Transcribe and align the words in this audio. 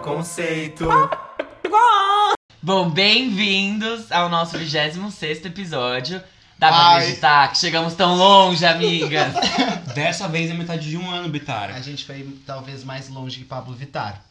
Conceito. 0.00 0.86
Bom, 2.62 2.88
bem-vindos 2.90 4.10
ao 4.12 4.28
nosso 4.28 4.56
26 4.58 5.44
episódio. 5.44 6.22
Dá 6.58 6.68
pra 6.68 6.76
Ai. 6.76 6.96
acreditar 7.02 7.52
que 7.52 7.58
chegamos 7.58 7.94
tão 7.94 8.16
longe, 8.16 8.64
amigas? 8.66 9.32
Dessa 9.94 10.28
vez 10.28 10.50
é 10.50 10.54
metade 10.54 10.88
de 10.88 10.96
um 10.96 11.08
ano, 11.10 11.26
A 11.26 11.28
Bitara. 11.28 11.80
gente 11.82 12.04
foi 12.04 12.36
talvez 12.46 12.82
mais 12.84 13.08
longe 13.08 13.38
que 13.38 13.44
Pablo 13.44 13.74
Vittar. 13.74 14.22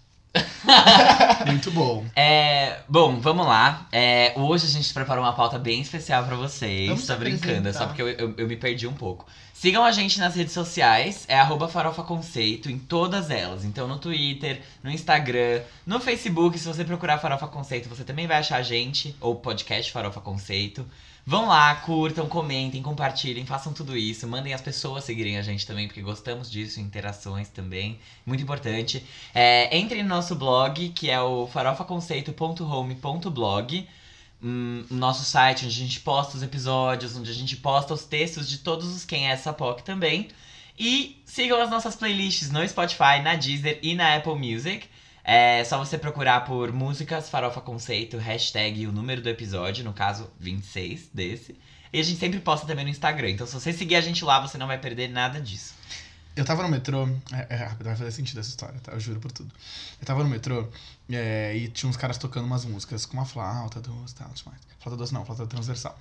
Muito 1.46 1.72
bom. 1.72 2.06
É, 2.16 2.80
bom, 2.88 3.20
vamos 3.20 3.46
lá. 3.46 3.88
É, 3.92 4.34
hoje 4.36 4.66
a 4.66 4.70
gente 4.70 4.94
preparou 4.94 5.24
uma 5.24 5.34
pauta 5.34 5.58
bem 5.58 5.82
especial 5.82 6.24
pra 6.26 6.36
vocês. 6.36 6.88
Vamos 6.90 7.04
se 7.06 7.16
brincando, 7.16 7.68
é 7.70 7.74
só 7.74 7.86
porque 7.88 8.02
eu, 8.02 8.10
eu- 8.10 8.34
eu 8.38 8.48
me 8.48 8.56
perdi 8.56 8.88
um 8.88 8.94
pouco. 8.94 9.26
Sigam 9.54 9.84
a 9.84 9.92
gente 9.92 10.20
nas 10.20 10.36
redes 10.36 10.54
sociais, 10.54 11.26
é 11.28 11.40
arroba 11.40 11.68
Farofa 11.68 12.04
Conceito 12.04 12.70
em 12.70 12.78
todas 12.78 13.32
elas. 13.32 13.66
Então 13.66 13.88
no 13.88 13.98
Twitter, 13.98 14.62
no 14.84 14.92
Instagram, 14.92 15.62
no 15.86 16.00
Facebook, 16.00 16.60
se 16.60 16.68
você 16.68 16.84
procurar 16.86 17.18
Farofa 17.18 17.48
Conceito, 17.48 17.90
você 17.90 18.04
também 18.04 18.28
vai 18.28 18.38
achar 18.38 18.58
a 18.58 18.62
gente, 18.62 19.16
ou 19.20 19.36
podcast 19.36 19.92
Farofa 19.92 20.22
Conceito. 20.22 20.86
Vão 21.30 21.50
lá, 21.50 21.76
curtam, 21.76 22.26
comentem, 22.30 22.82
compartilhem, 22.82 23.46
façam 23.46 23.74
tudo 23.74 23.98
isso. 23.98 24.26
Mandem 24.26 24.54
as 24.54 24.62
pessoas 24.62 25.04
seguirem 25.04 25.38
a 25.38 25.42
gente 25.42 25.68
também, 25.68 25.86
porque 25.86 26.02
gostamos 26.02 26.50
disso, 26.50 26.80
interações 26.80 27.50
também. 27.50 28.00
Muito 28.26 28.42
importante. 28.42 29.06
É, 29.36 29.78
entre 29.78 30.02
no 30.02 30.08
nosso 30.08 30.36
blog, 30.36 30.88
que 30.92 31.10
é 31.10 31.22
o 31.22 31.46
farofaconceito.home.blog. 31.48 33.90
Hum, 34.42 34.86
nosso 34.90 35.26
site 35.26 35.66
onde 35.66 35.76
a 35.76 35.86
gente 35.86 36.00
posta 36.00 36.38
os 36.38 36.44
episódios, 36.44 37.18
onde 37.18 37.30
a 37.30 37.34
gente 37.34 37.58
posta 37.58 37.94
os 37.94 38.06
textos 38.06 38.48
de 38.48 38.60
todos 38.60 38.88
os 38.96 39.04
Quem 39.04 39.28
é 39.28 39.34
essa 39.34 39.52
POC 39.52 39.84
também. 39.84 40.30
E 40.80 41.22
sigam 41.26 41.62
as 41.62 41.70
nossas 41.70 41.98
playlists 41.98 42.50
no 42.50 42.66
Spotify, 42.66 43.22
na 43.22 43.36
Deezer 43.36 43.80
e 43.84 43.96
na 43.96 44.16
Apple 44.16 44.36
Music. 44.36 44.88
É 45.30 45.62
só 45.66 45.78
você 45.78 45.98
procurar 45.98 46.46
por 46.46 46.72
músicas 46.72 47.30
Farofa 47.30 47.60
Conceito, 47.60 48.18
hashtag 48.18 48.80
e 48.80 48.88
o 48.88 48.94
número 48.94 49.22
do 49.22 49.28
episódio, 49.28 49.84
no 49.84 49.92
caso 49.92 50.32
26 50.40 51.10
desse. 51.14 51.54
E 51.92 52.00
a 52.00 52.04
gente 52.04 52.18
sempre 52.18 52.40
posta 52.40 52.66
também 52.66 52.86
no 52.86 52.92
Instagram. 52.92 53.32
Então 53.32 53.46
se 53.46 53.54
você 53.54 53.74
seguir 53.74 53.98
a 53.98 54.02
gente 54.02 54.24
lá, 54.24 54.40
você 54.40 54.58
não 54.58 54.68
vai 54.68 54.78
perder 54.78 55.10
nada 55.10 55.42
disso. 55.42 55.76
Eu 56.34 56.46
tava 56.46 56.64
no 56.64 56.70
metrô. 56.70 57.10
É, 57.34 57.48
é 57.50 57.56
rápido, 57.58 57.84
vai 57.84 57.96
fazer 57.98 58.12
sentido 58.12 58.40
essa 58.40 58.52
história, 58.52 58.80
tá? 58.80 58.94
Eu 58.94 59.02
juro 59.02 59.20
por 59.20 59.34
tudo. 59.34 59.54
Eu 60.00 60.06
tava 60.06 60.24
no 60.24 60.30
metrô 60.30 60.66
é, 61.10 61.56
e 61.56 61.68
tinha 61.70 61.90
uns 61.90 61.96
caras 61.96 62.18
tocando 62.18 62.46
umas 62.46 62.66
músicas 62.66 63.06
com 63.06 63.14
uma 63.16 63.26
flauta 63.26 63.80
doce 63.80 64.14
tal, 64.16 64.28
tudo 64.30 64.46
mais. 64.48 64.60
Flauta 64.80 64.98
doce 64.98 65.14
não, 65.14 65.26
flauta 65.26 65.48
transversal. 65.48 65.98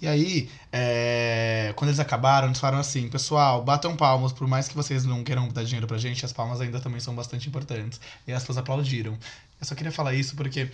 E 0.00 0.08
aí, 0.08 0.50
é, 0.72 1.72
quando 1.76 1.90
eles 1.90 2.00
acabaram, 2.00 2.48
eles 2.48 2.58
falaram 2.58 2.80
assim: 2.80 3.08
pessoal, 3.08 3.62
batam 3.62 3.94
palmas, 3.96 4.32
por 4.32 4.46
mais 4.46 4.68
que 4.68 4.74
vocês 4.74 5.04
não 5.04 5.22
queiram 5.22 5.48
dar 5.48 5.64
dinheiro 5.64 5.86
pra 5.86 5.98
gente, 5.98 6.24
as 6.24 6.32
palmas 6.32 6.60
ainda 6.60 6.80
também 6.80 7.00
são 7.00 7.14
bastante 7.14 7.48
importantes. 7.48 8.00
E 8.26 8.32
as 8.32 8.42
pessoas 8.42 8.58
aplaudiram. 8.58 9.18
Eu 9.60 9.66
só 9.66 9.74
queria 9.74 9.92
falar 9.92 10.14
isso 10.14 10.34
porque 10.34 10.70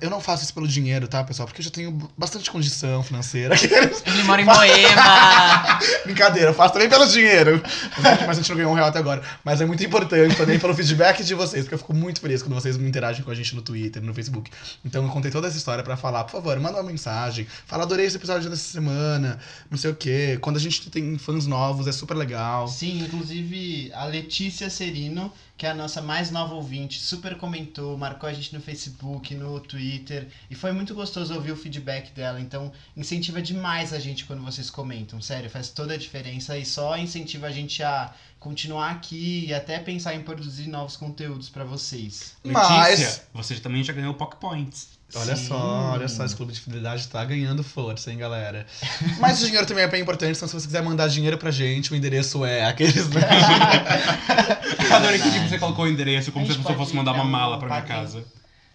eu 0.00 0.08
não 0.08 0.20
faço 0.20 0.44
isso 0.44 0.54
pelo 0.54 0.68
dinheiro, 0.68 1.08
tá, 1.08 1.24
pessoal? 1.24 1.46
Porque 1.48 1.60
eu 1.60 1.64
já 1.64 1.70
tenho 1.70 1.90
bastante 2.16 2.48
condição 2.52 3.02
financeira. 3.02 3.56
Ele 4.06 4.22
mora 4.22 4.40
em 4.40 4.44
Moema! 4.44 5.78
Brincadeira, 6.04 6.50
eu 6.50 6.54
faço 6.54 6.72
também 6.74 6.88
pelo 6.88 7.04
dinheiro. 7.08 7.60
Mas 8.00 8.28
a 8.28 8.32
gente 8.34 8.48
não 8.50 8.56
ganhou 8.56 8.70
um 8.70 8.74
real 8.76 8.86
até 8.86 9.00
agora. 9.00 9.22
Mas 9.44 9.60
é 9.60 9.66
muito 9.66 9.82
importante 9.84 10.36
também 10.36 10.56
pelo 10.56 10.72
feedback 10.72 11.24
de 11.24 11.34
vocês, 11.34 11.64
porque 11.64 11.74
eu 11.74 11.78
fico 11.78 11.92
muito 11.92 12.20
feliz 12.20 12.42
quando 12.42 12.54
vocês 12.54 12.76
me 12.76 12.88
interagem 12.88 13.24
com 13.24 13.30
a 13.32 13.34
gente 13.34 13.56
no 13.56 13.62
Twitter, 13.62 14.00
no 14.00 14.14
Facebook. 14.14 14.52
Então 14.84 15.04
eu 15.04 15.10
contei 15.10 15.32
toda 15.32 15.48
essa 15.48 15.56
história 15.56 15.82
pra 15.82 15.96
falar, 15.96 16.22
por 16.22 16.30
favor, 16.30 16.56
manda 16.60 16.78
uma 16.78 16.88
mensagem. 16.88 17.44
Fala, 17.66 17.82
adorei 17.82 18.06
esse 18.06 18.18
episódio 18.18 18.48
dessa 18.48 18.70
semana, 18.70 19.36
não 19.68 19.76
sei 19.76 19.90
o 19.90 19.96
quê. 19.96 20.38
Quando 20.40 20.58
a 20.58 20.60
gente 20.60 20.88
tem 20.90 21.18
fãs 21.18 21.48
novos, 21.48 21.88
é 21.88 21.92
super 21.92 22.16
legal. 22.16 22.68
Sim, 22.68 23.02
inclusive 23.02 23.90
a 23.94 24.04
Letícia 24.04 24.70
Serino, 24.70 25.32
que 25.62 25.66
é 25.66 25.70
a 25.70 25.74
nossa 25.74 26.02
mais 26.02 26.28
nova 26.32 26.54
ouvinte, 26.56 26.98
super 26.98 27.36
comentou, 27.36 27.96
marcou 27.96 28.28
a 28.28 28.32
gente 28.32 28.52
no 28.52 28.60
Facebook, 28.60 29.32
no 29.32 29.60
Twitter. 29.60 30.26
E 30.50 30.56
foi 30.56 30.72
muito 30.72 30.92
gostoso 30.92 31.32
ouvir 31.32 31.52
o 31.52 31.56
feedback 31.56 32.10
dela. 32.10 32.40
Então 32.40 32.72
incentiva 32.96 33.40
demais 33.40 33.92
a 33.92 34.00
gente 34.00 34.24
quando 34.24 34.42
vocês 34.42 34.68
comentam. 34.68 35.22
Sério, 35.22 35.48
faz 35.48 35.68
toda 35.68 35.94
a 35.94 35.96
diferença 35.96 36.58
e 36.58 36.66
só 36.66 36.98
incentiva 36.98 37.46
a 37.46 37.52
gente 37.52 37.80
a 37.80 38.12
continuar 38.40 38.90
aqui 38.90 39.44
e 39.46 39.54
até 39.54 39.78
pensar 39.78 40.16
em 40.16 40.22
produzir 40.24 40.66
novos 40.66 40.96
conteúdos 40.96 41.48
pra 41.48 41.62
vocês. 41.62 42.34
Mas- 42.42 42.98
Letícia, 42.98 43.22
você 43.32 43.54
também 43.54 43.84
já 43.84 43.92
ganhou 43.92 44.14
Pock 44.14 44.38
Points. 44.40 44.88
Olha 45.14 45.36
Sim. 45.36 45.48
só, 45.48 45.90
olha 45.92 46.08
só, 46.08 46.24
esse 46.24 46.34
clube 46.34 46.52
de 46.52 46.60
fidelidade 46.60 47.06
tá 47.08 47.22
ganhando 47.24 47.62
força, 47.62 48.10
hein, 48.10 48.16
galera. 48.16 48.66
Mas 49.20 49.42
o 49.42 49.44
dinheiro 49.44 49.66
também 49.66 49.84
é 49.84 49.88
bem 49.88 50.00
importante, 50.00 50.36
então 50.36 50.48
se 50.48 50.54
você 50.54 50.66
quiser 50.66 50.82
mandar 50.82 51.08
dinheiro 51.08 51.36
pra 51.36 51.50
gente, 51.50 51.92
o 51.92 51.96
endereço 51.96 52.44
é 52.44 52.64
aqueles, 52.64 53.08
né? 53.10 53.20
Adorei 54.90 55.18
que 55.18 55.28
verdade. 55.28 55.50
você 55.50 55.58
colocou 55.58 55.84
o 55.84 55.88
endereço, 55.88 56.32
como 56.32 56.46
se 56.46 56.52
a 56.52 56.54
pessoa 56.56 56.74
fosse 56.76 56.96
mandar 56.96 57.12
uma 57.12 57.24
um 57.24 57.28
mala 57.28 57.58
pra 57.58 57.68
minha 57.68 57.82
casa. 57.82 58.24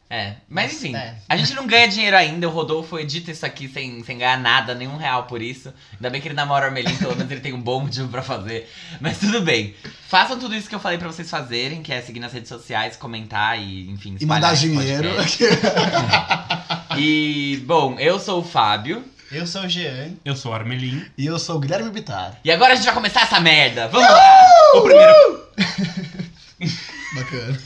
É, 0.10 0.36
mas 0.48 0.72
enfim, 0.74 0.96
É. 0.96 1.16
a 1.28 1.36
gente 1.36 1.54
não 1.54 1.68
ganha 1.68 1.86
dinheiro 1.88 2.16
ainda. 2.16 2.48
O 2.48 2.52
Rodolfo 2.52 2.98
edita 2.98 3.30
isso 3.30 3.46
aqui 3.46 3.68
sem, 3.68 4.02
sem 4.06 4.18
ganhar 4.18 4.40
nada, 4.40 4.74
nenhum 4.74 4.96
real 4.96 5.24
por 5.24 5.42
isso. 5.42 5.74
Ainda 5.96 6.10
bem 6.10 6.22
que 6.22 6.30
ele 6.30 6.36
namora 6.36 6.66
a 6.66 6.70
Armelin, 6.70 6.96
pelo 6.96 7.14
menos 7.16 7.30
ele 7.30 7.42
tem 7.42 7.52
um 7.52 7.60
bom 7.62 7.82
motivo 7.82 8.08
pra 8.08 8.22
fazer. 8.24 8.72
Mas 9.02 9.18
tudo 9.20 9.42
bem. 9.42 9.76
Façam 10.08 10.40
tudo 10.40 10.56
isso 10.56 10.70
que 10.70 10.76
eu 10.76 10.80
falei 10.80 10.98
pra 10.98 11.08
vocês 11.10 11.30
fazerem, 11.30 11.84
que 11.84 11.92
é 11.92 12.02
seguir 12.02 12.22
nas 12.22 12.32
redes 12.32 12.48
sociais, 12.48 12.96
comentar 12.96 13.60
e, 13.62 13.90
enfim, 13.90 14.16
E 14.20 14.26
mandar 14.26 14.54
dinheiro. 14.56 15.10
E, 16.98 17.62
bom, 17.66 17.96
eu 18.00 18.20
sou 18.20 18.40
o 18.40 18.44
Fábio. 18.44 19.04
Eu 19.32 19.46
sou 19.46 19.64
o 19.64 19.70
Jean. 19.70 20.12
Eu 20.24 20.36
sou 20.36 20.54
a 20.54 20.56
Armelin. 20.58 21.06
E 21.18 21.26
eu 21.26 21.38
sou 21.38 21.58
o 21.58 21.60
Guilherme 21.60 21.90
Bittar. 21.92 22.40
E 22.44 22.52
agora 22.52 22.74
a 22.74 22.76
gente 22.76 22.86
vai 22.86 22.94
começar 22.94 23.22
essa 23.24 23.40
merda. 23.40 23.88
Vamos 23.90 24.10
lá! 24.10 24.46
O 24.76 24.82
primeiro, 24.82 25.48
Bacana. 27.14 27.60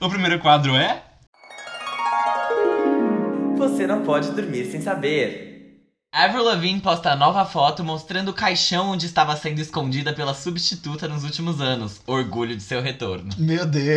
o 0.00 0.08
primeiro 0.10 0.38
quadro 0.40 0.76
é. 0.76 1.02
Você 3.74 3.88
não 3.88 4.04
pode 4.04 4.30
dormir 4.30 4.70
sem 4.70 4.80
saber. 4.80 5.82
Avril 6.12 6.44
Lavigne 6.44 6.80
posta 6.80 7.16
nova 7.16 7.44
foto 7.44 7.82
mostrando 7.82 8.28
o 8.28 8.32
caixão 8.32 8.90
onde 8.90 9.04
estava 9.04 9.36
sendo 9.36 9.60
escondida 9.60 10.12
pela 10.12 10.32
substituta 10.32 11.08
nos 11.08 11.24
últimos 11.24 11.60
anos. 11.60 12.00
Orgulho 12.06 12.56
de 12.56 12.62
seu 12.62 12.80
retorno. 12.80 13.30
Meu 13.36 13.66
Deus. 13.66 13.92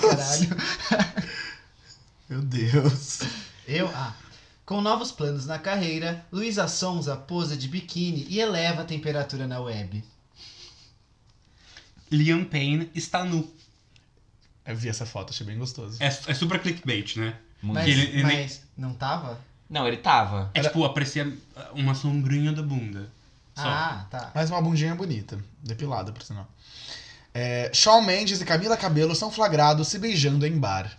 Caralho. 0.00 1.22
Meu 2.28 2.42
Deus. 2.42 3.20
Eu? 3.68 3.88
Ah. 3.94 4.12
Com 4.64 4.80
novos 4.80 5.12
planos 5.12 5.46
na 5.46 5.60
carreira, 5.60 6.26
Luísa 6.32 6.66
Sonza 6.66 7.16
posa 7.16 7.56
de 7.56 7.68
biquíni 7.68 8.26
e 8.28 8.40
eleva 8.40 8.82
a 8.82 8.84
temperatura 8.84 9.46
na 9.46 9.60
web. 9.60 10.02
Liam 12.10 12.44
Payne 12.44 12.90
está 12.92 13.24
nu. 13.24 13.48
Eu 14.66 14.74
vi 14.74 14.88
essa 14.88 15.06
foto, 15.06 15.30
achei 15.30 15.46
bem 15.46 15.56
gostoso. 15.56 16.02
É, 16.02 16.08
é 16.08 16.34
super 16.34 16.60
clickbait, 16.60 17.14
né? 17.14 17.38
Mas, 17.62 17.88
ele- 17.88 18.02
ele- 18.02 18.22
mas 18.22 18.62
não 18.76 18.92
tava? 18.94 19.40
Não, 19.68 19.86
ele 19.88 19.96
tava. 19.96 20.50
É 20.54 20.60
Era- 20.60 20.68
tipo, 20.68 20.84
aparecia 20.84 21.36
uma 21.74 21.94
sombrinha 21.94 22.52
da 22.52 22.62
bunda. 22.62 23.08
Só. 23.54 23.62
Ah, 23.66 24.06
tá. 24.10 24.30
Mas 24.34 24.50
uma 24.50 24.60
bundinha 24.62 24.94
bonita. 24.94 25.38
Depilada, 25.62 26.12
por 26.12 26.22
sinal. 26.22 26.46
É, 27.34 27.70
Shawn 27.74 28.02
Mendes 28.02 28.40
e 28.40 28.44
Camila 28.44 28.76
Cabello 28.76 29.14
são 29.14 29.30
flagrados 29.30 29.88
se 29.88 29.98
beijando 29.98 30.46
em 30.46 30.58
bar. 30.58 30.90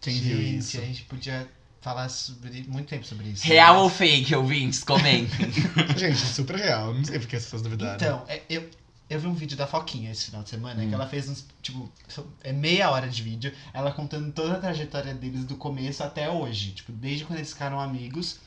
Quem 0.00 0.20
viu 0.20 0.36
Gente, 0.36 0.58
isso? 0.58 0.78
a 0.78 0.80
gente 0.80 1.02
podia 1.04 1.48
falar 1.80 2.08
sobre, 2.08 2.64
muito 2.68 2.88
tempo 2.88 3.06
sobre 3.06 3.28
isso. 3.28 3.46
Real 3.46 3.74
né? 3.74 3.80
ou 3.80 3.88
fake, 3.90 4.34
ouvintes? 4.34 4.84
Comentem. 4.84 5.28
Gente, 5.96 6.18
super 6.18 6.56
real. 6.56 6.92
Não 6.94 7.04
sei 7.04 7.18
porque 7.18 7.36
as 7.36 7.44
pessoas 7.44 7.62
duvidaram. 7.62 7.94
Então, 7.94 8.24
é, 8.28 8.42
eu, 8.50 8.68
eu 9.14 9.20
vi 9.20 9.26
um 9.26 9.34
vídeo 9.34 9.56
da 9.56 9.66
Foquinha 9.66 10.10
esse 10.10 10.26
final 10.26 10.42
de 10.42 10.50
semana, 10.50 10.82
Hum. 10.82 10.88
que 10.88 10.94
ela 10.94 11.06
fez 11.06 11.28
uns, 11.28 11.46
tipo, 11.62 11.90
é 12.42 12.52
meia 12.52 12.90
hora 12.90 13.08
de 13.08 13.22
vídeo, 13.22 13.52
ela 13.72 13.90
contando 13.92 14.32
toda 14.32 14.54
a 14.54 14.58
trajetória 14.58 15.14
deles 15.14 15.44
do 15.44 15.56
começo 15.56 16.02
até 16.02 16.30
hoje. 16.30 16.72
Tipo, 16.72 16.92
desde 16.92 17.24
quando 17.24 17.38
eles 17.38 17.52
ficaram 17.52 17.80
amigos, 17.80 18.38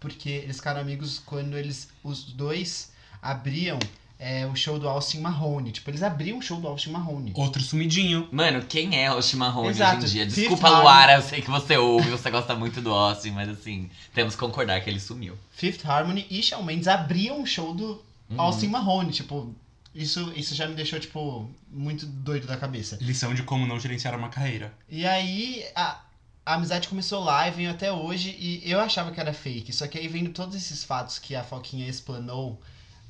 porque 0.00 0.28
eles 0.28 0.56
ficaram 0.56 0.80
amigos 0.80 1.20
quando 1.24 1.56
eles, 1.56 1.88
os 2.04 2.24
dois, 2.24 2.92
abriam 3.22 3.78
é, 4.18 4.46
o 4.46 4.54
show 4.56 4.78
do 4.78 4.88
Austin 4.88 5.20
Mahone. 5.20 5.72
Tipo, 5.72 5.90
eles 5.90 6.02
abriam 6.02 6.38
o 6.38 6.42
show 6.42 6.58
do 6.60 6.66
Austin 6.68 6.90
Mahone. 6.90 7.32
Outro 7.34 7.60
sumidinho. 7.62 8.28
Mano, 8.32 8.62
quem 8.64 8.96
é 9.04 9.20
Chimarrone 9.22 9.68
hoje 9.68 9.78
Exato. 9.78 10.04
em 10.04 10.08
dia? 10.08 10.24
Fifth 10.24 10.34
Desculpa, 10.36 10.66
Harmony. 10.68 10.82
Luara, 10.82 11.12
eu 11.16 11.22
sei 11.22 11.42
que 11.42 11.50
você 11.50 11.76
ouve, 11.76 12.08
você 12.10 12.30
gosta 12.30 12.54
muito 12.54 12.80
do 12.80 12.92
Austin, 12.94 13.30
mas 13.32 13.48
assim, 13.48 13.90
temos 14.14 14.34
que 14.34 14.40
concordar 14.40 14.80
que 14.80 14.88
ele 14.88 15.00
sumiu. 15.00 15.36
Fifth 15.52 15.84
Harmony 15.84 16.26
e 16.30 16.42
Shawn 16.42 16.62
Mendes 16.62 16.88
abriam 16.88 17.42
o 17.42 17.46
show 17.46 17.74
do 17.74 18.02
Uhum. 18.30 18.40
Austin 18.40 18.68
Mahone. 18.68 19.12
Tipo, 19.12 19.54
isso, 19.96 20.32
isso 20.36 20.54
já 20.54 20.66
me 20.68 20.74
deixou, 20.74 20.98
tipo, 21.00 21.50
muito 21.70 22.06
doido 22.06 22.46
da 22.46 22.56
cabeça. 22.56 22.98
Lição 23.00 23.34
de 23.34 23.42
como 23.42 23.66
não 23.66 23.80
gerenciar 23.80 24.14
uma 24.16 24.28
carreira. 24.28 24.72
E 24.88 25.06
aí 25.06 25.64
a, 25.74 26.00
a 26.44 26.54
amizade 26.54 26.88
começou 26.88 27.22
lá 27.24 27.48
e 27.48 27.50
veio 27.50 27.70
até 27.70 27.90
hoje 27.90 28.36
e 28.38 28.62
eu 28.70 28.78
achava 28.80 29.10
que 29.10 29.20
era 29.20 29.32
fake. 29.32 29.72
Só 29.72 29.86
que 29.86 29.98
aí 29.98 30.06
vendo 30.08 30.30
todos 30.30 30.54
esses 30.54 30.84
fatos 30.84 31.18
que 31.18 31.34
a 31.34 31.42
Foquinha 31.42 31.88
explanou, 31.88 32.60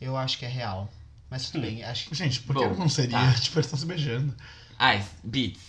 eu 0.01 0.17
acho 0.17 0.39
que 0.39 0.45
é 0.45 0.49
real. 0.49 0.91
Mas 1.29 1.47
tudo 1.51 1.59
Hum. 1.59 1.63
bem, 1.63 1.83
acho 1.85 2.09
que. 2.09 2.15
Gente, 2.15 2.41
por 2.41 2.55
que 2.57 2.67
Bom, 2.67 2.75
não 2.75 2.89
seria? 2.89 3.19
tá. 3.19 3.33
Tipo, 3.41 3.59
eles 3.59 3.67
estão 3.67 3.79
se 3.79 3.85
beijando. 3.87 4.35
Ai, 4.79 5.05
Beats. 5.25 5.61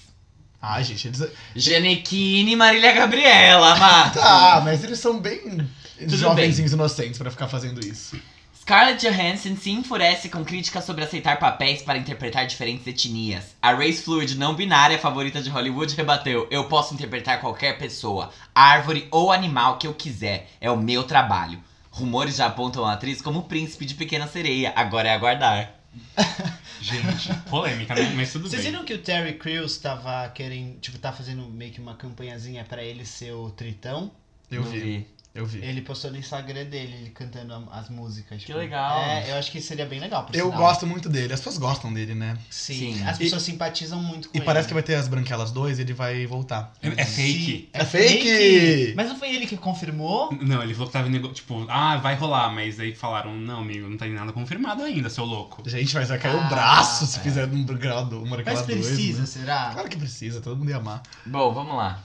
Ai, 0.62 0.84
gente, 0.84 1.08
eles. 1.08 1.24
Janequine 1.56 2.52
e 2.52 2.56
Marília 2.56 2.92
Gabriela, 2.94 3.76
Mato. 3.80 4.20
Tá, 4.20 4.62
mas 4.64 4.84
eles 4.84 5.00
são 5.00 5.20
bem 5.20 5.68
jovenzinhos 6.00 6.74
inocentes 6.74 7.18
pra 7.18 7.32
ficar 7.32 7.48
fazendo 7.48 7.80
isso. 7.86 8.20
Scarlett 8.68 9.00
Johansson 9.08 9.56
se 9.56 9.72
enfurece 9.72 10.28
com 10.28 10.44
críticas 10.44 10.84
sobre 10.84 11.02
aceitar 11.02 11.40
papéis 11.40 11.82
para 11.82 11.98
interpretar 11.98 12.46
diferentes 12.46 12.86
etnias. 12.86 13.56
A 13.62 13.72
race 13.74 14.02
fluid 14.02 14.38
não 14.38 14.54
binária 14.54 15.00
favorita 15.00 15.42
de 15.42 15.50
Hollywood 15.50 15.96
rebateu: 15.96 16.50
Eu 16.52 16.66
posso 16.66 16.94
interpretar 16.94 17.40
qualquer 17.40 17.78
pessoa, 17.78 18.30
árvore 18.54 19.08
ou 19.10 19.32
animal 19.32 19.78
que 19.78 19.88
eu 19.88 19.94
quiser. 19.94 20.50
É 20.60 20.70
o 20.70 20.76
meu 20.76 21.06
trabalho. 21.06 21.64
Rumores 21.90 22.36
já 22.36 22.48
apontam 22.48 22.86
a 22.86 22.92
atriz 22.92 23.22
como 23.22 23.40
o 23.40 23.44
príncipe 23.44 23.86
de 23.86 23.96
Pequena 23.96 24.28
Sereia. 24.28 24.74
Agora 24.76 25.08
é 25.08 25.14
aguardar. 25.14 25.74
Gente, 26.82 27.34
polêmica, 27.50 27.96
né? 27.96 28.12
Mas 28.18 28.34
tudo 28.34 28.50
Vocês 28.50 28.64
bem. 28.64 28.72
viram 28.74 28.84
que 28.84 28.94
o 28.94 28.98
Terry 29.02 29.36
Crews 29.36 29.78
tava 29.78 30.28
querendo, 30.32 30.78
tipo, 30.82 31.00
tá 31.00 31.14
fazendo 31.14 31.44
meio 31.44 31.72
que 31.72 31.80
uma 31.80 31.96
campanhazinha 31.96 32.66
pra 32.66 32.84
ele 32.84 33.06
ser 33.06 33.32
o 33.32 33.50
Tritão? 33.50 34.12
Eu 34.52 34.64
Não 34.64 34.72
vi, 34.72 35.08
eu 35.38 35.46
vi. 35.46 35.60
Ele 35.64 35.82
postou 35.82 36.12
no 36.12 36.18
Instagram 36.18 36.66
dele, 36.66 36.94
ele 37.02 37.10
cantando 37.12 37.68
as 37.72 37.90
músicas. 37.90 38.42
tipo. 38.42 38.58
legal. 38.58 39.00
É, 39.00 39.32
eu 39.32 39.36
acho 39.36 39.52
que 39.52 39.62
seria 39.62 39.86
bem 39.86 40.00
legal. 40.00 40.24
Por 40.26 40.36
Eu 40.36 40.46
sinal. 40.46 40.60
gosto 40.60 40.86
muito 40.88 41.08
dele, 41.10 41.34
as 41.34 41.40
pessoas 41.40 41.58
gostam 41.58 41.94
dele, 41.94 42.14
né? 42.16 42.38
Sim, 42.50 42.96
Sim. 42.96 43.04
as 43.06 43.18
E- 43.18 43.20
pessoas 43.20 43.42
simpatizam 43.44 44.02
muito 44.02 44.30
com 44.30 44.38
E 44.38 44.40
ele. 44.40 44.46
parece 44.46 44.68
que 44.68 44.74
vai 44.74 44.84
ter 44.84 44.96
as 44.96 45.08
Branquelas 45.08 45.52
2 45.52 45.80
e 45.80 45.82
ele 45.84 45.94
vai 45.94 46.26
voltar. 46.26 46.74
É, 46.82 46.88
é 47.02 47.06
fake. 47.06 47.46
Sim, 47.46 47.70
É 47.74 47.86
fake! 47.86 48.94
Mas 48.96 49.08
não 49.10 49.18
foi 49.18 49.34
ele 49.36 49.46
que 49.48 49.56
confirmou? 49.58 50.32
Não, 50.42 50.62
ele 50.64 50.74
falou 50.74 50.88
que 50.88 50.94
tava 50.94 51.10
nego... 51.10 51.30
tipo, 51.34 51.66
ah, 51.70 51.98
vai 51.98 52.16
rolar, 52.16 52.50
mas 52.52 52.80
aí 52.80 52.96
falaram, 52.96 53.34
não, 53.36 53.60
amigo, 53.60 53.88
não 53.90 53.98
tem 53.98 54.12
nada 54.12 54.32
confirmado 54.34 54.82
ainda, 54.84 55.10
seu 55.10 55.24
louco. 55.26 55.62
Gente, 55.70 55.94
mas 55.96 56.10
vai 56.10 56.18
cair 56.18 56.36
Ah, 56.36 56.46
o 56.46 56.50
braço 56.50 57.06
se 57.06 57.20
é. 57.20 57.22
fizer 57.22 57.46
um 57.46 57.64
grau 57.66 58.06
do- 58.06 58.18
uma 58.24 58.36
Mas 58.38 58.44
Branquela 58.44 58.64
2. 58.64 58.86
precisa, 58.88 59.20
né? 59.22 59.26
será? 59.28 59.70
Claro 59.74 59.88
que 59.90 59.98
precisa, 59.98 60.42
todo 60.42 60.58
mundo 60.58 60.70
ia 60.70 60.78
amar. 60.78 61.04
Bom, 61.26 61.54
vamos 61.54 61.76
lá. 61.76 62.02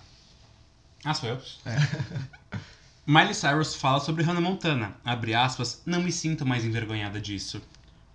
Ah, 1.05 1.15
sou 1.15 1.29
eu? 1.31 1.41
Miley 3.13 3.35
Cyrus 3.35 3.75
fala 3.75 4.01
sobre 4.01 4.25
Hannah 4.25 4.41
Montana. 4.41 4.95
Abre 5.05 5.35
aspas, 5.35 5.83
não 5.85 6.01
me 6.03 6.11
sinto 6.11 6.47
mais 6.47 6.65
envergonhada 6.65 7.21
disso. 7.21 7.61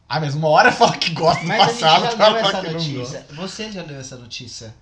Ah, 0.10 0.20
mas 0.20 0.34
uma 0.34 0.48
hora 0.48 0.72
fala 0.72 0.98
que 0.98 1.12
gosta 1.12 1.42
do 1.42 1.48
Mas 1.48 1.62
a 1.62 1.66
passado, 1.68 2.02
gente 2.02 2.02
já 2.02 2.10
outra 2.10 2.28
leu 2.30 2.42
fala 2.42 2.50
essa 2.50 2.62
que 2.62 2.68
não 2.68 2.74
notícia. 2.74 3.28
Você 3.34 3.72
já 3.72 3.84
leu 3.84 4.00
essa 4.00 4.18
notícia? 4.18 4.76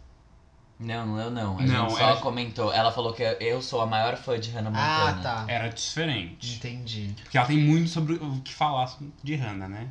Não, 0.79 1.05
não 1.05 1.19
eu 1.19 1.29
não. 1.31 1.59
A 1.59 1.61
Não, 1.63 1.89
gente 1.89 1.97
só 1.99 2.09
é- 2.11 2.15
comentou. 2.21 2.71
Ela 2.73 2.91
falou 2.93 3.11
que 3.13 3.23
eu 3.23 3.61
sou 3.61 3.81
a 3.81 3.85
maior 3.85 4.15
fã 4.15 4.39
de 4.39 4.51
Hannah 4.51 4.71
Ah, 4.73 5.05
Montana. 5.15 5.21
tá. 5.21 5.45
Era 5.51 5.67
diferente. 5.67 6.55
Entendi. 6.55 7.13
Porque 7.23 7.37
ela 7.37 7.47
tem 7.47 7.57
muito 7.57 7.89
sobre 7.89 8.13
o 8.13 8.39
que 8.41 8.53
falar 8.53 8.95
de 9.21 9.35
Hannah, 9.35 9.67
né? 9.67 9.87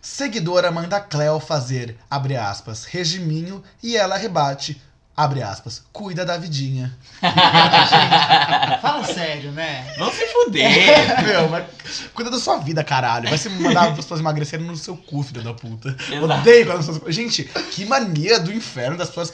Seguidora 0.00 0.70
manda 0.70 1.00
Cleo 1.00 1.40
fazer, 1.40 1.96
abre 2.10 2.36
aspas, 2.36 2.84
regiminho 2.84 3.62
e 3.82 3.96
ela 3.96 4.16
rebate, 4.18 4.80
abre 5.16 5.42
aspas, 5.42 5.82
cuida 5.92 6.24
da 6.24 6.36
vidinha. 6.36 6.96
Fala 8.82 9.04
sério, 9.04 9.52
né? 9.52 9.94
Vão 9.96 10.10
se 10.12 10.26
fuder! 10.26 11.22
Meu, 11.24 11.48
mas 11.48 11.66
cuida 12.12 12.30
da 12.30 12.38
sua 12.38 12.58
vida, 12.58 12.82
caralho. 12.82 13.28
Vai 13.28 13.38
se 13.38 13.48
mandar 13.48 13.90
as 13.90 13.96
pessoas 13.96 14.20
emagrecerem 14.20 14.66
no 14.66 14.76
seu 14.76 14.96
cu, 14.96 15.22
filho 15.22 15.42
da 15.42 15.54
puta. 15.54 15.96
Exato. 16.08 16.24
Odeio 16.24 16.66
quando 16.66 16.80
as 16.80 16.86
pessoas... 16.86 17.14
Gente, 17.14 17.44
que 17.44 17.84
mania 17.84 18.40
do 18.40 18.52
inferno 18.52 18.96
das 18.96 19.08
pessoas... 19.08 19.32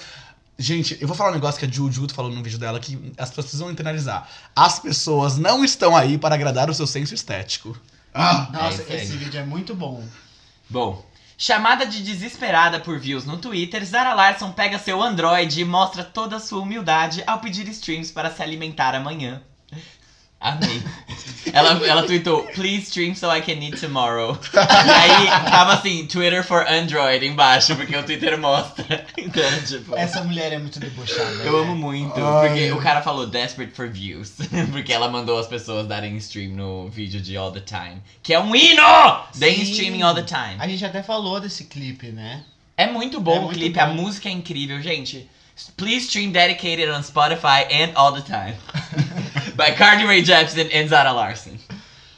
Gente, 0.58 0.98
eu 1.00 1.08
vou 1.08 1.16
falar 1.16 1.30
um 1.30 1.34
negócio 1.34 1.58
que 1.58 1.64
a 1.64 1.70
Juju 1.70 2.06
falou 2.12 2.30
no 2.30 2.42
vídeo 2.42 2.58
dela 2.58 2.78
que 2.78 2.94
as 3.16 3.30
pessoas 3.30 3.46
precisam 3.46 3.70
internalizar. 3.70 4.28
As 4.54 4.78
pessoas 4.78 5.38
não 5.38 5.64
estão 5.64 5.96
aí 5.96 6.18
para 6.18 6.34
agradar 6.34 6.68
o 6.68 6.74
seu 6.74 6.86
senso 6.86 7.14
estético. 7.14 7.74
Ah, 8.12 8.48
Nossa, 8.52 8.82
isso 8.82 8.92
aí. 8.92 9.00
esse 9.00 9.16
vídeo 9.16 9.40
é 9.40 9.44
muito 9.44 9.74
bom. 9.74 10.04
Bom, 10.68 11.04
chamada 11.40 11.86
de 11.86 12.02
desesperada 12.02 12.78
por 12.78 12.98
views 12.98 13.24
no 13.24 13.38
Twitter, 13.38 13.82
Zara 13.82 14.12
Larson 14.12 14.52
pega 14.52 14.78
seu 14.78 15.02
Android 15.02 15.58
e 15.58 15.64
mostra 15.64 16.04
toda 16.04 16.36
a 16.36 16.38
sua 16.38 16.60
humildade 16.60 17.24
ao 17.26 17.38
pedir 17.38 17.66
streams 17.68 18.10
para 18.10 18.30
se 18.30 18.42
alimentar 18.42 18.94
amanhã. 18.94 19.42
Amei. 20.40 20.82
Ela, 21.52 21.86
ela 21.86 22.02
tweetou, 22.04 22.44
please 22.54 22.84
stream 22.84 23.14
so 23.14 23.30
I 23.30 23.42
can 23.42 23.62
eat 23.62 23.78
tomorrow. 23.78 24.38
E 24.54 24.90
aí 24.90 25.26
tava 25.50 25.74
assim, 25.74 26.06
Twitter 26.06 26.42
for 26.42 26.66
Android 26.66 27.26
embaixo, 27.26 27.76
porque 27.76 27.94
o 27.94 28.02
Twitter 28.02 28.38
mostra. 28.38 29.04
Então, 29.18 29.62
tipo. 29.66 29.94
Essa 29.94 30.24
mulher 30.24 30.52
é 30.52 30.58
muito 30.58 30.80
debochada. 30.80 31.44
Eu 31.44 31.52
né? 31.52 31.60
amo 31.60 31.76
muito, 31.76 32.18
Ai. 32.18 32.48
porque 32.48 32.72
o 32.72 32.78
cara 32.80 33.02
falou 33.02 33.26
desperate 33.26 33.74
for 33.74 33.88
views, 33.88 34.32
porque 34.72 34.92
ela 34.92 35.08
mandou 35.10 35.38
as 35.38 35.46
pessoas 35.46 35.86
darem 35.86 36.16
stream 36.16 36.52
no 36.52 36.88
vídeo 36.88 37.20
de 37.20 37.36
All 37.36 37.52
the 37.52 37.60
Time, 37.60 38.00
que 38.22 38.32
é 38.32 38.40
um 38.40 38.54
hino! 38.56 38.82
Deem 39.34 39.62
streaming 39.62 40.02
all 40.02 40.14
the 40.14 40.22
time. 40.22 40.56
A 40.58 40.66
gente 40.66 40.84
até 40.84 41.02
falou 41.02 41.38
desse 41.38 41.64
clipe, 41.64 42.06
né? 42.08 42.42
É 42.76 42.86
muito 42.86 43.20
bom 43.20 43.34
É 43.34 43.38
o 43.40 43.42
muito 43.42 43.58
clipe, 43.58 43.78
bom. 43.78 43.84
a 43.84 43.88
música 43.88 44.28
é 44.28 44.32
incrível, 44.32 44.80
gente. 44.80 45.28
Please 45.76 46.06
stream 46.06 46.30
dedicated 46.30 46.88
on 46.88 47.02
Spotify 47.02 47.66
and 47.70 47.92
all 47.94 48.12
the 48.14 48.22
time. 48.22 48.56
By 49.60 49.76
Cardi 49.76 50.06
Rae 50.06 50.24
Jepsen 50.24 50.70
and 50.72 50.88
Zara 50.88 51.12
Larson. 51.12 51.58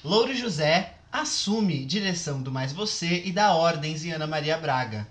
Louro 0.05 0.33
José 0.33 0.95
assume 1.11 1.85
direção 1.85 2.41
do 2.41 2.53
Mais 2.53 2.73
Você 2.73 3.21
e 3.25 3.33
dá 3.33 3.53
ordens 3.53 4.05
em 4.05 4.13
Ana 4.13 4.29
Maria 4.29 4.57
Braga. 4.57 5.09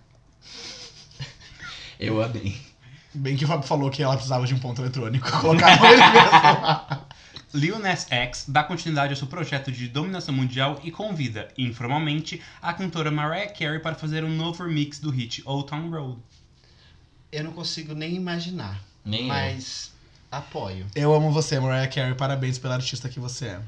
Eu 1.99 2.23
amei. 2.23 2.57
bem 3.13 3.35
que 3.35 3.43
o 3.43 3.47
Fábio 3.49 3.67
falou 3.67 3.91
que 3.91 4.01
ela 4.01 4.13
precisava 4.13 4.47
de 4.47 4.53
um 4.53 4.59
ponto 4.59 4.81
eletrônico. 4.81 5.29
Colocaram 5.41 5.85
ele 5.85 5.97
mesmo. 5.97 7.05
Lil 7.53 7.79
Nas 7.79 8.07
X 8.09 8.45
dá 8.47 8.63
continuidade 8.63 9.11
ao 9.11 9.17
seu 9.17 9.27
projeto 9.27 9.69
de 9.69 9.89
dominação 9.89 10.33
mundial 10.33 10.79
e 10.85 10.89
convida, 10.89 11.49
informalmente, 11.57 12.41
a 12.61 12.71
cantora 12.73 13.11
Mariah 13.11 13.51
Carey 13.51 13.81
para 13.81 13.93
fazer 13.95 14.23
um 14.23 14.33
novo 14.33 14.63
remix 14.63 14.99
do 14.99 15.09
hit 15.11 15.43
Old 15.45 15.67
Town 15.67 15.89
Road. 15.89 16.21
Eu 17.29 17.43
não 17.43 17.51
consigo 17.51 17.93
nem 17.93 18.15
imaginar, 18.15 18.81
Nem 19.03 19.23
eu. 19.23 19.27
mas 19.27 19.90
apoio. 20.31 20.87
Eu 20.95 21.13
amo 21.13 21.31
você, 21.31 21.59
Mariah 21.59 21.87
Carey. 21.87 22.15
Parabéns 22.15 22.57
pela 22.57 22.75
artista 22.75 23.09
que 23.09 23.19
você 23.19 23.47
é. 23.47 23.61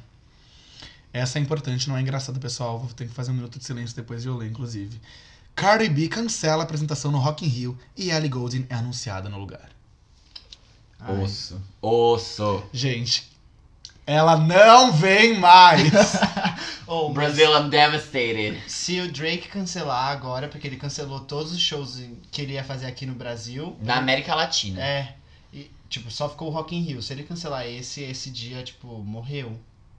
Essa 1.12 1.38
é 1.38 1.42
importante, 1.42 1.88
não 1.88 1.98
é 1.98 2.02
engraçada, 2.02 2.40
pessoal. 2.40 2.80
Vou 2.80 2.90
ter 2.94 3.08
que 3.08 3.14
fazer 3.14 3.32
um 3.32 3.36
minuto 3.36 3.60
de 3.60 3.66
silêncio 3.66 3.96
depois 3.96 4.24
de 4.24 4.30
eu 4.30 4.38
ler, 4.38 4.50
inclusive. 4.50 5.00
Cardi 5.56 5.88
B 5.90 6.08
cancela 6.08 6.64
a 6.64 6.66
apresentação 6.66 7.12
no 7.12 7.20
Rock 7.20 7.46
in 7.46 7.50
Rio 7.50 7.78
e 7.96 8.10
Ellie 8.10 8.30
Goulding 8.30 8.66
é 8.70 8.76
anunciada 8.76 9.30
no 9.30 9.38
lugar. 9.38 9.70
Ai. 11.00 11.22
Osso. 11.22 11.62
Osso. 11.82 12.64
Gente, 12.74 13.32
ela 14.08 14.38
não 14.38 14.92
vem 14.92 15.40
mais. 15.40 15.92
Oh, 16.86 17.10
Brasil, 17.10 17.50
I'm 17.58 17.70
devastated. 17.70 18.62
Se 18.68 19.00
o 19.00 19.10
Drake 19.10 19.48
cancelar 19.48 20.12
agora, 20.12 20.50
porque 20.50 20.68
ele 20.68 20.76
cancelou 20.76 21.22
todos 21.22 21.54
os 21.54 21.60
shows 21.60 22.04
que 22.30 22.42
ele 22.42 22.54
ia 22.54 22.64
fazer 22.64 22.86
aqui 22.86 23.06
no 23.06 23.16
Brasil. 23.16 23.76
Na 23.82 23.96
América 23.96 24.36
Latina. 24.36 24.84
É. 24.84 25.16
Tipo, 25.94 26.10
só 26.10 26.28
ficou 26.28 26.48
o 26.48 26.52
Rock 26.52 26.76
in 26.76 26.82
Rio. 26.82 27.04
Se 27.04 27.14
ele 27.14 27.22
cancelar 27.22 27.68
esse, 27.68 28.02
esse 28.02 28.32
dia, 28.32 28.64
tipo, 28.64 28.88
morreu. 29.04 29.56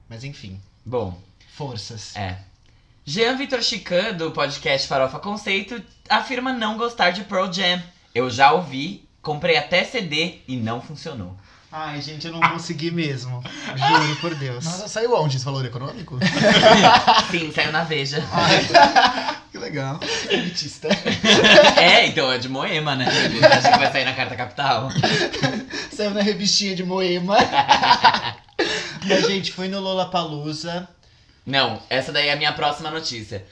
Mas 0.09 0.25
enfim, 0.25 0.61
Bom, 0.85 1.17
forças. 1.55 2.17
é. 2.17 2.37
Jean 3.05 3.37
Vitor 3.37 3.63
Chican, 3.63 4.13
do 4.15 4.33
podcast 4.33 4.89
Farofa 4.89 5.21
Conceito, 5.21 5.81
afirma 6.09 6.53
não 6.53 6.77
gostar 6.77 7.13
de 7.13 7.23
Pearl 7.23 7.53
Jam. 7.53 7.81
Eu 8.13 8.29
já 8.29 8.51
ouvi, 8.51 9.07
comprei 9.23 9.57
até 9.57 9.85
CD 9.85 10.39
e 10.49 10.57
não 10.57 10.81
funcionou. 10.81 11.37
Ai, 11.71 12.03
gente, 12.03 12.27
eu 12.27 12.33
não 12.33 12.41
consegui 12.41 12.91
mesmo. 12.91 13.41
Juro 13.77 14.17
por 14.21 14.35
Deus. 14.35 14.65
Nossa, 14.65 14.89
saiu 14.89 15.15
onde 15.15 15.37
esse 15.37 15.45
valor 15.45 15.65
econômico? 15.65 16.19
Sim, 17.31 17.53
saiu 17.53 17.71
na 17.71 17.85
Veja. 17.85 18.21
que 18.21 19.34
legal. 19.65 19.99
Elitista. 20.29 20.89
é, 21.81 22.07
então 22.07 22.31
é 22.31 22.39
de 22.39 22.49
Moema, 22.49 22.95
né? 22.95 23.07
Acho 23.07 23.73
que 23.73 23.79
vai 23.79 23.91
sair 23.91 24.05
na 24.05 24.13
Carta 24.13 24.37
Capital. 24.37 24.91
Saiu 25.91 26.11
na 26.11 26.23
revistinha 26.23 26.75
de 26.75 26.85
Moema. 26.85 27.37
Mas, 29.07 29.27
gente, 29.27 29.53
foi 29.53 29.69
no 29.69 29.81
Lollapalooza. 29.81 30.89
Não, 31.47 31.83
essa 31.91 32.13
daí 32.13 32.29
é 32.29 32.33
a 32.33 32.37
minha 32.37 32.53
próxima 32.53 32.91
notícia. 32.91 33.45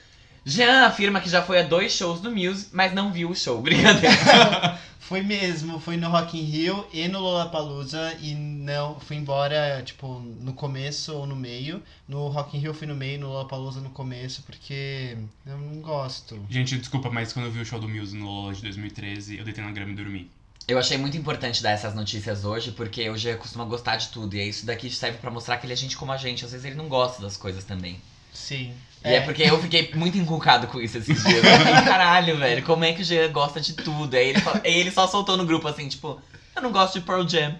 Jean 0.45 0.87
afirma 0.87 1.21
que 1.21 1.29
já 1.29 1.41
foi 1.41 1.59
a 1.59 1.63
dois 1.63 1.93
shows 1.93 2.19
do 2.19 2.31
Muse, 2.31 2.67
mas 2.73 2.93
não 2.93 3.13
viu 3.13 3.29
o 3.29 3.35
show. 3.35 3.61
Brincadeira. 3.61 4.77
Foi 5.07 5.21
mesmo, 5.21 5.81
foi 5.81 5.97
no 5.97 6.09
Rock 6.09 6.39
in 6.39 6.43
Rio 6.43 6.87
e 6.93 7.09
no 7.09 7.19
Lollapalooza 7.19 8.15
e 8.21 8.33
não, 8.33 8.97
fui 9.01 9.17
embora, 9.17 9.81
tipo, 9.83 10.07
no 10.39 10.53
começo 10.53 11.13
ou 11.13 11.27
no 11.27 11.35
meio. 11.35 11.83
No 12.07 12.29
Rock 12.29 12.55
in 12.55 12.61
Rio 12.61 12.69
eu 12.69 12.73
fui 12.73 12.87
no 12.87 12.95
meio, 12.95 13.19
no 13.19 13.27
Lollapalooza 13.27 13.81
no 13.81 13.89
começo, 13.89 14.43
porque 14.43 15.17
eu 15.45 15.57
não 15.57 15.81
gosto. 15.81 16.39
Gente, 16.49 16.77
desculpa, 16.77 17.09
mas 17.11 17.33
quando 17.33 17.47
eu 17.47 17.51
vi 17.51 17.59
o 17.59 17.65
show 17.65 17.81
do 17.81 17.89
Muse 17.89 18.15
no 18.15 18.25
Lola 18.25 18.53
de 18.53 18.61
2013, 18.61 19.37
eu 19.37 19.43
deitei 19.43 19.61
na 19.61 19.71
grama 19.71 19.91
e 19.91 19.95
dormi. 19.95 20.31
Eu 20.69 20.79
achei 20.79 20.97
muito 20.97 21.17
importante 21.17 21.61
dar 21.61 21.71
essas 21.71 21.93
notícias 21.93 22.45
hoje, 22.45 22.71
porque 22.71 23.09
o 23.09 23.17
Jean 23.17 23.35
costuma 23.35 23.65
gostar 23.65 23.97
de 23.97 24.07
tudo. 24.07 24.33
E 24.37 24.39
é 24.39 24.45
isso 24.47 24.65
daqui 24.65 24.89
serve 24.89 25.17
pra 25.17 25.29
mostrar 25.29 25.57
que 25.57 25.65
ele 25.65 25.73
é 25.73 25.75
gente 25.75 25.97
como 25.97 26.13
a 26.13 26.17
gente. 26.17 26.45
Às 26.45 26.51
vezes 26.53 26.65
ele 26.65 26.75
não 26.75 26.87
gosta 26.87 27.21
das 27.21 27.35
coisas 27.35 27.65
também. 27.65 27.99
Sim. 28.33 28.73
E 29.05 29.09
é, 29.09 29.21
porque 29.21 29.43
eu 29.43 29.61
fiquei 29.61 29.91
muito 29.95 30.17
inculcado 30.17 30.67
com 30.67 30.79
isso 30.79 30.97
esses 30.97 31.21
dias. 31.23 31.43
Eu 31.43 31.57
fiquei, 31.57 31.73
caralho, 31.83 32.37
velho, 32.37 32.63
como 32.63 32.85
é 32.85 32.93
que 32.93 33.01
o 33.01 33.05
Jean 33.05 33.31
gosta 33.31 33.59
de 33.59 33.73
tudo? 33.73 34.15
Aí 34.15 34.29
ele, 34.29 34.39
fa- 34.39 34.61
aí 34.63 34.73
ele 34.73 34.91
só 34.91 35.05
soltou 35.07 35.35
no 35.35 35.45
grupo 35.45 35.67
assim, 35.67 35.87
tipo, 35.89 36.21
eu 36.55 36.61
não 36.61 36.71
gosto 36.71 36.99
de 36.99 37.05
Pearl 37.05 37.27
Jam. 37.27 37.57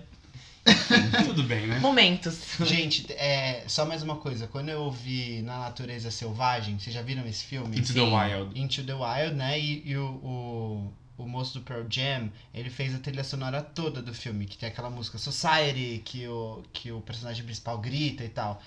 Tudo 1.26 1.44
bem, 1.44 1.68
né? 1.68 1.78
Momentos. 1.80 2.40
Gente, 2.62 3.12
é, 3.14 3.66
só 3.68 3.86
mais 3.86 4.02
uma 4.02 4.16
coisa. 4.16 4.48
Quando 4.48 4.70
eu 4.70 4.90
vi 4.90 5.42
Na 5.42 5.60
Natureza 5.60 6.10
Selvagem, 6.10 6.80
vocês 6.80 6.96
já 6.96 7.02
viram 7.02 7.28
esse 7.28 7.44
filme? 7.44 7.78
Into 7.78 7.94
the 7.94 8.00
Sim. 8.00 8.16
Wild. 8.16 8.58
Into 8.62 8.84
the 8.86 8.94
Wild, 8.94 9.36
né? 9.36 9.60
E, 9.60 9.84
e 9.86 9.98
o, 9.98 10.06
o, 10.08 10.94
o 11.18 11.28
moço 11.28 11.56
do 11.60 11.66
Pearl 11.66 11.84
Jam, 11.90 12.30
ele 12.54 12.70
fez 12.70 12.96
a 12.96 13.00
trilha 13.00 13.26
sonora 13.26 13.62
toda 13.62 14.02
do 14.02 14.14
filme, 14.14 14.46
que 14.46 14.58
tem 14.58 14.70
aquela 14.70 14.90
música 14.90 15.18
Society, 15.18 16.02
que 16.06 16.26
o, 16.30 16.64
que 16.72 16.94
o 16.94 17.02
personagem 17.02 17.44
principal 17.44 17.78
grita 17.80 18.24
e 18.24 18.30
tal. 18.30 18.62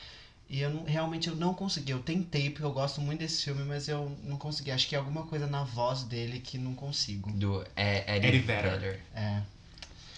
E 0.49 0.61
eu 0.61 0.71
não- 0.71 0.85
realmente 0.85 1.29
eu 1.29 1.35
não 1.35 1.53
consegui. 1.53 1.91
Eu 1.93 1.99
tentei, 1.99 2.51
porque 2.51 2.65
eu 2.65 2.73
gosto 2.73 3.01
muito 3.01 3.19
desse 3.21 3.45
filme, 3.45 3.65
mas 3.65 3.89
eu 3.89 4.17
não 4.23 4.37
consegui. 4.37 4.71
Acho 4.71 4.87
que 4.89 4.95
é 4.95 4.99
alguma 4.99 5.25
coisa 5.25 5.47
na 5.47 5.65
voz 5.65 6.05
dele 6.05 6.39
que 6.39 6.57
não 6.57 6.73
consigo. 6.75 7.31
Do 7.33 7.65
é, 7.75 8.17
Eddie, 8.17 8.29
Eddie 8.29 8.39
Vedder. 8.41 8.71
Vedder. 8.73 9.01
É. 9.15 9.41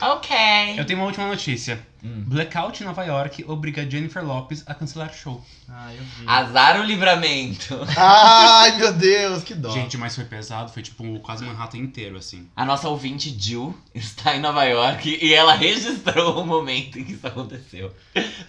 Ok. 0.01 0.37
Eu 0.77 0.85
tenho 0.87 0.99
uma 0.99 1.07
última 1.07 1.27
notícia. 1.27 1.85
Hum. 2.02 2.25
Blackout 2.26 2.83
em 2.83 2.87
Nova 2.87 3.05
York 3.05 3.45
obriga 3.49 3.88
Jennifer 3.88 4.25
Lopes 4.25 4.62
a 4.67 4.75
cancelar 4.75 5.12
show. 5.12 5.45
Ah, 5.69 5.93
eu 5.95 6.02
vi. 6.02 6.25
Azar 6.26 6.81
o 6.81 6.85
livramento. 6.85 7.78
Ai, 7.97 8.76
meu 8.78 8.93
Deus, 8.93 9.43
que 9.43 9.55
dó. 9.55 9.71
Gente, 9.71 9.97
mas 9.99 10.14
foi 10.14 10.25
pesado, 10.25 10.71
foi 10.73 10.83
tipo 10.83 11.19
quase 11.21 11.45
Manhattan 11.45 11.78
inteiro, 11.78 12.17
assim. 12.17 12.49
A 12.57 12.64
nossa 12.64 12.88
ouvinte 12.88 13.35
Jill 13.38 13.76
está 13.95 14.35
em 14.37 14.40
Nova 14.40 14.64
York 14.64 15.19
e 15.21 15.35
ela 15.35 15.55
registrou 15.55 16.40
o 16.43 16.47
momento 16.47 16.99
em 16.99 17.05
que 17.05 17.12
isso 17.12 17.26
aconteceu. 17.26 17.93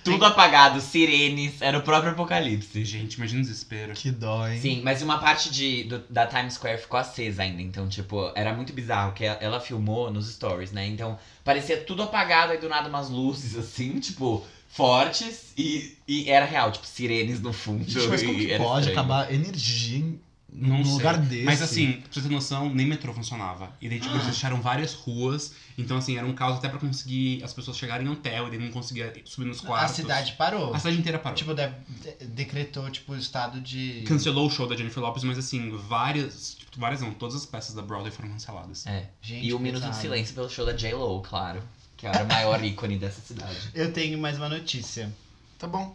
Tudo 0.03 0.25
apagado, 0.25 0.79
sirenes, 0.79 1.61
era 1.61 1.77
o 1.77 1.81
próprio 1.81 2.11
apocalipse. 2.11 2.85
Gente, 2.85 3.15
imagina 3.15 3.39
o 3.39 3.43
desespero. 3.43 3.93
Que 3.93 4.11
dó, 4.11 4.47
hein? 4.47 4.59
Sim, 4.59 4.81
mas 4.83 5.01
uma 5.01 5.17
parte 5.17 5.51
de, 5.51 5.83
do- 5.83 6.03
da 6.09 6.25
Times 6.25 6.53
Square 6.53 6.77
ficou 6.77 6.99
acesa 6.99 7.43
ainda, 7.43 7.61
então, 7.61 7.87
tipo, 7.89 8.31
era 8.35 8.53
muito 8.53 8.71
bizarro, 8.73 9.11
que 9.13 9.25
ela, 9.25 9.37
ela 9.41 9.59
filmou 9.59 10.11
nos 10.11 10.29
stories, 10.31 10.71
né? 10.71 10.87
Então, 10.87 11.17
parecia 11.43 11.77
tudo 11.77 12.03
apagado, 12.03 12.51
aí 12.53 12.57
do 12.59 12.69
nada 12.69 12.87
umas 12.89 13.09
luzes, 13.09 13.38
assim, 13.57 13.99
tipo, 13.99 14.45
fortes, 14.69 15.53
e, 15.57 15.97
e 16.07 16.29
era 16.29 16.45
real, 16.45 16.71
tipo, 16.71 16.85
sirenes 16.85 17.39
no 17.41 17.51
fundo. 17.53 17.83
Gente, 17.89 18.07
mas 18.07 18.21
como 18.23 18.33
e 18.39 18.45
que 18.45 18.51
era 18.51 18.63
pode 18.63 18.87
estranho. 18.87 18.99
acabar 18.99 19.33
energia 19.33 19.97
em 19.99 20.19
Não 20.51 20.77
num 20.79 20.83
sei. 20.85 20.93
lugar 20.93 21.17
desse? 21.17 21.43
Mas 21.43 21.61
assim, 21.61 21.93
pra 21.93 22.09
você 22.11 22.21
ter 22.21 22.29
noção, 22.29 22.73
nem 22.73 22.85
metrô 22.87 23.13
funcionava. 23.13 23.71
E 23.81 23.87
daí, 23.89 23.99
tipo, 23.99 24.13
eles 24.15 24.25
fecharam 24.25 24.61
várias 24.61 24.93
ruas. 24.93 25.53
Então, 25.77 25.97
assim, 25.97 26.17
era 26.17 26.25
um 26.25 26.33
caos 26.33 26.57
até 26.57 26.67
pra 26.67 26.79
conseguir 26.79 27.43
as 27.43 27.53
pessoas 27.53 27.77
chegarem 27.77 28.05
no 28.05 28.13
hotel. 28.13 28.47
E 28.47 28.49
daí 28.51 28.59
não 28.59 28.71
conseguia 28.71 29.13
subir 29.25 29.45
nos 29.47 29.63
A 29.63 29.67
quartos. 29.67 29.95
cidade 29.95 30.33
parou. 30.33 30.73
A 30.73 30.77
cidade 30.79 30.97
inteira 30.97 31.19
parou. 31.19 31.37
Tipo, 31.37 31.53
de- 31.53 31.67
de- 31.67 32.25
decretou, 32.27 32.89
tipo, 32.89 33.13
o 33.13 33.17
estado 33.17 33.61
de. 33.61 34.03
Cancelou 34.07 34.47
o 34.47 34.49
show 34.49 34.67
da 34.67 34.75
Jennifer 34.75 35.01
Lopes, 35.03 35.23
mas 35.23 35.37
assim, 35.37 35.69
várias. 35.87 36.55
Tipo, 36.59 36.79
várias 36.79 37.01
não, 37.01 37.11
todas 37.13 37.35
as 37.35 37.45
peças 37.45 37.73
da 37.75 37.81
Broadway 37.81 38.11
foram 38.11 38.29
canceladas. 38.29 38.85
É. 38.87 39.07
Gente, 39.21 39.45
E 39.45 39.53
o 39.53 39.59
Minuto 39.59 39.87
de. 39.89 39.95
Silêncio 39.95 40.33
pelo 40.35 40.49
show 40.49 40.65
da 40.65 40.73
J-Lo, 40.73 41.21
claro. 41.21 41.61
Que 41.99 42.07
era 42.07 42.23
o 42.23 42.27
maior 42.27 42.63
ícone 42.63 42.97
dessa 42.97 43.19
cidade. 43.19 43.71
Eu 43.75 43.91
tenho 43.91 44.17
mais 44.17 44.37
uma 44.37 44.47
notícia. 44.47 45.11
Tá 45.57 45.67
bom. 45.67 45.93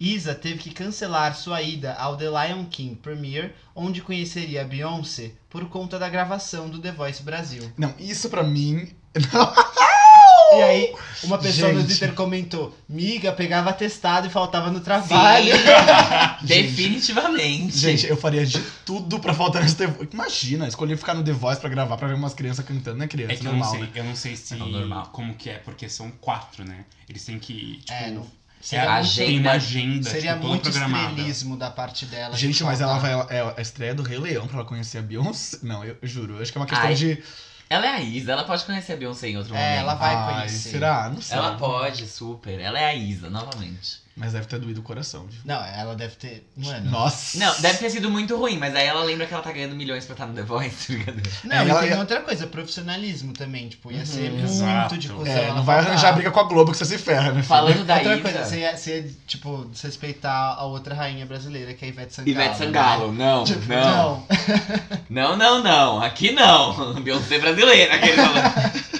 Isa 0.00 0.34
teve 0.34 0.58
que 0.58 0.70
cancelar 0.72 1.36
sua 1.36 1.60
ida 1.60 1.92
ao 1.94 2.16
The 2.16 2.24
Lion 2.24 2.64
King 2.64 2.96
Premiere, 2.96 3.52
onde 3.74 4.00
conheceria 4.00 4.62
a 4.62 4.64
Beyoncé 4.64 5.32
por 5.50 5.68
conta 5.68 5.98
da 5.98 6.08
gravação 6.08 6.70
do 6.70 6.80
The 6.80 6.92
Voice 6.92 7.22
Brasil. 7.22 7.70
Não, 7.76 7.94
isso 7.98 8.30
pra 8.30 8.42
mim. 8.42 8.88
E 10.58 10.62
aí, 10.62 10.94
uma 11.24 11.38
pessoa 11.38 11.72
no 11.72 11.80
Gente. 11.80 11.88
Twitter 11.88 12.12
comentou: 12.14 12.76
Miga, 12.88 13.32
pegava 13.32 13.70
atestado 13.70 14.26
e 14.26 14.30
faltava 14.30 14.70
no 14.70 14.80
trabalho. 14.80 15.52
Definitivamente. 16.42 17.76
Gente, 17.78 18.06
eu 18.06 18.16
faria 18.16 18.44
de 18.44 18.60
tudo 18.84 19.18
pra 19.20 19.32
faltar 19.34 19.62
nesse 19.62 19.76
The 19.76 19.86
Voice. 19.86 20.08
Imagina, 20.12 20.68
escolher 20.68 20.96
ficar 20.96 21.14
no 21.14 21.22
The 21.22 21.32
Voice 21.32 21.60
pra 21.60 21.68
gravar, 21.70 21.96
pra 21.96 22.08
ver 22.08 22.14
umas 22.14 22.34
crianças 22.34 22.64
cantando, 22.64 22.98
não 22.98 23.04
é 23.04 23.08
criança, 23.08 23.32
É 23.32 23.36
que 23.36 23.46
eu 23.46 23.52
não 23.52 23.58
normal, 23.58 23.70
sei, 23.74 23.80
né? 23.82 23.88
eu 23.94 24.04
não 24.04 24.16
sei 24.16 24.36
se. 24.36 24.54
É 24.54 24.56
normal. 24.58 25.06
Como 25.12 25.34
que 25.34 25.50
é, 25.50 25.54
porque 25.58 25.88
são 25.88 26.10
quatro, 26.20 26.64
né? 26.64 26.84
Eles 27.08 27.24
têm 27.24 27.38
que. 27.38 27.78
Tipo, 27.84 27.92
É, 27.92 28.10
não- 28.10 28.22
é, 28.22 28.24
seria 28.62 28.92
muito- 29.02 29.14
tem 29.16 29.38
uma 29.40 29.50
agenda, 29.52 30.10
Seria 30.10 30.34
tipo, 30.34 30.46
muito 30.46 30.68
estrelismo 30.68 31.56
da 31.56 31.70
parte 31.70 32.06
dela. 32.06 32.36
Gente, 32.36 32.62
mas 32.62 32.80
ela 32.80 32.98
faltar. 33.00 33.26
vai. 33.26 33.36
É 33.36 33.54
a 33.56 33.60
estreia 33.60 33.94
do 33.94 34.02
Rei 34.02 34.18
Leão 34.18 34.46
pra 34.46 34.58
ela 34.58 34.64
conhecer 34.66 34.98
a 34.98 35.02
Beyoncé. 35.02 35.58
Não, 35.62 35.84
eu, 35.84 35.96
eu 36.00 36.08
juro. 36.08 36.36
Eu 36.36 36.42
acho 36.42 36.52
que 36.52 36.58
é 36.58 36.60
uma 36.60 36.66
questão 36.66 36.86
Ai, 36.86 36.94
de. 36.94 37.22
Ela 37.72 37.86
é 37.86 37.90
a 37.90 38.00
Isa, 38.00 38.32
ela 38.32 38.44
pode 38.44 38.64
conhecer 38.64 38.92
a 38.92 38.96
Beyoncé 38.96 39.28
em 39.28 39.36
outro 39.38 39.54
É, 39.54 39.58
momento. 39.58 39.80
ela 39.80 39.94
vai 39.94 40.14
Ai, 40.14 40.34
conhecer. 40.34 40.70
será? 40.72 41.08
Não 41.08 41.22
sei. 41.22 41.38
Ela 41.38 41.56
pode, 41.56 42.06
super. 42.06 42.60
Ela 42.60 42.78
é 42.78 42.84
a 42.86 42.94
Isa, 42.94 43.30
novamente. 43.30 44.01
Mas 44.14 44.34
deve 44.34 44.44
ter 44.46 44.58
doído 44.58 44.80
o 44.80 44.82
coração. 44.82 45.26
viu? 45.26 45.40
Não, 45.42 45.64
ela 45.64 45.94
deve 45.96 46.16
ter. 46.16 46.46
Mano. 46.54 46.90
Nossa. 46.90 47.38
Não, 47.38 47.60
deve 47.60 47.78
ter 47.78 47.88
sido 47.88 48.10
muito 48.10 48.36
ruim, 48.36 48.58
mas 48.58 48.76
aí 48.76 48.86
ela 48.86 49.02
lembra 49.02 49.26
que 49.26 49.32
ela 49.32 49.42
tá 49.42 49.50
ganhando 49.50 49.74
milhões 49.74 50.04
pra 50.04 50.12
estar 50.12 50.26
no 50.26 50.34
The 50.34 50.42
Voice, 50.42 50.92
brincadeira. 50.92 51.30
Não, 51.44 51.56
É, 51.56 51.64
e 51.66 51.70
ela- 51.70 51.80
tem 51.82 51.98
outra 51.98 52.20
coisa, 52.20 52.46
profissionalismo 52.46 53.32
também. 53.32 53.70
Tipo, 53.70 53.90
ia 53.90 54.04
ser 54.04 54.24
Uhum. 54.30 54.36
muito 54.38 54.44
Exato. 54.50 54.98
de 54.98 55.08
cuzão. 55.08 55.32
É, 55.32 55.46
não 55.54 55.62
vai 55.64 55.76
faltar. 55.76 55.92
arranjar 55.92 56.12
briga 56.12 56.30
com 56.30 56.40
a 56.40 56.44
Globo 56.44 56.72
que 56.72 56.76
você 56.76 56.84
se 56.84 56.98
ferra, 56.98 57.28
né? 57.28 57.36
filho? 57.36 57.44
Falando 57.44 57.84
da 57.86 57.94
Outra 57.96 58.12
Isa. 58.12 58.22
coisa, 58.22 58.44
você 58.44 58.58
ia, 58.60 58.76
você 58.76 58.96
ia, 59.00 59.10
tipo, 59.26 59.64
desrespeitar 59.72 60.58
a 60.58 60.64
outra 60.66 60.94
rainha 60.94 61.24
brasileira, 61.24 61.72
que 61.72 61.82
é 61.84 61.88
a 61.88 61.90
Ivete 61.90 62.14
Sangalo. 62.14 62.30
Ivete 62.30 62.58
Sangalo, 62.58 63.12
não, 63.12 63.38
Né? 63.40 63.46
Tipo, 63.46 63.66
não. 63.66 63.80
não. 63.80 64.26
Não, 65.08 65.36
não, 65.36 65.62
não. 65.62 66.02
Aqui 66.02 66.32
não. 66.32 66.94
Beyoncé 67.00 67.38
brasileira, 67.38 67.94
aquele 67.94 68.16
falando. 68.16 68.52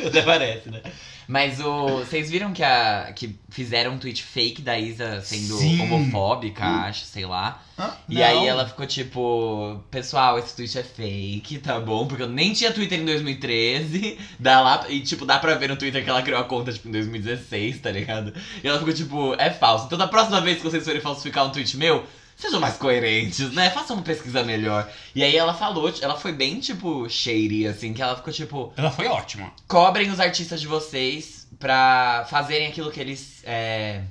Até 0.08 0.22
parece, 0.22 0.70
né? 0.70 0.80
Mas 1.28 1.60
o. 1.60 1.98
Vocês 1.98 2.30
viram 2.30 2.52
que, 2.52 2.62
a, 2.62 3.12
que 3.14 3.38
fizeram 3.48 3.92
um 3.92 3.98
tweet 3.98 4.22
fake 4.22 4.62
da 4.62 4.78
Isa 4.78 5.20
sendo 5.22 5.56
Sim. 5.56 5.80
homofóbica, 5.82 6.64
acho, 6.64 7.04
sei 7.04 7.24
lá. 7.24 7.62
Hã? 7.78 7.90
E 8.08 8.16
Não. 8.16 8.24
aí 8.24 8.46
ela 8.46 8.66
ficou 8.66 8.86
tipo, 8.86 9.80
pessoal, 9.90 10.38
esse 10.38 10.54
tweet 10.54 10.78
é 10.78 10.82
fake, 10.82 11.58
tá 11.58 11.80
bom? 11.80 12.06
Porque 12.06 12.22
eu 12.22 12.28
nem 12.28 12.52
tinha 12.52 12.72
Twitter 12.72 13.00
em 13.00 13.04
2013. 13.04 14.18
Dá 14.38 14.60
lá, 14.60 14.86
e 14.88 15.00
tipo, 15.00 15.24
dá 15.24 15.38
pra 15.38 15.54
ver 15.54 15.68
no 15.68 15.76
Twitter 15.76 16.02
que 16.02 16.10
ela 16.10 16.22
criou 16.22 16.40
a 16.40 16.44
conta, 16.44 16.72
tipo, 16.72 16.88
em 16.88 16.92
2016, 16.92 17.80
tá 17.80 17.90
ligado? 17.90 18.32
E 18.62 18.68
ela 18.68 18.78
ficou 18.78 18.92
tipo, 18.92 19.34
é 19.38 19.50
falso. 19.50 19.86
Então 19.86 19.98
da 19.98 20.06
próxima 20.08 20.40
vez 20.40 20.58
que 20.58 20.64
vocês 20.64 20.84
forem 20.84 21.00
falsificar 21.00 21.46
um 21.46 21.50
tweet 21.50 21.76
meu, 21.76 22.04
sejam 22.42 22.60
mais 22.60 22.76
coerentes, 22.76 23.52
né? 23.52 23.70
Façam 23.70 23.96
uma 23.96 24.02
pesquisa 24.02 24.42
melhor. 24.42 24.90
E 25.14 25.22
aí 25.22 25.36
ela 25.36 25.54
falou, 25.54 25.92
ela 26.02 26.16
foi 26.16 26.32
bem, 26.32 26.60
tipo, 26.60 27.08
shady, 27.08 27.66
assim, 27.66 27.94
que 27.94 28.02
ela 28.02 28.16
ficou 28.16 28.32
tipo, 28.32 28.72
Ela 28.76 28.90
foi 28.90 29.06
ótima. 29.06 29.52
cobrem 29.68 30.10
os 30.10 30.20
artistas 30.20 30.60
de 30.60 30.66
vocês 30.66 31.46
pra 31.58 32.26
fazerem 32.28 32.66
aquilo 32.66 32.90
que 32.90 33.00
eles 33.00 33.42
é, 33.44 34.02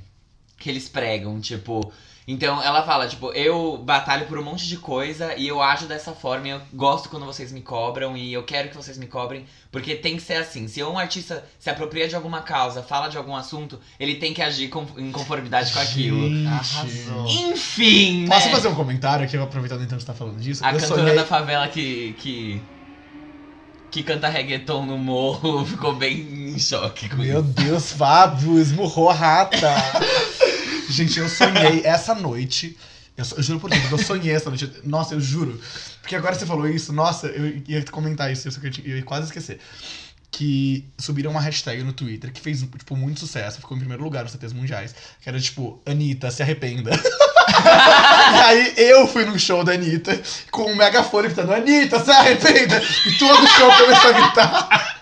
que 0.58 0.70
eles 0.70 0.88
pregam, 0.90 1.40
tipo. 1.40 1.92
Então 2.28 2.62
ela 2.62 2.84
fala, 2.84 3.08
tipo, 3.08 3.32
eu 3.34 3.78
batalho 3.80 4.28
por 4.28 4.38
um 4.38 4.44
monte 4.44 4.68
de 4.68 4.78
coisa 4.78 5.36
e 5.36 5.48
eu 5.48 5.62
ajo 5.62 5.88
dessa 5.88 6.12
forma, 6.14 6.48
e 6.48 6.52
eu 6.52 6.62
gosto 6.72 7.10
quando 7.10 7.26
vocês 7.26 7.52
me 7.52 7.62
cobram 7.62 8.16
e 8.16 8.32
eu 8.32 8.44
quero 8.44 8.70
que 8.70 8.78
vocês 8.78 8.96
me 8.98 9.08
cobrem, 9.08 9.46
porque 9.72 9.96
tem 9.96 10.16
que 10.18 10.22
ser 10.22 10.36
assim. 10.36 10.68
Se 10.68 10.84
um 10.84 11.00
artista 11.00 11.44
se 11.60 11.70
apropria 11.70 12.08
de 12.08 12.16
alguma 12.16 12.42
causa, 12.42 12.84
fala 12.84 13.08
de 13.08 13.18
algum 13.18 13.36
assunto, 13.36 13.80
ele 14.00 14.16
tem 14.16 14.34
que 14.34 14.42
agir 14.42 14.70
com- 14.70 14.86
em 14.98 15.12
conformidade 15.12 15.74
com 15.74 15.80
aquilo. 15.80 16.30
Gente. 16.30 16.48
Arrasou. 16.48 17.26
Enfim, 17.28 18.26
Posso 18.28 18.46
né? 18.46 18.52
fazer 18.52 18.68
um 18.68 18.76
comentário 18.76 19.26
aqui, 19.26 19.36
aproveitando 19.36 19.82
então 19.84 19.98
que 19.98 20.04
você 20.04 20.08
tá 20.08 20.14
falando 20.14 20.40
disso? 20.40 20.64
A 20.64 20.72
eu 20.74 20.80
cantora 20.80 21.02
sonhei... 21.02 21.16
da 21.16 21.26
favela 21.26 21.68
que, 21.68 22.14
que. 22.20 22.62
que 23.90 24.04
canta 24.04 24.30
reggaeton 24.30 24.86
no 24.86 24.98
morro 24.98 25.66
ficou 25.68 25.94
bem 25.96 26.52
em 26.54 26.60
choque 26.60 27.10
com 27.10 27.18
Meu 27.18 27.42
isso. 27.42 27.50
Deus, 27.50 27.92
Fábio, 27.92 28.60
esmurrou 28.60 29.10
a 29.10 29.14
rata. 29.14 29.68
Gente, 30.92 31.18
eu 31.20 31.30
sonhei 31.30 31.82
essa 31.86 32.14
noite. 32.14 32.78
Eu, 33.18 33.26
eu 33.38 33.44
juro 33.44 33.60
por 33.60 33.70
Deus, 33.70 33.92
eu 33.92 33.98
sonhei 33.98 34.34
essa 34.34 34.50
noite. 34.50 34.72
Nossa, 34.84 35.14
eu 35.14 35.22
juro. 35.22 35.60
Porque 36.02 36.16
agora 36.16 36.36
você 36.36 36.46
falou 36.46 36.68
isso, 36.68 36.92
nossa, 36.92 37.28
eu 37.28 37.62
ia 37.68 37.84
comentar 37.86 38.32
isso, 38.32 38.48
eu 38.48 38.98
ia 38.98 39.04
quase 39.04 39.28
esquecer. 39.28 39.60
Que 40.30 40.86
subiram 40.98 41.32
uma 41.32 41.42
hashtag 41.42 41.84
no 41.84 41.94
Twitter 41.94 42.32
que 42.32 42.40
fez, 42.40 42.62
tipo, 42.62 42.96
muito 42.96 43.20
sucesso, 43.20 43.58
ficou 43.58 43.76
em 43.76 43.80
primeiro 43.80 44.04
lugar 44.04 44.24
nos 44.24 44.32
CTs 44.32 44.54
mundiais, 44.54 44.96
que 45.22 45.28
era 45.28 45.40
tipo, 45.40 45.82
Anitta, 45.86 46.32
se 46.32 46.42
arrependa. 46.42 46.92
e 47.52 48.42
aí 48.42 48.74
eu 48.78 49.08
fui 49.08 49.26
num 49.26 49.38
show 49.38 49.64
da 49.64 49.74
Anitta 49.74 50.20
com 50.52 50.64
um 50.72 50.76
megafone 50.76 51.28
gritando, 51.28 51.54
Anitta, 51.54 52.04
se 52.04 52.12
arrependa! 52.12 52.82
E 53.06 53.12
todo 53.18 53.48
show 53.48 53.72
começou 53.78 54.10
a 54.10 54.14
gritar. 54.14 54.98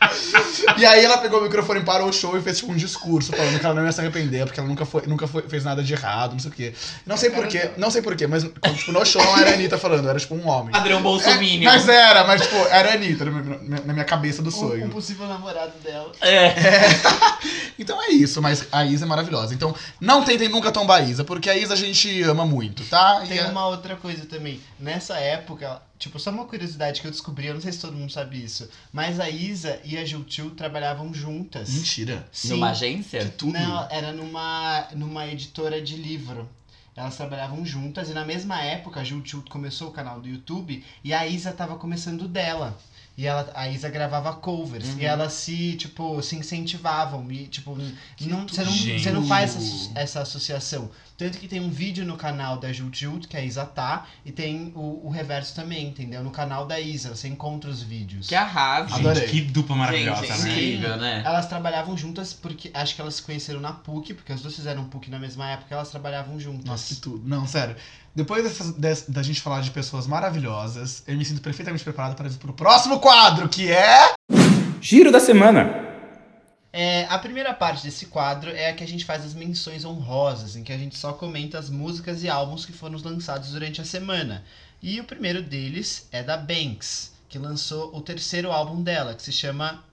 E 0.77 0.86
aí 0.86 1.03
ela 1.03 1.18
pegou 1.18 1.39
o 1.39 1.44
microfone, 1.44 1.82
parou 1.82 2.10
o 2.10 2.13
show 2.13 2.38
e 2.38 2.41
fez 2.41 2.58
tipo 2.60 2.72
um 2.72 2.75
discurso 2.75 3.32
falando 3.34 3.60
que 3.60 3.65
ela 3.65 3.75
não 3.75 3.86
ia 3.86 3.91
se 3.91 4.00
arrepender, 4.01 4.46
porque 4.46 4.60
ela 4.60 4.68
nunca, 4.70 4.86
foi, 4.86 5.03
nunca 5.08 5.27
foi, 5.27 5.41
fez 5.44 5.63
nada 5.63 5.84
de 5.84 5.94
errado, 5.94 6.32
não 6.34 6.39
sei 6.39 6.50
o 6.50 6.53
quê. 6.53 6.74
Não 7.06 7.18
sei 7.18 7.29
porquê, 7.29 7.72
não 7.77 7.91
sei 7.91 8.01
porquê, 8.01 8.27
mas 8.27 8.44
tipo, 8.44 8.91
no 8.91 9.06
show 9.06 9.24
não 9.24 9.38
era 9.38 9.51
a 9.51 9.53
Anitta 9.53 9.77
falando, 9.77 10.10
era 10.10 10.20
tipo 10.20 10.36
um 10.36 10.48
homem. 10.48 10.72
Padrão 10.72 11.00
É, 11.00 11.01
Bolsominion. 11.01 11.72
mas 11.72 11.88
era, 11.88 12.24
mas 12.25 12.41
tipo, 12.41 12.56
era 12.70 12.89
a 12.91 12.94
Anitta 12.94 13.25
na 13.25 13.32
minha, 13.32 13.82
na 13.86 13.94
minha 13.94 14.06
cabeça 14.06 14.41
do 14.41 14.50
Um, 14.50 14.53
um 14.53 14.56
sonho. 14.70 14.89
possível 14.89 15.27
namorado 15.27 15.72
dela. 15.84 16.12
É. 16.22 16.53
Então 17.82 17.98
é 18.03 18.10
isso, 18.12 18.41
mas 18.41 18.65
a 18.74 18.84
Isa 18.84 19.06
é 19.06 19.08
maravilhosa. 19.08 19.53
Então 19.53 19.74
não 20.01 20.22
tentem 20.22 20.50
nunca 20.50 20.70
tombar 20.70 21.00
a 21.00 21.03
Isa, 21.06 21.24
porque 21.24 21.50
a 21.50 21.56
Isa 21.58 21.75
a 21.75 21.77
gente 21.77 22.22
ama 22.24 22.38
muito, 22.46 22.84
tá? 22.86 23.22
E 23.25 23.27
Tem 23.27 23.38
é- 23.39 23.48
uma 23.48 23.67
outra 23.67 23.96
coisa 23.96 24.25
também. 24.25 24.60
Nessa 24.79 25.17
época, 25.17 25.81
tipo, 25.98 26.19
só 26.19 26.29
uma 26.31 26.46
curiosidade 26.46 27.01
que 27.01 27.08
eu 27.08 27.12
descobri, 27.12 27.48
eu 27.48 27.53
não 27.53 27.62
sei 27.62 27.72
se 27.72 27.79
todo 27.79 27.96
mundo 27.96 28.12
sabe 28.12 28.43
isso, 28.43 28.69
mas 28.91 29.19
a 29.19 29.29
Isa 29.29 29.79
e 29.84 29.98
a 29.98 30.05
Jultil 30.05 30.51
trabalhavam 30.51 31.13
juntas. 31.13 31.69
Mentira. 31.69 32.27
Sim. 32.31 32.50
Numa 32.50 32.72
agência? 32.72 33.34
Tudo. 33.38 33.53
Não, 33.53 33.88
era 33.89 34.12
numa, 34.12 34.88
numa 34.93 35.27
editora 35.27 35.81
de 35.81 35.96
livro. 35.96 36.50
Elas 36.96 37.15
trabalhavam 37.15 37.65
juntas 37.65 38.10
e 38.10 38.13
na 38.13 38.25
mesma 38.25 38.62
época 38.62 39.00
a 39.00 39.03
Jultil 39.05 39.43
começou 39.50 39.88
o 39.88 39.91
canal 39.91 40.19
do 40.19 40.27
YouTube 40.27 40.84
e 41.01 41.13
a 41.13 41.25
Isa 41.25 41.53
tava 41.53 41.77
começando 41.77 42.24
o 42.24 42.27
dela. 42.27 42.77
E 43.20 43.28
ela, 43.28 43.52
a 43.54 43.68
Isa 43.68 43.90
gravava 43.90 44.32
covers. 44.32 44.94
Uhum. 44.94 45.00
E 45.00 45.06
elas 45.06 45.34
se, 45.34 45.74
tipo, 45.74 46.22
se 46.22 46.38
incentivavam. 46.38 47.30
E, 47.30 47.48
tipo, 47.48 47.76
não, 48.22 48.48
você, 48.48 48.64
não, 48.64 48.72
você 48.72 49.12
não 49.12 49.28
faz 49.28 49.58
essa, 49.58 49.92
essa 49.94 50.22
associação. 50.22 50.90
Tanto 51.18 51.38
que 51.38 51.46
tem 51.46 51.60
um 51.60 51.70
vídeo 51.70 52.06
no 52.06 52.16
canal 52.16 52.58
da 52.58 52.72
Jut 52.72 52.98
Jut, 52.98 53.28
que 53.28 53.36
a 53.36 53.44
Isa 53.44 53.66
tá, 53.66 54.06
e 54.26 54.32
tem 54.32 54.72
o, 54.74 55.06
o 55.06 55.10
reverso 55.10 55.54
também, 55.54 55.88
entendeu? 55.88 56.24
No 56.24 56.32
canal 56.32 56.66
da 56.66 56.80
Isa, 56.80 57.14
você 57.14 57.28
encontra 57.28 57.70
os 57.70 57.84
vídeos. 57.84 58.26
Que 58.26 58.36
arraso. 58.36 58.96
Gente, 58.96 59.00
Adorei. 59.02 59.28
que 59.28 59.42
dupla 59.42 59.76
maravilhosa, 59.76 60.22
Gente, 60.22 60.32
é 60.32 60.38
né? 60.38 60.52
incrível, 60.52 60.96
né? 60.96 61.22
Elas 61.26 61.46
trabalhavam 61.48 61.98
juntas 61.98 62.34
porque 62.34 62.72
acho 62.74 62.96
que 62.96 63.02
elas 63.02 63.16
se 63.16 63.24
conheceram 63.24 63.60
na 63.60 63.74
PUC, 63.74 64.14
porque 64.14 64.32
as 64.32 64.40
duas 64.42 64.56
fizeram 64.56 64.86
PUC 64.86 65.10
na 65.10 65.20
mesma 65.20 65.46
época, 65.50 65.76
elas 65.76 65.92
trabalhavam 65.92 66.40
juntas. 66.40 66.64
Nossa, 66.64 66.96
que 66.96 67.02
tudo. 67.02 67.28
Não, 67.28 67.46
sério. 67.46 67.76
Depois 68.16 68.44
dessas- 68.44 68.72
des- 68.74 69.06
da 69.08 69.22
gente 69.24 69.42
falar 69.42 69.62
de 69.62 69.72
pessoas 69.72 70.08
maravilhosas, 70.08 71.04
eu 71.08 71.16
me 71.18 71.24
sinto 71.24 71.42
perfeitamente 71.42 71.84
preparado 71.84 72.16
para 72.16 72.28
ir 72.28 72.34
pro 72.34 72.54
próximo 72.54 73.00
quadro, 73.00 73.48
que 73.48 73.72
é. 73.72 74.13
Giro 74.82 75.12
da 75.12 75.20
semana. 75.20 75.88
É, 76.72 77.06
a 77.10 77.18
primeira 77.18 77.54
parte 77.54 77.84
desse 77.84 78.06
quadro 78.08 78.51
é 78.51 78.70
a 78.70 78.74
que 78.74 78.84
a 78.84 78.88
gente 78.88 79.04
faz 79.06 79.25
as 79.25 79.34
menções 79.34 79.84
honrosas, 79.86 80.56
em 80.56 80.63
que 80.63 80.72
a 80.72 80.78
gente 80.78 80.98
só 80.98 81.13
comenta 81.13 81.58
as 81.58 81.70
músicas 81.70 82.24
e 82.24 82.30
álbuns 82.30 82.66
que 82.66 82.72
foram 82.74 82.98
lançados 83.00 83.51
durante 83.51 83.82
a 83.82 83.86
semana. 83.86 84.44
E 84.82 85.00
o 85.00 85.04
primeiro 85.04 85.42
deles 85.42 86.08
é 86.12 86.22
da 86.24 86.38
Banks, 86.38 87.12
que 87.28 87.38
lançou 87.39 87.96
o 87.96 88.01
terceiro 88.01 88.51
álbum 88.51 88.82
dela, 88.82 89.13
que 89.16 89.22
se 89.24 89.32
chama. 89.32 89.84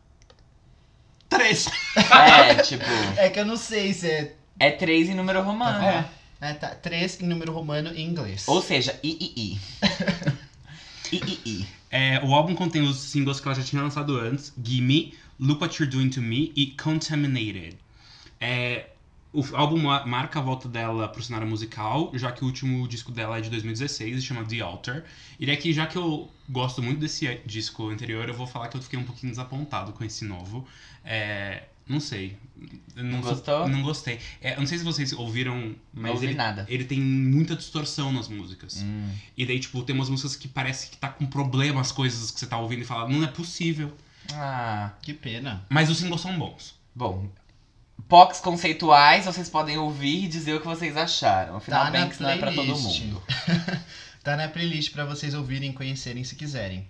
Três. 1.29 1.67
É, 1.97 2.55
tipo, 2.57 2.85
É 3.17 3.29
que 3.31 3.41
eu 3.41 3.45
não 3.47 3.57
sei 3.57 3.93
se 3.93 4.09
é. 4.09 4.35
é 4.61 4.71
três 4.71 5.09
em 5.09 5.15
número 5.15 5.43
romano. 5.43 5.85
É, 5.85 6.05
é 6.41 6.55
tá, 6.55 6.69
três 6.75 7.21
em 7.21 7.27
número 7.27 7.53
romano 7.53 7.91
em 7.95 8.07
inglês. 8.09 8.47
Ou 8.47 8.61
seja, 8.63 8.99
III. 9.03 9.59
III. 11.13 11.67
É, 11.89 12.21
o 12.25 12.35
álbum 12.35 12.55
contém 12.55 12.83
os 12.83 12.97
singles 12.97 13.41
que 13.41 13.47
ela 13.47 13.55
já 13.55 13.63
tinha 13.63 13.81
lançado 13.81 14.19
antes: 14.19 14.53
Gimme, 14.63 15.15
Look 15.39 15.63
What 15.63 15.81
You're 15.81 15.91
Doing 15.97 16.11
to 16.11 16.21
Me 16.21 16.53
e 16.57 16.67
Contaminated. 16.73 17.77
É, 18.41 18.87
o 19.33 19.43
álbum 19.55 19.79
ma- 19.79 20.05
marca 20.05 20.39
a 20.41 20.43
volta 20.43 20.69
dela 20.69 21.09
pro 21.09 21.23
cenário 21.23 21.47
musical, 21.47 22.11
já 22.15 22.33
que 22.33 22.43
o 22.43 22.47
último 22.47 22.87
disco 22.89 23.13
dela 23.13 23.39
é 23.39 23.41
de 23.41 23.49
2016 23.51 24.19
e 24.19 24.23
chama 24.23 24.45
The 24.45 24.61
Altar. 24.61 25.05
E 25.39 25.47
daqui, 25.47 25.73
já 25.73 25.87
que 25.87 25.97
eu 25.97 26.29
gosto 26.49 26.83
muito 26.83 26.99
desse 26.99 27.27
eh, 27.27 27.41
disco 27.47 27.89
anterior, 27.89 28.29
eu 28.29 28.35
vou 28.35 28.47
falar 28.47 28.69
que 28.69 28.77
eu 28.77 28.83
fiquei 28.83 28.99
um 28.99 29.05
pouquinho 29.05 29.31
desapontado 29.33 29.93
com 29.93 30.03
esse 30.05 30.25
novo. 30.25 30.67
É, 31.05 31.63
não 31.89 32.01
sei. 32.01 32.37
Não 32.97 33.23
sou- 33.23 33.33
gostou? 33.33 33.69
Não 33.69 33.83
gostei. 33.83 34.19
É, 34.41 34.55
eu 34.55 34.61
não 34.61 34.67
sei 34.67 34.79
se 34.79 34.85
vocês 34.85 35.13
ouviram, 35.13 35.57
Não 35.59 35.77
mas 35.93 36.13
ouvi 36.13 36.27
ele, 36.29 36.35
nada. 36.35 36.65
ele 36.69 36.85
tem 36.85 36.99
muita 37.01 37.55
distorção 37.55 38.11
nas 38.13 38.29
músicas. 38.29 38.83
Hum. 38.83 39.11
E 39.37 39.45
daí, 39.45 39.61
tipo, 39.61 39.83
tem 39.83 39.95
umas 39.95 40.09
músicas 40.09 40.35
que 40.37 40.49
parece 40.49 40.89
que 40.91 40.97
tá 40.97 41.09
com 41.09 41.27
problema 41.27 41.81
as 41.81 41.93
coisas 41.93 42.31
que 42.31 42.41
você 42.41 42.47
tá 42.47 42.57
ouvindo 42.59 42.81
e 42.83 42.85
fala, 42.87 43.09
não 43.09 43.23
é 43.23 43.27
possível. 43.27 43.95
Ah, 44.33 44.93
Que 45.03 45.13
pena. 45.13 45.65
Mas 45.69 45.91
os 45.91 45.99
singles 45.99 46.21
são 46.23 46.37
bons. 46.39 46.75
bom. 46.95 47.29
POCs 48.09 48.41
conceituais, 48.41 49.25
vocês 49.25 49.49
podem 49.51 49.79
ouvir 49.79 50.25
e 50.25 50.29
dizer 50.29 50.55
o 50.55 50.61
que 50.61 50.67
vocês 50.67 50.97
acharam. 50.97 51.57
Afinal, 51.57 51.85
Tá 51.87 51.91
na 51.91 51.99
Banks 52.01 52.19
não 52.21 52.29
é 52.31 52.37
pra 52.39 52.53
todo 52.53 52.67
playlist. 52.73 53.01
mundo. 53.03 53.23
Tá 54.23 54.37
na 54.37 54.49
playlist 54.49 54.93
pra 54.93 55.05
vocês 55.05 55.35
ouvirem 55.35 55.71
e 55.71 55.73
conhecerem 55.73 56.25
se 56.25 56.35
quiserem. 56.35 56.87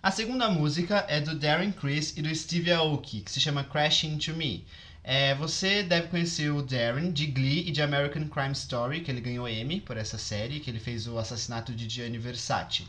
A 0.00 0.12
segunda 0.12 0.48
música 0.48 1.04
é 1.08 1.20
do 1.20 1.34
Darren 1.34 1.72
Criss 1.72 2.16
e 2.16 2.22
do 2.22 2.32
Steve 2.32 2.70
Aoki, 2.70 3.20
que 3.20 3.32
se 3.32 3.40
chama 3.40 3.64
Crashing 3.64 4.12
Into 4.12 4.32
Me. 4.32 4.64
É, 5.02 5.34
você 5.34 5.82
deve 5.82 6.06
conhecer 6.06 6.52
o 6.52 6.62
Darren 6.62 7.10
de 7.10 7.26
Glee 7.26 7.66
e 7.66 7.72
de 7.72 7.82
American 7.82 8.28
Crime 8.28 8.52
Story, 8.52 9.00
que 9.00 9.10
ele 9.10 9.20
ganhou 9.20 9.48
Emmy 9.48 9.80
por 9.80 9.96
essa 9.96 10.16
série, 10.16 10.60
que 10.60 10.70
ele 10.70 10.78
fez 10.78 11.08
o 11.08 11.18
assassinato 11.18 11.74
de 11.74 11.88
Gianni 11.88 12.16
Versace. 12.16 12.86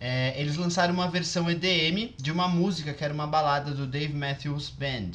É, 0.00 0.34
eles 0.36 0.56
lançaram 0.56 0.92
uma 0.92 1.08
versão 1.08 1.48
EDM 1.48 2.12
de 2.16 2.32
uma 2.32 2.48
música 2.48 2.92
que 2.92 3.04
era 3.04 3.14
uma 3.14 3.28
balada 3.28 3.70
do 3.70 3.86
Dave 3.86 4.12
Matthews 4.12 4.68
Band, 4.68 5.12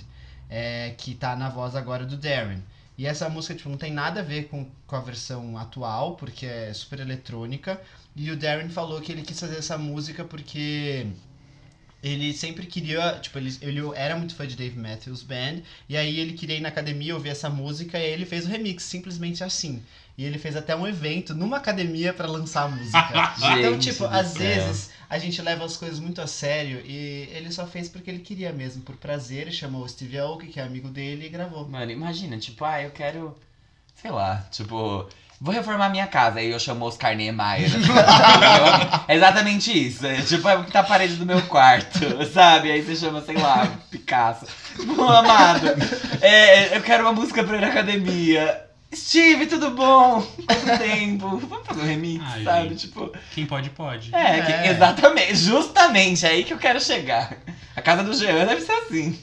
é, 0.49 0.95
que 0.97 1.13
tá 1.13 1.35
na 1.35 1.49
voz 1.49 1.75
agora 1.75 2.05
do 2.05 2.15
Darren. 2.15 2.63
E 2.97 3.05
essa 3.05 3.27
música 3.27 3.53
tipo, 3.53 3.67
não 3.67 3.77
tem 3.77 3.91
nada 3.91 4.21
a 4.21 4.23
ver 4.23 4.47
com, 4.47 4.65
com 4.87 4.95
a 4.95 5.01
versão 5.01 5.57
atual, 5.57 6.15
porque 6.15 6.45
é 6.45 6.73
super 6.73 7.01
eletrônica. 7.01 7.81
E 8.15 8.31
o 8.31 8.37
Darren 8.37 8.69
falou 8.69 9.01
que 9.01 9.11
ele 9.11 9.23
quis 9.23 9.37
fazer 9.37 9.57
essa 9.57 9.77
música 9.77 10.23
porque 10.23 11.07
ele 12.03 12.33
sempre 12.33 12.65
queria, 12.67 13.17
tipo, 13.19 13.37
ele, 13.37 13.57
ele 13.61 13.81
era 13.95 14.17
muito 14.17 14.35
fã 14.35 14.45
de 14.45 14.57
Dave 14.57 14.77
Matthews 14.77 15.23
Band, 15.23 15.61
e 15.87 15.95
aí 15.95 16.19
ele 16.19 16.33
queria 16.33 16.57
ir 16.57 16.61
na 16.61 16.67
academia 16.67 17.15
ouvir 17.15 17.29
essa 17.29 17.49
música, 17.49 17.97
e 17.97 18.03
aí 18.03 18.11
ele 18.11 18.25
fez 18.25 18.45
o 18.45 18.49
remix, 18.49 18.83
simplesmente 18.83 19.41
assim. 19.41 19.81
E 20.17 20.25
ele 20.25 20.37
fez 20.37 20.55
até 20.55 20.75
um 20.75 20.85
evento 20.85 21.33
numa 21.33 21.57
academia 21.57 22.13
pra 22.13 22.27
lançar 22.27 22.63
a 22.63 22.67
música. 22.67 23.33
então, 23.39 23.73
Gente 23.73 23.91
tipo, 23.91 24.05
do 24.05 24.13
às 24.13 24.33
vezes 24.35 24.91
a 25.09 25.17
gente 25.17 25.41
leva 25.41 25.63
as 25.63 25.77
coisas 25.77 25.97
muito 25.97 26.21
a 26.21 26.27
sério, 26.27 26.83
e 26.85 27.29
ele 27.31 27.51
só 27.51 27.65
fez 27.65 27.87
porque 27.87 28.09
ele 28.09 28.19
queria 28.19 28.51
mesmo, 28.51 28.81
por 28.83 28.97
prazer, 28.97 29.49
chamou 29.53 29.83
o 29.83 29.89
Steve 29.89 30.19
Aoki, 30.19 30.47
que 30.47 30.59
é 30.59 30.63
amigo 30.63 30.89
dele, 30.89 31.25
e 31.25 31.29
gravou. 31.29 31.67
Mano, 31.67 31.89
imagina, 31.89 32.37
tipo, 32.37 32.65
ah, 32.65 32.81
eu 32.81 32.91
quero. 32.91 33.33
Sei 33.95 34.11
lá, 34.11 34.45
tipo. 34.51 35.07
Vou 35.43 35.53
reformar 35.53 35.89
minha 35.89 36.07
casa. 36.07 36.39
Aí 36.39 36.49
eu 36.51 36.59
chamo 36.59 36.85
Oscar 36.85 37.13
Niemeyer. 37.17 37.67
entendeu? 37.75 37.93
é 39.09 39.13
exatamente 39.15 39.87
isso. 39.87 40.07
É, 40.07 40.21
tipo, 40.21 40.47
é 40.47 40.55
o 40.55 40.63
que 40.63 40.71
tá 40.71 40.79
a 40.79 40.83
parede 40.83 41.15
do 41.17 41.25
meu 41.25 41.41
quarto, 41.43 41.99
sabe? 42.33 42.71
Aí 42.71 42.81
você 42.81 42.95
chama, 42.95 43.21
sei 43.21 43.35
lá, 43.35 43.67
Picasso. 43.91 44.45
Tipo, 44.73 45.03
amado, 45.03 45.67
é, 46.21 46.77
eu 46.77 46.81
quero 46.81 47.03
uma 47.03 47.11
música 47.11 47.43
pra 47.43 47.57
ir 47.57 47.61
na 47.61 47.67
academia. 47.67 48.61
Steve, 48.95 49.47
tudo 49.47 49.71
bom? 49.71 50.21
Quanto 50.21 50.77
tempo? 50.77 51.37
Vamos 51.39 51.67
fazer 51.67 51.81
um 51.81 51.85
remix, 51.87 52.23
Ai, 52.25 52.43
sabe? 52.45 52.75
Tipo, 52.75 53.11
Quem 53.33 53.45
pode, 53.45 53.69
pode. 53.71 54.15
é, 54.15 54.41
que- 54.41 54.51
É. 54.51 54.67
exatamente, 54.71 55.35
justamente, 55.35 56.25
é 56.25 56.29
aí 56.29 56.43
que 56.45 56.53
eu 56.53 56.57
quero 56.57 56.79
chegar. 56.79 57.35
A 57.75 57.81
casa 57.81 58.01
do 58.03 58.13
Jean 58.13 58.45
deve 58.45 58.61
ser 58.61 58.71
assim. 58.71 59.19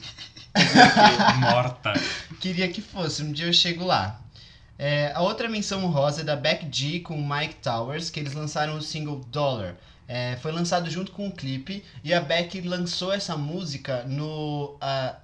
Morta. 1.39 1.93
Queria 2.39 2.67
que 2.67 2.81
fosse, 2.81 3.23
um 3.23 3.31
dia 3.31 3.47
eu 3.47 3.53
chego 3.53 3.85
lá. 3.85 4.19
É, 4.83 5.11
a 5.13 5.21
outra 5.21 5.47
menção 5.47 5.85
honrosa 5.85 6.21
é 6.21 6.23
da 6.23 6.35
Beck 6.35 6.67
G 6.71 7.01
com 7.01 7.15
o 7.15 7.23
Mike 7.23 7.57
Towers, 7.61 8.09
que 8.09 8.19
eles 8.19 8.33
lançaram 8.33 8.77
o 8.77 8.81
single 8.81 9.21
Dollar. 9.27 9.75
É, 10.07 10.37
foi 10.37 10.51
lançado 10.51 10.89
junto 10.89 11.11
com 11.11 11.27
o 11.27 11.31
clipe 11.31 11.85
e 12.03 12.11
a 12.11 12.19
Beck 12.19 12.59
lançou 12.61 13.13
essa 13.13 13.37
música 13.37 14.03
no 14.05 14.75
ah, 14.81 15.17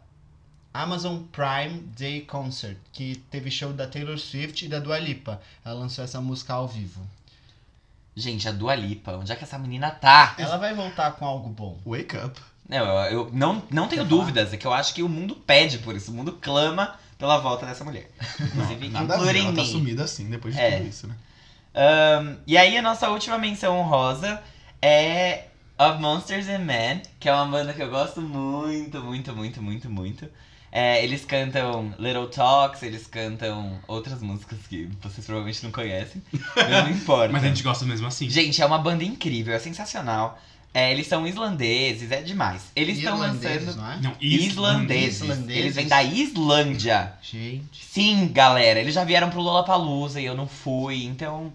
Amazon 0.72 1.24
Prime 1.32 1.80
Day 1.98 2.22
Concert, 2.22 2.78
que 2.94 3.16
teve 3.32 3.50
show 3.50 3.74
da 3.74 3.88
Taylor 3.88 4.20
Swift 4.20 4.64
e 4.64 4.70
da 4.70 4.78
Dua 4.78 5.00
Lipa. 5.00 5.42
Ela 5.66 5.74
lançou 5.74 6.04
essa 6.04 6.22
música 6.22 6.54
ao 6.54 6.68
vivo. 6.68 7.02
Gente, 8.16 8.48
a 8.48 8.52
Dua 8.52 8.76
Lipa, 8.76 9.14
onde 9.14 9.32
é 9.32 9.36
que 9.36 9.44
essa 9.44 9.58
menina 9.58 9.90
tá? 9.90 10.36
Ela 10.38 10.58
vai 10.58 10.76
voltar 10.76 11.14
com 11.14 11.26
algo 11.26 11.50
bom. 11.50 11.80
Wake 11.84 12.16
up. 12.16 12.40
Não, 12.70 12.86
eu, 12.86 13.12
eu 13.12 13.30
não, 13.34 13.64
não 13.72 13.88
tenho 13.88 14.04
Quer 14.04 14.10
falar? 14.10 14.22
dúvidas, 14.22 14.54
é 14.54 14.58
que 14.58 14.68
eu 14.68 14.74
acho 14.74 14.94
que 14.94 15.02
o 15.02 15.10
mundo 15.10 15.36
pede 15.36 15.80
por 15.80 15.96
isso, 15.96 16.12
o 16.12 16.14
mundo 16.14 16.34
clama 16.34 17.00
pela 17.18 17.38
volta 17.40 17.66
dessa 17.66 17.84
mulher. 17.84 18.10
Inclusive, 18.40 18.90
Nada 18.90 19.16
a 19.16 19.18
ver, 19.18 19.36
including 19.36 19.46
ela 19.48 19.56
tá 19.56 19.66
sumida 19.66 20.04
assim, 20.04 20.30
depois 20.30 20.56
de 20.56 20.62
É. 20.62 20.78
tudo 20.78 20.88
isso, 20.90 21.08
né? 21.08 21.16
Ahn, 21.76 22.38
e 22.48 22.58
aí, 22.58 22.78
a 22.78 22.82
nossa 22.82 23.10
última 23.10 23.38
menção 23.38 23.78
honrosa 23.78 24.42
é 24.82 25.46
Of 25.78 26.00
Monsters 26.02 26.48
and 26.50 26.60
Men, 26.60 27.02
que 27.20 27.30
é 27.30 27.34
uma 27.34 27.46
banda 27.46 27.74
que 27.74 27.82
eu 27.84 27.90
gosto 27.90 28.20
muito, 28.22 29.02
muito, 29.02 29.36
muito, 29.36 29.62
muito, 29.62 29.90
muito. 29.90 30.28
É, 30.72 31.04
eles 31.04 31.24
cantam 31.24 31.94
Little 31.98 32.28
Talks, 32.28 32.84
eles 32.84 33.08
cantam 33.08 33.80
outras 33.88 34.22
músicas 34.22 34.58
que 34.68 34.90
vocês 35.02 35.26
provavelmente 35.26 35.64
não 35.64 35.72
conhecem, 35.72 36.22
não 36.56 36.90
importa. 36.92 37.32
Mas 37.32 37.44
a 37.44 37.48
gente 37.48 37.64
gosta 37.64 37.86
mesmo 37.86 38.06
assim. 38.08 38.30
Gente, 38.30 38.62
é 38.62 38.66
uma 38.66 38.78
banda 38.78 39.04
incrível, 39.04 39.54
é 39.56 39.60
sensacional. 39.60 40.40
É, 40.78 40.92
eles 40.92 41.08
são 41.08 41.26
islandeses, 41.26 42.12
é 42.12 42.22
demais. 42.22 42.72
Eles 42.76 43.00
estão 43.00 43.18
lançando 43.18 43.76
não 43.78 43.92
é? 43.92 44.00
Não, 44.00 44.16
islandeses. 44.22 45.22
Islandeses. 45.22 45.58
Eles 45.58 45.76
vêm 45.76 45.88
da 45.88 46.04
Islândia. 46.04 47.14
Gente. 47.20 47.84
Sim, 47.84 48.28
galera, 48.32 48.80
eles 48.80 48.94
já 48.94 49.04
vieram 49.04 49.32
pro 49.32 49.42
Lollapalooza 49.42 50.22
e 50.22 50.26
eu 50.26 50.36
não 50.36 50.48
fui, 50.48 51.06
então 51.06 51.52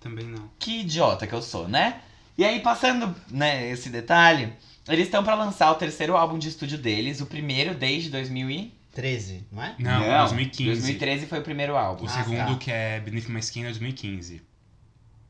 Também 0.00 0.26
não. 0.26 0.50
que 0.58 0.80
idiota 0.80 1.24
que 1.24 1.32
eu 1.32 1.40
sou, 1.40 1.68
né? 1.68 2.00
E 2.36 2.44
aí, 2.44 2.58
passando, 2.58 3.14
né, 3.30 3.70
esse 3.70 3.88
detalhe, 3.90 4.52
eles 4.88 5.04
estão 5.04 5.22
pra 5.22 5.36
lançar 5.36 5.70
o 5.70 5.76
terceiro 5.76 6.16
álbum 6.16 6.36
de 6.36 6.48
estúdio 6.48 6.76
deles, 6.76 7.20
o 7.20 7.26
primeiro 7.26 7.74
desde 7.76 8.10
2000 8.10 8.50
e... 8.50 8.74
13, 8.92 9.46
não 9.52 9.62
é? 9.62 9.74
Não, 9.78 10.18
2015. 10.22 10.64
2013 10.80 11.26
foi 11.26 11.38
o 11.38 11.42
primeiro 11.42 11.76
álbum. 11.76 12.06
O 12.06 12.08
Ah, 12.08 12.10
segundo, 12.10 12.54
tá. 12.54 12.58
que 12.58 12.72
é 12.72 12.98
Beneath 12.98 13.28
My 13.28 13.38
Skin, 13.38 13.60
é 13.60 13.64
2015. 13.66 14.42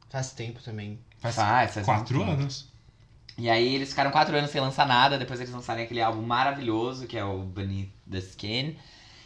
Faz 0.08 0.30
tempo 0.32 0.62
também. 0.62 0.98
Faz 1.18 1.34
Faz, 1.34 1.74
faz 1.74 1.84
quatro 1.84 2.22
anos. 2.22 2.72
E 3.36 3.50
aí 3.50 3.74
eles 3.74 3.90
ficaram 3.90 4.10
quatro 4.10 4.36
anos 4.36 4.50
sem 4.50 4.60
lançar 4.60 4.86
nada, 4.86 5.18
depois 5.18 5.40
eles 5.40 5.52
lançaram 5.52 5.82
aquele 5.82 6.00
álbum 6.00 6.22
maravilhoso, 6.22 7.06
que 7.06 7.18
é 7.18 7.24
o 7.24 7.38
Beneath 7.40 7.90
the 8.10 8.18
Skin. 8.18 8.76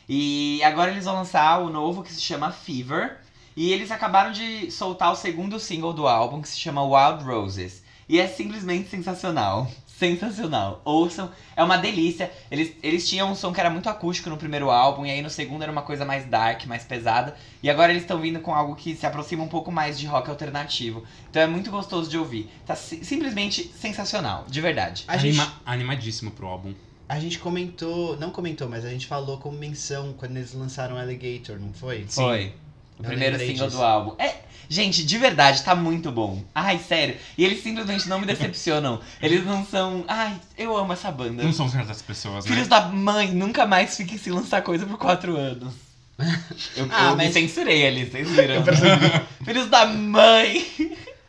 E 0.08 0.62
agora 0.64 0.90
eles 0.90 1.04
vão 1.04 1.14
lançar 1.14 1.58
o 1.58 1.68
novo 1.68 2.02
que 2.02 2.12
se 2.12 2.20
chama 2.20 2.50
Fever. 2.50 3.18
E 3.54 3.72
eles 3.72 3.90
acabaram 3.90 4.32
de 4.32 4.70
soltar 4.70 5.12
o 5.12 5.16
segundo 5.16 5.58
single 5.58 5.92
do 5.92 6.06
álbum, 6.06 6.40
que 6.40 6.48
se 6.48 6.58
chama 6.58 6.82
Wild 6.82 7.24
Roses. 7.24 7.82
E 8.08 8.18
é 8.18 8.26
simplesmente 8.26 8.88
sensacional. 8.88 9.70
Sensacional. 9.98 10.80
Ouçam, 10.84 11.30
é 11.56 11.62
uma 11.62 11.76
delícia. 11.76 12.30
Eles, 12.50 12.72
eles 12.82 13.08
tinham 13.08 13.30
um 13.30 13.34
som 13.34 13.52
que 13.52 13.61
era 13.61 13.68
muito 13.70 13.88
acústico 13.88 14.30
no 14.30 14.37
primeiro 14.37 14.70
álbum, 14.70 15.04
e 15.04 15.11
aí 15.11 15.20
no 15.22 15.30
segundo 15.30 15.62
era 15.62 15.72
uma 15.72 15.82
coisa 15.82 16.04
mais 16.04 16.24
dark, 16.26 16.64
mais 16.66 16.84
pesada. 16.84 17.34
E 17.62 17.68
agora 17.68 17.90
eles 17.92 18.02
estão 18.04 18.20
vindo 18.20 18.40
com 18.40 18.54
algo 18.54 18.74
que 18.76 18.94
se 18.94 19.04
aproxima 19.06 19.42
um 19.42 19.48
pouco 19.48 19.70
mais 19.72 19.98
de 19.98 20.06
rock 20.06 20.30
alternativo. 20.30 21.02
Então 21.30 21.42
é 21.42 21.46
muito 21.46 21.70
gostoso 21.70 22.08
de 22.08 22.16
ouvir. 22.16 22.48
Tá 22.66 22.74
si- 22.76 23.04
simplesmente 23.04 23.70
sensacional, 23.78 24.44
de 24.48 24.61
verdade. 24.61 25.04
A 25.08 25.16
gente, 25.16 25.38
Anima- 25.40 25.61
animadíssimo 25.66 26.30
pro 26.30 26.46
álbum. 26.46 26.72
a 27.08 27.18
gente 27.18 27.38
comentou, 27.38 28.16
não 28.18 28.30
comentou, 28.30 28.68
mas 28.68 28.84
a 28.84 28.90
gente 28.90 29.06
falou 29.06 29.38
como 29.38 29.56
menção 29.58 30.12
quando 30.16 30.37
eles 30.37 30.52
lançaram 30.54 30.96
Alligator, 30.98 31.58
não 31.58 31.72
foi? 31.72 32.06
Foi. 32.08 32.52
O 32.98 33.02
Eu 33.02 33.06
primeiro 33.06 33.38
single 33.38 33.66
disso. 33.66 33.76
do 33.78 33.82
álbum. 33.82 34.14
É, 34.18 34.34
gente, 34.68 35.04
de 35.04 35.18
verdade, 35.18 35.62
tá 35.62 35.74
muito 35.74 36.11
bom. 36.12 36.42
Ai, 36.54 36.78
sério. 36.78 37.16
E 37.37 37.44
eles 37.44 37.62
simplesmente 37.62 38.09
não 38.09 38.20
me 38.20 38.26
decepcionam. 38.26 39.00
Eles 39.22 39.44
não 39.44 39.64
são. 39.66 40.04
Ai, 40.09 40.38
eu 40.57 40.76
amo 40.76 40.92
essa 40.92 41.11
banda. 41.11 41.42
Não 41.42 41.52
são 41.52 41.68
certas 41.68 42.02
pessoas, 42.02 42.44
né? 42.44 42.50
Filhos 42.52 42.68
da 42.68 42.83
mãe, 42.88 43.33
nunca 43.33 43.66
mais 43.66 43.96
fiquem 43.96 44.18
sem 44.18 44.33
lançar 44.33 44.62
coisa 44.62 44.87
por 44.87 44.98
quatro 44.98 45.37
anos. 45.37 45.74
Eu, 46.76 46.88
Ah, 46.90 47.11
eu 47.11 47.16
me 47.16 47.24
mas- 47.24 47.33
censurei 47.33 47.87
ali, 47.87 48.04
vocês 48.04 48.28
viram? 48.28 48.64
Filhos 49.44 49.68
da 49.70 49.87
mãe! 49.87 50.66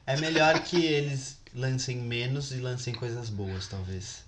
É 0.08 0.18
melhor 0.18 0.60
que 0.62 0.84
eles 0.84 1.38
lancem 1.54 1.98
menos 1.98 2.52
e 2.52 2.56
lancem 2.56 2.94
coisas 2.96 3.30
boas, 3.30 3.68
talvez. 3.68 4.24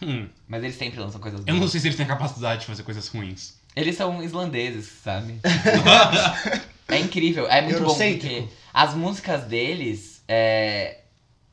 Hum, 0.00 0.28
Mas 0.48 0.62
eles 0.62 0.76
sempre 0.76 1.00
lançam 1.00 1.20
coisas 1.20 1.40
eu 1.40 1.46
boas. 1.46 1.58
não 1.60 1.68
sei 1.68 1.80
se 1.80 1.88
eles 1.88 1.96
têm 1.96 2.06
a 2.06 2.08
capacidade 2.08 2.60
de 2.60 2.66
fazer 2.68 2.84
coisas 2.84 3.08
ruins. 3.08 3.54
Eles 3.74 3.96
são 3.96 4.22
islandeses, 4.22 4.88
sabe? 5.02 5.40
é 6.90 6.98
incrível, 6.98 7.48
é 7.48 7.62
muito 7.62 7.82
bom 7.82 7.94
porque 7.94 8.44
as 8.72 8.94
músicas 8.94 9.44
deles 9.44 10.22
é, 10.28 10.98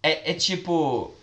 é, 0.02 0.32
é 0.32 0.34
tipo. 0.34 1.14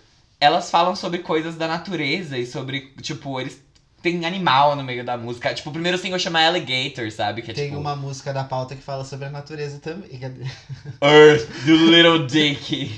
Elas 0.41 0.71
falam 0.71 0.95
sobre 0.95 1.21
coisas 1.21 1.57
da 1.57 1.67
natureza 1.67 2.37
e 2.37 2.45
sobre, 2.45 2.93
tipo, 3.01 3.41
eles 3.41 3.63
têm 4.03 4.27
animal 4.27 4.77
no 4.77 4.85
meio 4.85 5.03
da 5.03 5.17
música. 5.17 5.55
Tipo, 5.55 5.71
o 5.71 5.73
primeiro 5.73 5.97
single 5.97 6.19
chama 6.19 6.45
Alligator, 6.45 7.11
sabe? 7.11 7.41
Que 7.41 7.53
é 7.53 7.55
Tem 7.55 7.69
tipo. 7.69 7.81
uma 7.81 7.97
música 7.97 8.33
da 8.33 8.45
pauta 8.45 8.77
que 8.77 8.83
fala 8.83 9.05
sobre 9.05 9.27
a 9.27 9.31
natureza 9.31 9.79
também. 9.79 10.11
Earth 11.01 11.49
do 11.65 11.77
Little 11.91 12.27
Dick. 12.27 12.93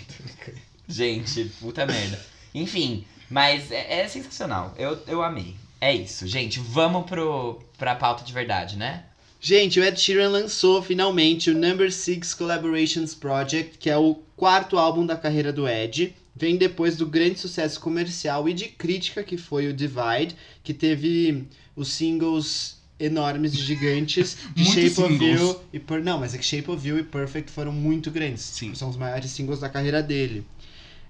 Gente, 0.89 1.45
puta 1.61 1.87
merda. 1.87 2.19
Enfim, 2.55 3.05
mas 3.31 3.71
é, 3.71 4.01
é 4.01 4.09
sensacional. 4.09 4.75
Eu, 4.77 4.99
eu 5.07 5.23
amei. 5.23 5.55
É 5.81 5.95
isso, 5.95 6.27
gente. 6.27 6.59
Vamos 6.59 7.07
pro, 7.07 7.63
pra 7.79 7.95
pauta 7.95 8.25
de 8.25 8.33
verdade, 8.33 8.77
né? 8.77 9.05
Gente, 9.47 9.79
o 9.79 9.85
Ed 9.85 10.01
Sheeran 10.01 10.29
lançou 10.31 10.83
finalmente 10.83 11.51
o 11.53 11.55
Number 11.55 11.93
Six 11.93 12.35
Collaborations 12.35 13.15
Project, 13.15 13.79
que 13.79 13.89
é 13.89 13.97
o 13.97 14.17
quarto 14.37 14.77
álbum 14.77 15.07
da 15.07 15.17
carreira 15.17 15.53
do 15.53 15.69
Ed. 15.69 16.13
Vem 16.35 16.57
depois 16.57 16.97
do 16.97 17.07
grande 17.07 17.39
sucesso 17.39 17.79
comercial 17.79 18.49
e 18.49 18.53
de 18.53 18.65
crítica 18.67 19.23
que 19.23 19.37
foi 19.37 19.69
o 19.69 19.73
Divide, 19.73 20.35
que 20.65 20.75
teve 20.75 21.45
os 21.77 21.93
singles 21.93 22.79
enormes 22.99 23.53
gigantes 23.57 24.37
de 24.53 24.65
Shape 24.65 25.01
of 25.01 25.13
singles. 25.17 25.41
You 25.41 25.61
e 25.73 25.79
Per- 25.79 26.03
não, 26.03 26.19
mas 26.19 26.35
é 26.35 26.39
que 26.39 26.45
Shape 26.45 26.69
of 26.69 26.85
You 26.85 26.99
e 26.99 27.05
Perfect 27.05 27.53
foram 27.53 27.71
muito 27.71 28.11
grandes. 28.11 28.43
Sim. 28.43 28.75
São 28.75 28.89
os 28.91 28.97
maiores 28.97 29.31
singles 29.31 29.61
da 29.61 29.69
carreira 29.69 30.03
dele. 30.03 30.45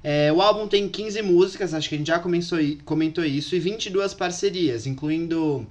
É, 0.05 0.31
o 0.31 0.43
álbum 0.43 0.69
tem 0.69 0.87
15 0.91 1.23
músicas, 1.23 1.73
acho 1.73 1.89
que 1.89 1.95
a 1.95 1.99
gente 1.99 2.09
já 2.09 2.19
comentou 2.19 3.25
isso, 3.25 3.57
e 3.57 3.59
22 3.59 4.13
parcerias, 4.13 4.87
incluindo 4.87 5.67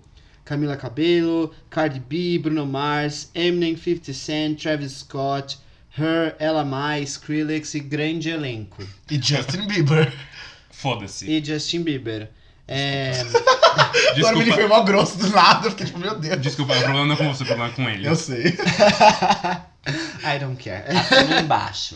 Camila 0.46 0.78
Cabello, 0.78 1.52
Cardi 1.70 2.00
B, 2.00 2.38
Bruno 2.38 2.66
Mars, 2.66 3.30
Eminem, 3.34 3.76
50 3.76 4.14
Cent, 4.14 4.62
Travis 4.62 5.00
Scott, 5.00 5.58
Her, 5.98 6.36
Ella 6.40 6.64
Mai, 6.64 7.02
Skrillex 7.04 7.74
e 7.74 7.80
grande 7.80 8.30
elenco. 8.30 8.88
E 9.10 9.20
Justin 9.22 9.68
Bieber. 9.68 10.14
Foda-se. 10.70 11.30
E 11.30 11.44
Justin 11.44 11.82
Bieber. 11.84 12.30
É, 12.68 13.12
Agora 14.18 14.40
ele 14.40 14.52
foi 14.52 14.68
mal 14.68 14.84
grosso 14.84 15.18
do 15.18 15.30
nada, 15.30 15.68
eu 15.68 15.72
fiquei 15.72 15.86
tipo, 15.86 16.00
meu 16.00 16.18
Deus. 16.18 16.42
desculpa, 16.42 16.74
o 16.74 16.78
problema 16.78 17.06
não 17.06 17.14
é 17.14 17.18
com 17.18 17.34
você, 17.34 17.44
o 17.44 17.46
problema 17.46 17.72
é 17.72 17.76
com 17.76 17.90
ele. 17.90 18.08
Eu 18.08 18.16
sei. 18.16 18.46
I 20.24 20.40
don't 20.40 20.62
care. 20.64 20.84
Assina 20.88 21.42
embaixo. 21.42 21.96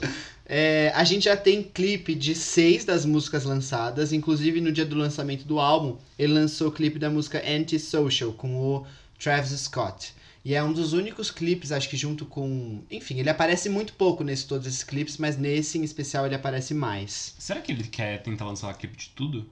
É, 0.51 0.91
a 0.95 1.03
gente 1.03 1.25
já 1.25 1.37
tem 1.37 1.61
clipe 1.61 2.15
de 2.15 2.33
seis 2.33 2.83
das 2.83 3.05
músicas 3.05 3.43
lançadas, 3.43 4.11
inclusive 4.11 4.59
no 4.59 4.71
dia 4.71 4.83
do 4.83 4.95
lançamento 4.95 5.45
do 5.45 5.59
álbum, 5.59 5.95
ele 6.17 6.33
lançou 6.33 6.69
o 6.69 6.71
clipe 6.71 6.97
da 6.97 7.07
música 7.07 7.39
Anti-Social 7.47 8.33
com 8.33 8.55
o 8.55 8.85
Travis 9.19 9.51
Scott. 9.51 10.11
E 10.43 10.55
é 10.55 10.63
um 10.63 10.73
dos 10.73 10.93
únicos 10.93 11.29
clipes, 11.29 11.71
acho 11.71 11.87
que 11.87 11.95
junto 11.95 12.25
com. 12.25 12.81
Enfim, 12.89 13.19
ele 13.19 13.29
aparece 13.29 13.69
muito 13.69 13.93
pouco 13.93 14.23
nesses 14.23 14.45
todos 14.45 14.65
esses 14.65 14.83
clipes, 14.83 15.17
mas 15.17 15.37
nesse 15.37 15.77
em 15.77 15.83
especial 15.83 16.25
ele 16.25 16.33
aparece 16.33 16.73
mais. 16.73 17.35
Será 17.37 17.61
que 17.61 17.71
ele 17.71 17.83
quer 17.83 18.23
tentar 18.23 18.45
lançar 18.45 18.73
clipe 18.73 18.97
de 18.97 19.09
tudo? 19.09 19.47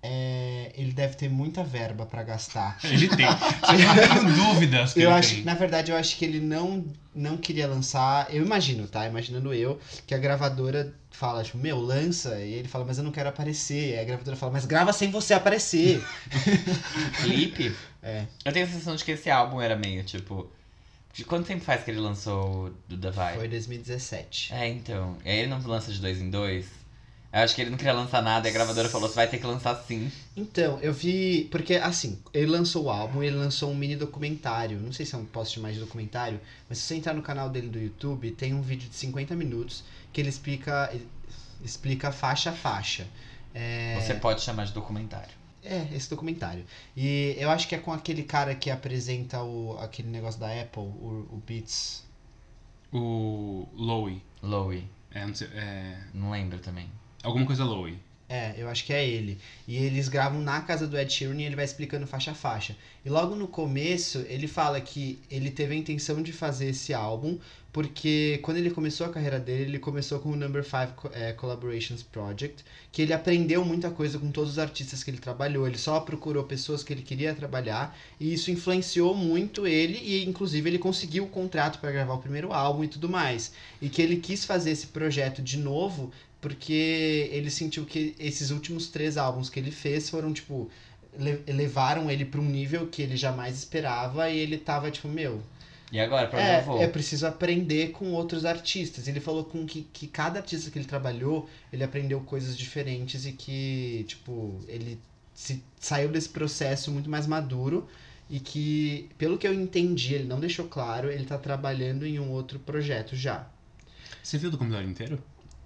É, 0.00 0.70
ele 0.76 0.92
deve 0.92 1.14
ter 1.16 1.28
muita 1.28 1.64
verba 1.64 2.06
pra 2.06 2.22
gastar. 2.22 2.78
Ele 2.84 3.08
tem. 3.08 3.26
Só 3.26 3.36
que 3.74 3.82
eu 3.82 4.08
tenho 4.08 4.34
dúvidas 4.36 4.92
que 4.92 5.00
Eu 5.00 5.10
ele 5.10 5.18
acho, 5.18 5.34
tem. 5.34 5.44
na 5.44 5.54
verdade, 5.54 5.90
eu 5.90 5.96
acho 5.96 6.16
que 6.16 6.24
ele 6.24 6.38
não, 6.38 6.84
não 7.12 7.36
queria 7.36 7.66
lançar. 7.66 8.32
Eu 8.32 8.44
imagino, 8.44 8.86
tá? 8.86 9.06
Imaginando 9.08 9.52
eu, 9.52 9.80
que 10.06 10.14
a 10.14 10.18
gravadora 10.18 10.94
fala, 11.10 11.42
tipo, 11.42 11.58
meu, 11.58 11.80
lança. 11.80 12.38
E 12.40 12.54
ele 12.54 12.68
fala, 12.68 12.84
mas 12.84 12.96
eu 12.98 13.02
não 13.02 13.10
quero 13.10 13.28
aparecer. 13.28 13.96
E 13.96 13.98
a 13.98 14.04
gravadora 14.04 14.36
fala, 14.36 14.52
mas 14.52 14.64
grava 14.66 14.92
sem 14.92 15.10
você 15.10 15.34
aparecer. 15.34 16.00
Clipe? 17.22 17.74
É. 18.00 18.24
Eu 18.44 18.52
tenho 18.52 18.66
a 18.66 18.68
sensação 18.68 18.94
de 18.94 19.04
que 19.04 19.10
esse 19.10 19.28
álbum 19.28 19.60
era 19.60 19.74
meio 19.76 20.04
tipo. 20.04 20.48
De 21.12 21.24
quanto 21.24 21.46
tempo 21.46 21.64
faz 21.64 21.82
que 21.82 21.90
ele 21.90 21.98
lançou 21.98 22.66
o 22.66 22.70
do 22.86 22.96
Davai? 22.96 23.36
Foi 23.36 23.48
2017. 23.48 24.54
É, 24.54 24.68
então. 24.68 25.16
E 25.24 25.28
aí 25.28 25.38
ele 25.40 25.48
não 25.48 25.60
lança 25.66 25.90
de 25.92 26.00
dois 26.00 26.20
em 26.20 26.30
dois? 26.30 26.66
Eu 27.30 27.40
acho 27.40 27.54
que 27.54 27.60
ele 27.60 27.70
não 27.70 27.76
queria 27.76 27.92
lançar 27.92 28.22
nada 28.22 28.48
e 28.48 28.50
a 28.50 28.54
gravadora 28.54 28.88
falou: 28.88 29.08
você 29.08 29.14
vai 29.14 29.28
ter 29.28 29.38
que 29.38 29.46
lançar 29.46 29.74
sim. 29.86 30.10
Então, 30.36 30.78
eu 30.80 30.92
vi. 30.92 31.46
Porque, 31.50 31.74
assim, 31.74 32.18
ele 32.32 32.46
lançou 32.46 32.84
o 32.84 32.90
álbum 32.90 33.22
ele 33.22 33.36
lançou 33.36 33.70
um 33.70 33.74
mini 33.74 33.96
documentário. 33.96 34.78
Não 34.80 34.92
sei 34.92 35.04
se 35.04 35.14
eu 35.14 35.20
posso 35.30 35.54
chamar 35.54 35.72
de 35.72 35.78
documentário, 35.78 36.40
mas 36.68 36.78
se 36.78 36.84
você 36.84 36.94
entrar 36.94 37.12
no 37.12 37.22
canal 37.22 37.50
dele 37.50 37.68
do 37.68 37.78
YouTube, 37.78 38.30
tem 38.30 38.54
um 38.54 38.62
vídeo 38.62 38.88
de 38.88 38.96
50 38.96 39.36
minutos 39.36 39.84
que 40.12 40.20
ele 40.20 40.30
explica, 40.30 40.90
explica 41.62 42.10
faixa 42.10 42.50
a 42.50 42.54
faixa. 42.54 43.06
É... 43.54 44.00
Você 44.00 44.14
pode 44.14 44.40
chamar 44.40 44.64
de 44.64 44.72
documentário. 44.72 45.36
É, 45.62 45.86
esse 45.94 46.08
documentário. 46.08 46.64
E 46.96 47.36
eu 47.38 47.50
acho 47.50 47.68
que 47.68 47.74
é 47.74 47.78
com 47.78 47.92
aquele 47.92 48.22
cara 48.22 48.54
que 48.54 48.70
apresenta 48.70 49.42
o, 49.42 49.76
aquele 49.80 50.08
negócio 50.08 50.40
da 50.40 50.48
Apple, 50.48 50.82
o, 50.82 51.28
o 51.30 51.42
Beats. 51.46 52.04
O 52.90 53.68
Lowy. 53.74 54.22
Lowy. 54.42 54.88
É, 55.10 55.26
não 55.26 55.34
sei, 55.34 55.48
é, 55.48 55.98
Não 56.14 56.30
lembro 56.30 56.58
também. 56.58 56.88
Alguma 57.22 57.46
coisa 57.46 57.64
Lowy. 57.64 57.98
É, 58.28 58.54
eu 58.58 58.68
acho 58.68 58.84
que 58.84 58.92
é 58.92 59.06
ele. 59.06 59.38
E 59.66 59.76
eles 59.76 60.08
gravam 60.08 60.40
na 60.42 60.60
casa 60.60 60.86
do 60.86 60.98
Ed 60.98 61.10
Sheeran 61.10 61.40
e 61.40 61.44
ele 61.44 61.56
vai 61.56 61.64
explicando 61.64 62.06
faixa 62.06 62.32
a 62.32 62.34
faixa. 62.34 62.76
E 63.04 63.08
logo 63.08 63.34
no 63.34 63.48
começo, 63.48 64.18
ele 64.28 64.46
fala 64.46 64.78
que 64.80 65.18
ele 65.30 65.50
teve 65.50 65.74
a 65.74 65.78
intenção 65.78 66.22
de 66.22 66.30
fazer 66.30 66.68
esse 66.68 66.92
álbum, 66.92 67.38
porque 67.72 68.40
quando 68.42 68.56
ele 68.56 68.70
começou 68.70 69.06
a 69.06 69.10
carreira 69.10 69.38
dele, 69.38 69.64
ele 69.64 69.78
começou 69.78 70.18
com 70.18 70.30
o 70.30 70.36
Number 70.36 70.64
5 70.64 71.10
é, 71.12 71.32
Collaborations 71.32 72.02
Project, 72.02 72.64
que 72.90 73.02
ele 73.02 73.12
aprendeu 73.12 73.64
muita 73.64 73.90
coisa 73.90 74.18
com 74.18 74.30
todos 74.30 74.52
os 74.52 74.58
artistas 74.58 75.04
que 75.04 75.10
ele 75.10 75.18
trabalhou. 75.18 75.66
Ele 75.66 75.76
só 75.78 76.00
procurou 76.00 76.44
pessoas 76.44 76.82
que 76.82 76.92
ele 76.92 77.02
queria 77.02 77.34
trabalhar, 77.34 77.96
e 78.18 78.32
isso 78.32 78.50
influenciou 78.50 79.14
muito 79.14 79.66
ele, 79.66 79.98
e 80.02 80.24
inclusive 80.24 80.68
ele 80.68 80.78
conseguiu 80.78 81.24
o 81.24 81.28
contrato 81.28 81.78
para 81.78 81.92
gravar 81.92 82.14
o 82.14 82.18
primeiro 82.18 82.52
álbum 82.52 82.84
e 82.84 82.88
tudo 82.88 83.08
mais. 83.08 83.52
E 83.82 83.88
que 83.88 84.00
ele 84.00 84.16
quis 84.16 84.44
fazer 84.44 84.70
esse 84.70 84.86
projeto 84.88 85.42
de 85.42 85.58
novo 85.58 86.10
porque 86.40 87.28
ele 87.32 87.50
sentiu 87.50 87.84
que 87.84 88.14
esses 88.18 88.50
últimos 88.50 88.86
três 88.88 89.16
álbuns 89.16 89.50
que 89.50 89.58
ele 89.58 89.72
fez 89.72 90.08
foram, 90.08 90.32
tipo, 90.32 90.70
le- 91.18 91.42
levaram 91.52 92.10
ele 92.10 92.24
pra 92.24 92.40
um 92.40 92.44
nível 92.44 92.86
que 92.86 93.02
ele 93.02 93.16
jamais 93.16 93.56
esperava 93.58 94.30
e 94.30 94.38
ele 94.38 94.56
tava, 94.56 94.90
tipo, 94.90 95.08
meu, 95.08 95.42
E 95.90 95.98
agora, 95.98 96.28
pra 96.28 96.40
onde 96.40 96.52
eu 96.52 96.60
vou? 96.60 96.80
é, 96.80 96.84
é 96.84 96.88
preciso 96.88 97.26
aprender 97.26 97.92
com 97.92 98.12
outros 98.12 98.44
artistas. 98.44 99.08
Ele 99.08 99.20
falou 99.20 99.44
com 99.44 99.64
que, 99.66 99.82
que 99.92 100.06
cada 100.06 100.38
artista 100.40 100.70
que 100.70 100.78
ele 100.78 100.86
trabalhou, 100.86 101.48
ele 101.72 101.82
aprendeu 101.82 102.20
coisas 102.20 102.56
diferentes 102.56 103.24
e 103.24 103.32
que, 103.32 104.04
tipo, 104.06 104.60
ele 104.68 105.00
se, 105.34 105.62
saiu 105.80 106.10
desse 106.10 106.28
processo 106.28 106.90
muito 106.90 107.08
mais 107.08 107.26
maduro 107.26 107.88
e 108.28 108.38
que, 108.38 109.08
pelo 109.16 109.38
que 109.38 109.48
eu 109.48 109.54
entendi, 109.54 110.14
ele 110.14 110.24
não 110.24 110.38
deixou 110.40 110.66
claro, 110.68 111.10
ele 111.10 111.24
tá 111.24 111.38
trabalhando 111.38 112.04
em 112.04 112.18
um 112.18 112.30
outro 112.30 112.58
projeto 112.58 113.16
já. 113.16 113.48
Você 114.22 114.36
viu 114.36 114.48
o 114.48 114.52
documentário 114.52 114.88
inteiro? 114.88 115.22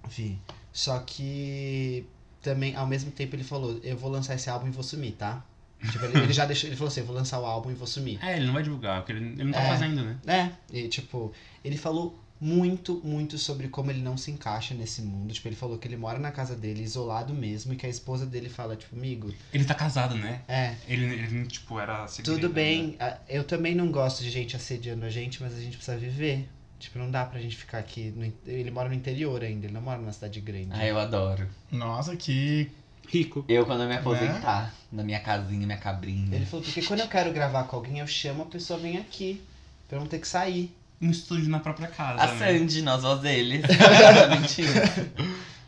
Vi. 0.09 0.39
Só 0.73 1.01
que 1.01 2.07
também, 2.41 2.77
ao 2.77 2.87
mesmo 2.87 3.11
tempo, 3.11 3.35
ele 3.35 3.45
falou, 3.45 3.81
eu 3.83 3.97
vou 3.97 4.11
lançar 4.11 4.35
esse 4.35 4.49
álbum 4.49 4.69
e 4.69 4.71
vou 4.71 4.83
sumir, 4.85 5.13
tá? 5.13 5.45
Tipo, 5.91 6.05
ele, 6.05 6.19
ele 6.19 6.33
já 6.33 6.47
deixou, 6.47 6.69
ele 6.69 6.77
falou 6.77 6.89
assim, 6.89 7.01
eu 7.01 7.07
vou 7.07 7.17
lançar 7.17 7.41
o 7.41 7.45
álbum 7.47 7.71
e 7.71 7.75
vou 7.75 7.87
sumir. 7.87 8.19
É, 8.25 8.37
ele 8.37 8.47
não 8.47 8.53
vai 8.55 8.63
divulgar, 8.63 9.01
porque 9.01 9.13
ele, 9.13 9.25
ele 9.33 9.45
não 9.45 9.53
tá 9.53 9.63
É. 9.63 9.69
fazendo, 9.69 10.03
né? 10.05 10.17
É, 10.27 10.77
e 10.77 10.89
tipo, 10.89 11.33
ele 11.65 11.77
falou 11.77 12.19
muito, 12.41 13.01
muito 13.05 13.39
sobre 13.39 13.69
como 13.69 13.91
ele 13.93 14.01
não 14.03 14.17
se 14.17 14.31
encaixa 14.31 14.75
nesse 14.75 15.01
mundo. 15.01 15.33
Tipo, 15.33 15.47
ele 15.49 15.55
falou 15.57 15.79
que 15.79 15.87
ele 15.87 15.97
mora 15.97 16.19
na 16.19 16.33
casa 16.33 16.57
dele, 16.57 16.83
isolado 16.83 17.33
mesmo, 17.33 17.73
e 17.73 17.77
que 17.77 17.87
a 17.87 17.89
esposa 17.89 18.27
dele 18.27 18.49
fala, 18.49 18.75
tipo, 18.75 18.97
amigo, 18.97 19.33
Ele 19.53 19.65
tá 19.65 19.75
casado, 19.75 20.17
né? 20.17 20.43
é, 20.49 20.75
Ele, 20.89 21.05
ele 21.05 21.47
tipo, 21.47 21.79
era 21.79 22.07
segredo, 22.09 22.35
tudo 22.37 22.49
né? 22.49 22.55
bem, 22.55 22.97
a- 22.99 23.19
eu 23.29 23.45
também 23.45 23.75
não 23.77 23.93
gosto 23.93 24.23
de 24.25 24.31
gente 24.31 24.57
assediando 24.57 25.05
a 25.05 25.11
gente, 25.11 25.41
mas 25.43 25.55
a 25.57 25.61
gente 25.61 25.77
precisa 25.77 25.97
viver. 25.97 26.49
Tipo, 26.81 26.99
não 26.99 27.13
dá 27.13 27.25
pra 27.25 27.39
gente 27.41 27.57
ficar 27.57 27.79
aqui. 27.79 28.13
no 28.17 28.25
ele 28.45 28.73
mora 28.73 28.89
no 28.89 28.95
interior 28.97 29.41
ainda, 29.41 29.67
ele 29.67 29.73
não 29.73 29.81
mora 29.81 30.01
numa 30.01 30.13
cidade 30.13 30.41
grande. 30.41 30.71
Ah, 30.73 30.85
eu 30.85 30.99
adoro. 30.99 31.47
Nossa, 31.71 32.17
que 32.17 32.73
Rico. 33.09 33.45
Eu, 33.49 33.67
quando 33.67 33.83
eu 33.83 33.89
me 33.89 33.97
aposentar, 33.97 34.73
na 34.91 35.03
minha 35.03 35.21
casinha, 35.21 35.67
minha 35.67 35.79
cabrinha. 35.79 36.35
Ele 36.35 36.47
falou, 36.47 36.65
porque 36.65 36.83
quando 36.83 37.01
eu 37.01 37.09
quero 37.09 37.33
gravar 37.33 37.65
com 37.65 37.77
alguém, 37.77 37.99
eu 37.99 38.07
chamo 38.07 38.43
a 38.43 38.47
pessoa 38.47 38.79
vem 38.79 38.99
aqui. 38.99 39.43
Pra 39.89 39.99
eu 39.99 40.01
não 40.01 40.09
ter 40.09 40.19
que 40.19 40.29
sair. 40.29 40.75
Um 41.01 41.11
estúdio 41.11 41.49
na 41.49 41.59
própria 41.59 41.89
casa, 41.89 42.23
A 42.23 42.27
né? 42.29 42.39
Sandy, 42.39 42.81
nós 42.83 43.03
voz 43.03 43.21
deles. 43.21 43.63
Mentira. 44.31 44.83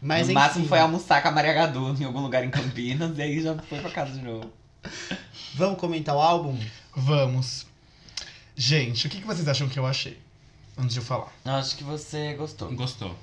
Mas 0.01 0.27
no 0.27 0.33
enfim, 0.33 0.35
máximo 0.35 0.67
foi 0.67 0.79
almoçar 0.79 1.23
com 1.23 1.29
a 1.29 1.33
Maria 1.33 1.53
Gadu 1.53 1.97
em 2.01 2.05
algum 2.05 2.21
lugar 2.21 2.45
em 2.45 2.51
Campinas 2.51 3.19
e 3.19 3.23
aí 3.23 3.43
já 3.43 3.57
foi 3.59 3.81
pra 3.81 3.91
casa 3.91 4.13
de 4.13 4.23
novo. 4.23 4.51
Vamos 5.55 5.79
comentar 5.79 6.15
o 6.15 6.21
álbum? 6.21 6.59
Vamos. 6.95 7.67
Gente, 8.55 9.07
o 9.07 9.11
que 9.11 9.21
que 9.21 9.27
vocês 9.27 9.49
acham 9.49 9.69
que 9.69 9.79
eu 9.79 9.87
achei? 9.87 10.19
Antes 10.77 10.95
de 10.95 11.01
eu 11.01 11.05
falar. 11.05 11.33
Eu 11.45 11.53
acho 11.53 11.77
que 11.77 11.85
você 11.85 12.35
gostou. 12.35 12.73
Gostou. 12.75 13.17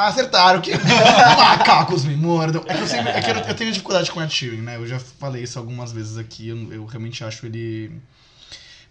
Ah, 0.00 0.06
acertaram 0.08 0.60
que 0.60 0.70
macacos 0.78 2.04
me 2.04 2.14
mordam. 2.14 2.62
É 2.68 2.74
que 2.74 2.80
eu 2.82 2.86
sempre. 2.86 3.10
É 3.10 3.20
que 3.20 3.30
eu, 3.30 3.34
eu 3.36 3.54
tenho 3.56 3.72
dificuldade 3.72 4.10
com 4.12 4.20
o 4.20 4.22
Ed 4.22 4.32
Sheeran, 4.32 4.62
né? 4.62 4.76
Eu 4.76 4.86
já 4.86 5.00
falei 5.00 5.42
isso 5.42 5.58
algumas 5.58 5.90
vezes 5.90 6.16
aqui. 6.16 6.48
Eu, 6.48 6.72
eu 6.72 6.86
realmente 6.86 7.24
acho 7.24 7.44
ele 7.46 8.00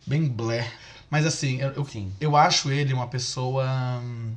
bem 0.06 0.28
blé. 0.28 0.70
Mas 1.10 1.26
assim, 1.26 1.62
eu, 1.62 1.72
eu, 1.72 1.88
eu 2.20 2.36
acho 2.36 2.70
ele 2.70 2.94
uma 2.94 3.08
pessoa. 3.08 3.66
hum, 4.04 4.36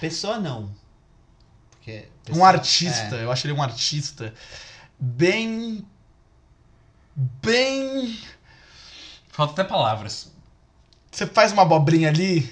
Pessoa 0.00 0.38
não. 0.38 0.70
Porque 1.70 2.06
Um 2.22 2.24
pessoa- 2.26 2.48
artista. 2.48 3.16
é. 3.16 3.24
Eu 3.24 3.32
acho 3.32 3.46
ele 3.46 3.54
um 3.54 3.62
artista 3.62 4.32
bem. 5.00 5.84
Bem. 7.16 8.18
Falta 9.30 9.52
até 9.60 9.64
palavras. 9.64 10.30
Você 11.10 11.26
faz 11.26 11.50
uma 11.52 11.62
abobrinha 11.62 12.08
ali, 12.08 12.48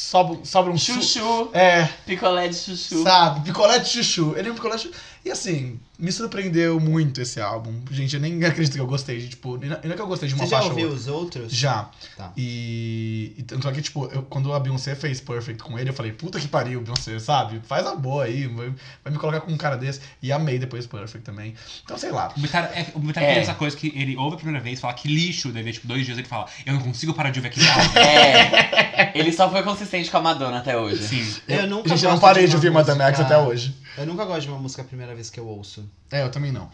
sobra, 0.00 0.38
sobra 0.44 0.72
um 0.72 0.78
su- 0.78 0.94
Chuchu, 0.94 1.50
É, 1.52 1.86
picolé 2.06 2.48
de 2.48 2.56
chuchu. 2.56 3.02
Sabe? 3.02 3.40
Picolé 3.44 3.78
de 3.78 3.88
chuchu. 3.88 4.34
Ele 4.36 4.48
é 4.48 4.52
um 4.52 4.54
picolé 4.54 4.76
de 4.76 4.82
chuchu. 4.84 4.94
E 5.22 5.30
assim, 5.30 5.78
me 5.98 6.10
surpreendeu 6.10 6.80
muito 6.80 7.20
esse 7.20 7.40
álbum. 7.40 7.74
Gente, 7.90 8.14
eu 8.14 8.20
nem 8.20 8.42
acredito 8.42 8.72
que 8.72 8.80
eu 8.80 8.86
gostei 8.86 9.18
de, 9.20 9.28
tipo, 9.28 9.58
não 9.58 9.92
é 9.92 9.94
que 9.94 10.00
eu 10.00 10.06
gostei 10.06 10.28
de 10.28 10.34
uma 10.34 10.44
Você 10.44 10.50
já 10.50 10.56
faixa 10.56 10.68
ou 10.72 10.72
ouviu 10.72 10.86
outra. 10.88 11.00
os 11.00 11.06
outros? 11.08 11.52
Já. 11.52 11.90
Tá. 12.16 12.32
E, 12.36 13.34
e 13.36 13.42
tanto 13.42 13.68
é 13.68 13.72
que, 13.72 13.82
tipo, 13.82 14.06
eu- 14.06 14.22
quando 14.22 14.50
a 14.54 14.58
Beyoncé 14.58 14.94
fez 14.94 15.20
Perfect 15.20 15.62
com 15.62 15.78
ele, 15.78 15.90
eu 15.90 15.94
falei, 15.94 16.12
puta 16.12 16.40
que 16.40 16.48
pariu, 16.48 16.80
Beyoncé, 16.80 17.18
sabe? 17.18 17.60
Faz 17.66 17.86
a 17.86 17.94
boa 17.94 18.24
aí, 18.24 18.46
vai, 18.46 18.72
vai 19.04 19.12
me 19.12 19.18
colocar 19.18 19.40
com 19.42 19.52
um 19.52 19.58
cara 19.58 19.76
desse. 19.76 20.00
E 20.22 20.32
amei 20.32 20.58
depois 20.58 20.86
Perfect 20.86 21.22
também. 21.22 21.54
Então, 21.84 21.98
sei 21.98 22.10
lá. 22.12 22.32
O 22.34 22.40
Bitar, 22.40 22.64
é, 22.74 22.86
o 22.94 22.98
Bitar 22.98 23.22
É. 23.22 23.38
essa 23.38 23.52
coisa 23.54 23.76
que 23.76 23.92
ele 23.94 24.16
ouve 24.16 24.34
a 24.36 24.38
primeira 24.38 24.60
vez, 24.64 24.80
fala 24.80 24.94
que 24.94 25.06
lixo, 25.06 25.52
daí 25.52 25.70
tipo, 25.70 25.86
dois 25.86 26.06
dias 26.06 26.16
ele 26.16 26.26
fala, 26.26 26.46
eu 26.64 26.72
não 26.72 26.80
consigo 26.80 27.12
parar 27.12 27.28
de 27.30 27.38
ouvir 27.40 27.48
aquele 27.48 27.68
álbum. 27.68 27.90
É. 28.00 29.12
Ele 29.18 29.32
só 29.32 29.50
foi 29.50 29.62
consistente 29.62 30.10
com 30.10 30.16
a 30.18 30.20
Madonna 30.22 30.58
até 30.58 30.76
hoje. 30.76 31.06
Sim. 31.06 31.34
Eu 31.48 31.66
nunca 31.66 31.88
Gente, 31.90 32.04
eu 32.04 32.10
não 32.10 32.18
parei 32.18 32.44
de, 32.44 32.50
uma 32.50 32.56
ouvir 32.56 32.70
Madame 32.70 33.02
X 33.02 33.20
até 33.20 33.36
hoje. 33.38 33.74
Eu 33.96 34.06
nunca 34.06 34.24
gosto 34.24 34.42
de 34.42 34.48
uma 34.48 34.58
música 34.58 34.82
a 34.82 34.84
primeira 34.84 35.14
vez 35.14 35.30
que 35.30 35.38
eu 35.40 35.46
ouço. 35.46 35.88
É, 36.10 36.22
eu 36.22 36.30
também 36.30 36.52
não. 36.52 36.70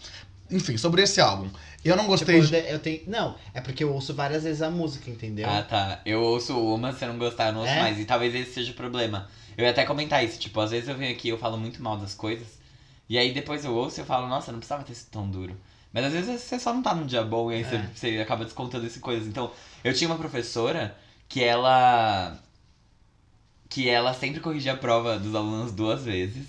Enfim, 0.50 0.76
sobre 0.76 1.02
esse 1.02 1.20
álbum. 1.20 1.50
Eu 1.84 1.96
não 1.96 2.04
Tipo, 2.16 2.32
gostei 2.32 2.40
de... 2.40 2.70
eu 2.72 2.78
tenho. 2.78 3.00
Não, 3.08 3.34
é 3.52 3.60
porque 3.60 3.82
eu 3.82 3.92
ouço 3.92 4.14
várias 4.14 4.44
vezes 4.44 4.62
a 4.62 4.70
música, 4.70 5.10
entendeu? 5.10 5.48
Ah, 5.48 5.62
tá. 5.62 6.00
Eu 6.06 6.22
ouço 6.22 6.56
uma, 6.58 6.92
se 6.92 7.04
eu 7.04 7.08
não 7.08 7.18
gostar, 7.18 7.48
eu 7.48 7.52
não 7.54 7.60
ouço 7.62 7.72
É? 7.72 7.80
mais. 7.80 7.98
E 7.98 8.04
talvez 8.04 8.34
esse 8.34 8.52
seja 8.54 8.70
o 8.70 8.74
problema. 8.74 9.28
Eu 9.56 9.64
ia 9.64 9.70
até 9.70 9.84
comentar 9.84 10.24
isso, 10.24 10.38
tipo, 10.38 10.60
às 10.60 10.70
vezes 10.70 10.88
eu 10.88 10.96
venho 10.96 11.10
aqui 11.12 11.28
e 11.28 11.30
eu 11.30 11.38
falo 11.38 11.56
muito 11.56 11.82
mal 11.82 11.96
das 11.96 12.14
coisas. 12.14 12.46
E 13.08 13.16
aí 13.18 13.32
depois 13.32 13.64
eu 13.64 13.74
ouço 13.74 13.98
e 13.98 14.02
eu 14.02 14.06
falo, 14.06 14.28
nossa, 14.28 14.52
não 14.52 14.58
precisava 14.58 14.84
ter 14.84 14.94
sido 14.94 15.08
tão 15.10 15.28
duro. 15.28 15.56
Mas 15.92 16.04
às 16.04 16.12
vezes 16.12 16.40
você 16.42 16.58
só 16.60 16.72
não 16.74 16.82
tá 16.82 16.94
num 16.94 17.06
dia 17.06 17.22
bom 17.24 17.50
e 17.50 17.56
aí 17.56 17.64
você, 17.64 17.76
É. 17.76 17.90
você 17.94 18.18
acaba 18.20 18.44
descontando 18.44 18.86
essas 18.86 19.00
coisas. 19.00 19.26
Então, 19.26 19.50
eu 19.82 19.94
tinha 19.94 20.08
uma 20.10 20.18
professora 20.18 20.96
que 21.28 21.42
ela. 21.42 22.38
que 23.68 23.88
ela 23.88 24.12
sempre 24.14 24.40
corrigia 24.40 24.74
a 24.74 24.76
prova 24.76 25.18
dos 25.18 25.34
alunos 25.34 25.72
duas 25.72 26.04
vezes. 26.04 26.44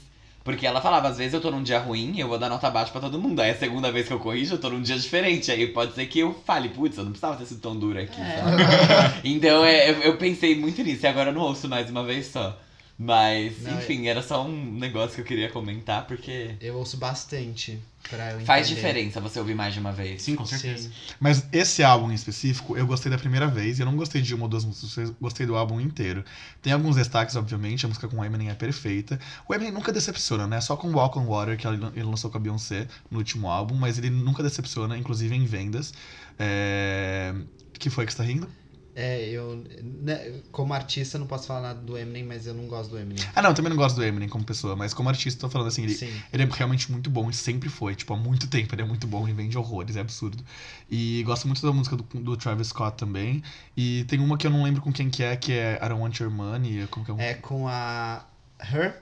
Porque 0.48 0.66
ela 0.66 0.80
falava, 0.80 1.10
às 1.10 1.18
vezes 1.18 1.34
eu 1.34 1.42
tô 1.42 1.52
num 1.52 1.62
dia 1.62 1.78
ruim 1.78 2.14
e 2.16 2.22
eu 2.22 2.28
vou 2.30 2.40
dar 2.40 2.48
nota 2.48 2.70
baixa 2.70 2.90
pra 2.90 3.02
todo 3.02 3.20
mundo. 3.20 3.42
Aí 3.42 3.50
a 3.52 3.56
segunda 3.58 3.92
vez 3.92 4.08
que 4.08 4.14
eu 4.14 4.20
corrijo, 4.20 4.54
eu 4.54 4.58
tô 4.58 4.70
num 4.70 4.82
dia 4.82 4.98
diferente. 4.98 5.52
Aí 5.52 5.68
pode 5.68 5.94
ser 5.94 6.06
que 6.06 6.20
eu 6.20 6.34
fale, 6.46 6.70
putz, 6.70 6.98
eu 6.98 7.04
não 7.04 7.12
precisava 7.12 7.36
ter 7.36 7.46
sido 7.46 7.60
tão 7.60 7.76
dura 7.78 8.04
aqui, 8.04 8.22
É. 8.22 8.40
sabe? 8.40 9.20
Então 9.28 9.66
é, 9.66 9.90
eu, 9.90 9.96
eu 10.04 10.16
pensei 10.18 10.56
muito 10.58 10.82
nisso 10.82 11.06
e 11.06 11.08
agora 11.08 11.32
eu 11.32 11.34
não 11.34 11.42
ouço 11.42 11.68
mais 11.68 11.90
uma 11.90 12.02
vez 12.06 12.28
só. 12.28 12.58
Mas, 13.00 13.62
Não, 13.62 13.78
enfim, 13.78 14.08
era 14.08 14.24
só 14.24 14.44
um 14.44 14.72
negócio 14.74 15.14
que 15.16 15.22
eu 15.22 15.26
queria 15.26 15.50
comentar, 15.52 16.08
porque 16.08 16.56
Eu 16.60 16.78
ouço 16.78 16.98
bastante 16.98 17.80
pra 18.10 18.32
eu 18.32 18.40
faz 18.40 18.66
entender. 18.66 18.82
diferença 18.82 19.22
você 19.22 19.38
ouvir 19.38 19.54
mais 19.54 19.72
de 19.76 19.80
uma 19.80 19.92
vez. 19.92 20.24
Sim, 20.24 20.36
com 20.36 20.46
certeza. 20.48 20.90
Sim. 20.90 20.96
Mas 21.20 21.46
esse 21.52 21.84
álbum 21.84 22.10
em 22.12 22.16
específico, 22.16 22.76
eu 22.76 22.88
gostei 22.88 23.12
da 23.12 23.18
primeira 23.20 23.46
vez. 23.48 23.78
e 23.78 23.84
Eu 23.84 23.86
não 23.86 23.96
gostei 23.96 24.20
de 24.20 24.34
uma 24.34 24.46
ou 24.46 24.50
duas 24.50 24.66
músicas, 24.66 24.98
eu 25.10 25.16
gostei 25.22 25.46
do 25.46 25.56
álbum 25.56 25.80
inteiro. 25.80 26.26
Tem 26.60 26.74
alguns 26.74 26.96
destaques, 26.96 27.36
obviamente. 27.36 27.86
A 27.86 27.88
música 27.88 28.08
com 28.08 28.18
o 28.18 28.26
Eminem 28.26 28.50
é 28.50 28.56
perfeita. 28.56 29.20
O 29.48 29.54
Eminem 29.54 29.72
nunca 29.74 29.92
decepciona, 29.94 30.48
né? 30.48 30.60
Só 30.60 30.76
com 30.76 30.92
Walk 30.92 31.20
on 31.20 31.26
Water, 31.28 31.56
que 31.56 31.68
ele 31.68 31.78
ele 31.96 32.04
lançou 32.06 32.32
com 32.32 32.38
a 32.38 32.42
Beyoncé 32.42 32.88
no 33.12 33.20
último 33.20 33.48
álbum. 33.48 33.76
Mas 33.76 34.00
ele 34.00 34.10
nunca 34.10 34.42
decepciona, 34.42 34.98
inclusive 34.98 35.36
em 35.36 35.46
vendas. 35.46 35.94
É... 36.40 37.32
Que 37.74 37.92
foi 37.92 38.08
que 38.08 38.12
você 38.12 38.18
tá 38.18 38.24
rindo? 38.24 38.50
É, 39.00 39.30
eu. 39.30 39.64
né, 40.02 40.42
como 40.52 40.74
artista, 40.74 41.20
não 41.20 41.28
posso 41.28 41.46
falar 41.46 41.62
nada 41.62 41.80
do 41.80 41.96
Eminem, 41.96 42.24
mas 42.24 42.48
eu 42.48 42.56
não 42.56 42.66
gosto 42.66 42.90
do 42.90 42.98
Eminem. 42.98 43.24
Ah, 43.36 43.44
não, 43.44 43.52
eu 43.52 43.56
também 43.56 43.70
não 43.70 43.78
gosto 43.78 43.96
do 43.96 44.04
Eminem 44.04 44.28
como 44.28 44.44
pessoa, 44.44 44.76
mas 44.76 44.92
como 44.92 45.08
artista, 45.08 45.40
tô 45.42 45.50
falando 45.50 45.68
assim, 45.68 45.84
ele, 45.84 45.94
Sim. 45.94 46.12
ele 46.34 46.42
é 46.42 46.48
realmente 46.52 46.92
muito 46.92 47.08
bom 47.08 47.30
e 47.30 47.34
sempre 47.34 47.70
foi. 47.70 47.94
Tipo, 47.94 48.16
há 48.16 48.18
muito 48.18 48.48
tempo 48.48 48.74
ele 48.74 48.82
é 48.82 48.86
muito 48.86 49.06
bom 49.06 49.28
e 49.30 49.34
vende 49.34 49.56
horrores, 49.56 49.96
é 49.96 50.00
absurdo. 50.00 50.44
E 50.90 51.22
gosto 51.28 51.46
muito 51.48 51.62
da 51.62 51.72
música 51.72 51.96
do, 51.96 52.04
do 52.04 52.36
Travis 52.36 52.70
Scott 52.70 52.98
também. 52.98 53.44
E 53.78 54.04
tem 54.06 54.20
uma 54.20 54.36
que 54.36 54.48
eu 54.48 54.52
não 54.52 54.64
lembro 54.64 54.82
com 54.82 54.92
quem 54.92 55.12
que 55.12 55.22
é, 55.22 55.36
que 55.36 55.52
é 55.54 55.76
I 55.76 55.88
Don't 55.90 56.02
Want 56.02 56.20
Your 56.20 56.32
Money. 56.32 56.88
Como 56.88 57.06
que 57.06 57.12
é? 57.12 57.14
um- 57.14 57.20
É 57.20 57.34
com 57.36 57.68
a. 57.68 58.26
Her? 58.60 58.96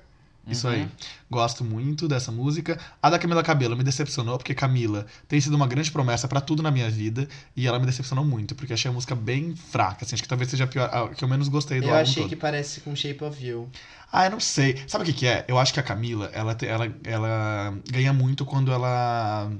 Isso 0.47 0.67
Uhum. 0.67 0.73
aí. 0.73 0.87
Gosto 1.29 1.63
muito 1.63 2.07
dessa 2.07 2.31
música. 2.31 2.79
A 3.01 3.09
da 3.09 3.17
Camila 3.17 3.41
Cabello 3.43 3.75
me 3.75 3.83
decepcionou, 3.83 4.37
porque 4.37 4.53
Camila 4.53 5.05
tem 5.27 5.41
sido 5.41 5.55
uma 5.55 5.67
grande 5.67 5.91
promessa 5.91 6.27
pra 6.27 6.39
tudo 6.39 6.61
na 6.61 6.69
minha 6.69 6.89
vida. 6.89 7.27
E 7.55 7.67
ela 7.67 7.79
me 7.79 7.85
decepcionou 7.85 8.23
muito, 8.23 8.53
porque 8.55 8.73
achei 8.73 8.89
a 8.89 8.93
música 8.93 9.15
bem 9.15 9.55
fraca. 9.55 10.05
Assim, 10.05 10.15
acho 10.15 10.23
que 10.23 10.29
talvez 10.29 10.49
seja 10.51 10.65
a, 10.65 10.67
pior, 10.67 10.89
a 10.93 11.09
que 11.09 11.23
eu 11.23 11.27
menos 11.27 11.47
gostei 11.47 11.79
do 11.81 11.87
Eu 11.87 11.91
álbum 11.91 12.01
achei 12.03 12.23
todo. 12.23 12.29
que 12.29 12.35
parece 12.35 12.81
com 12.81 12.95
Shape 12.95 13.23
of 13.23 13.43
You. 13.43 13.69
Ah, 14.11 14.25
eu 14.25 14.31
não 14.31 14.39
sei. 14.39 14.81
Sabe 14.87 15.03
o 15.03 15.05
que, 15.07 15.13
que 15.13 15.27
é? 15.27 15.45
Eu 15.47 15.57
acho 15.57 15.73
que 15.73 15.79
a 15.79 15.83
Camila, 15.83 16.29
ela, 16.33 16.55
ela, 16.61 16.93
ela 17.03 17.77
ganha 17.91 18.13
muito 18.13 18.45
quando 18.45 18.71
ela. 18.71 19.51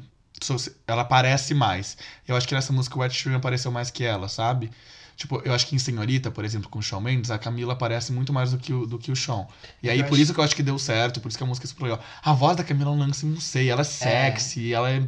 Ela 0.85 1.01
aparece 1.01 1.53
mais. 1.53 1.97
Eu 2.27 2.35
acho 2.35 2.47
que 2.47 2.53
nessa 2.53 2.71
música 2.73 2.97
o 2.99 3.03
Ed 3.03 3.13
Sheeran 3.13 3.37
apareceu 3.37 3.71
mais 3.71 3.89
que 3.89 4.03
ela, 4.03 4.27
sabe? 4.27 4.69
Tipo, 5.15 5.41
eu 5.45 5.53
acho 5.53 5.67
que 5.67 5.75
em 5.75 5.79
Senhorita, 5.79 6.29
por 6.29 6.43
exemplo, 6.43 6.69
com 6.69 6.79
o 6.79 6.81
Shawn 6.81 6.99
Mendes, 6.99 7.31
a 7.31 7.37
Camila 7.39 7.71
aparece 7.73 8.11
muito 8.11 8.33
mais 8.33 8.51
do 8.51 8.57
que 8.57 8.73
o, 8.73 8.85
do 8.85 8.99
que 8.99 9.11
o 9.11 9.15
Shawn. 9.15 9.45
E 9.81 9.89
aí, 9.89 9.99
Eu 9.99 10.05
por 10.05 10.13
acho- 10.15 10.21
isso 10.23 10.33
que 10.33 10.39
eu 10.39 10.43
acho 10.43 10.55
que 10.55 10.61
deu 10.61 10.77
certo, 10.77 11.21
por 11.21 11.29
isso 11.29 11.37
que 11.37 11.43
a 11.43 11.47
música 11.47 11.65
é 11.65 11.69
super 11.69 11.83
legal. 11.83 11.99
A 12.21 12.33
voz 12.33 12.57
da 12.57 12.63
Camila 12.65 12.91
Lance, 12.91 13.25
não 13.25 13.39
sei, 13.39 13.69
ela 13.69 13.79
é 13.81 13.83
sexy, 13.85 14.73
ela 14.73 14.91
é. 14.91 15.01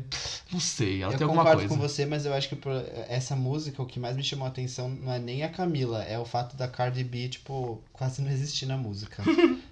Não 0.51 0.59
sei, 0.61 1.03
ela 1.03 1.11
eu 1.13 1.17
tem 1.17 1.25
alguma 1.25 1.43
concordo 1.43 1.67
coisa. 1.67 1.75
com 1.75 1.87
você, 1.89 2.05
mas 2.05 2.25
eu 2.25 2.33
acho 2.33 2.47
que 2.47 2.57
essa 3.09 3.35
música, 3.35 3.81
o 3.81 3.85
que 3.85 3.99
mais 3.99 4.15
me 4.15 4.23
chamou 4.23 4.45
a 4.45 4.49
atenção 4.49 4.87
não 4.89 5.11
é 5.11 5.19
nem 5.19 5.43
a 5.43 5.49
Camila, 5.49 6.01
é 6.03 6.17
o 6.17 6.23
fato 6.25 6.55
da 6.55 6.67
Cardi 6.69 7.03
B, 7.03 7.27
tipo, 7.27 7.81
quase 7.91 8.21
não 8.21 8.31
existir 8.31 8.65
na 8.65 8.77
música. 8.77 9.23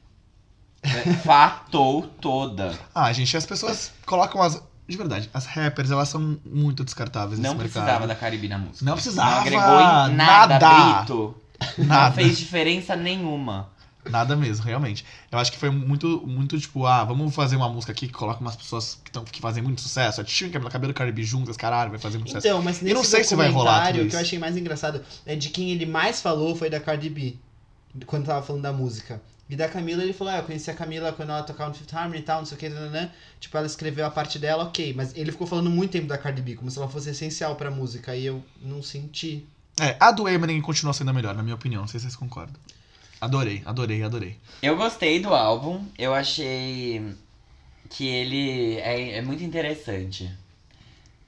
É, 0.83 1.13
Fatou 1.23 2.03
toda. 2.03 2.77
Ah, 2.93 3.11
gente, 3.11 3.35
as 3.35 3.43
pessoas 3.45 3.91
colocam 4.05 4.39
as. 4.41 4.61
De 4.87 4.97
verdade, 4.97 5.29
as 5.33 5.45
rappers, 5.45 5.89
elas 5.91 6.09
são 6.09 6.37
muito 6.45 6.83
descartáveis 6.83 7.39
Não 7.39 7.51
nesse 7.51 7.63
precisava 7.63 7.85
mercado. 7.91 8.07
da 8.07 8.15
Caribe 8.15 8.47
na 8.47 8.57
música. 8.57 8.85
Não 8.85 8.91
Não 8.91 8.93
precisava. 8.95 9.41
agregou 9.41 9.79
em 9.79 10.15
nada, 10.15 10.59
nada. 10.59 10.97
Brito. 10.99 11.35
Não 11.77 11.85
Nada. 11.85 12.13
fez 12.15 12.37
diferença 12.37 12.95
nenhuma. 12.97 13.69
Nada 14.09 14.35
mesmo, 14.35 14.63
realmente. 14.65 15.03
Eu 15.31 15.39
acho 15.39 15.51
que 15.51 15.57
foi 15.57 15.69
muito, 15.71 16.21
muito 16.27 16.59
tipo, 16.59 16.85
ah, 16.85 17.03
vamos 17.05 17.33
fazer 17.33 17.55
uma 17.55 17.69
música 17.69 17.91
aqui 17.93 18.07
que 18.07 18.13
coloca 18.13 18.39
umas 18.41 18.55
pessoas 18.55 18.99
que, 19.03 19.09
tão, 19.09 19.23
que 19.23 19.39
fazem 19.41 19.63
muito 19.63 19.81
sucesso. 19.81 20.19
A 20.21 20.23
Tio 20.23 20.51
Camila 20.51 20.69
Cabelo 20.69 20.91
e 20.91 20.93
Cardi 20.93 21.13
B 21.13 21.23
juntas, 21.23 21.55
caralho, 21.57 21.89
vai 21.89 21.97
fazer 21.97 22.17
muito 22.17 22.27
sucesso. 22.27 22.45
Então, 22.45 22.61
mas 22.61 22.81
Eu 22.81 22.89
não 22.89 22.95
nesse 23.01 23.09
sei 23.11 23.23
se 23.23 23.35
vai 23.35 23.49
rolar 23.49 23.87
tudo 23.93 24.03
o 24.03 24.09
que 24.09 24.15
eu 24.15 24.19
achei 24.19 24.37
mais 24.37 24.55
engraçado 24.57 25.01
é 25.25 25.35
de 25.35 25.49
quem 25.49 25.71
ele 25.71 25.85
mais 25.87 26.21
falou 26.21 26.55
foi 26.55 26.69
da 26.69 26.79
Cardi 26.79 27.09
B, 27.09 27.35
quando 28.05 28.25
tava 28.25 28.45
falando 28.45 28.61
da 28.61 28.73
música. 28.73 29.19
E 29.47 29.55
da 29.55 29.69
Camila, 29.69 30.01
ele 30.01 30.13
falou, 30.13 30.33
ah, 30.33 30.37
eu 30.37 30.43
conheci 30.43 30.71
a 30.71 30.73
Camila 30.73 31.11
quando 31.11 31.29
ela 31.29 31.43
tocava 31.43 31.69
no 31.69 31.75
Fifth 31.75 31.93
Harmony 31.93 32.19
e 32.19 32.23
tal, 32.23 32.39
não 32.39 32.45
sei 32.45 32.57
o 32.57 32.59
que, 32.59 32.67
né? 32.67 33.11
Tipo, 33.39 33.57
ela 33.57 33.67
escreveu 33.67 34.05
a 34.05 34.09
parte 34.09 34.39
dela, 34.39 34.63
ok. 34.63 34.93
Mas 34.95 35.15
ele 35.15 35.31
ficou 35.31 35.45
falando 35.45 35.69
muito 35.69 35.91
tempo 35.91 36.07
da 36.07 36.17
Cardi 36.17 36.41
B, 36.41 36.55
como 36.55 36.71
se 36.71 36.77
ela 36.79 36.87
fosse 36.87 37.11
essencial 37.11 37.55
pra 37.55 37.69
música. 37.69 38.15
E 38.15 38.25
eu 38.25 38.43
não 38.59 38.81
senti. 38.81 39.45
É, 39.79 39.95
a 39.99 40.11
do 40.11 40.27
Eminem 40.27 40.59
continua 40.61 40.93
sendo 40.93 41.11
a 41.11 41.13
melhor, 41.13 41.35
na 41.35 41.43
minha 41.43 41.55
opinião. 41.55 41.81
Não 41.81 41.87
sei 41.87 41.99
se 41.99 42.05
vocês 42.05 42.15
concordam. 42.15 42.55
Adorei, 43.21 43.61
adorei, 43.65 44.01
adorei. 44.01 44.37
Eu 44.63 44.75
gostei 44.75 45.19
do 45.19 45.33
álbum, 45.33 45.85
eu 45.97 46.13
achei 46.13 47.15
que 47.89 48.07
ele 48.07 48.77
é, 48.77 49.17
é 49.17 49.21
muito 49.21 49.43
interessante. 49.43 50.29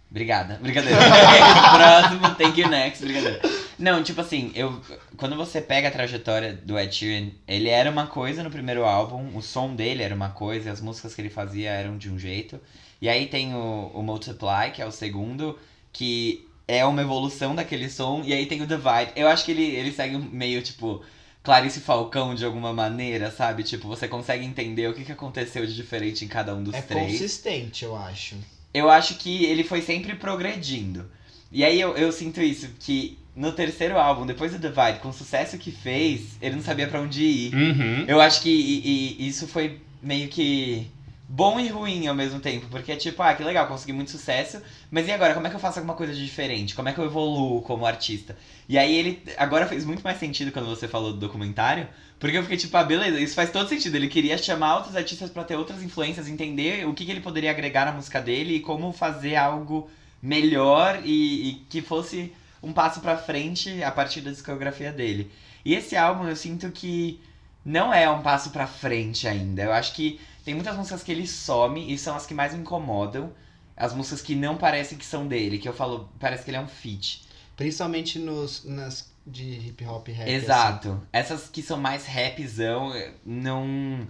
Obrigada, 0.09 0.57
brincadeira. 0.61 0.97
Próximo, 1.75 2.35
thank 2.35 2.59
you 2.59 2.67
next, 2.67 3.03
brincadeira. 3.03 3.41
Não, 3.77 4.03
tipo 4.03 4.21
assim, 4.21 4.51
eu 4.55 4.81
quando 5.17 5.35
você 5.35 5.61
pega 5.61 5.87
a 5.87 5.91
trajetória 5.91 6.53
do 6.53 6.77
Ed 6.79 6.93
Sheeran, 6.95 7.29
ele 7.47 7.69
era 7.69 7.91
uma 7.91 8.07
coisa 8.07 8.43
no 8.43 8.49
primeiro 8.49 8.83
álbum, 8.85 9.35
o 9.37 9.41
som 9.41 9.75
dele 9.75 10.01
era 10.03 10.15
uma 10.15 10.29
coisa, 10.29 10.69
e 10.69 10.71
as 10.71 10.81
músicas 10.81 11.13
que 11.13 11.21
ele 11.21 11.29
fazia 11.29 11.69
eram 11.69 11.97
de 11.97 12.09
um 12.09 12.17
jeito. 12.17 12.59
E 13.01 13.07
aí 13.07 13.27
tem 13.27 13.53
o, 13.53 13.91
o 13.93 14.01
Multiply, 14.01 14.71
que 14.73 14.81
é 14.81 14.85
o 14.85 14.91
segundo, 14.91 15.57
que 15.93 16.47
é 16.67 16.83
uma 16.85 17.01
evolução 17.01 17.53
daquele 17.55 17.89
som, 17.89 18.23
e 18.25 18.33
aí 18.33 18.45
tem 18.47 18.61
o 18.61 18.67
Divide. 18.67 19.11
Eu 19.15 19.27
acho 19.27 19.45
que 19.45 19.51
ele, 19.51 19.63
ele 19.63 19.91
segue 19.91 20.17
meio, 20.17 20.61
tipo, 20.61 21.03
Clarice 21.43 21.79
Falcão 21.79 22.35
de 22.35 22.43
alguma 22.43 22.73
maneira, 22.73 23.31
sabe? 23.31 23.63
Tipo, 23.63 23.87
você 23.87 24.07
consegue 24.07 24.43
entender 24.43 24.89
o 24.89 24.93
que, 24.93 25.05
que 25.05 25.11
aconteceu 25.11 25.65
de 25.65 25.75
diferente 25.75 26.25
em 26.25 26.27
cada 26.27 26.53
um 26.55 26.63
dos 26.63 26.73
É 26.73 26.81
três. 26.81 27.11
consistente, 27.13 27.85
eu 27.85 27.95
acho. 27.95 28.35
Eu 28.73 28.89
acho 28.89 29.15
que 29.15 29.45
ele 29.45 29.63
foi 29.63 29.81
sempre 29.81 30.15
progredindo. 30.15 31.09
E 31.51 31.63
aí 31.63 31.79
eu, 31.79 31.95
eu 31.95 32.11
sinto 32.11 32.41
isso, 32.41 32.67
que 32.79 33.17
no 33.37 33.51
terceiro 33.53 33.97
álbum, 33.97 34.25
depois 34.25 34.51
do 34.51 34.59
Divide, 34.59 34.99
com 34.99 35.09
o 35.09 35.13
sucesso 35.13 35.57
que 35.57 35.71
fez, 35.71 36.37
ele 36.41 36.55
não 36.55 36.63
sabia 36.63 36.87
pra 36.87 36.99
onde 37.01 37.21
ir. 37.23 37.55
Uhum. 37.55 38.05
Eu 38.07 38.19
acho 38.19 38.41
que 38.41 38.49
e- 38.49 39.15
e 39.19 39.27
isso 39.27 39.47
foi 39.47 39.77
meio 40.01 40.27
que 40.27 40.87
bom 41.29 41.59
e 41.59 41.67
ruim 41.67 42.07
ao 42.07 42.15
mesmo 42.15 42.39
tempo, 42.39 42.67
porque 42.69 42.91
é 42.93 42.95
tipo, 42.95 43.21
ah, 43.21 43.33
que 43.33 43.43
legal, 43.43 43.67
consegui 43.67 43.91
muito 43.93 44.11
sucesso, 44.11 44.61
mas 44.89 45.07
e 45.07 45.11
agora, 45.11 45.33
como 45.33 45.45
é 45.45 45.49
que 45.49 45.55
eu 45.55 45.59
faço 45.59 45.77
alguma 45.79 45.93
coisa 45.93 46.13
de 46.13 46.23
diferente? 46.23 46.73
Como 46.73 46.87
é 46.89 46.93
que 46.93 46.99
eu 46.99 47.05
evoluo 47.05 47.61
como 47.61 47.85
artista? 47.85 48.35
E 48.67 48.77
aí 48.77 48.95
ele 48.95 49.21
agora 49.37 49.67
fez 49.67 49.83
muito 49.85 50.01
mais 50.03 50.17
sentido 50.17 50.51
quando 50.51 50.67
você 50.67 50.87
falou 50.87 51.11
do 51.11 51.19
documentário, 51.19 51.87
porque 52.19 52.37
eu 52.37 52.41
fiquei 52.43 52.57
tipo, 52.57 52.75
ah, 52.77 52.83
beleza, 52.83 53.19
isso 53.19 53.35
faz 53.35 53.51
todo 53.51 53.67
sentido. 53.67 53.95
Ele 53.95 54.07
queria 54.07 54.37
chamar 54.37 54.75
outros 54.77 54.95
artistas 54.95 55.29
pra 55.29 55.43
ter 55.43 55.55
outras 55.57 55.83
influências, 55.83 56.27
entender 56.27 56.87
o 56.87 56.93
que, 56.93 57.05
que 57.05 57.11
ele 57.11 57.19
poderia 57.19 57.51
agregar 57.51 57.85
na 57.85 57.91
música 57.91 58.21
dele 58.21 58.55
e 58.55 58.59
como 58.61 58.91
fazer 58.93 59.35
algo 59.35 59.87
melhor 60.21 60.99
e, 61.03 61.49
e 61.49 61.53
que 61.69 61.81
fosse 61.81 62.31
um 62.61 62.73
passo 62.73 62.99
pra 62.99 63.17
frente 63.17 63.83
a 63.83 63.91
partir 63.91 64.21
da 64.21 64.31
discografia 64.31 64.91
dele. 64.91 65.31
E 65.63 65.73
esse 65.73 65.95
álbum 65.95 66.27
eu 66.27 66.35
sinto 66.35 66.71
que 66.71 67.19
não 67.63 67.93
é 67.93 68.09
um 68.09 68.21
passo 68.21 68.51
pra 68.51 68.65
frente 68.65 69.27
ainda. 69.27 69.63
Eu 69.63 69.73
acho 69.73 69.93
que 69.93 70.19
tem 70.45 70.55
muitas 70.55 70.77
músicas 70.77 71.03
que 71.03 71.11
ele 71.11 71.27
some 71.27 71.93
e 71.93 71.97
são 71.97 72.15
as 72.15 72.25
que 72.25 72.33
mais 72.33 72.53
me 72.53 72.61
incomodam. 72.61 73.31
As 73.75 73.93
músicas 73.93 74.21
que 74.21 74.33
não 74.33 74.57
parecem 74.57 74.97
que 74.97 75.05
são 75.05 75.27
dele, 75.27 75.59
que 75.59 75.67
eu 75.67 75.73
falo, 75.73 76.09
parece 76.19 76.43
que 76.43 76.49
ele 76.49 76.57
é 76.57 76.61
um 76.61 76.67
feat. 76.67 77.23
Principalmente 77.55 78.17
nos, 78.17 78.63
nas 78.63 79.11
de 79.27 79.43
hip 79.43 79.85
hop 79.85 80.07
rap. 80.07 80.21
assim. 80.21 80.31
Exato. 80.31 81.01
Essas 81.11 81.49
que 81.49 81.61
são 81.61 81.77
mais 81.77 82.05
rapzão, 82.05 82.93
eh, 82.95 83.11
não. 83.25 84.07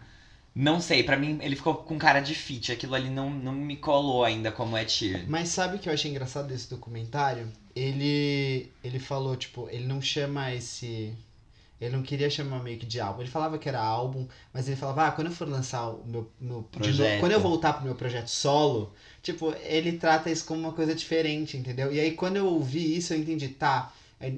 Não 0.54 0.80
sei, 0.82 1.04
pra 1.04 1.18
mim 1.18 1.38
ele 1.42 1.56
ficou 1.56 1.76
com 1.76 1.98
cara 2.00 2.20
de 2.20 2.34
feat. 2.34 2.72
Aquilo 2.72 2.96
ali 2.96 3.10
não, 3.10 3.30
não 3.30 3.52
me 3.52 3.78
colou 3.78 4.24
ainda 4.24 4.52
como 4.52 4.78
Ed 4.78 4.92
Sheeran. 4.92 5.26
Mas 5.28 5.50
sabe 5.50 5.76
o 5.76 5.80
que 5.80 5.88
eu 5.88 5.94
achei 5.94 6.10
engraçado 6.10 6.48
desse 6.48 6.70
documentário? 6.70 7.52
Ele 7.78 8.72
ele 8.84 9.00
falou, 9.00 9.36
tipo, 9.36 9.68
ele 9.70 9.86
não 9.86 10.02
chama 10.02 10.54
esse 10.54 11.14
ele 11.80 11.96
não 11.96 12.02
queria 12.04 12.30
chamar 12.30 12.64
meio 12.64 12.80
que 12.80 12.86
de 12.88 13.00
álbum. 13.00 13.22
Ele 13.22 13.30
falava 13.30 13.58
que 13.60 13.70
era 13.70 13.80
álbum, 13.80 14.28
mas 14.54 14.68
ele 14.68 14.76
falava, 14.78 15.08
ah, 15.08 15.12
quando 15.12 15.28
eu 15.28 15.34
for 15.34 15.48
lançar 15.48 15.90
o 15.90 16.04
meu, 16.08 16.32
meu 16.42 16.64
Projeto. 16.64 16.98
novo- 16.98 17.20
quando 17.20 17.32
eu 17.34 17.40
voltar 17.40 17.74
pro 17.74 17.84
meu 17.86 17.96
projeto 17.96 18.28
solo, 18.30 18.94
tipo, 19.22 19.54
ele 19.64 19.94
trata 19.98 20.30
isso 20.32 20.46
como 20.46 20.60
uma 20.62 20.74
coisa 20.74 20.96
diferente, 20.96 21.56
entendeu? 21.58 21.92
E 21.94 22.00
aí 22.00 22.12
quando 22.14 22.38
eu 22.38 22.48
ouvi 22.48 22.98
isso, 22.98 23.14
eu 23.14 23.20
entendi, 23.20 23.50
tá, 23.50 23.94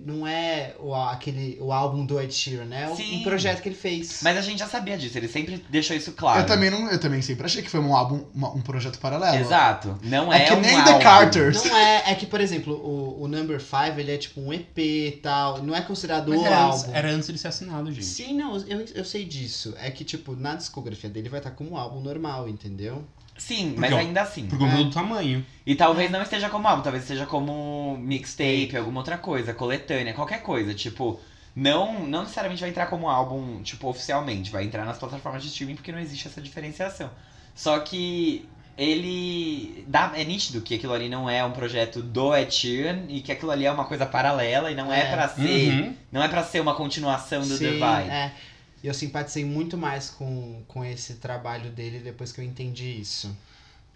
não 0.05 0.27
é 0.27 0.75
o, 0.77 0.93
aquele, 0.93 1.57
o 1.61 1.71
álbum 1.71 2.05
do 2.05 2.19
Ed 2.19 2.33
Sheeran, 2.33 2.67
é 2.73 2.93
Sim. 2.95 3.21
um 3.21 3.23
projeto 3.23 3.61
que 3.61 3.69
ele 3.69 3.75
fez. 3.75 4.19
Mas 4.21 4.35
a 4.37 4.41
gente 4.41 4.59
já 4.59 4.67
sabia 4.67 4.97
disso, 4.97 5.17
ele 5.17 5.29
sempre 5.29 5.63
deixou 5.69 5.95
isso 5.95 6.11
claro. 6.11 6.41
Eu 6.41 6.45
também, 6.45 6.69
não, 6.69 6.91
eu 6.91 6.99
também 6.99 7.21
sempre 7.21 7.45
achei 7.45 7.61
que 7.63 7.69
foi 7.69 7.79
um 7.79 7.95
álbum, 7.95 8.25
uma- 8.35 8.49
um 8.53 8.59
projeto 8.61 8.99
paralelo. 8.99 9.37
Exato. 9.37 9.97
Não 10.03 10.31
é, 10.33 10.43
É 10.43 10.45
que 10.47 10.53
um 10.53 10.59
nem 10.59 10.75
álbum. 10.75 10.93
The 10.93 10.99
Carters. 10.99 11.63
Não 11.63 11.77
é, 11.77 12.11
é 12.11 12.15
que, 12.15 12.25
por 12.25 12.41
exemplo, 12.41 12.73
o, 12.73 13.23
o 13.23 13.27
Number 13.29 13.61
5, 13.61 13.99
ele 13.99 14.11
é 14.11 14.17
tipo 14.17 14.41
um 14.41 14.51
EP 14.51 14.77
e 14.77 15.11
tal, 15.23 15.63
não 15.63 15.73
é 15.73 15.81
considerado 15.81 16.27
Mas 16.29 16.41
o 16.41 16.45
era 16.45 16.65
antes, 16.65 16.81
álbum. 16.83 16.95
era 16.95 17.09
antes 17.11 17.29
ele 17.29 17.37
ser 17.37 17.47
assinado, 17.47 17.89
gente. 17.91 18.05
Sim, 18.05 18.33
não, 18.33 18.57
eu, 18.57 18.81
eu 18.93 19.05
sei 19.05 19.23
disso. 19.23 19.73
É 19.79 19.89
que, 19.89 20.03
tipo, 20.03 20.35
na 20.35 20.55
discografia 20.55 21.09
dele 21.09 21.29
vai 21.29 21.39
estar 21.39 21.51
como 21.51 21.71
um 21.71 21.77
álbum 21.77 22.01
normal, 22.01 22.49
entendeu? 22.49 23.05
Sim, 23.39 23.71
Porque, 23.73 23.79
mas 23.79 23.93
ainda 23.93 24.21
assim. 24.21 24.45
Por 24.45 24.59
conta 24.59 24.75
É. 24.75 24.83
do 24.83 24.91
tamanho. 24.91 25.43
E 25.65 25.73
talvez 25.73 26.11
não 26.11 26.21
esteja 26.21 26.49
como 26.49 26.67
álbum, 26.67 26.83
talvez 26.83 27.03
esteja 27.03 27.25
como 27.25 27.97
mixtape, 27.97 28.75
alguma 28.77 28.99
outra 28.99 29.17
coisa, 29.17 29.53
coletânea, 29.53 30.13
qualquer 30.13 30.41
coisa. 30.43 30.73
Tipo, 30.73 31.19
não, 31.55 32.05
não 32.05 32.21
necessariamente 32.21 32.61
vai 32.61 32.69
entrar 32.69 32.85
como 32.87 33.09
álbum, 33.09 33.63
tipo, 33.63 33.87
oficialmente. 33.87 34.51
Vai 34.51 34.65
entrar 34.65 34.85
nas 34.85 34.97
plataformas 34.99 35.41
de 35.41 35.47
streaming 35.49 35.75
porque 35.75 35.91
não 35.91 35.99
existe 35.99 36.27
essa 36.27 36.39
diferenciação. 36.41 37.09
Só 37.55 37.79
que 37.79 38.45
ele. 38.77 39.83
Dá, 39.87 40.11
é 40.15 40.23
nítido 40.23 40.61
que 40.61 40.75
aquilo 40.75 40.93
ali 40.93 41.09
não 41.09 41.29
é 41.29 41.43
um 41.43 41.51
projeto 41.51 42.01
do 42.01 42.35
Ed 42.35 42.53
Sheeran 42.53 43.03
e 43.09 43.21
que 43.21 43.31
aquilo 43.31 43.51
ali 43.51 43.65
é 43.65 43.71
uma 43.71 43.85
coisa 43.85 44.05
paralela 44.05 44.71
e 44.71 44.75
não 44.75 44.91
é, 44.91 45.01
É. 45.01 45.11
pra 45.15 45.27
ser. 45.27 45.69
Uhum. 45.73 45.95
Não 46.11 46.23
é 46.23 46.27
para 46.27 46.43
ser 46.43 46.59
uma 46.61 46.73
continuação 46.75 47.41
do 47.41 47.57
The 47.57 47.71
Vibe. 47.77 48.09
é. 48.09 48.31
E 48.83 48.87
eu 48.87 48.93
simpatizei 48.93 49.43
muito 49.43 49.77
mais 49.77 50.09
com, 50.09 50.61
com 50.67 50.83
esse 50.85 51.15
trabalho 51.15 51.69
dele 51.71 51.99
depois 51.99 52.31
que 52.31 52.39
eu 52.39 52.45
entendi 52.45 52.99
isso. 52.99 53.35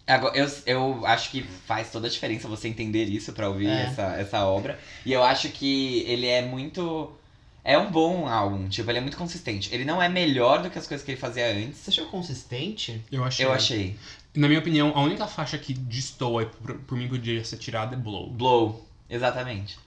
Agora, 0.05 0.37
eu, 0.37 0.49
eu 0.65 1.05
acho 1.05 1.31
que 1.31 1.43
faz 1.43 1.89
toda 1.89 2.07
a 2.07 2.09
diferença 2.09 2.47
você 2.47 2.67
entender 2.67 3.05
isso 3.05 3.31
pra 3.31 3.47
ouvir 3.47 3.67
É. 3.69 3.83
essa, 3.83 4.03
essa 4.17 4.45
obra. 4.45 4.77
E 5.05 5.13
eu 5.13 5.23
acho 5.23 5.49
que 5.49 5.99
ele 6.01 6.27
é 6.27 6.41
muito. 6.41 7.11
É 7.63 7.77
um 7.77 7.89
bom 7.89 8.27
álbum, 8.27 8.67
tipo, 8.67 8.91
ele 8.91 8.97
é 8.97 9.01
muito 9.01 9.15
consistente. 9.15 9.73
Ele 9.73 9.85
não 9.85 10.01
é 10.01 10.09
melhor 10.09 10.61
do 10.61 10.69
que 10.69 10.77
as 10.77 10.85
coisas 10.85 11.05
que 11.05 11.11
ele 11.11 11.19
fazia 11.19 11.49
antes. 11.49 11.79
Você 11.79 11.91
achou 11.91 12.07
consistente? 12.07 13.01
Eu 13.09 13.23
achei. 13.23 13.45
Eu 13.45 13.53
achei. 13.53 13.95
Na 14.35 14.49
minha 14.49 14.59
opinião, 14.59 14.91
a 14.93 15.01
única 15.01 15.25
faixa 15.27 15.57
que 15.57 15.73
destoa 15.73 16.43
e 16.43 16.45
por, 16.47 16.75
por 16.79 16.97
mim 16.97 17.07
podia 17.07 17.41
ser 17.45 17.55
tirada 17.57 17.95
é 17.95 17.97
Blow. 17.97 18.29
Blow, 18.31 18.85
exatamente. 19.09 19.77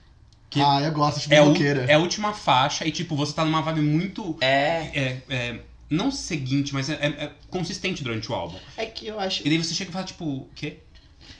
Que 0.49 0.61
Ah, 0.61 0.79
eu 0.81 0.91
gosto 0.91 1.27
de 1.27 1.33
É, 1.33 1.41
o, 1.41 1.53
é 1.89 1.93
a 1.93 1.99
última 1.99 2.33
faixa 2.33 2.85
e, 2.87 2.91
tipo, 2.91 3.15
você 3.15 3.33
tá 3.33 3.43
numa 3.43 3.61
vibe 3.61 3.81
muito. 3.81 4.37
É. 4.41 4.89
É, 4.93 5.21
é, 5.29 5.59
não 5.89 6.09
seguinte, 6.11 6.73
mas 6.73 6.89
é, 6.89 6.93
é- 6.93 7.23
é 7.25 7.31
consistente 7.49 8.03
durante 8.03 8.31
o 8.31 8.35
álbum. 8.35 8.57
É 8.77 8.85
que 8.85 9.07
eu 9.07 9.19
acho. 9.19 9.41
E 9.45 9.49
daí 9.49 9.57
você 9.57 9.73
chega 9.73 9.89
e 9.89 9.93
fala, 9.93 10.05
tipo, 10.05 10.23
o 10.25 10.49
quê? 10.55 10.77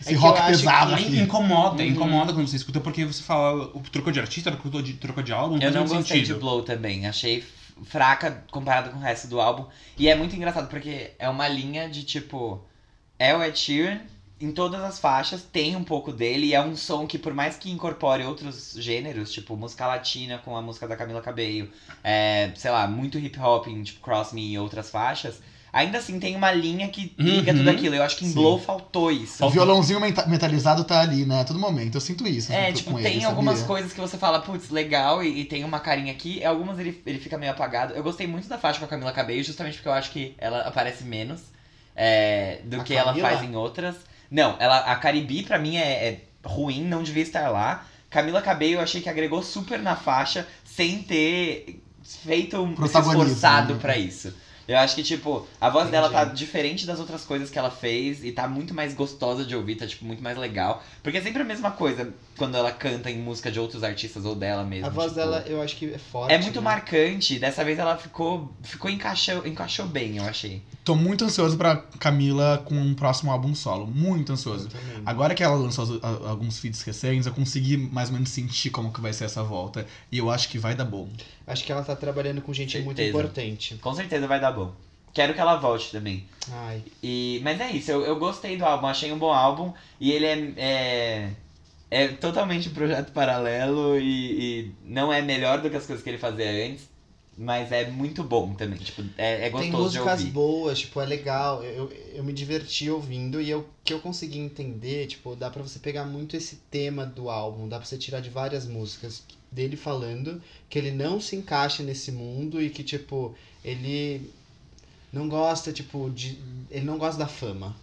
Esse 0.01 0.13
é 0.13 0.17
rock 0.17 0.41
pesado 0.45 0.95
que- 0.95 1.03
aqui. 1.05 1.19
Incomoda, 1.19 1.81
Uhum. 1.81 1.89
incomoda 1.89 2.33
quando 2.33 2.47
você 2.47 2.57
escuta, 2.57 2.79
porque 2.81 3.05
você 3.05 3.23
fala, 3.23 3.71
o 3.73 3.79
trocou 3.91 4.11
de 4.11 4.19
artista, 4.19 4.51
trocou 4.51 4.81
de, 4.81 4.93
trocou 4.93 5.23
de 5.23 5.31
álbum, 5.31 5.57
Eu 5.61 5.71
não 5.71 5.81
gostei 5.85 6.17
sentido. 6.19 6.33
de 6.35 6.39
Blow 6.39 6.61
também. 6.63 7.07
Achei 7.07 7.43
fraca 7.85 8.43
comparado 8.51 8.89
com 8.89 8.97
o 8.97 9.01
resto 9.01 9.27
do 9.27 9.39
álbum. 9.39 9.65
E 9.97 10.09
é 10.09 10.15
muito 10.15 10.35
engraçado 10.35 10.67
porque 10.67 11.11
é 11.17 11.29
uma 11.29 11.47
linha 11.47 11.87
de 11.89 12.03
tipo. 12.03 12.61
É 13.17 13.35
o 13.35 13.41
Ed 13.41 13.57
Sheeran. 13.57 13.99
Em 14.39 14.51
todas 14.51 14.81
as 14.83 14.99
faixas 14.99 15.41
tem 15.41 15.75
um 15.75 15.83
pouco 15.83 16.11
dele 16.13 16.47
e 16.47 16.53
é 16.53 16.61
um 16.61 16.75
som 16.75 17.07
que, 17.07 17.17
por 17.17 17.33
mais 17.33 17.55
que 17.57 17.71
incorpore 17.71 18.23
outros 18.23 18.75
gêneros, 18.77 19.31
tipo 19.33 19.55
música 19.57 19.87
latina 19.87 20.37
com 20.45 20.55
a 20.55 20.61
música 20.61 20.87
da 20.87 20.95
Camila 20.95 21.21
Cabello, 21.21 21.67
é, 22.03 22.51
sei 22.55 22.69
lá, 22.69 22.87
muito 22.87 23.17
hip 23.17 23.39
hop 23.39 23.67
em 23.67 23.81
tipo 23.81 23.99
Cross 23.99 24.33
Me 24.33 24.51
e 24.53 24.59
outras 24.59 24.91
faixas, 24.91 25.41
ainda 25.73 25.97
assim 25.97 26.19
tem 26.19 26.35
uma 26.35 26.51
linha 26.51 26.87
que 26.87 27.15
liga 27.17 27.51
Uhum. 27.51 27.57
tudo 27.57 27.69
aquilo. 27.71 27.95
Eu 27.95 28.03
acho 28.03 28.15
que 28.15 28.25
em 28.25 28.29
Sim. 28.29 28.35
Blow 28.35 28.59
faltou 28.59 29.11
isso. 29.11 29.43
O 29.43 29.49
violãozinho 29.49 29.99
meta- 29.99 30.27
metalizado 30.27 30.83
tá 30.83 31.01
ali, 31.01 31.25
né? 31.25 31.41
A 31.41 31.43
todo 31.43 31.57
momento. 31.57 31.95
Eu 31.95 32.01
sinto 32.01 32.27
isso. 32.27 32.53
É, 32.53 32.71
tipo, 32.71 32.93
tem 33.01 33.15
ele, 33.15 33.25
algumas 33.25 33.55
sabia? 33.57 33.67
coisas 33.67 33.91
que 33.91 33.99
você 33.99 34.19
fala, 34.19 34.39
putz, 34.39 34.69
legal, 34.69 35.23
e, 35.23 35.41
e 35.41 35.45
tem 35.45 35.63
uma 35.63 35.79
carinha 35.79 36.11
aqui. 36.13 36.43
Algumas 36.45 36.77
ele, 36.77 37.01
ele 37.07 37.17
fica 37.17 37.39
meio 37.39 37.53
apagado. 37.53 37.93
Eu 37.95 38.03
gostei 38.03 38.27
muito 38.27 38.47
da 38.47 38.59
faixa 38.59 38.77
com 38.77 38.85
a 38.85 38.87
Camila 38.87 39.11
Cabello, 39.11 39.41
justamente 39.43 39.77
porque 39.77 39.89
eu 39.89 39.93
acho 39.93 40.11
que 40.11 40.35
ela 40.37 40.59
aparece 40.61 41.03
menos 41.03 41.41
é, 41.95 42.59
do 42.65 42.79
A 42.81 42.83
que 42.83 42.93
ela 42.95 43.11
Camila? 43.13 43.29
faz 43.29 43.41
em 43.43 43.55
outras. 43.55 43.95
Não, 44.29 44.55
ela, 44.59 44.79
a 44.79 44.95
Caribe, 44.95 45.43
pra 45.43 45.57
mim, 45.57 45.77
é, 45.77 46.07
é 46.07 46.21
ruim, 46.43 46.83
não 46.83 47.03
devia 47.03 47.23
estar 47.23 47.49
lá. 47.49 47.85
Camila 48.09 48.41
Cabello, 48.41 48.75
eu 48.75 48.81
achei 48.81 49.01
que 49.01 49.09
agregou 49.09 49.43
super 49.43 49.79
na 49.79 49.95
faixa, 49.95 50.47
sem 50.63 51.03
ter 51.03 51.81
feito 52.03 52.57
um 52.61 52.73
esforçado 52.85 53.73
né? 53.73 53.79
pra 53.79 53.97
isso. 53.97 54.33
Eu 54.67 54.77
acho 54.77 54.95
que, 54.95 55.03
tipo, 55.03 55.47
a 55.61 55.69
voz 55.69 55.89
dela 55.89 56.09
tá 56.09 56.23
Entendi. 56.23 56.39
diferente 56.39 56.85
das 56.85 56.99
outras 56.99 57.23
coisas 57.23 57.49
que 57.49 57.57
ela 57.57 57.71
fez 57.71 58.23
e 58.23 58.33
tá 58.33 58.47
muito 58.47 58.73
mais 58.73 58.93
gostosa 58.93 59.45
de 59.45 59.55
ouvir, 59.55 59.75
tá, 59.75 59.87
tipo, 59.87 60.03
muito 60.03 60.21
mais 60.21 60.37
legal. 60.37 60.83
Porque 61.01 61.17
é 61.17 61.21
sempre 61.21 61.41
a 61.41 61.45
mesma 61.45 61.71
coisa 61.71 62.13
quando 62.37 62.55
ela 62.55 62.71
canta 62.71 63.09
em 63.09 63.17
música 63.17 63.51
de 63.51 63.59
outros 63.59 63.83
artistas 63.83 64.23
ou 64.23 64.35
dela 64.35 64.63
mesmo. 64.63 64.85
A 64.85 64.89
voz 64.89 65.11
tipo, 65.11 65.15
dela 65.15 65.43
eu 65.47 65.61
acho 65.61 65.75
que 65.75 65.93
é 65.93 65.97
forte. 65.97 66.33
É 66.33 66.37
muito 66.37 66.61
né? 66.61 66.63
marcante. 66.63 67.39
Dessa 67.39 67.63
vez 67.65 67.79
ela 67.79 67.97
ficou, 67.97 68.53
ficou 68.63 68.89
encaixou, 68.89 69.45
encaixou 69.45 69.85
bem, 69.85 70.17
eu 70.17 70.23
achei. 70.23 70.61
Tô 70.83 70.95
muito 70.95 71.25
ansioso 71.25 71.57
pra 71.57 71.75
Camila 71.99 72.61
com 72.63 72.75
um 72.75 72.93
próximo 72.93 73.31
álbum 73.31 73.53
solo. 73.53 73.87
Muito 73.87 74.31
ansioso. 74.31 74.69
Agora 75.05 75.35
que 75.35 75.43
ela 75.43 75.55
lançou 75.55 75.99
alguns 76.01 76.59
feeds 76.59 76.81
recentes, 76.83 77.25
eu 77.25 77.33
consegui 77.33 77.75
mais 77.75 78.09
ou 78.09 78.13
menos 78.13 78.29
sentir 78.29 78.69
como 78.69 78.93
que 78.93 79.01
vai 79.01 79.11
ser 79.11 79.25
essa 79.25 79.43
volta. 79.43 79.85
E 80.11 80.17
eu 80.17 80.29
acho 80.29 80.47
que 80.47 80.57
vai 80.57 80.75
dar 80.75 80.85
bom. 80.85 81.09
Acho 81.45 81.63
que 81.63 81.71
ela 81.71 81.83
tá 81.83 81.95
trabalhando 81.95 82.41
com 82.41 82.53
gente 82.53 82.77
muito 82.79 82.97
Certeza. 82.97 83.17
importante. 83.17 83.75
Com 83.81 83.93
certeza 83.93 84.27
vai 84.27 84.39
dar 84.39 84.51
bom. 84.51 84.73
Quero 85.13 85.33
que 85.33 85.41
ela 85.41 85.55
volte 85.55 85.91
também. 85.91 86.25
Ai. 86.51 86.83
E, 87.01 87.41
mas 87.43 87.59
é 87.59 87.71
isso, 87.71 87.89
eu, 87.89 88.05
eu 88.05 88.17
gostei 88.17 88.55
do 88.55 88.63
álbum, 88.63 88.85
achei 88.85 89.11
um 89.11 89.17
bom 89.17 89.33
álbum. 89.33 89.73
E 89.99 90.11
ele 90.11 90.25
é. 90.25 90.53
é... 90.57 91.31
É 91.89 92.09
totalmente 92.09 92.69
um 92.69 92.73
projeto 92.73 93.11
paralelo 93.11 93.97
e, 93.97 94.65
e 94.65 94.71
não 94.83 95.11
é 95.11 95.21
melhor 95.21 95.61
do 95.61 95.69
que 95.69 95.75
as 95.77 95.85
coisas 95.85 96.03
que 96.03 96.09
ele 96.09 96.17
fazia 96.17 96.49
antes, 96.65 96.89
mas 97.37 97.71
é 97.71 97.89
muito 97.89 98.23
bom 98.23 98.53
também. 98.55 98.79
Tipo, 98.79 99.03
é, 99.17 99.47
é 99.47 99.49
Tem 99.49 99.71
gostoso 99.71 99.91
de 99.91 99.99
músicas 99.99 100.23
boas, 100.25 100.79
tipo, 100.79 100.99
é 100.99 101.05
legal. 101.05 101.63
Eu, 101.63 101.89
eu 102.13 102.23
me 102.23 102.33
diverti 102.33 102.89
ouvindo 102.89 103.39
e 103.39 103.53
o 103.53 103.65
que 103.83 103.93
eu 103.93 103.99
consegui 103.99 104.39
entender, 104.39 105.07
tipo, 105.07 105.35
dá 105.35 105.49
pra 105.49 105.61
você 105.61 105.79
pegar 105.79 106.03
muito 106.03 106.35
esse 106.35 106.57
tema 106.69 107.05
do 107.05 107.29
álbum, 107.29 107.69
dá 107.69 107.77
pra 107.77 107.85
você 107.85 107.97
tirar 107.97 108.19
de 108.19 108.29
várias 108.29 108.65
músicas 108.65 109.23
dele 109.51 109.77
falando 109.77 110.41
que 110.69 110.77
ele 110.77 110.91
não 110.91 111.21
se 111.21 111.35
encaixa 111.35 111.83
nesse 111.83 112.11
mundo 112.11 112.61
e 112.61 112.69
que, 112.69 112.83
tipo, 112.83 113.35
ele 113.63 114.29
não 115.13 115.29
gosta, 115.29 115.71
tipo, 115.71 116.09
de. 116.09 116.37
Ele 116.69 116.85
não 116.85 116.97
gosta 116.97 117.19
da 117.19 117.27
fama. 117.27 117.75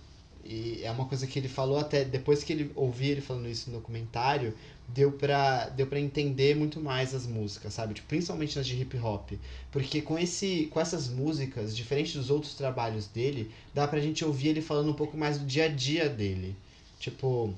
E 0.45 0.83
é 0.83 0.91
uma 0.91 1.07
coisa 1.07 1.27
que 1.27 1.39
ele 1.39 1.49
falou 1.49 1.79
até 1.79 2.05
depois 2.05 2.45
que 2.45 2.53
ele 2.53 2.71
ouvi 2.75 3.09
ele 3.09 3.21
falando 3.23 3.49
isso 3.49 3.71
no 3.71 3.79
documentário, 3.79 4.55
deu 4.89 5.13
pra, 5.13 5.71
deu 5.71 5.87
pra 5.87 5.99
entender 5.99 6.55
muito 6.55 6.81
mais 6.81 7.15
as 7.15 7.27
músicas, 7.27 7.73
sabe? 7.73 7.95
Tipo, 7.95 8.09
principalmente 8.09 8.57
nas 8.57 8.67
de 8.67 8.81
hip 8.81 8.97
hop. 8.99 9.33
Porque 9.73 10.03
com, 10.03 10.19
esse, 10.19 10.67
com 10.71 10.79
essas 10.79 11.09
músicas, 11.09 11.75
diferente 11.75 12.17
dos 12.19 12.31
outros 12.31 12.55
trabalhos 12.55 13.07
dele, 13.07 13.51
dá 13.73 13.89
pra 13.89 14.01
gente 14.01 14.25
ouvir 14.25 14.49
ele 14.49 14.61
falando 14.61 14.91
um 14.91 14.95
pouco 14.95 15.17
mais 15.17 15.39
do 15.39 15.47
dia 15.47 15.65
a 15.65 15.69
dia 15.69 16.09
dele. 16.09 16.55
Tipo, 16.99 17.55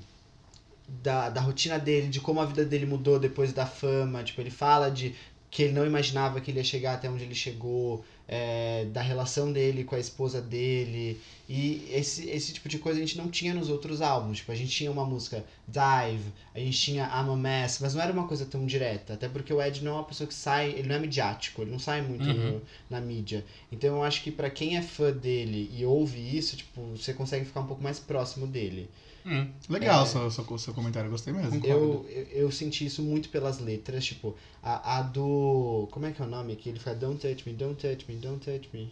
da, 0.87 1.29
da 1.29 1.41
rotina 1.41 1.77
dele, 1.77 2.07
de 2.07 2.21
como 2.21 2.39
a 2.39 2.45
vida 2.45 2.63
dele 2.63 2.85
mudou 2.85 3.19
depois 3.19 3.51
da 3.51 3.65
fama. 3.65 4.23
Tipo, 4.23 4.41
ele 4.41 4.51
fala 4.51 4.89
de 4.89 5.13
que 5.49 5.63
ele 5.63 5.73
não 5.73 5.85
imaginava 5.85 6.39
que 6.41 6.51
ele 6.51 6.59
ia 6.59 6.63
chegar 6.63 6.93
até 6.93 7.09
onde 7.09 7.23
ele 7.23 7.35
chegou, 7.35 8.03
é, 8.27 8.85
da 8.85 9.01
relação 9.01 9.51
dele 9.51 9.83
com 9.83 9.95
a 9.95 9.99
esposa 9.99 10.41
dele. 10.41 11.19
E 11.49 11.87
esse, 11.93 12.29
esse 12.29 12.51
tipo 12.51 12.67
de 12.67 12.77
coisa 12.77 12.99
a 12.99 13.01
gente 13.01 13.17
não 13.17 13.29
tinha 13.29 13.53
nos 13.53 13.69
outros 13.69 14.01
álbuns. 14.01 14.39
Tipo, 14.39 14.51
a 14.51 14.55
gente 14.55 14.69
tinha 14.69 14.91
uma 14.91 15.05
música 15.05 15.45
Dive, 15.65 16.33
a 16.53 16.59
gente 16.59 16.77
tinha 16.77 17.05
I'm 17.05 17.29
a 17.31 17.35
Mess, 17.37 17.79
mas 17.79 17.93
não 17.95 18.01
era 18.01 18.11
uma 18.11 18.27
coisa 18.27 18.45
tão 18.45 18.65
direta. 18.65 19.13
Até 19.13 19.29
porque 19.29 19.53
o 19.53 19.61
Ed 19.61 19.81
não 19.81 19.91
é 19.93 19.95
uma 19.95 20.03
pessoa 20.03 20.27
que 20.27 20.33
sai, 20.33 20.71
ele 20.71 20.89
não 20.89 20.95
é 20.95 20.99
midiático, 20.99 21.61
ele 21.61 21.71
não 21.71 21.79
sai 21.79 22.01
muito 22.01 22.25
Uhum. 22.25 22.51
no- 22.55 22.61
na 22.89 22.99
mídia. 22.99 23.45
Então 23.71 23.95
eu 23.95 24.03
acho 24.03 24.21
que 24.23 24.29
pra 24.31 24.49
quem 24.49 24.75
é 24.75 24.81
fã 24.81 25.11
dele 25.13 25.71
e 25.73 25.85
ouve 25.85 26.19
isso, 26.37 26.57
tipo, 26.57 26.81
você 26.97 27.13
consegue 27.13 27.45
ficar 27.45 27.61
um 27.61 27.67
pouco 27.67 27.81
mais 27.81 27.97
próximo 27.97 28.45
dele. 28.45 28.89
Hum. 29.25 29.49
Legal 29.69 30.03
É. 30.03 30.05
seu, 30.05 30.29
seu, 30.31 30.57
seu 30.57 30.73
comentário, 30.73 31.09
gostei 31.09 31.33
mesmo. 31.33 31.65
Eu, 31.65 32.05
eu, 32.09 32.23
eu 32.31 32.51
senti 32.51 32.85
isso 32.85 33.01
muito 33.01 33.29
pelas 33.29 33.59
letras, 33.59 34.05
tipo, 34.05 34.35
a, 34.63 34.97
a 34.99 35.01
do. 35.01 35.87
Como 35.91 36.05
é 36.05 36.11
que 36.11 36.21
é 36.21 36.25
o 36.25 36.29
nome? 36.29 36.55
Que 36.57 36.69
ele 36.69 36.79
fala 36.79 36.95
Don't 36.97 37.19
touch 37.19 37.47
me, 37.47 37.53
don't 37.55 37.75
touch 37.75 38.05
me, 38.09 38.15
don't 38.17 38.39
touch 38.43 38.69
me. 38.73 38.89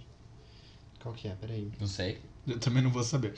Qual 1.02 1.14
que 1.14 1.28
é? 1.28 1.32
Peraí. 1.40 1.70
Não 1.80 1.88
sei. 1.88 2.20
Eu 2.48 2.60
também 2.60 2.82
não 2.84 2.92
vou 2.92 3.04
saber. 3.04 3.34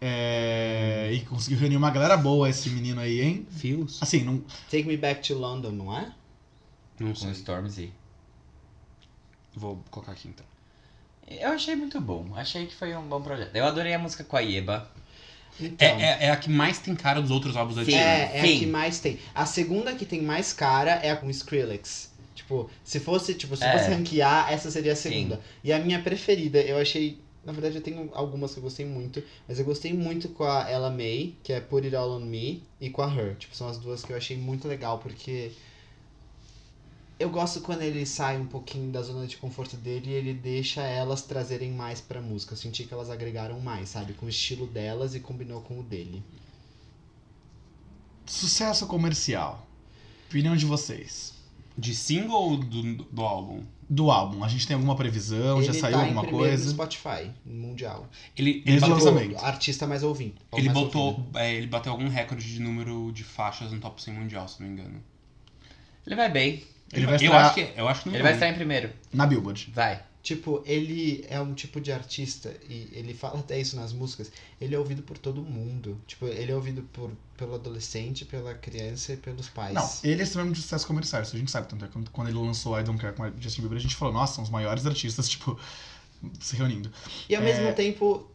É, 0.00 1.10
E 1.12 1.20
conseguiu 1.26 1.58
reunir 1.58 1.76
uma 1.76 1.90
galera 1.90 2.16
boa 2.16 2.48
esse 2.48 2.68
menino 2.70 3.00
aí, 3.00 3.20
hein? 3.20 3.46
Fios? 3.50 4.02
Assim, 4.02 4.22
não. 4.24 4.42
Take 4.70 4.84
me 4.84 4.96
back 4.96 5.26
to 5.26 5.34
London, 5.38 5.70
não 5.72 5.96
é? 5.96 6.12
Não 6.98 7.08
Com 7.08 7.14
sei. 7.16 7.30
Stormzy. 7.32 7.92
Vou 9.54 9.82
colocar 9.90 10.12
aqui 10.12 10.28
então. 10.28 10.44
Eu 11.28 11.50
achei 11.50 11.74
muito 11.74 12.00
bom. 12.00 12.26
Achei 12.36 12.66
que 12.66 12.74
foi 12.74 12.94
um 12.96 13.02
bom 13.08 13.20
projeto. 13.20 13.54
Eu 13.56 13.64
adorei 13.66 13.94
a 13.94 13.98
música 13.98 14.22
com 14.22 14.36
a 14.36 14.40
Ieba. 14.40 14.90
Então. 15.58 15.88
É, 15.88 16.02
é, 16.02 16.18
é 16.26 16.30
a 16.30 16.36
que 16.36 16.50
mais 16.50 16.78
tem 16.78 16.94
cara 16.94 17.20
dos 17.20 17.30
outros 17.30 17.56
álbuns 17.56 17.76
da 17.76 17.84
Sim. 17.84 17.92
Tina. 17.92 18.02
É, 18.02 18.30
é 18.36 18.40
a 18.40 18.46
Sim. 18.46 18.58
que 18.60 18.66
mais 18.66 19.00
tem. 19.00 19.18
A 19.34 19.46
segunda 19.46 19.94
que 19.94 20.04
tem 20.04 20.22
mais 20.22 20.52
cara 20.52 20.92
é 21.02 21.10
a 21.10 21.16
com 21.16 21.28
Skrillex. 21.30 22.12
Tipo, 22.34 22.70
se 22.84 23.00
fosse, 23.00 23.34
tipo, 23.34 23.56
se 23.56 23.64
É. 23.64 23.72
fosse 23.76 23.90
ranquear, 23.90 24.52
essa 24.52 24.70
seria 24.70 24.92
a 24.92 24.96
Sim. 24.96 25.10
segunda. 25.10 25.40
E 25.64 25.72
a 25.72 25.78
minha 25.78 26.00
preferida, 26.02 26.60
eu 26.60 26.78
achei. 26.78 27.18
Na 27.46 27.52
verdade, 27.52 27.76
eu 27.76 27.82
tenho 27.82 28.10
algumas 28.12 28.52
que 28.52 28.58
eu 28.58 28.62
gostei 28.64 28.84
muito, 28.84 29.22
mas 29.46 29.60
eu 29.60 29.64
gostei 29.64 29.92
muito 29.92 30.28
com 30.30 30.42
a 30.42 30.68
Ella 30.68 30.90
May, 30.90 31.36
que 31.44 31.52
é 31.52 31.60
Put 31.60 31.86
It 31.86 31.94
All 31.94 32.10
On 32.10 32.20
Me, 32.20 32.60
e 32.80 32.90
com 32.90 33.02
a 33.02 33.06
Her. 33.06 33.36
Tipo, 33.36 33.54
são 33.54 33.68
as 33.68 33.78
duas 33.78 34.04
que 34.04 34.12
eu 34.12 34.16
achei 34.16 34.36
muito 34.36 34.66
legal, 34.66 34.98
porque 34.98 35.52
eu 37.20 37.30
gosto 37.30 37.60
quando 37.60 37.82
ele 37.82 38.04
sai 38.04 38.36
um 38.36 38.48
pouquinho 38.48 38.90
da 38.90 39.00
zona 39.00 39.28
de 39.28 39.36
conforto 39.36 39.76
dele 39.76 40.10
e 40.10 40.14
ele 40.14 40.34
deixa 40.34 40.82
elas 40.82 41.22
trazerem 41.22 41.70
mais 41.70 42.00
pra 42.00 42.20
música. 42.20 42.54
Eu 42.54 42.58
senti 42.58 42.82
que 42.82 42.92
elas 42.92 43.10
agregaram 43.10 43.60
mais, 43.60 43.90
sabe? 43.90 44.12
Com 44.14 44.26
o 44.26 44.28
estilo 44.28 44.66
delas 44.66 45.14
e 45.14 45.20
combinou 45.20 45.60
com 45.60 45.78
o 45.78 45.84
dele. 45.84 46.24
Sucesso 48.26 48.88
comercial. 48.88 49.64
Opinião 50.28 50.56
de 50.56 50.66
vocês. 50.66 51.35
De 51.78 51.94
single 51.94 52.50
ou 52.50 52.56
do, 52.56 52.94
do 53.04 53.22
álbum? 53.22 53.62
Do 53.88 54.10
álbum, 54.10 54.42
a 54.42 54.48
gente 54.48 54.66
tem 54.66 54.74
alguma 54.74 54.96
previsão? 54.96 55.62
já 55.62 55.70
ele 55.70 55.80
saiu 55.80 55.96
tá 55.96 56.02
alguma 56.02 56.22
em 56.22 56.24
primeiro 56.24 56.46
no 56.48 56.50
coisa? 56.50 56.70
Spotify, 56.70 57.30
mundial. 57.44 58.08
Ele, 58.36 58.62
ele 58.66 58.80
bateu, 58.80 59.38
artista 59.40 59.86
mais 59.86 60.02
ouvido. 60.02 60.40
ou 60.50 60.58
ele 60.58 60.68
mais 60.68 60.78
botou, 60.78 61.24
é, 61.36 61.54
ele 61.54 61.68
bateu 61.68 61.92
algum 61.92 62.08
recorde 62.08 62.52
de 62.52 62.60
número 62.60 63.12
de 63.12 63.22
faixas 63.22 63.70
no 63.70 63.78
top 63.78 64.02
100 64.02 64.14
mundial, 64.14 64.48
se 64.48 64.60
não 64.60 64.68
me 64.68 64.74
engano. 64.74 65.00
Ele 66.04 66.16
vai 66.16 66.28
bem. 66.30 66.64
Ele 66.92 67.04
vai 67.04 67.14
eu 67.14 67.16
estrear 67.16 67.46
acho 67.46 67.54
que 67.54 67.72
eu 67.76 67.88
acho 67.88 68.02
que 68.02 68.08
Ele 68.08 68.22
vai 68.22 68.34
estar 68.34 68.48
em 68.48 68.54
primeiro. 68.54 68.90
na 69.12 69.26
Billboard. 69.26 69.70
Vai. 69.72 70.02
Tipo, 70.26 70.60
ele 70.66 71.24
é 71.28 71.40
um 71.40 71.54
tipo 71.54 71.80
de 71.80 71.92
artista, 71.92 72.52
e 72.68 72.88
ele 72.90 73.14
fala 73.14 73.38
até 73.38 73.60
isso 73.60 73.76
nas 73.76 73.92
músicas, 73.92 74.32
ele 74.60 74.74
é 74.74 74.78
ouvido 74.78 75.00
por 75.04 75.16
todo 75.16 75.40
mundo. 75.40 75.96
Tipo, 76.04 76.26
ele 76.26 76.50
é 76.50 76.54
ouvido 76.56 76.82
por, 76.92 77.12
pelo 77.36 77.54
adolescente, 77.54 78.24
pela 78.24 78.52
criança 78.52 79.12
e 79.12 79.16
pelos 79.16 79.48
pais. 79.48 79.72
Não, 79.72 79.88
ele 80.02 80.20
é 80.20 80.24
extremamente 80.24 80.56
de 80.56 80.62
sucesso 80.62 80.84
comercial, 80.84 81.22
isso 81.22 81.36
a 81.36 81.38
gente 81.38 81.50
sabe. 81.52 81.68
Tanto 81.68 81.84
é 81.84 81.86
que 81.86 81.92
quando- 81.94 82.10
quando 82.10 82.26
ele 82.28 82.38
lançou 82.38 82.76
I 82.76 82.82
Don't 82.82 83.00
Care 83.00 83.14
com 83.14 83.22
a 83.22 83.30
Justin 83.38 83.60
Bieber, 83.60 83.78
a 83.78 83.80
gente 83.80 83.94
falou, 83.94 84.12
nossa, 84.12 84.34
são 84.34 84.42
os 84.42 84.50
maiores 84.50 84.84
artistas, 84.84 85.28
tipo, 85.30 85.56
se 86.40 86.56
reunindo. 86.56 86.90
E 87.28 87.36
ao 87.36 87.42
É. 87.42 87.44
mesmo 87.44 87.72
tempo, 87.76 88.28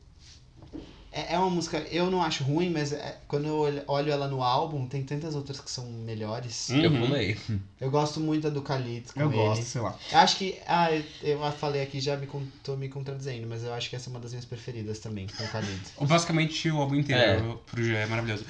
é, 1.11 1.33
é 1.35 1.37
uma 1.37 1.49
música, 1.49 1.77
eu 1.91 2.09
não 2.09 2.21
acho 2.23 2.43
ruim, 2.43 2.69
mas 2.69 2.93
é- 2.93 3.17
quando 3.27 3.45
eu 3.47 3.83
olho- 3.87 4.11
ela 4.11 4.27
no 4.27 4.41
álbum, 4.41 4.85
tem 4.87 5.03
tantas 5.03 5.35
outras 5.35 5.59
que 5.59 5.69
são 5.69 5.85
melhores. 5.85 6.69
Uhum. 6.69 6.81
Eu 6.81 6.91
pulei. 6.91 7.37
Eu 7.79 7.91
gosto 7.91 8.19
muito 8.19 8.43
da 8.43 8.49
do 8.49 8.61
Khalid 8.61 9.13
com 9.13 9.19
Eu 9.19 9.27
ele. 9.27 9.37
gosto, 9.37 9.65
sei 9.65 9.81
lá. 9.81 9.95
Eu 10.11 10.17
acho 10.19 10.37
que. 10.37 10.57
Ah, 10.65 10.89
eu, 11.21 11.39
falei 11.51 11.81
aqui, 11.81 11.99
já 11.99 12.15
me, 12.15 12.27
tô 12.63 12.75
me 12.77 12.87
contradizendo, 12.87 13.45
mas 13.47 13.63
eu 13.63 13.73
acho 13.73 13.89
que 13.89 13.95
essa 13.95 14.09
é 14.09 14.11
uma 14.11 14.19
das 14.19 14.31
minhas 14.31 14.45
preferidas 14.45 14.99
também, 14.99 15.27
com 15.27 15.43
o 15.43 15.47
Khalid. 15.47 15.81
Basicamente 16.07 16.69
o 16.69 16.77
álbum 16.77 16.95
inteiro 16.95 17.61
pro 17.65 17.83
G 17.83 17.93
é 17.93 18.05
maravilhoso. 18.05 18.45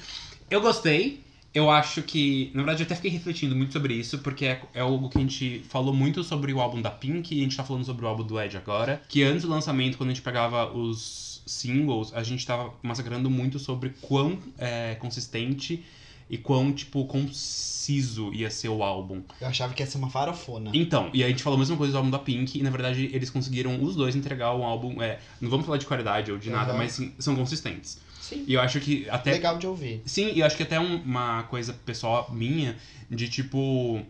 Eu 0.50 0.60
gostei. 0.60 1.20
Eu 1.54 1.70
acho 1.70 2.00
que, 2.02 2.50
na 2.54 2.62
verdade, 2.62 2.82
eu 2.82 2.86
até 2.86 2.94
fiquei 2.94 3.10
refletindo 3.10 3.54
muito 3.54 3.74
sobre 3.74 3.92
isso, 3.92 4.20
porque 4.20 4.46
é, 4.46 4.62
é 4.72 4.80
algo 4.80 5.10
que 5.10 5.18
a 5.18 5.20
gente 5.20 5.62
falou 5.68 5.92
muito 5.92 6.24
sobre 6.24 6.50
o 6.50 6.60
álbum 6.62 6.80
da 6.80 6.90
Pink 6.90 7.34
e 7.34 7.40
a 7.40 7.42
gente 7.42 7.54
tá 7.54 7.62
falando 7.62 7.84
sobre 7.84 8.06
o 8.06 8.08
álbum 8.08 8.22
do 8.24 8.40
Ed 8.40 8.56
agora. 8.56 9.02
Que 9.06 9.22
antes 9.22 9.42
do 9.42 9.50
lançamento, 9.50 9.98
quando 9.98 10.08
a 10.08 10.14
gente 10.14 10.22
pegava 10.22 10.72
os 10.72 11.31
singles, 11.46 12.12
a 12.14 12.22
gente 12.22 12.46
tava 12.46 12.72
massacrando 12.82 13.28
muito 13.30 13.58
sobre 13.58 13.90
quão 14.00 14.38
é, 14.58 14.94
consistente 14.96 15.84
e 16.30 16.38
quão, 16.38 16.72
tipo, 16.72 17.04
conciso 17.06 18.32
ia 18.32 18.50
ser 18.50 18.68
o 18.68 18.82
álbum. 18.82 19.22
Eu 19.40 19.48
achava 19.48 19.74
que 19.74 19.82
ia 19.82 19.86
ser 19.86 19.98
uma 19.98 20.08
farofona. 20.08 20.70
Então, 20.72 21.10
e 21.12 21.22
a 21.22 21.28
gente 21.28 21.42
falou 21.42 21.56
a 21.56 21.58
mesma 21.58 21.76
coisa 21.76 21.92
do 21.92 21.98
álbum 21.98 22.10
da 22.10 22.18
Pink, 22.18 22.58
e 22.58 22.62
na 22.62 22.70
verdade 22.70 23.10
eles 23.12 23.28
conseguiram 23.28 23.82
os 23.82 23.94
dois 23.96 24.16
entregar 24.16 24.54
um 24.54 24.64
álbum. 24.64 25.02
É, 25.02 25.18
não 25.40 25.50
vamos 25.50 25.66
falar 25.66 25.78
de 25.78 25.86
qualidade 25.86 26.30
ou 26.32 26.38
de 26.38 26.48
nada, 26.50 26.72
mas 26.72 26.92
sim, 26.92 27.12
são 27.18 27.34
consistentes. 27.36 27.98
Sim. 28.20 28.44
E 28.46 28.54
eu 28.54 28.60
acho 28.60 28.80
que 28.80 29.08
até. 29.10 29.32
Legal 29.32 29.58
de 29.58 29.66
ouvir. 29.66 30.00
Sim, 30.06 30.32
e 30.32 30.40
eu 30.40 30.46
acho 30.46 30.56
que 30.56 30.62
até 30.62 30.78
um- 30.80 31.02
uma 31.02 31.42
coisa 31.44 31.72
pessoal 31.72 32.30
minha 32.32 32.76
de 33.10 33.28
tipo. 33.28 34.00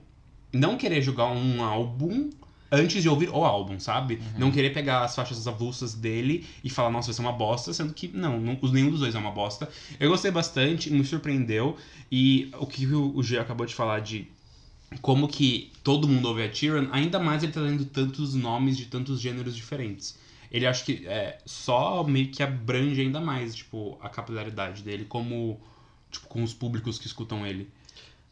Não 0.53 0.76
querer 0.76 1.01
julgar 1.01 1.33
um 1.33 1.62
álbum 1.64 2.28
antes 2.73 3.03
de 3.03 3.09
ouvir 3.09 3.29
o 3.29 3.45
álbum, 3.45 3.79
sabe? 3.79 4.20
Não 4.39 4.51
querer 4.51 4.73
pegar 4.73 5.05
as 5.05 5.14
faixas 5.14 5.47
avulsas 5.47 5.93
dele 5.95 6.47
e 6.64 6.70
falar, 6.70 6.91
nossa, 6.91 7.09
vai 7.09 7.14
ser 7.14 7.20
uma 7.20 7.33
bosta, 7.33 7.73
sendo 7.73 7.93
que 7.93 8.09
não, 8.09 8.41
não 8.41 8.59
nenhum 8.73 8.91
dos 8.91 9.01
dois 9.01 9.14
é 9.14 9.18
uma 9.18 9.31
bosta. 9.31 9.68
Eu 10.01 10.09
gostei 10.09 10.31
bastante, 10.31 10.91
me 10.91 11.05
surpreendeu. 11.05 11.77
E 12.11 12.51
o 12.59 12.66
que 12.66 12.87
o 12.87 13.12
o 13.14 13.23
G 13.23 13.39
acabou 13.39 13.66
de 13.66 13.75
falar 13.75 14.01
de 14.01 14.27
como 15.01 15.29
que 15.29 15.70
todo 15.83 16.09
mundo 16.09 16.29
ouve 16.29 16.43
a 16.43 16.49
Tyrion, 16.49 16.89
ainda 16.93 17.18
mais 17.18 17.43
ele 17.43 17.53
tá 17.53 17.61
trazendo 17.61 17.85
tantos 17.85 18.35
nomes 18.35 18.77
de 18.77 18.87
tantos 18.87 19.20
gêneros 19.20 19.55
diferentes. 19.55 20.18
Ele 20.51 20.66
acho 20.66 20.85
que 20.85 21.07
é, 21.07 21.39
só 21.47 22.05
meio 22.05 22.29
que 22.29 22.43
abrange 22.43 23.01
ainda 23.01 23.20
mais, 23.20 23.55
tipo, 23.55 23.99
a 24.03 24.09
capilaridade 24.09 24.83
dele 24.83 25.07
como, 25.07 25.59
tipo, 26.11 26.27
com 26.27 26.43
os 26.43 26.53
públicos 26.53 26.99
que 26.99 27.07
escutam 27.07 27.47
ele. 27.47 27.70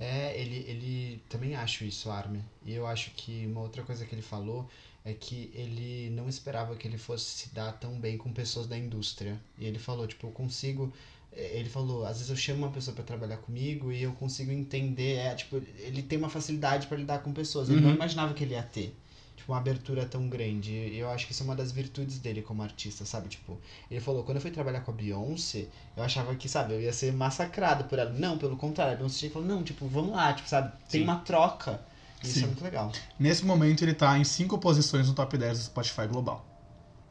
É, 0.00 0.40
ele, 0.40 0.64
ele 0.66 1.22
também 1.28 1.54
acho 1.54 1.84
isso, 1.84 2.10
Armin. 2.10 2.42
E 2.64 2.72
eu 2.72 2.86
acho 2.86 3.10
que 3.12 3.46
uma 3.46 3.60
outra 3.60 3.82
coisa 3.82 4.06
que 4.06 4.14
ele 4.14 4.22
falou 4.22 4.66
é 5.04 5.12
que 5.12 5.50
ele 5.54 6.10
não 6.10 6.28
esperava 6.28 6.74
que 6.74 6.88
ele 6.88 6.96
fosse 6.98 7.26
se 7.26 7.48
dar 7.54 7.72
tão 7.72 8.00
bem 8.00 8.16
com 8.16 8.32
pessoas 8.32 8.66
da 8.66 8.78
indústria. 8.78 9.38
E 9.58 9.66
ele 9.66 9.78
falou, 9.78 10.06
tipo, 10.06 10.26
eu 10.26 10.30
consigo. 10.32 10.90
eh, 11.32 11.58
Ele 11.58 11.68
falou, 11.68 12.04
às 12.06 12.14
vezes 12.16 12.30
eu 12.30 12.36
chamo 12.36 12.60
uma 12.64 12.70
pessoa 12.72 12.94
pra 12.94 13.04
trabalhar 13.04 13.36
comigo 13.38 13.92
e 13.92 14.02
eu 14.02 14.12
consigo 14.14 14.50
entender. 14.50 15.16
É, 15.18 15.34
tipo, 15.34 15.56
ele 15.78 16.02
tem 16.02 16.18
uma 16.18 16.30
facilidade 16.30 16.86
pra 16.86 16.96
lidar 16.96 17.18
com 17.22 17.32
pessoas. 17.32 17.68
Ele 17.68 17.80
não 17.80 17.90
Uhum. 17.90 17.94
imaginava 17.96 18.32
que 18.34 18.42
ele 18.44 18.54
ia 18.54 18.62
ter. 18.62 18.94
Tipo, 19.40 19.52
uma 19.52 19.58
abertura 19.58 20.04
tão 20.04 20.28
grande. 20.28 20.70
E 20.70 20.98
eu 20.98 21.08
acho 21.10 21.26
que 21.26 21.32
isso 21.32 21.42
é 21.42 21.46
uma 21.46 21.56
das 21.56 21.72
virtudes 21.72 22.18
dele 22.18 22.42
como 22.42 22.62
artista, 22.62 23.06
sabe? 23.06 23.28
Tipo, 23.28 23.58
ele 23.90 24.00
falou, 24.00 24.22
quando 24.22 24.36
eu 24.36 24.42
fui 24.42 24.50
trabalhar 24.50 24.80
com 24.82 24.90
a 24.90 24.94
Beyoncé, 24.94 25.66
eu 25.96 26.02
achava 26.02 26.34
que, 26.34 26.46
sabe, 26.46 26.74
eu 26.74 26.80
ia 26.80 26.92
ser 26.92 27.10
massacrado 27.12 27.84
por 27.84 27.98
ela. 27.98 28.10
Não, 28.10 28.36
pelo 28.36 28.54
contrário, 28.56 28.92
a 28.92 28.96
Beyoncé 28.96 29.30
falou, 29.30 29.48
não, 29.48 29.62
tipo, 29.62 29.86
vamos 29.88 30.12
lá, 30.12 30.34
tipo, 30.34 30.46
sabe? 30.46 30.72
Tem 30.90 31.00
Sim. 31.00 31.04
uma 31.04 31.16
troca. 31.20 31.80
Isso 32.22 32.34
Sim. 32.34 32.42
é 32.44 32.46
muito 32.48 32.62
legal. 32.62 32.92
Nesse 33.18 33.46
momento 33.46 33.82
ele 33.82 33.94
tá 33.94 34.18
em 34.18 34.24
5 34.24 34.58
posições 34.58 35.08
no 35.08 35.14
top 35.14 35.38
10 35.38 35.58
do 35.58 35.64
Spotify 35.64 36.06
Global. 36.06 36.44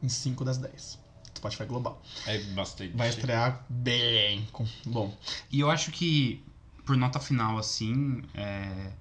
Em 0.03 0.07
5 0.07 0.45
das 0.45 0.59
10. 0.59 0.99
Spotify 1.35 1.65
Global. 1.65 1.99
É 2.27 2.37
bastante. 2.53 2.95
Vai 2.95 3.09
estrear 3.09 3.65
bem. 3.67 4.47
Com... 4.51 4.67
Bom, 4.85 5.11
E 5.51 5.59
eu 5.59 5.71
acho 5.71 5.91
que, 5.91 6.45
por 6.85 6.95
nota 6.95 7.19
final, 7.19 7.57
assim, 7.57 8.21
é... 8.35 8.91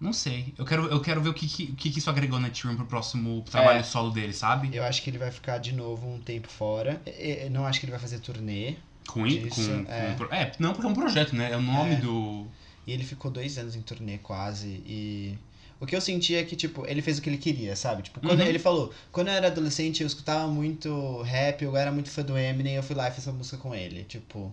Não 0.00 0.12
sei. 0.14 0.54
Eu 0.56 0.64
quero, 0.64 0.86
eu 0.86 1.00
quero 1.00 1.20
ver 1.20 1.28
o 1.28 1.34
que, 1.34 1.46
que, 1.46 1.66
que 1.90 1.98
isso 1.98 2.08
agregou 2.08 2.40
na 2.40 2.48
Tyrion 2.48 2.74
pro 2.76 2.86
próximo 2.86 3.42
trabalho 3.50 3.80
É. 3.80 3.82
solo 3.82 4.10
dele, 4.10 4.32
sabe? 4.32 4.74
Eu 4.74 4.82
acho 4.84 5.02
que 5.02 5.10
ele 5.10 5.18
vai 5.18 5.30
ficar 5.30 5.58
de 5.58 5.72
novo 5.72 6.08
um 6.08 6.18
tempo 6.18 6.48
fora. 6.48 7.00
Eu 7.04 7.50
não 7.50 7.66
acho 7.66 7.78
que 7.80 7.84
ele 7.86 7.90
vai 7.92 8.00
fazer 8.00 8.18
turnê. 8.20 8.76
Com, 9.06 9.26
i- 9.26 9.40
Disso, 9.40 9.70
com, 9.70 9.84
com 9.84 9.92
é. 9.92 10.14
pro- 10.16 10.32
é, 10.34 10.52
não 10.58 10.72
porque 10.72 10.86
é 10.86 10.90
um 10.90 10.94
projeto, 10.94 11.34
né? 11.36 11.52
É 11.52 11.56
o 11.56 11.62
nome 11.62 11.94
É. 11.94 11.96
do. 11.96 12.46
E 12.86 12.92
ele 12.92 13.04
ficou 13.04 13.30
dois 13.30 13.58
anos 13.58 13.76
em 13.76 13.82
turnê 13.82 14.18
quase. 14.18 14.68
E 14.86 15.36
O 15.78 15.86
que 15.86 15.94
eu 15.96 16.00
senti 16.00 16.34
é 16.34 16.44
que, 16.44 16.56
tipo, 16.56 16.86
ele 16.86 17.00
fez 17.02 17.18
o 17.18 17.22
que 17.22 17.28
ele 17.30 17.38
queria, 17.38 17.74
sabe? 17.76 18.02
Tipo, 18.02 18.20
quando 18.20 18.40
Uhum. 18.40 18.46
ele 18.46 18.58
falou, 18.58 18.92
quando 19.12 19.28
eu 19.28 19.34
era 19.34 19.46
adolescente, 19.48 20.00
eu 20.02 20.06
escutava 20.06 20.46
muito 20.46 21.22
rap, 21.22 21.62
eu 21.62 21.74
era 21.76 21.90
muito 21.90 22.10
fã 22.10 22.22
do 22.22 22.36
Eminem, 22.38 22.74
eu 22.76 22.82
fui 22.82 22.94
lá 22.96 23.08
e 23.08 23.10
fiz 23.10 23.20
essa 23.26 23.32
música 23.32 23.56
com 23.56 23.74
ele. 23.74 24.04
Tipo, 24.04 24.52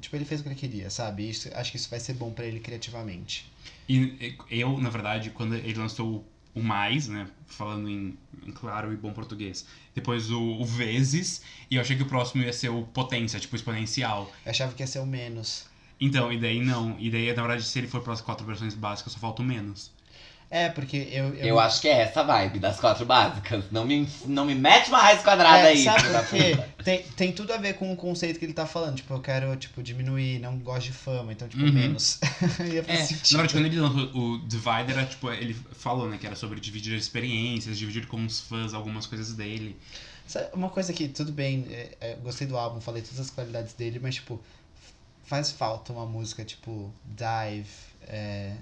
tipo 0.00 0.14
ele 0.16 0.24
fez 0.24 0.40
o 0.40 0.44
que 0.44 0.48
ele 0.50 0.56
queria, 0.56 0.88
sabe? 0.90 1.28
Isso, 1.28 1.48
acho 1.54 1.70
que 1.72 1.76
isso 1.76 1.88
vai 1.90 2.00
ser 2.00 2.14
bom 2.14 2.30
pra 2.30 2.44
ele 2.44 2.60
criativamente. 2.60 3.50
E 3.88 4.36
eu, 4.50 4.78
na 4.78 4.90
verdade, 4.90 5.30
quando 5.30 5.54
ele 5.54 5.74
lançou 5.74 6.26
o 6.54 6.62
Mais, 6.62 7.06
né? 7.06 7.28
Falando 7.46 7.88
em, 7.88 8.18
em 8.44 8.50
claro 8.50 8.92
e 8.92 8.96
bom 8.96 9.12
português. 9.12 9.66
Depois 9.94 10.30
o, 10.30 10.40
o 10.40 10.64
Vezes. 10.64 11.42
E 11.70 11.76
eu 11.76 11.82
achei 11.82 11.96
que 11.96 12.02
o 12.02 12.06
próximo 12.06 12.42
ia 12.42 12.52
ser 12.52 12.70
o 12.70 12.82
Potência, 12.82 13.38
tipo 13.38 13.54
exponencial. 13.54 14.32
Eu 14.44 14.50
achava 14.50 14.72
que 14.72 14.82
ia 14.82 14.86
ser 14.86 15.00
o 15.00 15.06
menos. 15.06 15.66
Então, 16.00 16.32
e 16.32 16.38
daí 16.38 16.60
não. 16.60 16.96
E 16.98 17.10
daí, 17.10 17.28
na 17.28 17.42
verdade, 17.42 17.62
se 17.62 17.78
ele 17.78 17.86
for 17.86 18.02
pelas 18.02 18.20
quatro 18.20 18.46
versões 18.46 18.74
básicas, 18.74 19.12
só 19.12 19.18
falta 19.18 19.42
o 19.42 19.44
menos. 19.44 19.92
É, 20.48 20.68
porque 20.68 20.96
eu. 21.10 21.34
Eu, 21.34 21.46
Eu 21.46 21.60
acho 21.60 21.80
que 21.80 21.88
é 21.88 22.02
essa 22.02 22.20
a 22.20 22.22
vibe 22.22 22.60
das 22.60 22.78
quatro 22.78 23.04
básicas. 23.04 23.64
Não 23.72 23.84
me, 23.84 24.08
não 24.26 24.44
me 24.44 24.54
mete 24.54 24.88
uma 24.88 24.98
raiz 24.98 25.20
quadrada 25.22 25.58
É, 25.58 25.72
aí. 25.72 25.82
sabe 25.82 26.00
filho 26.02 26.12
da 26.12 26.22
por 26.22 26.30
quê? 26.38 26.50
puta. 26.56 26.84
Tem, 26.84 27.02
tem 27.02 27.32
tudo 27.32 27.52
a 27.52 27.56
ver 27.56 27.74
com 27.74 27.92
o 27.92 27.96
conceito 27.96 28.38
que 28.38 28.44
ele 28.44 28.52
tá 28.52 28.64
falando. 28.64 28.94
Tipo, 28.96 29.14
eu 29.14 29.20
quero, 29.20 29.56
tipo, 29.56 29.82
diminuir, 29.82 30.38
não 30.38 30.56
gosto 30.58 30.86
de 30.86 30.92
fama, 30.92 31.32
então, 31.32 31.48
tipo, 31.48 31.64
Uhum. 31.64 31.72
menos. 31.72 32.20
É, 32.60 32.98
na 33.32 33.42
verdade, 33.42 33.54
quando 33.54 33.66
ele 33.66 33.80
lançou 33.80 34.10
o 34.14 34.38
Divide, 34.46 34.92
era 34.92 35.04
tipo, 35.04 35.30
ele 35.32 35.54
falou, 35.72 36.08
né, 36.08 36.16
que 36.16 36.26
era 36.26 36.36
sobre 36.36 36.60
dividir 36.60 36.96
experiências, 36.96 37.76
dividir 37.76 38.06
com 38.06 38.24
os 38.24 38.40
fãs 38.40 38.72
algumas 38.72 39.04
coisas 39.06 39.32
dele. 39.34 39.76
Sabe, 40.28 40.48
uma 40.54 40.68
coisa 40.70 40.92
que, 40.92 41.08
tudo 41.08 41.32
bem, 41.32 41.66
é, 41.70 41.96
é, 42.00 42.14
gostei 42.14 42.46
do 42.46 42.56
álbum, 42.56 42.80
falei 42.80 43.02
todas 43.02 43.18
as 43.18 43.30
qualidades 43.30 43.72
dele, 43.74 43.98
mas, 44.00 44.14
tipo, 44.16 44.40
faz 45.24 45.50
falta 45.50 45.92
uma 45.92 46.06
música, 46.06 46.44
tipo, 46.44 46.92
Dive, 47.04 47.66
é, 48.06 48.52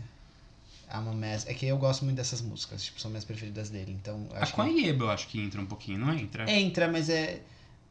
I'm 0.95 1.09
a 1.09 1.13
Mess. 1.13 1.47
É 1.47 1.55
que 1.55 1.67
eu 1.67 1.77
gosto 1.77 2.05
muito 2.05 2.17
dessas 2.17 2.41
músicas, 2.41 2.85
tipo, 2.85 3.01
são 3.01 3.11
minhas 3.11 3.25
preferidas 3.25 3.71
dele, 3.71 3.93
então... 3.93 4.29
eu 4.31 4.37
A 4.37 4.43
a 4.43 4.47
que... 4.47 4.87
Eu 4.87 5.11
acho 5.11 5.29
que 5.29 5.41
entra 5.41 5.61
um 5.61 5.67
pouquinho, 5.67 5.99
não 5.99 6.13
entra? 6.15 6.51
Entra, 6.51 6.89
mas 6.91 7.09
é... 7.09 7.41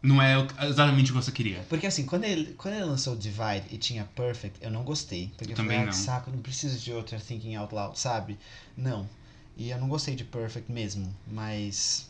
Não 0.02 0.22
é 0.22 0.36
exatamente 0.64 1.12
o 1.12 1.16
que 1.16 1.22
você 1.24 1.32
queria. 1.32 1.66
Porque 1.70 1.88
assim, 1.88 2.06
quando 2.06 2.26
ele, 2.26 2.54
quando 2.58 2.74
ele 2.76 2.84
lançou 2.84 3.14
o 3.14 3.18
Divide 3.18 3.64
e 3.72 3.78
tinha 3.78 4.04
Perfect, 4.04 4.60
eu 4.62 4.70
não 4.70 4.84
gostei. 4.84 5.32
Porque 5.38 5.54
eu 5.54 5.56
Também 5.56 5.78
falei, 5.78 5.90
ah, 5.90 5.92
que 5.94 5.98
não. 5.98 6.06
saco, 6.06 6.30
não 6.32 6.40
preciso 6.40 6.78
de 6.78 6.92
outra 6.92 7.18
Thinking 7.18 7.56
Out 7.56 7.74
Loud, 7.74 7.98
sabe? 7.98 8.38
Não. 8.76 9.08
E 9.56 9.70
eu 9.70 9.78
não 9.80 9.88
gostei 9.88 10.14
de 10.14 10.26
Perfect 10.26 10.70
mesmo, 10.70 11.10
mas. 11.26 12.10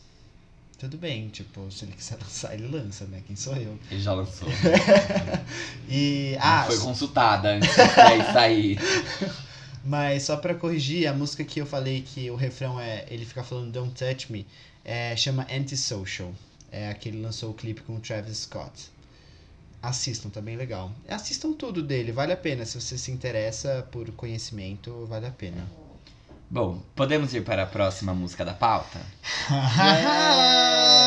Tudo 0.76 0.98
bem, 0.98 1.28
tipo, 1.28 1.70
se 1.70 1.84
ele 1.84 1.92
quiser 1.92 2.18
lançar, 2.20 2.54
ele 2.54 2.66
lança, 2.66 3.04
né? 3.04 3.22
Quem 3.24 3.36
sou 3.36 3.54
eu? 3.54 3.78
Ele 3.88 4.00
já 4.00 4.12
lançou. 4.12 4.48
E. 5.88 6.36
Ah, 6.40 6.62
Ah, 6.62 6.64
foi 6.64 6.78
consultada 6.78 7.50
antes 7.50 7.70
de 7.70 8.32
sair. 8.32 8.78
mas 9.84 10.22
só 10.24 10.36
pra 10.36 10.54
corrigir, 10.54 11.06
a 11.06 11.12
música 11.12 11.44
que 11.44 11.60
eu 11.60 11.66
falei 11.66 12.02
que 12.02 12.30
o 12.30 12.36
refrão 12.36 12.80
é. 12.80 13.04
Ele 13.08 13.24
fica 13.24 13.44
falando 13.44 13.70
Don't 13.70 13.92
Touch 13.94 14.32
Me, 14.32 14.46
é, 14.84 15.14
chama 15.16 15.46
Antisocial. 15.50 16.32
É 16.72 16.88
a 16.88 16.94
que 16.94 17.08
ele 17.08 17.22
lançou 17.22 17.50
o 17.50 17.54
clipe 17.54 17.82
com 17.82 17.96
o 17.96 18.00
Travis 18.00 18.38
Scott. 18.38 18.90
Assistam, 19.80 20.30
tá 20.30 20.40
bem 20.40 20.56
legal. 20.56 20.90
Assistam 21.08 21.52
tudo 21.52 21.82
dele, 21.82 22.10
vale 22.10 22.32
a 22.32 22.36
pena. 22.36 22.64
Se 22.64 22.80
você 22.80 22.96
se 22.96 23.12
interessa 23.12 23.86
por 23.92 24.10
conhecimento, 24.12 25.06
vale 25.06 25.26
a 25.26 25.30
pena. 25.30 25.64
Bom, 26.50 26.80
podemos 26.94 27.34
ir 27.34 27.44
para 27.44 27.64
a 27.64 27.66
próxima 27.66 28.14
música 28.14 28.44
da 28.44 28.54
pauta? 28.54 29.00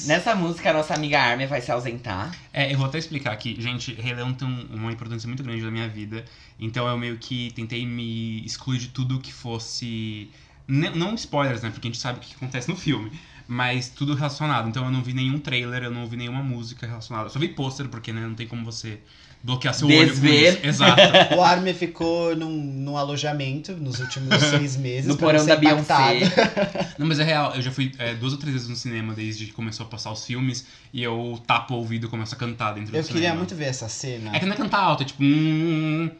Nessa 0.00 0.34
música, 0.34 0.70
a 0.70 0.72
nossa 0.72 0.94
amiga 0.94 1.20
Armin 1.20 1.46
vai 1.46 1.60
se 1.60 1.70
ausentar. 1.70 2.34
É, 2.52 2.72
eu 2.72 2.76
vou 2.76 2.86
até 2.86 2.98
explicar 2.98 3.32
aqui. 3.32 3.56
Gente, 3.60 3.92
Rei 3.94 4.14
tem 4.14 4.46
um- 4.48 4.66
uma 4.72 4.92
importância 4.92 5.26
muito 5.26 5.42
grande 5.42 5.62
na 5.62 5.70
minha 5.70 5.88
vida. 5.88 6.24
Então 6.58 6.86
eu 6.86 6.98
meio 6.98 7.16
que 7.18 7.52
tentei 7.54 7.86
me 7.86 8.44
excluir 8.44 8.78
de 8.78 8.88
tudo 8.88 9.20
que 9.20 9.32
fosse. 9.32 10.30
Não 10.66 11.14
spoilers, 11.14 11.62
né? 11.62 11.70
Porque 11.70 11.88
a 11.88 11.90
gente 11.90 12.00
sabe 12.00 12.18
o 12.18 12.22
que 12.22 12.34
acontece 12.34 12.68
no 12.68 12.76
filme. 12.76 13.12
Mas 13.46 13.88
tudo 13.90 14.14
relacionado. 14.14 14.68
Então 14.68 14.84
eu 14.84 14.90
não 14.90 15.02
vi 15.02 15.12
nenhum 15.12 15.38
trailer, 15.38 15.82
eu 15.84 15.90
não 15.90 16.02
ouvi 16.02 16.16
nenhuma 16.16 16.42
música 16.42 16.86
relacionada. 16.86 17.26
Eu 17.26 17.30
só 17.30 17.38
vi 17.38 17.48
pôster, 17.48 17.88
porque 17.88 18.12
né, 18.12 18.20
não 18.20 18.34
tem 18.34 18.46
como 18.46 18.64
você 18.64 19.00
bloquear 19.44 19.74
seu 19.74 19.86
olho 19.86 20.06
Desver. 20.06 20.54
isso. 20.56 20.66
Exato. 20.66 21.34
O 21.36 21.42
Armin 21.42 21.74
ficou 21.74 22.34
num, 22.34 22.50
num 22.50 22.96
alojamento 22.96 23.72
nos 23.76 24.00
últimos 24.00 24.34
seis 24.42 24.76
meses. 24.76 25.06
No 25.06 25.16
porão 25.18 25.44
da 25.44 25.54
impactado. 25.56 26.14
Beyoncé. 26.18 26.94
Não, 26.98 27.06
mas 27.06 27.20
é 27.20 27.24
real. 27.24 27.54
Eu 27.54 27.60
já 27.62 27.70
fui 27.70 27.92
é, 27.98 28.14
duas 28.14 28.32
ou 28.32 28.38
três 28.38 28.54
vezes 28.54 28.68
no 28.68 28.74
cinema 28.76 29.12
desde 29.12 29.44
que 29.46 29.52
começou 29.52 29.84
a 29.84 29.88
passar 29.88 30.10
os 30.10 30.24
filmes. 30.24 30.66
E 30.92 31.02
eu 31.02 31.38
tapo 31.46 31.74
o 31.74 31.76
ouvido 31.76 32.06
e 32.06 32.08
começo 32.10 32.34
a 32.34 32.38
cantar 32.38 32.72
dentro 32.72 32.96
Eu 32.96 33.02
do 33.02 33.06
queria 33.06 33.20
cinema. 33.22 33.36
muito 33.36 33.54
ver 33.54 33.66
essa 33.66 33.88
cena. 33.88 34.34
É 34.34 34.40
que 34.40 34.46
não 34.46 34.54
é 34.54 34.56
cantar 34.56 34.80
alto, 34.80 35.02
é 35.02 35.06
tipo. 35.06 35.22
Hum, 35.22 36.10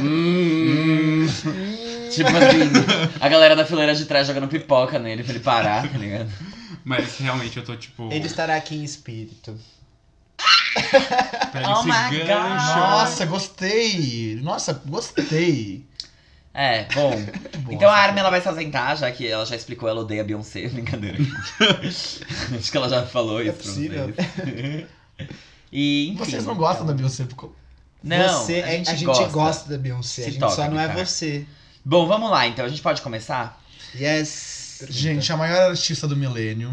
Hum, 0.00 1.26
tipo 2.14 2.28
assim, 2.28 3.16
a 3.20 3.28
galera 3.28 3.56
da 3.56 3.64
fileira 3.64 3.94
de 3.94 4.04
trás 4.04 4.26
jogando 4.26 4.48
pipoca 4.48 4.98
nele 4.98 5.22
pra 5.22 5.32
ele 5.34 5.42
parar, 5.42 5.88
tá 5.90 5.96
ligado? 5.98 6.30
mas 6.84 7.16
realmente 7.18 7.56
eu 7.56 7.64
tô 7.64 7.74
tipo. 7.76 8.10
Ele 8.12 8.26
estará 8.26 8.56
aqui 8.56 8.74
em 8.76 8.84
espírito. 8.84 9.58
Pega 11.52 11.68
Oh 11.68 11.78
esse 11.80 11.86
my 11.88 12.18
God. 12.18 12.26
gancho. 12.26 12.76
Nossa, 12.78 13.26
gostei! 13.26 14.40
Nossa, 14.42 14.72
gostei! 14.86 15.84
É, 16.52 16.84
bom. 16.94 17.12
Então 17.70 17.88
a 17.88 17.96
Armin 17.96 18.20
ela 18.20 18.30
vai 18.30 18.40
se 18.40 18.48
ausentar, 18.48 18.96
já 18.96 19.10
que 19.10 19.26
ela 19.26 19.44
já 19.46 19.56
explicou, 19.56 19.88
ela 19.88 20.00
odeia 20.02 20.22
Beyoncé. 20.22 20.68
Brincadeira. 20.68 21.18
Acho 22.56 22.70
que 22.70 22.76
ela 22.76 22.88
já 22.88 23.04
falou 23.06 23.40
É 23.40 23.44
isso 23.44 23.54
pra 23.54 23.62
possível. 23.64 24.12
vocês. 24.14 24.86
E, 25.72 26.08
enfim, 26.10 26.18
Vocês 26.18 26.44
não 26.44 26.54
gostam 26.54 26.86
da 26.86 26.92
Beyoncé? 26.92 27.24
porque- 27.24 27.48
Não, 28.02 28.44
você, 28.44 28.62
a 28.62 28.66
gente, 28.68 28.90
a 28.90 28.94
gente 28.94 29.04
gosta. 29.06 29.24
gosta. 29.28 29.68
da 29.70 29.78
Beyoncé, 29.78 30.22
Se 30.22 30.28
a 30.28 30.30
gente 30.30 30.38
toca, 30.40 30.54
só 30.54 30.68
não 30.70 30.78
é 30.78 30.88
você. 31.04 31.44
Bom, 31.84 32.06
vamos 32.06 32.30
lá, 32.30 32.46
então. 32.46 32.64
A 32.64 32.68
gente 32.68 32.82
pode 32.82 33.02
começar? 33.02 33.60
Yes. 33.94 34.84
Gente, 34.88 35.32
a 35.32 35.36
maior 35.36 35.70
artista 35.70 36.06
do 36.06 36.16
milênio, 36.16 36.70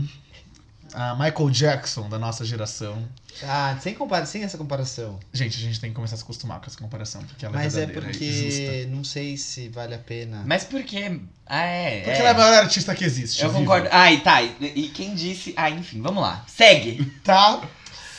a 0.93 1.15
Michael 1.15 1.49
Jackson 1.49 2.09
da 2.09 2.17
nossa 2.19 2.43
geração. 2.45 3.07
Ah, 3.43 3.77
sem, 3.81 3.93
compara 3.93 4.25
sem 4.25 4.43
essa 4.43 4.57
comparação. 4.57 5.19
Gente, 5.33 5.57
a 5.57 5.61
gente 5.61 5.79
tem 5.79 5.89
que 5.89 5.95
começar 5.95 6.15
a 6.15 6.17
se 6.17 6.23
acostumar 6.23 6.59
com 6.59 6.67
essa 6.67 6.77
comparação, 6.77 7.23
porque 7.23 7.45
ela 7.45 7.53
Mas 7.55 7.75
é 7.75 7.83
é 7.83 7.85
verdadeira 7.85 8.09
e 8.09 8.29
porque 8.29 8.51
justa. 8.81 8.95
não 8.95 9.03
sei 9.03 9.37
se 9.37 9.69
vale 9.69 9.95
a 9.95 9.97
pena. 9.99 10.43
Mas 10.45 10.63
por 10.65 10.83
quê? 10.83 11.19
Ah, 11.45 11.63
é. 11.63 11.97
Porque 12.01 12.11
é. 12.11 12.19
ela 12.19 12.29
é 12.29 12.31
a 12.31 12.35
maior 12.37 12.53
artista 12.63 12.93
que 12.93 13.03
existe. 13.05 13.41
Eu 13.41 13.49
viva. 13.49 13.59
concordo. 13.61 13.87
Ah, 13.91 14.11
e 14.11 14.19
tá. 14.21 14.41
E, 14.41 14.91
quem 14.93 15.15
disse. 15.15 15.53
Ah, 15.55 15.69
enfim, 15.69 16.01
vamos 16.01 16.21
lá. 16.21 16.43
Segue! 16.47 17.05
Tá? 17.23 17.61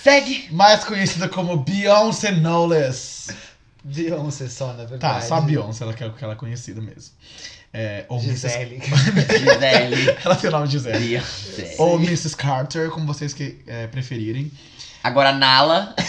Segue! 0.02 0.48
Mais 0.50 0.82
conhecida 0.84 1.28
como 1.28 1.56
Beyoncé 1.58 2.32
Knowles. 2.32 3.28
Beyoncé 3.84 4.48
só, 4.48 4.68
na 4.68 4.74
Tá, 4.74 4.84
verdade. 4.84 5.26
só 5.26 5.34
a 5.36 5.40
Beyoncé, 5.40 5.84
ela 5.84 5.92
que 5.92 6.04
é 6.04 6.06
o 6.06 6.12
que 6.12 6.22
ela 6.24 6.32
é 6.34 6.36
conhecida 6.36 6.80
mesmo. 6.80 7.12
É, 7.74 8.04
ou 8.08 8.18
Mrs. 8.20 8.48
Gisele. 8.48 8.82
Gisele. 8.84 10.16
Ela 10.24 10.36
tem 10.36 10.48
o 10.48 10.52
nome 10.52 10.66
de 10.66 10.72
Gisele. 10.72 10.98
Beyoncé. 11.08 11.74
Ou 11.78 11.96
Mrs. 11.98 12.36
Carter, 12.36 12.90
como 12.90 13.06
vocês 13.06 13.32
que, 13.32 13.62
é, 13.66 13.86
preferirem. 13.86 14.50
Agora 15.02 15.32
Nala. 15.32 15.94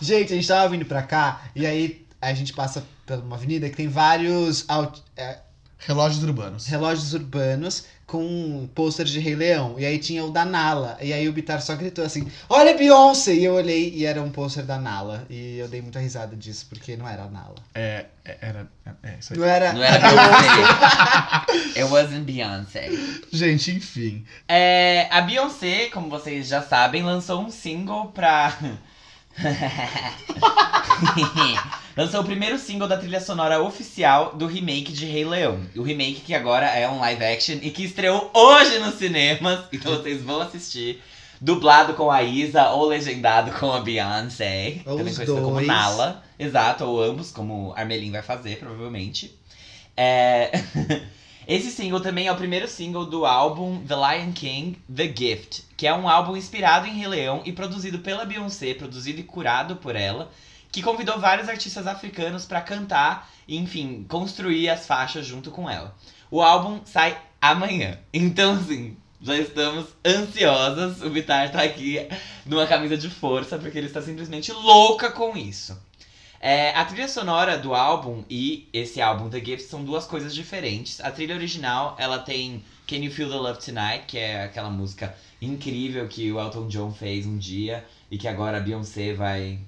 Gente, 0.00 0.32
a 0.32 0.36
gente 0.36 0.48
tava 0.48 0.68
vindo 0.68 0.84
pra 0.84 1.02
cá 1.02 1.42
e 1.54 1.66
aí 1.66 2.04
a 2.20 2.32
gente 2.32 2.52
passa 2.52 2.84
por 3.06 3.18
uma 3.18 3.36
avenida 3.36 3.68
que 3.68 3.76
tem 3.76 3.88
vários 3.88 4.64
out- 4.68 5.02
é, 5.16 5.38
Relógios 5.78 6.22
urbanos. 6.24 6.66
relógios 6.66 7.12
urbanos 7.12 7.84
com 8.06 8.68
pôster 8.74 9.04
de 9.06 9.18
Rei 9.18 9.34
Leão. 9.34 9.76
E 9.78 9.84
aí 9.86 9.98
tinha 9.98 10.24
o 10.24 10.30
da 10.30 10.44
Nala. 10.44 10.96
E 11.00 11.12
aí 11.12 11.28
o 11.28 11.32
Bitar 11.32 11.60
só 11.62 11.74
gritou 11.74 12.04
assim: 12.04 12.26
Olha 12.48 12.76
Beyoncé! 12.76 13.34
E 13.34 13.44
eu 13.44 13.54
olhei 13.54 13.90
e 13.94 14.04
era 14.04 14.22
um 14.22 14.30
pôster 14.30 14.64
da 14.64 14.78
Nala. 14.78 15.26
E 15.30 15.58
eu 15.58 15.68
dei 15.68 15.80
muita 15.80 15.98
risada 15.98 16.36
disso, 16.36 16.66
porque 16.68 16.96
não 16.96 17.08
era 17.08 17.24
a 17.24 17.28
Nala. 17.28 17.54
É, 17.74 18.06
é- 18.24 18.38
era. 18.40 18.68
É, 18.86 19.10
é 19.10 19.16
isso 19.18 19.32
aí. 19.32 19.38
Não 19.38 19.46
era. 19.46 19.72
Não 19.72 19.82
era 19.82 19.98
Beyoncé. 20.08 21.80
It 21.80 21.84
wasn't 21.84 22.24
Beyoncé. 22.24 22.90
Gente, 23.32 23.70
enfim. 23.72 24.24
É, 24.48 25.08
a 25.10 25.20
Beyoncé, 25.22 25.88
como 25.92 26.08
vocês 26.08 26.48
já 26.48 26.62
sabem, 26.62 27.02
lançou 27.02 27.40
um 27.42 27.50
single 27.50 28.06
pra. 28.08 28.56
lançou 31.96 32.20
o 32.20 32.24
primeiro 32.24 32.58
single 32.58 32.88
da 32.88 32.96
trilha 32.96 33.20
sonora 33.20 33.62
oficial 33.62 34.34
do 34.34 34.46
remake 34.46 34.92
de 34.92 35.06
Rei 35.06 35.24
Leão. 35.24 35.60
O 35.76 35.82
remake 35.82 36.20
que 36.20 36.34
agora 36.34 36.66
é 36.66 36.88
um 36.88 37.00
live 37.00 37.24
action 37.24 37.58
e 37.62 37.70
que 37.70 37.84
estreou 37.84 38.30
hoje 38.32 38.78
nos 38.78 38.94
cinemas. 38.94 39.64
Então 39.72 39.92
vocês 39.92 40.22
vão 40.22 40.40
assistir. 40.40 41.02
Dublado 41.40 41.94
com 41.94 42.08
a 42.10 42.22
Isa 42.22 42.70
ou 42.70 42.86
legendado 42.86 43.50
com 43.58 43.72
a 43.72 43.80
Beyoncé. 43.80 44.80
Ou 44.86 44.96
também 44.96 45.12
conhecida 45.12 45.40
como 45.40 45.56
dois. 45.56 45.66
Nala. 45.66 46.22
Exato, 46.38 46.84
ou 46.84 47.02
ambos, 47.02 47.32
como 47.32 47.74
Armelin 47.76 48.12
vai 48.12 48.22
fazer, 48.22 48.58
provavelmente. 48.58 49.36
É... 49.96 50.52
Esse 51.46 51.70
single 51.70 52.00
também 52.00 52.26
é 52.26 52.32
o 52.32 52.36
primeiro 52.36 52.66
single 52.66 53.04
do 53.04 53.26
álbum 53.26 53.84
The 53.86 53.94
Lion 53.94 54.32
King 54.32 54.78
The 54.94 55.12
Gift, 55.14 55.64
que 55.76 55.86
é 55.86 55.94
um 55.94 56.08
álbum 56.08 56.36
inspirado 56.36 56.86
em 56.86 56.96
Rei 56.96 57.06
Leão 57.06 57.42
e 57.44 57.52
produzido 57.52 57.98
pela 57.98 58.24
Beyoncé, 58.24 58.72
produzido 58.72 59.20
e 59.20 59.24
curado 59.24 59.76
por 59.76 59.94
ela, 59.94 60.30
que 60.72 60.82
convidou 60.82 61.20
vários 61.20 61.48
artistas 61.48 61.86
africanos 61.86 62.46
pra 62.46 62.62
cantar 62.62 63.30
e, 63.46 63.58
enfim, 63.58 64.06
construir 64.08 64.70
as 64.70 64.86
faixas 64.86 65.26
junto 65.26 65.50
com 65.50 65.68
ela. 65.68 65.94
O 66.30 66.42
álbum 66.42 66.80
sai 66.84 67.16
amanhã. 67.40 67.98
Então, 68.12 68.54
assim, 68.54 68.96
já 69.20 69.36
estamos 69.36 69.86
ansiosas. 70.04 71.02
O 71.02 71.10
Bitar 71.10 71.52
tá 71.52 71.62
aqui 71.62 72.08
numa 72.46 72.66
camisa 72.66 72.96
de 72.96 73.10
força, 73.10 73.58
porque 73.58 73.76
ele 73.76 73.86
está 73.86 74.00
simplesmente 74.00 74.50
louca 74.50 75.10
com 75.10 75.36
isso. 75.36 75.78
É, 76.46 76.76
a 76.76 76.84
trilha 76.84 77.08
sonora 77.08 77.56
do 77.56 77.74
álbum 77.74 78.22
e 78.28 78.68
esse 78.70 79.00
álbum 79.00 79.30
The 79.30 79.42
Gift 79.42 79.66
são 79.66 79.82
duas 79.82 80.04
coisas 80.04 80.34
diferentes. 80.34 81.00
A 81.00 81.10
trilha 81.10 81.34
original, 81.34 81.96
ela 81.98 82.18
tem 82.18 82.62
Can 82.86 82.96
You 82.96 83.10
Feel 83.10 83.30
the 83.30 83.36
Love 83.36 83.64
Tonight, 83.64 84.04
que 84.06 84.18
é 84.18 84.44
aquela 84.44 84.68
música 84.68 85.16
incrível 85.40 86.06
que 86.06 86.30
o 86.30 86.38
Elton 86.38 86.68
John 86.68 86.92
fez 86.92 87.24
um 87.24 87.38
dia 87.38 87.82
e 88.10 88.18
que 88.18 88.28
agora 88.28 88.58
a 88.58 88.60
Beyoncé 88.60 89.14
vai, 89.14 89.58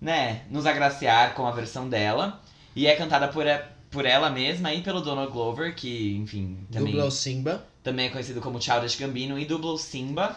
né, 0.00 0.44
nos 0.50 0.64
agraciar 0.64 1.34
com 1.34 1.46
a 1.46 1.50
versão 1.50 1.86
dela. 1.86 2.42
E 2.74 2.86
é 2.86 2.96
cantada 2.96 3.28
por, 3.28 3.44
por 3.90 4.06
ela 4.06 4.30
mesma 4.30 4.72
e 4.72 4.80
pelo 4.80 5.02
Donald 5.02 5.30
Glover, 5.30 5.74
que, 5.74 6.16
enfim, 6.16 6.56
também 6.72 6.92
Dubla 6.92 7.08
o 7.08 7.10
Simba. 7.10 7.66
também 7.82 8.06
é 8.06 8.08
conhecido 8.08 8.40
como 8.40 8.62
Childish 8.62 8.96
Gambino, 8.96 9.38
e 9.38 9.44
dubla 9.44 9.72
o 9.72 9.78
Simba. 9.78 10.34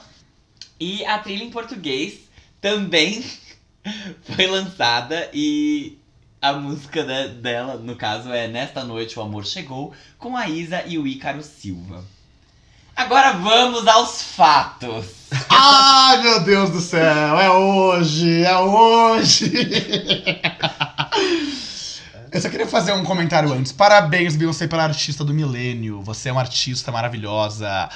E 0.77 1.05
a 1.05 1.17
trilha 1.17 1.45
em 1.45 1.49
português 1.49 2.27
também 2.59 3.23
foi 4.36 4.47
lançada 4.47 5.30
e 5.34 5.97
a 6.41 6.53
música 6.53 7.03
de- 7.03 7.36
dela, 7.41 7.75
no 7.75 7.95
caso, 7.95 8.32
é 8.32 8.47
Nesta 8.47 8.84
Noite 8.84 9.17
o 9.19 9.21
Amor 9.21 9.45
Chegou, 9.45 9.93
com 10.17 10.36
a 10.38 10.47
Isa 10.47 10.84
e 10.86 10.97
o 10.97 11.05
Ícaro 11.07 11.43
Silva. 11.43 12.03
Agora 12.95 13.32
vamos 13.34 13.88
aos 13.88 14.21
fatos. 14.21 15.05
Ai, 15.49 16.21
meu 16.21 16.39
Deus 16.43 16.69
do 16.69 16.82
céu, 16.82 17.39
é 17.39 17.49
hoje, 17.49 18.43
é 18.43 18.57
hoje. 18.57 19.51
Eu 22.32 22.39
só 22.39 22.47
queria 22.49 22.67
fazer 22.67 22.91
um 22.93 23.03
comentário 23.03 23.51
antes. 23.51 23.71
Parabéns, 23.71 24.36
Beyoncé, 24.36 24.67
pela 24.67 24.84
artista 24.84 25.23
do 25.23 25.34
milênio. 25.34 25.99
Você 26.03 26.30
é 26.30 26.32
uma 26.32 26.41
artista 26.41 26.91
maravilhosa. 26.91 27.89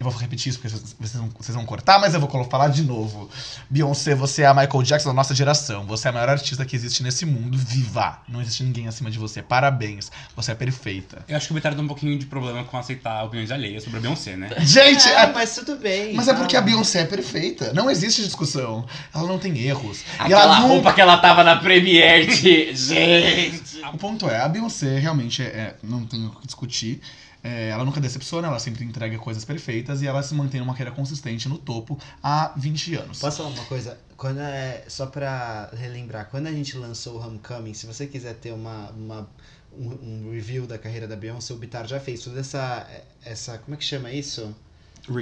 Eu 0.00 0.08
vou 0.08 0.20
repetir 0.20 0.50
isso 0.50 0.60
porque 0.60 0.68
vocês, 0.96 1.12
vão, 1.14 1.28
vocês 1.36 1.54
vão 1.56 1.66
cortar, 1.66 1.98
mas 1.98 2.14
eu 2.14 2.20
vou 2.20 2.44
falar 2.44 2.68
de 2.68 2.84
novo. 2.84 3.28
Beyoncé, 3.68 4.14
você 4.14 4.42
é 4.42 4.46
a 4.46 4.54
Michael 4.54 4.82
Jackson 4.84 5.08
da 5.08 5.14
nossa 5.14 5.34
geração. 5.34 5.84
Você 5.86 6.06
é 6.06 6.10
a 6.10 6.12
maior 6.12 6.28
artista 6.28 6.64
que 6.64 6.76
existe 6.76 7.02
nesse 7.02 7.26
mundo. 7.26 7.58
Viva! 7.58 8.20
Não 8.28 8.40
existe 8.40 8.62
ninguém 8.62 8.86
acima 8.86 9.10
de 9.10 9.18
você. 9.18 9.42
Parabéns. 9.42 10.08
Você 10.36 10.52
é 10.52 10.54
perfeita. 10.54 11.24
Eu 11.28 11.36
acho 11.36 11.46
que 11.48 11.52
o 11.52 11.56
Bitar 11.56 11.74
tem 11.74 11.82
um 11.82 11.88
pouquinho 11.88 12.16
de 12.16 12.26
problema 12.26 12.62
com 12.62 12.76
aceitar 12.78 13.24
opiniões 13.24 13.50
alheias 13.50 13.82
sobre 13.82 13.98
a 13.98 14.02
Beyoncé, 14.02 14.36
né? 14.36 14.50
Gente, 14.64 15.08
É, 15.08 15.24
é- 15.24 15.32
mas 15.32 15.52
tudo 15.56 15.74
bem. 15.76 16.14
mas 16.14 16.28
é 16.28 16.34
porque 16.34 16.56
a. 16.56 16.60
Beyoncé 16.60 17.00
é 17.00 17.04
perfeita. 17.04 17.72
Não 17.72 17.90
existe 17.90 18.22
discussão. 18.22 18.86
Ela 19.12 19.26
não 19.26 19.38
tem 19.38 19.58
erros. 19.58 20.02
e 20.02 20.04
Aquela 20.20 20.42
ela 20.42 20.56
nunca 20.60 20.68
roupa 20.68 20.92
que 20.92 21.00
ela 21.00 21.16
tava 21.18 21.42
na 21.42 21.56
Premiere 21.56 22.26
de... 22.26 22.72
Gente... 22.76 23.80
O 23.92 23.98
ponto 23.98 24.28
é, 24.28 24.40
a 24.40 24.48
Beyoncé 24.48 24.98
realmente 25.00 25.42
é, 25.42 25.46
é- 25.46 25.74
não 25.82 26.04
tenho 26.06 26.28
o 26.28 26.36
que 26.40 26.46
discutir. 26.46 27.00
É, 27.42 27.68
ela 27.68 27.84
nunca 27.84 28.00
decepciona, 28.00 28.48
ela 28.48 28.58
sempre 28.58 28.84
entrega 28.84 29.16
coisas 29.18 29.44
perfeitas 29.44 30.02
e 30.02 30.06
ela 30.06 30.22
se 30.22 30.34
mantém 30.34 30.60
numa 30.60 30.72
carreira 30.72 30.90
consistente 30.92 31.48
no 31.48 31.56
topo 31.56 31.96
há 32.22 32.52
20 32.56 32.94
anos. 32.96 33.18
Posso 33.20 33.38
falar 33.38 33.50
uma 33.50 33.64
coisa? 33.66 33.96
Quando 34.16 34.40
é, 34.40 34.84
só 34.88 35.06
pra 35.06 35.70
relembrar, 35.76 36.26
quando 36.30 36.48
a 36.48 36.52
gente 36.52 36.76
lançou 36.76 37.16
o 37.20 37.24
Homecoming, 37.24 37.74
se 37.74 37.86
você 37.86 38.06
quiser 38.06 38.34
ter 38.34 38.52
uma, 38.52 38.90
uma- 38.90 39.28
um, 39.72 40.26
um 40.26 40.30
review 40.32 40.66
da 40.66 40.76
carreira 40.78 41.06
da 41.06 41.14
Beyoncé, 41.14 41.52
o 41.54 41.56
Bitar 41.56 41.86
já 41.86 42.00
fez 42.00 42.22
toda 42.24 42.40
essa, 42.40 42.84
essa. 43.24 43.58
Como 43.58 43.74
é 43.74 43.76
que 43.78 43.84
chama 43.84 44.10
isso? 44.10 44.52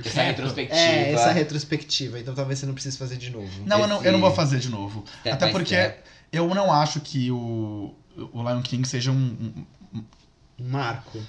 Essa 0.09 0.23
retrospectiva. 0.23 0.81
É, 0.81 1.13
essa 1.13 1.33
retrospectiva. 1.33 2.19
Então 2.19 2.35
talvez 2.35 2.59
você 2.59 2.67
não 2.67 2.73
precise 2.75 2.97
fazer 2.97 3.17
de 3.19 3.31
novo. 3.31 3.51
Não, 3.67 3.81
eu 3.81 3.87
não, 3.87 4.03
eu 4.03 4.13
não 4.13 4.21
vou 4.21 4.33
fazer 4.33 4.59
de 4.59 4.69
novo. 4.71 5.05
Step 5.21 5.35
Até 5.35 5.51
porque 5.53 5.75
step. 5.75 6.03
eu 6.33 6.49
não 6.55 6.73
acho 6.73 7.01
que 7.01 7.31
o, 7.31 7.95
o 8.33 8.43
Lion 8.43 8.63
King 8.63 8.89
seja 8.89 9.11
um, 9.13 9.65
um- 9.95 10.05
Um 10.59 10.69
marco. 10.71 11.21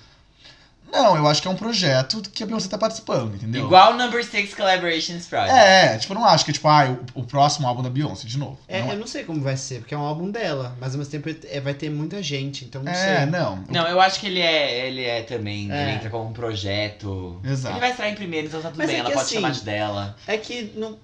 Não, 0.92 1.16
eu 1.18 1.28
acho 1.28 1.42
que 1.42 1.48
é 1.48 1.52
um 1.52 1.56
projeto 1.56 2.22
que 2.34 2.44
a 2.44 2.46
Beyoncé 2.46 2.70
tá 2.70 2.78
participando, 2.78 3.36
entendeu? 3.36 3.66
Igual 3.66 3.94
o 3.94 3.98
Number 3.98 4.24
Six 4.24 4.54
Collaborations 4.54 5.26
Project. 5.28 5.54
É, 5.58 5.98
tipo, 5.98 6.14
eu 6.14 6.20
não 6.20 6.26
acho 6.26 6.46
que, 6.46 6.54
tipo, 6.54 6.68
ah, 6.68 6.98
o, 7.16 7.22
o 7.22 7.24
próximo 7.24 7.68
álbum 7.68 7.84
da 7.84 7.90
Beyoncé, 7.90 8.28
de 8.28 8.38
novo. 8.38 8.58
É, 8.68 8.82
não, 8.82 8.92
eu 8.94 9.00
não 9.00 9.08
sei 9.08 9.24
como 9.24 9.42
vai 9.42 9.58
ser, 9.58 9.80
porque 9.80 9.94
é 9.94 9.98
um 9.98 10.02
álbum 10.02 10.32
dela, 10.32 10.76
mas 10.80 10.94
ao 10.94 11.00
mesmo 11.00 11.12
tempo 11.12 11.30
é- 11.50 11.60
vai 11.60 11.74
ter 11.74 11.90
muita 11.90 12.22
gente, 12.24 12.66
então 12.66 12.82
não 12.82 12.92
é, 12.92 12.96
sei. 13.18 13.26
não. 13.26 13.64
Não, 13.70 13.88
eu 13.88 14.00
acho 14.00 14.20
que 14.20 14.28
ele 14.28 14.40
é, 14.40 14.88
ele 14.88 15.04
é 15.04 15.22
também, 15.24 15.72
É. 15.72 15.82
ele 15.84 15.92
entra 15.92 16.10
como 16.10 16.30
um 16.30 16.34
projeto. 16.34 17.40
Exato. 17.44 17.74
Ele 17.74 17.80
vai 17.82 17.90
estrear 17.92 18.12
em 18.12 18.16
primeiro, 18.16 18.48
então 18.48 18.62
tá 18.62 18.70
tudo 18.70 18.78
Mas 18.78 18.88
bem, 18.88 18.96
é 18.98 19.00
ela 19.00 19.10
pode 19.12 19.22
assim, 19.22 19.36
chamar 19.36 19.52
de 19.52 19.62
dela. 19.62 20.16
É 20.26 20.38
que, 20.38 20.72
não, 20.76 20.98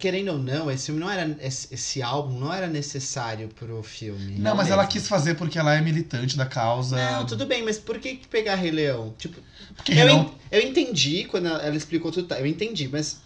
querendo 0.00 0.32
ou 0.32 0.38
não, 0.38 0.70
esse 0.70 0.86
filme 0.86 1.00
não 1.00 1.10
era. 1.10 1.36
Esse, 1.40 1.72
esse 1.72 2.02
álbum 2.02 2.38
não 2.40 2.52
era 2.52 2.66
necessário 2.66 3.48
pro 3.48 3.82
filme. 3.82 4.36
Não, 4.38 4.56
mas 4.56 4.68
ela 4.68 4.78
mesmo. 4.82 4.92
quis 4.92 5.06
fazer 5.06 5.34
porque 5.34 5.58
ela 5.58 5.74
é 5.74 5.80
militante 5.80 6.36
da 6.36 6.46
causa. 6.46 6.96
Não, 6.96 7.26
tudo 7.26 7.46
bem, 7.46 7.62
mas 7.62 7.78
por 7.78 7.98
que 7.98 8.20
pegar 8.28 8.56
Rei 8.56 8.70
Leão? 8.70 9.14
Tipo, 9.18 9.40
Porque 9.76 9.92
eu, 9.92 10.08
en- 10.08 10.30
eu 10.50 10.60
entendi 10.62 11.24
quando 11.26 11.46
ela 11.46 11.62
ela 11.62 11.76
explicou 11.76 12.10
tudo, 12.10 12.26
tá, 12.26 12.40
eu 12.40 12.46
entendi, 12.46 12.88
mas 12.88 13.20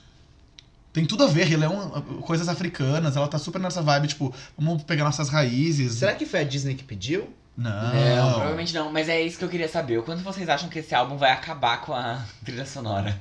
Tem 0.92 1.04
tudo 1.06 1.24
a 1.24 1.26
ver, 1.26 1.44
Rei 1.46 1.56
Leão, 1.56 1.90
coisas 2.26 2.48
africanas, 2.48 3.16
ela 3.16 3.26
tá 3.28 3.38
super 3.38 3.60
nessa 3.60 3.80
vibe, 3.82 4.08
tipo, 4.08 4.34
vamos 4.58 4.82
pegar 4.82 5.04
nossas 5.04 5.28
raízes. 5.28 5.94
será 5.94 6.14
que 6.14 6.26
foi 6.26 6.40
a 6.40 6.44
Disney 6.44 6.74
que 6.74 6.84
pediu? 6.84 7.28
Não. 7.56 7.70
Não, 7.70 8.32
provavelmente 8.32 8.74
não, 8.74 8.92
mas 8.92 9.08
é 9.08 9.20
isso 9.22 9.38
que 9.38 9.44
eu 9.44 9.48
queria 9.48 9.68
saber. 9.68 9.98
O 9.98 10.02
quanto 10.02 10.22
vocês 10.24 10.48
acham 10.48 10.68
que 10.68 10.80
esse 10.80 10.92
álbum 10.94 11.16
vai 11.16 11.30
acabar 11.30 11.80
com 11.82 11.92
a 11.94 12.20
trilha 12.44 12.66
sonora? 12.66 13.20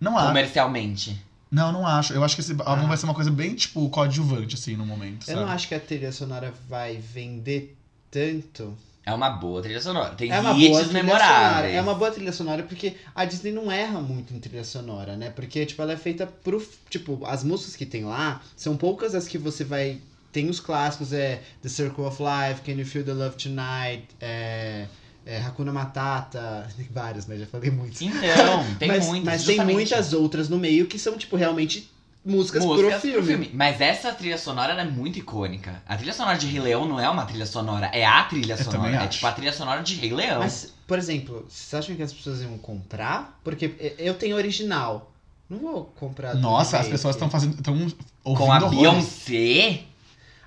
Não 0.00 0.16
acho. 0.18 0.26
Comercialmente. 0.28 1.22
Não, 1.50 1.70
não 1.72 1.86
acho. 1.86 2.12
Eu 2.12 2.24
acho 2.24 2.34
que 2.34 2.40
esse 2.40 2.52
álbum 2.52 2.84
Ah. 2.84 2.88
vai 2.88 2.96
ser 2.96 3.04
uma 3.04 3.14
coisa 3.14 3.30
bem, 3.30 3.54
tipo, 3.54 3.88
coadjuvante, 3.88 4.54
assim, 4.56 4.76
no 4.76 4.84
momento, 4.84 5.22
Eu 5.28 5.34
sabe? 5.34 5.40
não 5.46 5.48
acho 5.52 5.68
que 5.68 5.74
a 5.74 5.80
trilha 5.80 6.10
sonora 6.12 6.52
vai 6.68 6.96
vender 6.96 7.76
tanto. 8.10 8.76
É 9.06 9.12
uma 9.12 9.28
boa 9.30 9.60
trilha 9.60 9.80
sonora. 9.82 10.14
Tem 10.14 10.30
É 10.32 10.40
uma 10.40 10.52
hits 10.52 10.68
boa 10.70 10.82
trilha 10.84 11.02
sonora. 11.02 11.04
memoráveis. 11.04 11.74
É 11.74 11.80
uma 11.82 11.94
boa 11.94 12.10
trilha 12.10 12.32
sonora 12.32 12.62
porque 12.62 12.96
a 13.14 13.24
Disney 13.26 13.52
não 13.52 13.70
erra 13.70 14.00
muito 14.00 14.32
em 14.32 14.40
trilha 14.40 14.64
sonora, 14.64 15.14
né? 15.16 15.28
Porque, 15.30 15.66
tipo, 15.66 15.82
ela 15.82 15.92
é 15.92 15.96
feita 15.96 16.26
pro. 16.26 16.66
Tipo, 16.88 17.20
as 17.26 17.44
músicas 17.44 17.76
que 17.76 17.84
tem 17.84 18.04
lá 18.04 18.40
são 18.56 18.76
poucas 18.78 19.14
as 19.14 19.28
que 19.28 19.36
você 19.36 19.62
vai. 19.62 19.98
Tem 20.32 20.48
os 20.48 20.58
clássicos, 20.58 21.12
é 21.12 21.42
The 21.62 21.68
Circle 21.68 22.04
of 22.04 22.16
Life, 22.20 22.62
Can 22.62 22.72
You 22.80 22.86
Feel 22.86 23.04
the 23.04 23.12
Love 23.12 23.36
Tonight, 23.36 24.06
é. 24.20 24.86
É 25.26 25.38
Hakuna 25.40 25.72
Matata, 25.72 26.66
tem 26.76 26.86
vários, 26.90 27.26
né? 27.26 27.36
Já 27.38 27.46
falei 27.46 27.70
muitos. 27.70 28.00
Então, 28.02 28.64
tem 28.78 28.88
mas, 28.88 29.06
muitas. 29.06 29.24
Mas 29.26 29.44
tem 29.44 29.56
justamente. 29.56 29.74
muitas 29.74 30.12
outras 30.12 30.48
no 30.48 30.58
meio 30.58 30.86
que 30.86 30.98
são, 30.98 31.16
tipo, 31.16 31.36
realmente 31.36 31.90
músicas, 32.24 32.64
músicas 32.64 33.00
pro 33.00 33.00
filme. 33.00 33.50
Mas 33.52 33.80
essa 33.80 34.12
trilha 34.12 34.38
sonora 34.38 34.72
ela 34.72 34.82
é 34.82 34.84
muito 34.86 35.18
icônica. 35.18 35.82
A 35.86 35.96
trilha 35.96 36.12
sonora 36.12 36.38
de 36.38 36.46
Rei 36.46 36.60
Leão 36.60 36.86
não 36.88 36.98
é 36.98 37.08
uma 37.08 37.26
trilha 37.26 37.44
sonora, 37.46 37.86
é 37.86 38.04
a 38.04 38.22
trilha 38.24 38.54
Eu 38.54 38.64
sonora. 38.64 38.90
É 38.92 38.96
acho. 38.98 39.08
tipo 39.10 39.26
a 39.26 39.32
trilha 39.32 39.52
sonora 39.52 39.82
de 39.82 39.94
Rei 39.96 40.12
Leão. 40.12 40.40
Mas, 40.40 40.72
por 40.86 40.98
exemplo, 40.98 41.46
vocês 41.48 41.74
acham 41.74 41.94
que 41.96 42.02
as 42.02 42.12
pessoas 42.12 42.40
iam 42.42 42.56
comprar? 42.58 43.38
Porque 43.44 43.94
eu 43.98 44.14
tenho 44.14 44.36
original. 44.36 45.10
Não 45.50 45.58
vou 45.58 45.84
comprar. 45.96 46.32
do 46.32 46.40
Nossa, 46.40 46.76
as 46.78 46.84
remake. 46.84 46.90
pessoas 46.92 47.14
estão 47.16 47.28
fazendo. 47.28 47.54
estão 47.58 47.74
ouvindo 47.74 47.96
Com 48.24 48.50
a 48.50 48.56
horrores. 48.56 48.70
Beyoncé? 48.78 49.80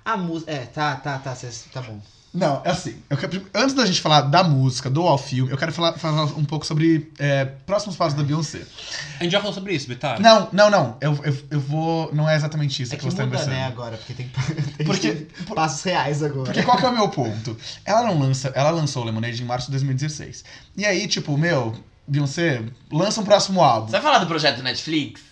A 0.04 0.16
música. 0.16 0.50
É, 0.50 0.66
tá, 0.66 0.96
tá, 0.96 1.18
tá. 1.18 1.34
cês- 1.36 1.66
Tá 1.72 1.80
bom. 1.80 2.00
Não, 2.32 2.60
é 2.64 2.70
assim. 2.70 2.96
eu 3.08 3.16
quero- 3.16 3.42
antes 3.54 3.74
da 3.74 3.86
gente 3.86 4.00
falar 4.00 4.20
da 4.20 4.44
música, 4.44 4.90
do 4.90 5.02
ao 5.02 5.16
filme, 5.16 5.50
eu 5.50 5.56
quero 5.56 5.72
falar, 5.72 5.94
falar 5.94 6.24
um 6.24 6.44
pouco 6.44 6.66
sobre 6.66 7.10
é, 7.18 7.46
próximos 7.46 7.96
passos 7.96 8.14
da 8.14 8.22
Beyoncé. 8.22 8.62
A 9.18 9.22
gente 9.24 9.32
já 9.32 9.38
falou 9.40 9.54
sobre 9.54 9.74
isso, 9.74 9.88
Bitar? 9.88 10.20
Não, 10.20 10.48
não, 10.52 10.70
não. 10.70 10.96
Eu, 11.00 11.18
eu, 11.24 11.38
eu 11.52 11.60
vou. 11.60 12.14
Não 12.14 12.28
é 12.28 12.36
exatamente 12.36 12.82
isso 12.82 12.92
É 12.92 12.96
que, 12.96 13.02
que 13.04 13.10
você 13.10 13.16
tá 13.16 13.24
muda, 13.24 13.38
pensando. 13.38 13.54
né, 13.54 13.64
agora, 13.64 13.96
porque 13.96 14.12
tem, 14.12 14.30
tem 14.76 14.86
Porque- 14.86 15.12
tem 15.12 15.26
passos 15.54 15.82
reais 15.82 16.22
agora. 16.22 16.44
Porque 16.44 16.62
qual 16.62 16.76
que 16.76 16.84
é 16.84 16.88
o 16.88 16.94
meu 16.94 17.08
ponto? 17.08 17.56
Ela 17.84 18.02
não 18.02 18.18
lança, 18.18 18.52
ela 18.54 18.70
lançou 18.70 19.02
o 19.02 19.06
Lemonade 19.06 19.42
em 19.42 19.46
março 19.46 19.66
de 19.66 19.72
2016. 19.72 20.44
E 20.76 20.84
aí, 20.84 21.08
tipo, 21.08 21.36
meu, 21.38 21.74
Beyoncé, 22.06 22.62
lança 22.92 23.20
um 23.20 23.24
próximo 23.24 23.62
álbum. 23.62 23.86
Você 23.86 23.92
vai 23.92 24.02
falar 24.02 24.18
do 24.18 24.26
projeto 24.26 24.62
Netflix? 24.62 25.22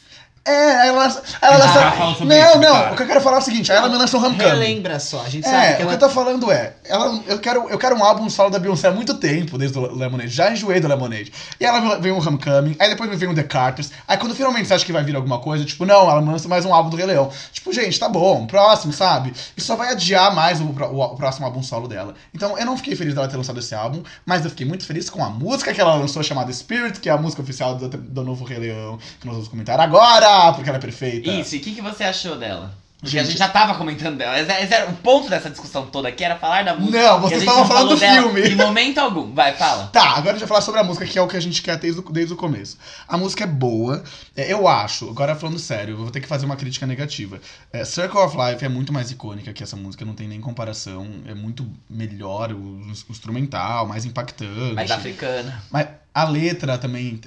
É, 0.47 0.77
aí 0.77 0.89
ela 0.89 1.03
lança. 1.05 1.23
Ela 1.43 1.57
lança. 1.59 1.81
não, 2.01 2.13
isso, 2.13 2.25
não. 2.59 2.73
cara. 2.73 2.93
O 2.93 2.97
que 2.97 3.03
eu 3.03 3.07
quero 3.07 3.21
falar 3.21 3.37
é 3.37 3.41
o 3.41 3.43
seguinte, 3.43 3.73
aí 3.73 3.79
ela 3.79 3.89
me 3.89 3.97
lançou 3.97 4.21
Homecoming. 4.25 4.49
Relembra 4.49 4.99
só, 5.01 5.23
a 5.23 5.29
gente 5.29 5.45
sabe 5.45 5.57
É, 5.67 5.73
que 5.75 5.83
o 5.83 5.83
ela. 5.83 5.89
que 5.89 6.05
eu 6.05 6.09
tô 6.09 6.15
falando 6.15 6.51
é, 6.53 6.75
ela, 6.85 7.21
eu, 7.27 7.39
quero, 7.39 7.69
eu 7.69 7.79
quero 7.79 7.97
um 7.97 8.05
álbum 8.05 8.31
solo 8.31 8.51
da 8.51 8.59
Beyoncé 8.59 8.89
há 8.89 8.93
muito 8.93 9.15
tempo, 9.15 9.59
desde 9.59 9.77
o 9.79 9.95
Lemonade. 9.95 10.29
Já 10.31 10.53
enjoei 10.53 10.79
do 10.81 10.87
Lemonade. 10.89 11.33
E 11.59 11.65
ela 11.65 11.97
vem 11.99 12.13
o 12.13 12.19
Homecoming, 12.19 12.77
aí 12.79 12.89
depois 12.89 13.11
vem 13.19 13.29
o 13.29 13.35
The 13.35 13.43
Carters. 13.43 13.91
Aí 14.07 14.17
quando 14.19 14.35
finalmente 14.35 14.69
você 14.69 14.75
acha 14.75 14.85
que 14.85 14.93
vai 14.93 15.03
vir 15.03 15.17
alguma 15.17 15.39
coisa, 15.41 15.65
tipo, 15.65 15.85
não, 15.85 16.03
ela 16.11 16.21
lança 16.21 16.49
mais 16.49 16.65
um 16.65 16.73
álbum 16.73 16.91
do 16.91 16.97
Rei 16.97 17.07
Leão. 17.07 17.31
Tipo, 17.53 17.73
gente, 17.73 17.99
tá 17.99 18.09
bom, 18.09 18.47
próximo, 18.47 18.93
sabe? 18.93 19.33
Isso 19.57 19.67
só 19.67 19.75
vai 19.75 19.91
adiar 19.91 20.33
mais 20.35 20.61
o, 20.61 20.65
o, 20.65 21.03
o 21.03 21.17
próximo 21.17 21.47
álbum 21.47 21.63
solo 21.63 21.89
dela. 21.89 22.15
Então 22.33 22.57
eu 22.57 22.65
não 22.67 22.77
fiquei 22.77 22.95
feliz 22.95 23.15
dela 23.15 23.27
ter 23.27 23.37
lançado 23.37 23.59
esse 23.59 23.75
álbum, 23.75 24.03
mas 24.25 24.45
eu 24.45 24.51
fiquei 24.51 24.67
muito 24.67 24.85
feliz 24.87 25.11
com 25.11 25.25
a 25.25 25.29
música 25.29 25.75
que 25.75 25.81
ela 25.81 25.95
lançou, 25.97 26.23
chamada 26.23 26.53
Spirit, 26.53 27.01
que 27.01 27.09
é 27.09 27.13
a 27.13 27.17
música 27.19 27.43
oficial 27.43 27.75
do, 27.75 27.89
do 27.89 28.23
novo 28.23 28.45
Rei 28.45 28.59
Leão, 28.59 28.99
que 29.21 29.27
nós 29.27 29.35
vamos 29.35 29.49
comentar 29.49 29.81
agora, 29.81 30.36
porque 30.55 30.69
ela 30.69 30.79
é 30.79 30.81
perfeita. 30.81 31.31
Isso, 31.31 31.55
e 31.57 31.59
o 31.59 31.61
que, 31.63 31.75
que 31.75 31.83
você 31.83 32.05
achou 32.05 32.37
dela? 32.37 32.73
Porque 32.99 33.11
Gente- 33.11 33.21
a 33.21 33.29
gente 33.29 33.39
já 33.39 33.49
tava 33.49 33.75
comentando 33.75 34.17
dela. 34.17 34.41
Esse- 34.41 34.51
esse 34.65 34.73
era- 34.75 34.89
o 34.91 34.95
ponto 34.95 35.29
dessa 35.29 35.51
discussão 35.51 35.85
toda 35.87 36.09
aqui 36.09 36.25
era 36.25 36.35
falar 36.37 36.65
da 36.65 36.75
música. 36.75 36.99
Não, 36.99 37.21
vocês 37.21 37.43
estavam 37.43 37.67
falando 37.67 37.91
do 37.91 37.99
filme. 37.99 38.41
Em 38.49 38.55
momento 38.57 38.99
algum. 38.99 39.35
Vai, 39.35 39.53
fala. 39.55 39.89
Tá, 39.89 40.13
agora 40.13 40.31
a 40.31 40.33
gente 40.33 40.41
vai 40.41 40.49
falar 40.49 40.61
sobre 40.63 40.81
a 40.81 40.83
música, 40.83 41.05
que 41.05 41.19
é 41.19 41.21
o 41.23 41.29
que 41.29 41.37
a 41.37 41.41
gente 41.41 41.61
quer 41.61 41.77
desde 41.77 42.01
o, 42.01 42.03
desde 42.11 42.33
o 42.33 42.37
começo. 42.37 42.79
A 43.07 43.19
música 43.19 43.45
é 43.45 43.47
boa, 43.47 44.03
é, 44.35 44.51
eu 44.51 44.67
acho, 44.67 45.11
agora 45.11 45.37
falando 45.37 45.59
sério, 45.59 45.93
eu 45.93 45.99
vou 45.99 46.11
ter 46.11 46.21
que 46.23 46.27
fazer 46.27 46.47
uma 46.47 46.57
crítica 46.57 46.87
negativa. 46.87 47.39
É, 47.71 47.85
Circle 47.85 48.19
of 48.19 48.35
Life 48.35 48.65
é 48.65 48.69
muito 48.69 48.95
mais 48.95 49.11
icônica 49.11 49.53
que 49.53 49.63
essa 49.63 49.77
música, 49.77 50.03
não 50.03 50.15
tem 50.15 50.27
nem 50.27 50.41
comparação, 50.41 51.07
é 51.27 51.35
muito 51.35 51.71
melhor 51.91 52.51
o, 52.51 52.57
o 52.57 52.93
instrumental, 53.11 53.87
mais 53.87 54.07
impactante. 54.07 54.75
Mais 54.75 54.91
africana. 54.91 55.63
Mas 55.71 55.87
a 56.17 56.25
letra 56.25 56.79
também 56.79 57.21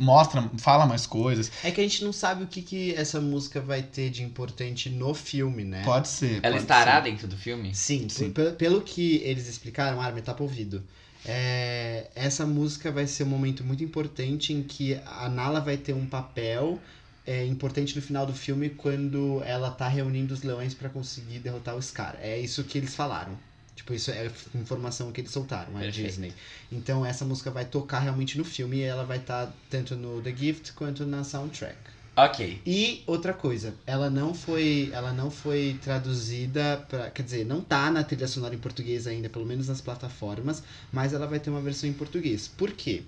mostra, 0.00 0.50
fala 0.58 0.84
mais 0.84 1.06
coisas. 1.06 1.48
É 1.62 1.70
que 1.70 1.80
a 1.80 1.84
gente 1.84 2.02
não 2.04 2.12
sabe 2.12 2.42
o 2.42 2.46
que, 2.48 2.60
que 2.60 2.92
essa 2.94 3.20
música 3.20 3.60
vai 3.60 3.82
ter 3.82 4.10
de 4.10 4.24
importante 4.24 4.90
no 4.90 5.14
filme, 5.14 5.62
né? 5.62 5.84
Pode 5.84 6.08
ser. 6.08 6.40
Ela 6.42 6.54
pode 6.54 6.62
estará 6.62 6.96
ser. 6.96 7.02
dentro 7.10 7.28
do 7.28 7.36
filme? 7.36 7.72
Sim, 7.72 8.08
Sim. 8.08 8.32
pe- 8.32 8.50
pelo 8.50 8.80
que 8.82 9.18
eles 9.18 9.46
explicaram, 9.48 10.00
Armin, 10.00 10.22
tapa 10.22 10.42
ouvido. 10.42 10.82
É, 11.24 12.10
essa 12.16 12.44
música 12.44 12.90
vai 12.90 13.06
ser 13.06 13.22
um 13.22 13.28
momento 13.28 13.62
muito 13.62 13.84
importante 13.84 14.52
em 14.52 14.62
que 14.64 14.98
a 15.06 15.28
Nala 15.28 15.60
vai 15.60 15.76
ter 15.76 15.92
um 15.94 16.04
papel 16.04 16.80
é, 17.24 17.46
importante 17.46 17.94
no 17.94 18.02
final 18.02 18.26
do 18.26 18.34
filme 18.34 18.70
quando 18.70 19.40
ela 19.44 19.70
tá 19.70 19.86
reunindo 19.86 20.34
os 20.34 20.42
leões 20.42 20.74
pra 20.74 20.88
conseguir 20.88 21.38
derrotar 21.38 21.76
o 21.76 21.80
Scar. 21.80 22.16
É 22.20 22.36
isso 22.40 22.64
que 22.64 22.76
eles 22.76 22.94
falaram. 22.96 23.38
Tipo, 23.74 23.92
isso 23.92 24.10
é 24.10 24.30
informação 24.54 25.10
que 25.10 25.20
eles 25.20 25.30
soltaram, 25.30 25.76
a 25.76 25.80
Perfeito. 25.80 26.06
Disney. 26.06 26.32
Então 26.70 27.04
essa 27.04 27.24
música 27.24 27.50
vai 27.50 27.64
tocar 27.64 27.98
realmente 28.00 28.38
no 28.38 28.44
filme 28.44 28.78
e 28.78 28.82
ela 28.82 29.04
vai 29.04 29.18
estar 29.18 29.52
tanto 29.68 29.96
no 29.96 30.22
The 30.22 30.34
Gift 30.34 30.72
quanto 30.74 31.04
na 31.04 31.24
soundtrack. 31.24 31.76
Ok. 32.16 32.62
E 32.64 33.02
outra 33.08 33.34
coisa, 33.34 33.74
ela 33.84 34.08
não 34.08 34.32
foi, 34.32 34.88
ela 34.92 35.12
não 35.12 35.30
foi 35.32 35.76
traduzida 35.82 36.84
para, 36.88 37.10
quer 37.10 37.24
dizer, 37.24 37.44
não 37.44 37.60
tá 37.60 37.90
na 37.90 38.04
trilha 38.04 38.28
sonora 38.28 38.54
em 38.54 38.58
português 38.58 39.08
ainda, 39.08 39.28
pelo 39.28 39.44
menos 39.44 39.66
nas 39.66 39.80
plataformas, 39.80 40.62
mas 40.92 41.12
ela 41.12 41.26
vai 41.26 41.40
ter 41.40 41.50
uma 41.50 41.60
versão 41.60 41.88
em 41.88 41.92
português. 41.92 42.46
Por 42.46 42.70
quê? 42.70 43.02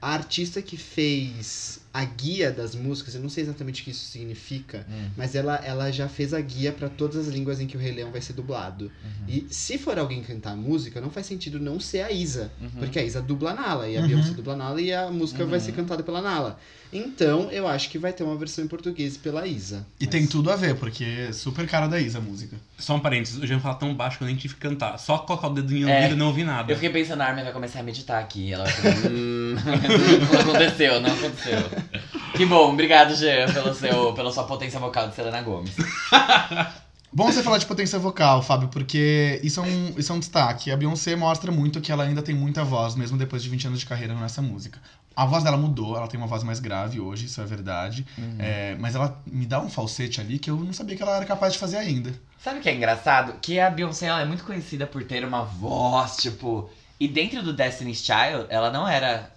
A 0.00 0.12
artista 0.12 0.62
que 0.62 0.76
fez 0.76 1.80
a 1.98 2.04
guia 2.04 2.52
das 2.52 2.74
músicas, 2.76 3.14
eu 3.16 3.20
não 3.20 3.28
sei 3.28 3.42
exatamente 3.42 3.82
o 3.82 3.84
que 3.84 3.90
isso 3.90 4.04
significa, 4.06 4.86
Hum. 4.88 5.08
mas 5.16 5.34
ela, 5.34 5.56
ela 5.56 5.90
já 5.90 6.08
fez 6.08 6.32
a 6.32 6.40
guia 6.40 6.70
para 6.70 6.88
todas 6.88 7.16
as 7.16 7.26
línguas 7.34 7.60
em 7.60 7.66
que 7.66 7.76
o 7.76 7.80
Rei 7.80 7.90
Leão 7.92 8.12
vai 8.12 8.20
ser 8.20 8.34
dublado. 8.34 8.84
Uhum. 9.04 9.24
E 9.28 9.46
se 9.50 9.76
for 9.78 9.98
alguém 9.98 10.22
cantar 10.22 10.52
a 10.52 10.56
música, 10.56 11.00
não 11.00 11.10
faz 11.10 11.26
sentido 11.26 11.58
não 11.58 11.80
ser 11.80 12.02
a 12.02 12.12
Isa. 12.12 12.52
Uhum. 12.60 12.68
Porque 12.78 12.98
a 12.98 13.04
Isa 13.04 13.20
dubla 13.20 13.50
a 13.50 13.54
Nala, 13.54 13.88
e 13.88 13.96
a 13.96 14.00
Uhum. 14.00 14.06
Beyoncé 14.06 14.30
dubla 14.30 14.52
a 14.52 14.56
Nala, 14.56 14.80
e 14.80 14.92
a 14.92 15.10
música 15.10 15.44
vai 15.44 15.58
Uhum. 15.58 15.64
ser 15.64 15.72
cantada 15.72 16.02
pela 16.04 16.22
Nala. 16.22 16.58
Então, 16.90 17.50
eu 17.50 17.68
acho 17.68 17.90
que 17.90 17.98
vai 17.98 18.14
ter 18.14 18.22
uma 18.24 18.34
versão 18.36 18.64
em 18.64 18.68
português 18.68 19.16
pela 19.16 19.46
Isa. 19.46 19.84
E 20.00 20.04
Mas- 20.06 20.10
tem 20.12 20.26
tudo 20.26 20.50
a 20.50 20.56
ver, 20.56 20.74
porque 20.76 21.04
é 21.04 21.32
super 21.32 21.66
cara 21.68 21.86
da 21.86 22.00
Isa 22.00 22.16
a 22.18 22.20
música. 22.20 22.56
Só 22.78 22.94
um 22.96 23.00
parênteses, 23.00 23.36
o 23.42 23.46
Jean 23.46 23.60
fala 23.60 23.74
tão 23.74 23.92
baixo 23.94 24.16
que 24.18 24.24
eu 24.24 24.26
nem 24.28 24.36
tive 24.36 24.54
que 24.54 24.60
cantar. 24.60 24.96
Só 24.98 25.18
colocar 25.18 25.48
o 25.48 25.54
dedinho 25.54 25.86
no 25.86 25.90
É. 25.92 25.96
ouvido 25.96 26.14
e 26.14 26.16
não 26.16 26.26
ouvi 26.28 26.44
nada. 26.44 26.72
Eu 26.72 26.76
fiquei 26.76 26.90
pensando, 26.90 27.20
a 27.20 27.26
Armin 27.26 27.42
vai 27.42 27.52
começar 27.52 27.80
a 27.80 27.82
meditar 27.82 28.22
aqui. 28.22 28.50
Ela 28.52 28.64
vai 28.64 28.72
ficar, 28.72 29.10
hum, 29.10 29.54
não 30.32 30.40
aconteceu, 30.40 31.00
não 31.00 31.10
aconteceu. 31.12 31.58
Que 32.36 32.46
bom, 32.46 32.72
obrigado, 32.72 33.14
Jean, 33.16 33.52
pelo 33.52 33.74
seu, 33.74 34.12
pela 34.12 34.30
sua 34.30 34.44
potência 34.44 34.78
vocal 34.78 35.08
de 35.08 35.14
Selena 35.14 35.42
Gomes. 35.42 35.74
Bom 37.10 37.32
você 37.32 37.42
falar 37.42 37.56
de 37.56 37.64
potência 37.64 37.98
vocal, 37.98 38.42
Fábio, 38.42 38.68
porque 38.68 39.40
isso 39.42 39.60
é, 39.60 39.62
um, 39.62 39.94
isso 39.96 40.12
é 40.12 40.14
um 40.14 40.18
destaque. 40.18 40.70
A 40.70 40.76
Beyoncé 40.76 41.16
mostra 41.16 41.50
muito 41.50 41.80
que 41.80 41.90
ela 41.90 42.04
ainda 42.04 42.20
tem 42.20 42.34
muita 42.34 42.62
voz, 42.62 42.94
mesmo 42.94 43.16
depois 43.16 43.42
de 43.42 43.48
20 43.48 43.68
anos 43.68 43.80
de 43.80 43.86
carreira 43.86 44.14
nessa 44.14 44.42
música. 44.42 44.78
A 45.16 45.24
voz 45.24 45.42
dela 45.42 45.56
mudou, 45.56 45.96
ela 45.96 46.06
tem 46.06 46.20
uma 46.20 46.26
voz 46.26 46.44
mais 46.44 46.60
grave 46.60 47.00
hoje, 47.00 47.24
isso 47.26 47.40
é 47.40 47.44
verdade. 47.44 48.06
É, 48.38 48.76
mas 48.78 48.94
ela 48.94 49.20
me 49.26 49.46
dá 49.46 49.58
um 49.58 49.70
falsete 49.70 50.20
ali 50.20 50.38
que 50.38 50.50
eu 50.50 50.56
não 50.56 50.72
sabia 50.72 50.96
que 50.96 51.02
ela 51.02 51.16
era 51.16 51.24
capaz 51.24 51.54
de 51.54 51.58
fazer 51.58 51.78
ainda. 51.78 52.12
Sabe 52.38 52.60
o 52.60 52.62
que 52.62 52.68
é 52.68 52.74
engraçado? 52.74 53.34
Que 53.40 53.58
a 53.58 53.70
Beyoncé 53.70 54.06
ela 54.06 54.20
é 54.20 54.24
muito 54.24 54.44
conhecida 54.44 54.86
por 54.86 55.02
ter 55.02 55.24
uma 55.24 55.42
voz, 55.42 56.18
tipo. 56.18 56.70
E 57.00 57.08
dentro 57.08 57.42
do 57.42 57.52
Destiny's 57.52 58.04
Child, 58.04 58.46
ela 58.48 58.70
não 58.70 58.86
era. 58.86 59.30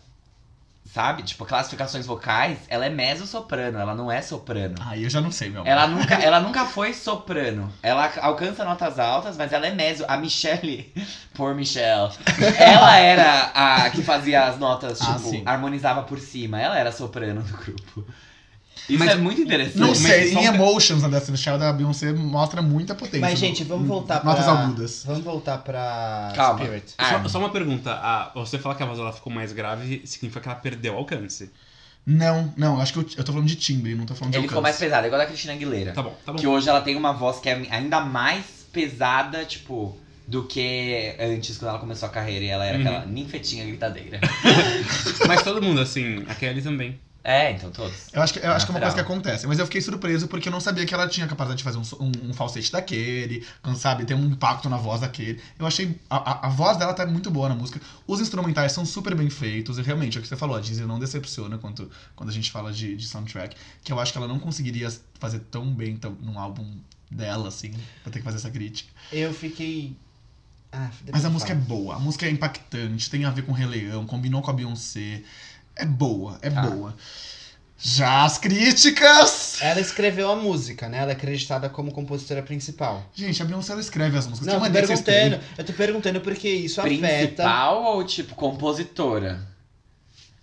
Sabe? 0.94 1.24
Tipo, 1.24 1.46
classificações 1.46 2.06
vocais, 2.06 2.58
ela 2.68 2.86
é 2.86 2.90
mezzo-soprano, 2.90 3.80
ela 3.80 3.96
não 3.96 4.12
é 4.12 4.22
soprano. 4.22 4.76
Aí 4.86 5.04
eu 5.04 5.10
já 5.10 5.22
não 5.22 5.32
sei, 5.32 5.50
meu 5.50 5.62
amor. 5.62 5.70
Ela 5.72 5.88
nunca, 5.88 6.16
ela 6.22 6.40
nunca 6.42 6.66
foi 6.66 6.94
soprano. 6.94 7.72
Ela 7.82 8.12
alcança 8.20 8.66
notas 8.66 9.00
altas, 9.00 9.38
mas 9.38 9.54
ela 9.54 9.66
é 9.68 9.72
mezzo. 9.74 10.04
A 10.06 10.18
Michelle, 10.18 10.94
por 11.34 11.56
Michelle, 11.56 12.12
ela 12.60 12.98
era 12.98 13.52
a 13.56 13.90
que 13.90 14.04
fazia 14.04 14.44
as 14.46 14.58
notas, 14.60 15.02
Ah, 15.02 15.06
tipo, 15.16 15.30
sim. 15.30 15.44
harmonizava 15.46 16.04
por 16.04 16.20
cima. 16.20 16.60
Ela 16.60 16.78
era 16.78 16.92
soprano 16.92 17.42
do 17.42 17.56
grupo. 17.58 18.06
Isso 18.90 19.00
Mas- 19.00 19.12
é 19.12 19.16
muito 19.16 19.40
interessante. 19.42 19.78
Não 19.80 19.96
sei, 19.96 20.34
em 20.34 20.46
Emotions, 20.46 21.02
na 21.02 21.08
Destiny's 21.08 21.40
Child, 21.42 21.64
a 21.64 21.72
Beyoncé 21.72 22.12
mostra 22.14 22.62
muita 22.62 22.94
potência. 22.96 23.20
Mas, 23.22 23.34
no- 23.34 23.38
gente, 23.48 23.64
vamos 23.64 23.88
voltar 23.88 24.20
pra... 24.20 24.32
Notas 24.32 24.48
agudas. 24.48 25.04
Vamos 25.06 25.24
voltar 25.24 25.58
pra 25.60 26.34
Calma. 26.36 26.60
Spirit. 26.66 26.94
Ah, 26.98 27.22
Só, 27.24 27.30
só 27.30 27.40
uma 27.40 27.50
pergunta. 27.50 27.92
a- 27.94 28.32
você 28.36 28.58
falar 28.60 28.76
que 28.76 28.84
a 28.84 28.86
voz 28.86 28.98
dela 28.98 29.14
ficou 29.14 29.32
mais 29.32 29.54
grave 29.54 30.02
significa 30.06 30.42
que 30.42 30.50
ela 30.50 30.58
perdeu 30.58 30.96
alcance. 30.98 31.50
Não, 32.06 32.52
não, 32.58 32.82
acho 32.82 32.94
que 32.94 33.00
eu, 33.00 33.06
eu 33.20 33.24
tô 33.24 33.32
falando 33.32 33.48
de 33.48 33.56
timbre, 33.56 33.94
não 33.94 34.06
tô 34.08 34.16
falando 34.16 34.32
de 34.34 34.40
Ele 34.40 34.48
ficou 34.48 34.62
mais 34.62 34.76
alcance. 34.76 34.90
pesado, 34.90 35.06
igual 35.08 35.22
a 35.22 35.24
da 35.24 35.30
Cristina 35.30 35.54
Aguilera. 35.54 35.92
Tá 35.94 36.02
bom, 36.02 36.16
tá 36.26 36.34
bom. 36.34 36.40
Que 36.40 36.48
hoje 36.48 36.68
ela 36.68 36.82
tem 36.82 36.96
uma 36.96 37.14
voz 37.14 37.40
que 37.40 37.48
é 37.48 37.54
ainda 37.70 38.00
mais 38.02 38.44
pesada, 38.74 39.46
tipo, 39.46 39.96
do 40.28 40.44
que 40.46 41.16
antes, 41.20 41.58
quando 41.60 41.70
ela 41.70 41.80
começou 41.80 42.10
a 42.10 42.12
carreira 42.12 42.44
e 42.44 42.48
ela 42.48 42.66
era 42.66 42.78
Uhum. 42.80 42.88
aquela 42.88 43.06
ninfetinha 43.06 43.64
gritadeira. 43.66 44.20
Mas 45.28 45.44
todo 45.44 45.62
mundo, 45.62 45.80
assim, 45.80 46.26
a 46.28 46.34
Kelly 46.34 46.62
também. 46.64 47.00
É, 47.24 47.52
então 47.52 47.70
todos. 47.70 48.08
Eu 48.12 48.22
acho 48.22 48.34
que, 48.34 48.40
eu 48.40 48.52
acho 48.52 48.66
que 48.66 48.72
é 48.72 48.74
uma 48.74 48.82
coisa 48.82 48.96
que 48.96 49.02
acontece. 49.02 49.46
Mas 49.46 49.60
eu 49.60 49.66
fiquei 49.66 49.82
surpreso 49.82 50.28
porque 50.28 50.48
eu 50.48 50.52
não 50.52 50.60
sabia 50.60 50.86
que 50.86 50.94
ela 50.94 51.08
tinha 51.08 51.28
capacidade 51.28 51.60
de 51.60 51.64
fazer 51.64 51.78
um, 51.78 52.06
um, 52.06 52.30
um 52.30 52.34
falsete 52.34 52.72
daquele, 52.72 53.46
sabe, 53.76 54.06
ter 54.06 54.16
um 54.16 54.26
impacto 54.26 54.68
na 54.70 54.78
voz 54.78 55.02
daquele. 55.02 55.40
Eu 55.60 55.68
achei. 55.68 56.00
A, 56.10 56.18
a, 56.18 56.48
a 56.48 56.50
voz 56.50 56.78
dela 56.78 56.94
tá 56.94 57.06
muito 57.06 57.30
boa 57.30 57.48
na 57.48 57.56
música. 57.56 57.80
Os 58.08 58.20
instrumentais 58.20 58.72
são 58.72 58.86
super 58.86 59.14
bem 59.14 59.30
feitos. 59.30 59.78
E 59.78 59.82
realmente, 59.82 60.18
é 60.18 60.20
o 60.20 60.22
que 60.22 60.28
você 60.28 60.36
falou, 60.36 60.56
a 60.56 60.60
Disney 60.60 60.88
não 60.88 61.00
decepciona 61.00 61.58
quanto, 61.58 61.90
quando 62.16 62.30
a 62.30 62.34
gente 62.34 62.52
fala 62.52 62.72
de, 62.72 62.96
de 62.96 63.08
soundtrack. 63.08 63.56
Que 63.84 63.94
eu 63.94 64.00
acho 64.00 64.12
que 64.12 64.18
ela 64.18 64.28
não 64.28 64.40
conseguiria 64.40 64.92
fazer 65.20 65.40
tão 65.52 65.72
bem 65.74 65.98
tão, 65.98 66.14
num 66.22 66.40
álbum 66.40 66.66
dela, 67.12 67.50
assim, 67.50 67.74
pra 68.02 68.12
ter 68.12 68.20
que 68.20 68.26
fazer 68.26 68.38
essa 68.38 68.50
crítica. 68.50 68.92
Eu 69.12 69.34
fiquei... 69.34 69.96
Ah, 70.72 70.90
Mas 71.12 71.26
a 71.26 71.30
música 71.30 71.52
é 71.52 71.56
boa, 71.56 71.96
a 71.96 72.00
música 72.00 72.26
é 72.26 72.30
impactante, 72.30 73.10
tem 73.10 73.26
a 73.26 73.30
ver 73.30 73.42
com 73.42 73.52
o 73.52 73.56
Rei 73.56 73.68
Leão, 73.68 74.06
combinou 74.06 74.42
com 74.42 74.50
a 74.50 74.54
Beyoncé. 74.54 75.22
É 75.76 75.86
boa, 75.86 76.38
é 76.42 76.50
Tá. 76.50 76.62
boa. 76.62 76.96
Já 77.84 78.26
as 78.26 78.38
críticas! 78.38 79.58
Ela 79.60 79.80
escreveu 79.80 80.30
a 80.32 80.36
música, 80.36 80.88
né? 80.88 81.00
Ela 81.00 81.12
é 81.12 81.14
acreditada 81.14 81.68
como 81.68 81.92
compositora 81.92 82.44
principal. 82.44 83.04
Gente, 83.12 83.42
a 83.42 83.46
Beyoncé 83.46 83.72
ela 83.72 83.82
escreve 83.82 84.16
as 84.18 84.28
músicas. 84.28 84.48
Não, 84.48 84.64
eu 84.64 84.72
tô 84.72 84.72
perguntando. 84.72 85.40
Eu 85.58 85.64
tô 85.66 85.74
perguntando 85.74 86.22
porque 86.22 86.48
isso 86.48 86.80
afeta... 86.80 87.08
Principal 87.08 87.84
ou, 87.84 88.04
tipo, 88.04 88.36
compositora? 88.36 89.51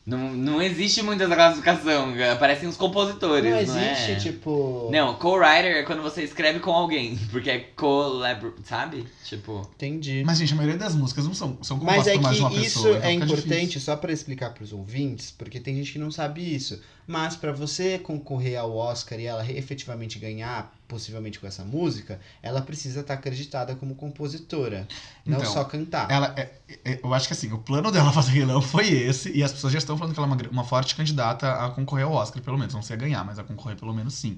Não, 0.08 0.32
não 0.34 0.62
existe 0.62 1.02
muita 1.02 1.24
essa 1.24 1.34
classificação. 1.34 2.14
Aparecem 2.32 2.66
os 2.66 2.78
compositores, 2.78 3.44
Não 3.44 3.74
não, 3.74 3.82
existe, 3.82 4.12
é? 4.12 4.14
tipo... 4.14 4.88
Não, 4.90 5.14
co-writer 5.16 5.76
é 5.76 5.82
quando 5.82 6.00
você 6.02 6.22
escreve 6.22 6.60
com 6.60 6.70
alguém. 6.70 7.14
Porque 7.30 7.50
é 7.50 7.58
collab... 7.76 8.54
Sabe? 8.64 9.06
Tipo... 9.22 9.68
Entendi. 9.74 10.22
Mas, 10.24 10.38
gente, 10.38 10.54
a 10.54 10.56
maioria 10.56 10.78
das 10.78 10.94
músicas 10.94 11.26
não 11.26 11.34
são, 11.34 11.58
são 11.60 11.76
Mas 11.76 11.96
compostas 11.96 12.06
é 12.06 12.14
por 12.16 12.22
mais 12.22 12.36
de 12.36 12.42
uma 12.42 12.50
que 12.50 12.56
isso 12.56 12.78
pessoa. 12.78 12.96
então 12.96 13.10
é 13.10 13.12
importante 13.12 13.60
difícil. 13.60 13.80
só 13.82 13.96
pra 13.96 14.10
explicar 14.10 14.54
pros 14.54 14.72
ouvintes, 14.72 15.30
porque 15.30 15.60
tem 15.60 15.76
gente 15.76 15.92
que 15.92 15.98
não 15.98 16.10
sabe 16.10 16.54
isso. 16.54 16.80
Mas 17.06 17.36
pra 17.36 17.52
você 17.52 17.98
concorrer 17.98 18.58
ao 18.58 18.74
Oscar 18.74 19.20
e 19.20 19.26
ela 19.26 19.44
efetivamente 19.50 20.18
ganhar, 20.18 20.74
possivelmente 20.88 21.38
com 21.38 21.46
essa 21.46 21.64
música, 21.64 22.18
ela 22.42 22.62
precisa 22.62 23.00
estar 23.00 23.14
acreditada 23.14 23.76
como 23.76 23.94
compositora, 23.94 24.88
não 25.24 25.38
Então, 25.38 25.52
só 25.52 25.62
cantar. 25.64 26.10
Ela 26.10 26.34
é, 26.36 26.50
é- 26.84 27.00
eu 27.02 27.12
acho 27.14 27.26
que 27.28 27.34
assim, 27.34 27.52
o 27.52 27.58
plano 27.58 27.92
dela 27.92 28.10
fazer 28.12 28.32
Rei 28.32 28.44
Leão 28.44 28.62
foi 28.62 28.88
esse, 28.88 29.30
e 29.30 29.44
as 29.44 29.52
pessoas 29.52 29.72
já 29.72 29.78
estão 29.78 29.96
falando 29.98 30.14
que 30.14 30.18
ela 30.20 30.26
é 30.28 30.32
uma, 30.32 30.42
uma 30.50 30.64
forte 30.64 30.96
candidata 30.96 31.52
a 31.52 31.70
concorrer 31.70 32.06
ao 32.06 32.12
Oscar, 32.12 32.42
pelo 32.42 32.58
menos. 32.58 32.74
Não 32.74 32.82
sei 32.82 32.96
a 32.96 32.98
ganhar, 32.98 33.24
mas 33.24 33.38
a 33.38 33.44
concorrer 33.44 33.76
pelo 33.76 33.92
menos 33.92 34.14
sim. 34.14 34.36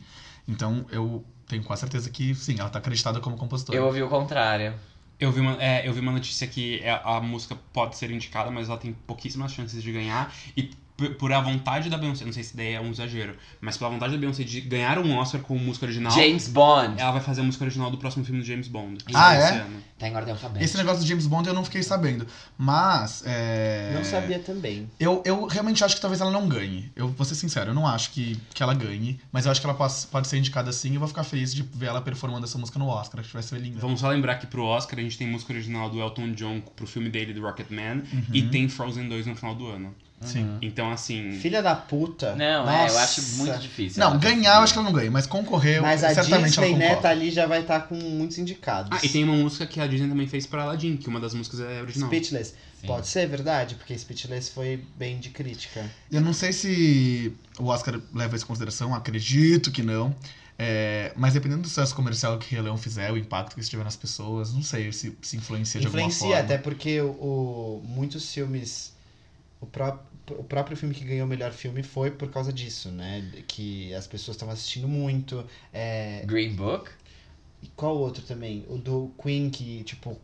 Então 0.49 0.85
eu 0.91 1.25
tenho 1.47 1.63
quase 1.63 1.81
certeza 1.81 2.11
que 2.11 2.35
sim, 2.35 2.59
ela 2.59 2.69
tá 2.69 2.79
acreditada 2.79 3.21
como 3.21 3.37
compositora. 3.37 3.79
Eu 3.79 3.87
ouvi 3.87 4.03
o 4.03 4.09
contrário. 4.09 4.75
Eu 5.19 5.31
vi, 5.31 5.41
uma, 5.41 5.63
é, 5.63 5.87
eu 5.87 5.93
vi 5.93 6.01
uma 6.01 6.13
notícia 6.13 6.47
que 6.47 6.81
é- 6.83 6.99
a 7.05 7.21
música 7.21 7.55
pode 7.75 7.97
ser 7.97 8.11
indicada, 8.11 8.51
mas 8.51 8.69
ela 8.71 8.79
tem 8.79 8.93
pouquíssimas 9.07 9.53
chances 9.53 9.83
de 9.83 9.93
ganhar. 9.93 10.35
E 10.57 10.71
por 11.09 11.33
a 11.33 11.41
vontade 11.41 11.89
da 11.89 11.97
Beyoncé, 11.97 12.25
não 12.25 12.33
sei 12.33 12.43
se 12.43 12.57
daí 12.57 12.75
é 12.75 12.81
um 12.81 12.91
exagero, 12.91 13.35
mas 13.61 13.77
pela 13.77 13.91
vontade 13.91 14.13
da 14.13 14.19
Beyoncé 14.19 14.45
de 14.45 14.61
ganhar 14.61 14.99
um 14.99 15.17
Oscar 15.17 15.41
com 15.41 15.57
música 15.59 15.87
original, 15.87 16.13
James 16.13 16.49
Bond. 16.49 17.01
ela 17.01 17.13
vai 17.13 17.21
fazer 17.21 17.41
a 17.41 17.45
música 17.45 17.65
original 17.65 17.91
do 17.91 17.99
próximo 17.99 18.25
filme 18.25 18.41
do 18.41 18.47
James 18.47 18.69
Bond. 18.69 19.05
Ah, 19.15 19.37
esse 19.37 19.53
é? 19.55 19.61
ano. 19.61 19.77
Tá 19.99 20.09
em 20.09 20.17
ordem 20.17 20.33
alfabética. 20.33 20.65
Esse 20.65 20.77
negócio 20.79 21.01
do 21.03 21.07
James 21.07 21.27
Bond 21.27 21.47
eu 21.47 21.55
não 21.55 21.63
fiquei 21.65 21.83
sabendo. 21.83 22.27
Mas. 22.57 23.23
É... 23.27 23.93
Não 23.95 24.03
sabia 24.05 24.39
também. 24.39 24.89
Eu, 24.99 25.23
eu 25.27 25.47
realmente 25.47 25.85
acho 25.85 25.95
que 25.95 26.01
talvez 26.01 26.21
ela 26.21 26.31
não 26.31 26.49
ganhe. 26.49 26.91
Eu 26.97 27.09
vou 27.09 27.25
ser 27.27 27.35
sincero, 27.35 27.71
eu 27.71 27.75
não 27.75 27.87
acho 27.87 28.11
que, 28.13 28.39
que 28.55 28.63
ela 28.63 28.73
ganhe. 28.75 29.21
Mas 29.31 29.45
eu 29.45 29.53
acho 29.53 29.61
que 29.61 29.67
ela 29.67 29.75
pode, 29.77 29.95
pode 30.11 30.27
ser 30.29 30.39
indicada 30.39 30.73
sim 30.73 30.91
e 30.93 30.95
eu 30.95 31.01
vou 31.01 31.09
ficar 31.09 31.25
feliz 31.25 31.55
de 31.55 31.63
ver 31.63 31.87
ela 31.87 32.01
performando 32.01 32.47
essa 32.47 32.57
música 32.57 32.79
no 32.79 32.87
Oscar. 32.89 33.21
Acho 33.21 33.29
que 33.29 33.35
vai 33.35 33.43
ser 33.43 33.59
linda. 33.61 33.79
Vamos 33.81 34.01
só 34.01 34.09
lembrar 34.09 34.37
que 34.37 34.47
pro 34.47 34.65
Oscar 34.65 34.99
a 34.99 35.03
gente 35.03 35.19
tem 35.19 35.27
música 35.27 35.53
original 35.53 35.91
do 35.91 36.01
Elton 36.01 36.33
John 36.33 36.61
pro 36.75 36.87
filme 36.87 37.09
dele, 37.11 37.33
do 37.35 37.43
Rocketman, 37.43 38.03
Uhum. 38.13 38.25
e 38.33 38.43
tem 38.43 38.69
Frozen 38.69 39.09
2 39.09 39.27
no 39.27 39.37
final 39.37 39.55
do 39.55 39.67
ano. 39.67 39.95
Sim. 40.21 40.59
Então, 40.61 40.91
assim. 40.93 41.33
Filha 41.41 41.63
da 41.63 41.75
puta. 41.75 42.35
Não, 42.37 42.69
é, 42.71 42.83
eu 42.83 42.93
Nossa. 42.93 43.01
acho 43.01 43.23
muito 43.39 43.59
difícil. 43.59 43.99
Não, 44.01 44.11
ela 44.11 44.19
ganhar 44.19 44.57
eu 44.57 44.63
acho 44.63 44.73
que 44.75 44.79
ela 44.79 44.89
não 44.89 44.95
ganha, 44.95 45.11
mas 45.11 45.27
concorrer, 45.27 45.81
Mas 45.81 46.05
a 46.05 46.13
certamente 46.15 46.51
Disney, 46.51 46.77
né, 46.77 46.97
tá 46.97 47.09
ali 47.09 47.31
já 47.31 47.47
vai 47.47 47.63
estar 47.63 47.81
com 47.89 47.95
muitos 47.95 48.37
indicados. 48.37 48.91
Ah, 48.93 49.01
e 49.05 49.09
tem 49.09 49.25
uma 49.25 49.35
música 49.35 49.67
que 49.67 49.81
a 49.81 49.87
Disney 49.87 50.09
também 50.09 50.27
fez 50.27 50.47
pra 50.47 50.63
Aladdin, 50.65 50.97
que 50.99 51.09
uma 51.09 51.19
das 51.19 51.33
músicas 51.33 51.61
é 51.61 51.81
original. 51.81 52.09
Speechless. 52.09 52.55
Sim. 52.81 52.87
Pode 52.87 53.07
ser 53.09 53.27
verdade, 53.29 53.75
porque 53.77 53.97
Speechless 53.99 54.51
foi 54.53 54.85
bem 54.97 55.19
de 55.19 55.31
crítica. 55.31 55.85
Eu 56.13 56.21
não 56.21 56.33
sei 56.35 56.53
se 56.53 57.33
o 57.59 57.67
Oscar 57.67 57.99
leva 58.15 58.37
isso 58.37 58.45
em 58.45 58.49
consideração, 58.49 58.95
acredito 58.95 59.71
que 59.71 59.83
não. 59.83 60.15
É, 60.59 61.13
mas 61.17 61.33
dependendo 61.33 61.63
do 61.63 61.69
sucesso 61.69 61.95
comercial 61.95 62.37
que 62.39 62.55
Rei 62.55 62.61
Leão 62.63 62.77
fizer, 62.77 63.11
o 63.11 63.17
impacto 63.17 63.55
que 63.55 63.61
isso 63.63 63.71
tiver 63.71 63.85
nas 63.85 63.97
pessoas, 63.97 64.53
não 64.53 64.63
sei 64.63 64.93
se, 64.93 65.17
se 65.23 65.37
influencia, 65.39 65.81
de 65.81 65.87
alguma 65.87 66.03
Influencia, 66.03 66.27
forma. 66.29 66.41
até 66.43 66.59
porque 66.59 67.01
o, 67.01 67.07
o- 67.09 67.83
muitos 67.87 68.31
filmes. 68.31 68.93
O 69.59 69.67
pró- 69.67 69.99
o 70.39 70.45
próprio 70.45 70.77
filme 70.77 70.95
que 70.95 71.05
ganhou 71.05 71.27
o 71.27 71.29
melhor 71.29 71.53
filme 71.53 71.83
foi 71.83 72.11
por 72.11 72.31
causa 72.31 72.53
disso, 72.53 72.91
né? 72.91 73.25
Que 73.47 73.93
as 73.95 74.07
pessoas 74.07 74.37
estavam 74.37 74.53
assistindo 74.55 74.89
muito. 74.89 75.45
É, 75.73 76.23
Green 76.27 76.55
Book? 76.55 76.91
e 77.63 77.69
qual 77.77 77.97
outro 77.97 78.23
também? 78.23 78.65
O 78.69 78.79
do 78.79 79.13
Queen, 79.23 79.51
que, 79.51 79.83
tipo, 79.85 80.19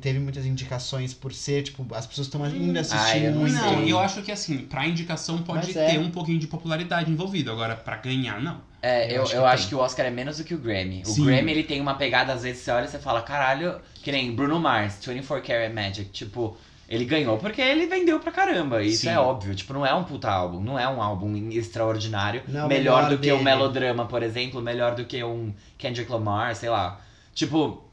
teve 0.00 0.18
muitas 0.18 0.46
indicações 0.46 1.12
por 1.12 1.32
ser, 1.32 1.62
tipo, 1.62 1.86
as 1.94 2.06
pessoas 2.06 2.26
estão 2.26 2.42
ainda 2.42 2.80
assistindo 2.80 3.00
Ah, 3.00 3.18
eu 3.18 3.34
não 3.34 3.82
eu 3.86 3.98
acho 3.98 4.22
que 4.22 4.32
assim, 4.32 4.58
pra 4.58 4.86
indicação 4.86 5.42
pode 5.42 5.66
Mas 5.66 5.76
é. 5.76 5.90
ter 5.90 5.98
um 5.98 6.10
pouquinho 6.10 6.38
de 6.38 6.46
popularidade 6.46 7.10
envolvido. 7.10 7.52
Agora, 7.52 7.76
pra 7.76 7.96
ganhar, 7.96 8.40
não. 8.40 8.62
É, 8.80 9.10
Eu 9.10 9.16
eu, 9.16 9.22
acho 9.22 9.34
eu 9.34 9.42
que 9.42 9.46
acho 9.48 9.68
que 9.68 9.74
o 9.74 9.78
Oscar 9.78 10.06
é 10.06 10.10
menos 10.10 10.38
do 10.38 10.44
que 10.44 10.54
o 10.54 10.58
Grammy. 10.58 11.02
O 11.02 11.06
Sim. 11.06 11.26
Grammy, 11.26 11.52
ele 11.52 11.64
tem 11.64 11.80
uma 11.80 11.94
pegada, 11.94 12.32
às 12.32 12.42
vezes 12.42 12.62
você 12.62 12.70
olha 12.70 12.86
e 12.86 12.88
você 12.88 12.98
fala, 12.98 13.20
caralho, 13.22 13.80
que 14.02 14.10
nem 14.10 14.34
Bruno 14.34 14.58
Mars, 14.58 14.98
24 15.04 15.46
Karat 15.46 15.72
Magic, 15.72 16.10
tipo... 16.10 16.56
Ele 16.88 17.04
ganhou 17.04 17.36
porque 17.36 17.60
ele 17.60 17.86
vendeu 17.86 18.18
pra 18.18 18.32
caramba, 18.32 18.82
isso 18.82 19.02
Sim. 19.02 19.10
é 19.10 19.18
óbvio. 19.20 19.54
Tipo, 19.54 19.74
não 19.74 19.84
é 19.84 19.92
um 19.92 20.04
puta 20.04 20.30
álbum, 20.30 20.60
não 20.60 20.78
é 20.78 20.88
um 20.88 21.02
álbum 21.02 21.36
extraordinário. 21.50 22.42
Não 22.48 22.62
é 22.62 22.64
o 22.64 22.68
melhor 22.68 23.02
melhor 23.02 23.10
do 23.10 23.18
que 23.18 23.30
um 23.30 23.36
dele. 23.36 23.44
melodrama, 23.44 24.06
por 24.06 24.22
exemplo, 24.22 24.62
melhor 24.62 24.94
do 24.94 25.04
que 25.04 25.22
um 25.22 25.52
Kendrick 25.76 26.10
Lamar, 26.10 26.56
sei 26.56 26.70
lá. 26.70 27.00
Tipo, 27.34 27.84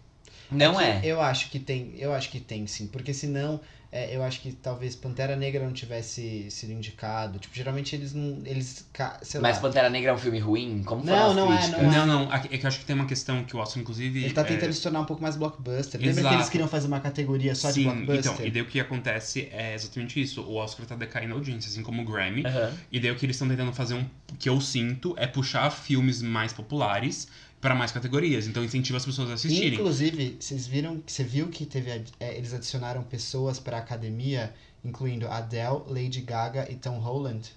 não 0.50 0.78
que 0.78 0.84
é. 0.84 1.02
Eu 1.04 1.22
acho 1.22 1.50
que 1.50 1.60
tem, 1.60 1.94
eu 1.98 2.14
acho 2.14 2.30
que 2.30 2.40
tem 2.40 2.66
sim, 2.68 2.88
porque 2.88 3.14
senão 3.14 3.60
é, 3.96 4.14
eu 4.14 4.22
acho 4.22 4.42
que 4.42 4.52
talvez 4.52 4.94
Pantera 4.94 5.38
Negra 5.38 5.64
não 5.64 5.72
tivesse 5.72 6.52
sido 6.52 6.74
indicado. 6.74 7.40
Tipo, 7.40 7.56
geralmente 7.56 7.96
eles 7.96 8.14
não, 8.14 8.42
eles, 8.44 8.86
Mas 9.42 9.56
lá. 9.56 9.62
Pantera 9.62 9.90
Negra 9.90 10.12
é 10.12 10.14
um 10.14 10.18
filme 10.18 10.38
ruim? 10.38 10.84
Como 10.84 11.06
Não, 11.06 11.30
as 11.30 11.34
não 11.34 11.54
é, 11.54 11.68
não 11.70 11.92
Não, 11.92 12.06
não, 12.06 12.34
é 12.34 12.40
que 12.40 12.62
eu 12.62 12.68
acho 12.68 12.80
que 12.80 12.86
tem 12.86 12.94
uma 12.94 13.06
questão 13.06 13.46
que 13.46 13.56
o 13.56 13.60
Oscar, 13.60 13.82
inclusive. 13.82 14.26
Ele 14.26 14.34
tá 14.34 14.42
é, 14.42 14.44
tentando 14.44 14.74
se 14.74 14.82
tornar 14.82 15.00
um 15.00 15.06
pouco 15.06 15.22
mais 15.22 15.38
blockbuster. 15.38 15.98
Lembra 16.02 16.14
que 16.14 16.20
Exato. 16.20 16.36
eles 16.36 16.50
queriam 16.50 16.68
fazer 16.68 16.88
uma 16.88 17.00
categoria 17.00 17.56
só 17.56 17.70
de 17.70 17.76
Sim, 17.76 17.84
blockbuster? 17.84 18.34
então, 18.34 18.46
e 18.46 18.52
daí 18.52 18.62
o 18.64 18.66
que 18.66 18.82
acontece 18.82 19.48
é 19.50 19.76
exatamente 19.76 20.22
isso. 20.22 20.42
O 20.42 20.56
Oscar 20.56 20.86
tá 20.86 20.96
decaindo 20.96 21.34
a 21.34 21.38
audiência, 21.38 21.70
assim 21.70 21.82
como 21.82 22.02
o 22.02 22.06
Grammy. 22.06 22.46
Aham. 22.46 22.74
E 22.92 23.00
daí 23.00 23.12
o 23.12 23.16
que 23.16 23.26
eles 23.26 23.38
estão 23.38 23.48
tentando 23.48 23.72
fazer, 23.72 23.94
um, 23.94 24.06
que 24.38 24.50
eu 24.50 24.60
sinto, 24.60 25.16
é 25.18 25.26
puxar 25.26 25.70
filmes 25.70 26.22
mais 26.22 26.52
populares 26.52 27.30
pra 27.66 27.76
mais 27.76 27.92
categorias. 27.92 28.46
Então 28.48 28.64
incentiva 28.64 28.98
as 28.98 29.06
pessoas 29.06 29.30
a 29.32 29.34
assistirem. 29.34 29.74
Inclusive, 29.74 30.38
vocês 30.40 30.68
viram, 30.68 31.02
você 31.06 31.24
viu 31.24 31.48
que 31.48 31.66
teve, 31.66 31.90
é, 32.20 32.38
eles 32.38 32.54
adicionaram 32.54 33.02
pessoas 33.04 33.60
pra 33.60 33.78
academia, 33.80 34.54
incluindo 34.84 35.28
Adele, 35.28 35.82
Lady 35.88 36.22
Gaga 36.22 36.68
e 36.72 36.76
Tom 36.76 37.00
Holland. 37.00 37.52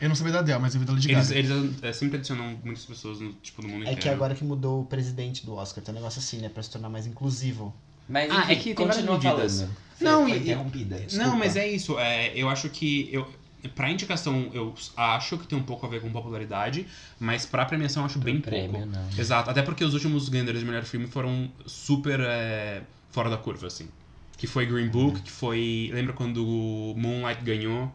Eu 0.00 0.08
não 0.08 0.14
sabia 0.14 0.34
da 0.34 0.38
Adele, 0.40 0.58
mas 0.60 0.74
eu 0.74 0.80
vi 0.80 0.86
da 0.86 0.92
Lady 0.92 1.10
Eles, 1.10 1.28
Gaga. 1.28 1.38
eles 1.40 1.82
é, 1.82 1.92
sempre 1.92 2.18
adicionam 2.18 2.58
muitas 2.62 2.84
pessoas 2.84 3.18
no, 3.20 3.32
tipo, 3.32 3.62
no 3.62 3.68
mundo 3.68 3.80
É 3.80 3.84
inteiro. 3.86 4.00
que 4.02 4.08
agora 4.10 4.34
que 4.34 4.44
mudou 4.44 4.82
o 4.82 4.84
presidente 4.84 5.44
do 5.44 5.54
Oscar, 5.54 5.82
tem 5.82 5.92
um 5.92 5.96
negócio 5.96 6.18
assim, 6.20 6.38
né, 6.38 6.48
pra 6.48 6.62
se 6.62 6.70
tornar 6.70 6.88
mais 6.88 7.06
inclusivo. 7.06 7.74
Mas 8.08 8.30
Ah, 8.30 8.42
enfim, 8.44 8.52
é 8.52 8.56
que 8.56 8.74
continua 8.74 9.20
falando. 9.20 9.68
Não, 10.00 10.22
foi 10.28 10.32
e- 10.38 10.40
interrompida. 10.40 11.04
Não, 11.14 11.36
mas 11.36 11.56
é 11.56 11.66
isso. 11.68 11.98
É, 11.98 12.32
eu 12.34 12.48
acho 12.48 12.68
que. 12.70 13.08
Eu, 13.12 13.26
pra 13.74 13.90
indicação, 13.90 14.50
eu 14.52 14.74
acho 14.96 15.38
que 15.38 15.46
tem 15.46 15.58
um 15.58 15.62
pouco 15.62 15.86
a 15.86 15.88
ver 15.88 16.00
com 16.00 16.10
popularidade, 16.10 16.86
mas 17.18 17.46
pra 17.46 17.64
premiação 17.64 18.02
eu 18.02 18.06
acho 18.06 18.18
bem 18.18 18.40
prêmio, 18.40 18.70
pouco. 18.72 18.86
não. 18.86 19.08
Exato, 19.18 19.50
até 19.50 19.62
porque 19.62 19.84
os 19.84 19.94
últimos 19.94 20.28
ganhadores 20.28 20.60
de 20.60 20.66
melhor 20.66 20.84
filme 20.84 21.06
foram 21.06 21.50
super 21.66 22.20
é, 22.20 22.82
fora 23.10 23.28
da 23.30 23.36
curva, 23.36 23.66
assim. 23.66 23.88
Que 24.36 24.46
foi 24.46 24.66
Green 24.66 24.88
Book, 24.88 25.20
que 25.22 25.30
foi. 25.32 25.90
Lembra 25.92 26.12
quando 26.12 26.46
o 26.46 26.94
Moonlight 26.96 27.42
ganhou? 27.42 27.92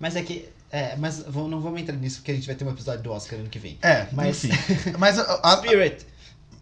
Mas 0.00 0.16
é 0.16 0.22
que. 0.22 0.48
É, 0.70 0.96
mas 0.96 1.24
não 1.26 1.60
vamos 1.60 1.80
entrar 1.80 1.94
nisso 1.96 2.16
porque 2.16 2.32
a 2.32 2.34
gente 2.34 2.46
vai 2.46 2.56
ter 2.56 2.64
um 2.64 2.70
episódio 2.70 3.02
do 3.02 3.12
Oscar 3.12 3.38
ano 3.38 3.48
que 3.48 3.58
vem. 3.60 3.78
É, 3.82 4.08
Mas- 4.10 4.44
enfim. 4.44 4.92
Mas, 4.98 5.18
a- 5.18 5.40
a- 5.42 5.56
Spirit! 5.58 6.04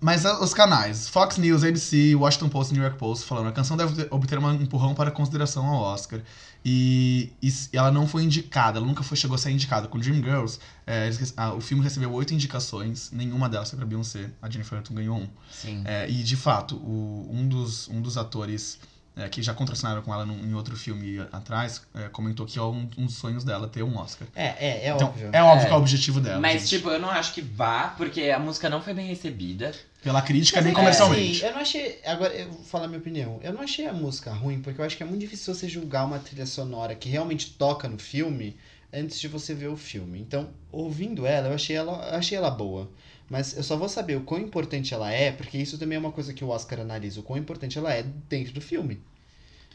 Mas 0.03 0.27
a- 0.27 0.41
os 0.43 0.53
canais, 0.53 1.09
Fox 1.09 1.39
News, 1.39 1.63
ABC, 1.65 2.15
Washington 2.15 2.49
Post 2.49 2.75
New 2.75 2.83
York 2.83 2.99
Post 2.99 3.25
falando 3.25 3.49
a 3.49 3.53
canção 3.53 3.77
deve 3.77 3.95
ter- 3.95 4.09
obter 4.13 4.39
um 4.39 4.53
empurrão 4.55 4.95
para 4.95 5.11
consideração 5.11 5.65
ao 5.65 5.81
Oscar. 5.81 6.21
E, 6.65 7.33
e 7.43 7.53
ela 7.73 7.91
não 7.91 8.07
foi 8.07 8.23
indicada, 8.23 8.79
ela 8.79 8.87
nunca 8.87 9.03
foi, 9.03 9.17
chegou 9.17 9.35
a 9.35 9.39
ser 9.39 9.51
indicada. 9.51 9.89
Com 9.89 9.99
Dreamgirls, 9.99 10.61
é, 10.87 11.11
ah, 11.37 11.55
o 11.55 11.61
filme 11.61 11.83
recebeu 11.83 12.13
oito 12.13 12.33
indicações, 12.35 13.11
nenhuma 13.13 13.49
delas 13.49 13.71
foi 13.71 13.77
pra 13.79 13.87
Beyoncé. 13.87 14.31
A 14.41 14.49
Jennifer 14.49 14.77
Aniston 14.79 14.95
ganhou 14.95 15.17
um. 15.19 15.29
Sim. 15.51 15.83
É, 15.85 16.09
e 16.09 16.23
de 16.23 16.37
fato, 16.37 16.77
o- 16.77 17.29
um, 17.33 17.49
dos, 17.49 17.89
um 17.89 18.01
dos 18.01 18.17
atores 18.17 18.79
é, 19.17 19.29
que 19.29 19.43
já 19.43 19.53
contracenaram 19.53 20.01
com 20.03 20.13
ela 20.13 20.25
num- 20.25 20.39
em 20.45 20.55
outro 20.55 20.77
filme 20.77 21.21
atrás 21.33 21.83
é, 21.95 22.09
comentou 22.09 22.47
que 22.47 22.59
é 22.59 22.63
um, 22.63 22.89
um 22.97 23.07
dos 23.07 23.15
sonhos 23.17 23.45
dela 23.45 23.69
ter 23.69 23.83
um 23.83 23.97
Oscar. 23.99 24.27
É, 24.35 24.47
é, 24.47 24.87
é 24.87 24.93
então, 24.95 25.09
óbvio. 25.09 25.31
é 25.33 25.43
óbvio 25.43 25.63
É. 25.65 25.67
que 25.67 25.73
é 25.73 25.77
o 25.77 25.79
objetivo 25.79 26.21
dela. 26.21 26.41
Mas, 26.41 26.63
gente. 26.63 26.69
tipo, 26.79 26.89
eu 26.91 26.99
não 26.99 27.11
acho 27.11 27.35
que 27.35 27.43
vá, 27.43 27.89
porque 27.97 28.23
a 28.31 28.39
música 28.39 28.71
não 28.71 28.81
foi 28.81 28.95
bem 28.95 29.07
recebida. 29.07 29.73
Pela 30.03 30.21
crítica, 30.23 30.57
Mas 30.59 30.65
nem 30.65 30.73
é 30.73 30.77
comercialmente. 30.77 31.37
assim, 31.37 31.47
eu 31.47 31.53
não 31.53 31.61
achei. 31.61 32.01
Agora 32.05 32.35
eu 32.35 32.51
vou 32.51 32.65
falar 32.65 32.89
minha 32.89 32.99
opinião. 32.99 33.39
Eu 33.43 33.53
não 33.53 33.61
achei 33.63 33.87
a 33.87 33.93
música 33.93 34.33
ruim, 34.33 34.61
porque 34.61 34.81
eu 34.81 34.85
acho 34.85 34.97
que 34.97 35.03
é 35.03 35.07
muito 35.07 35.21
difícil 35.21 35.55
você 35.55 35.69
julgar 35.69 36.05
uma 36.05 36.19
trilha 36.19 36.45
sonora 36.47 36.95
que 36.95 37.09
realmente 37.09 37.51
toca 37.51 37.89
no 37.89 37.99
filme 37.99 38.57
antes 38.93 39.21
de 39.21 39.29
você 39.29 39.55
ver 39.55 39.69
o 39.69 39.77
filme. 39.77 40.19
Então, 40.19 40.49
ouvindo 40.73 41.25
ela, 41.27 41.49
eu 41.49 41.55
achei 41.55 41.77
ela, 41.77 41.93
eu 42.11 42.19
achei 42.19 42.37
ela 42.37 42.51
boa. 42.51 42.91
Mas 43.33 43.57
eu 43.57 43.63
só 43.63 43.79
vou 43.79 43.89
saber 43.89 44.15
o 44.15 44.21
quão 44.21 44.39
importante 44.39 44.93
ela 44.93 45.11
é, 45.11 45.33
porque 45.33 45.57
isso 45.57 45.79
também 45.79 45.97
é 45.97 45.99
uma 45.99 46.13
coisa 46.13 46.35
que 46.35 46.45
o 46.45 46.51
Oscar 46.51 46.81
analisa, 46.81 47.19
o 47.19 47.23
quão 47.23 47.39
importante 47.39 47.79
ela 47.79 47.91
é 47.91 48.03
dentro 48.29 48.53
do 48.53 48.61
filme. 48.61 49.01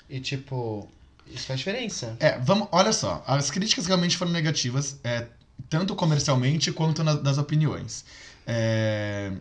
E 0.08 0.20
tipo, 0.20 0.88
isso 1.26 1.48
faz 1.48 1.58
diferença. 1.62 2.16
É, 2.20 2.38
vamos, 2.38 2.68
olha 2.72 2.94
só, 2.94 3.24
as 3.26 3.50
críticas 3.50 3.88
realmente 3.88 4.16
foram 4.16 4.32
negativas, 4.32 5.00
é, 5.04 5.26
tanto 5.72 5.96
comercialmente 5.96 6.72
quanto 6.72 7.04
na- 7.04 7.16
das 7.16 7.40
opiniões. 7.40 8.06
É, 8.46 9.32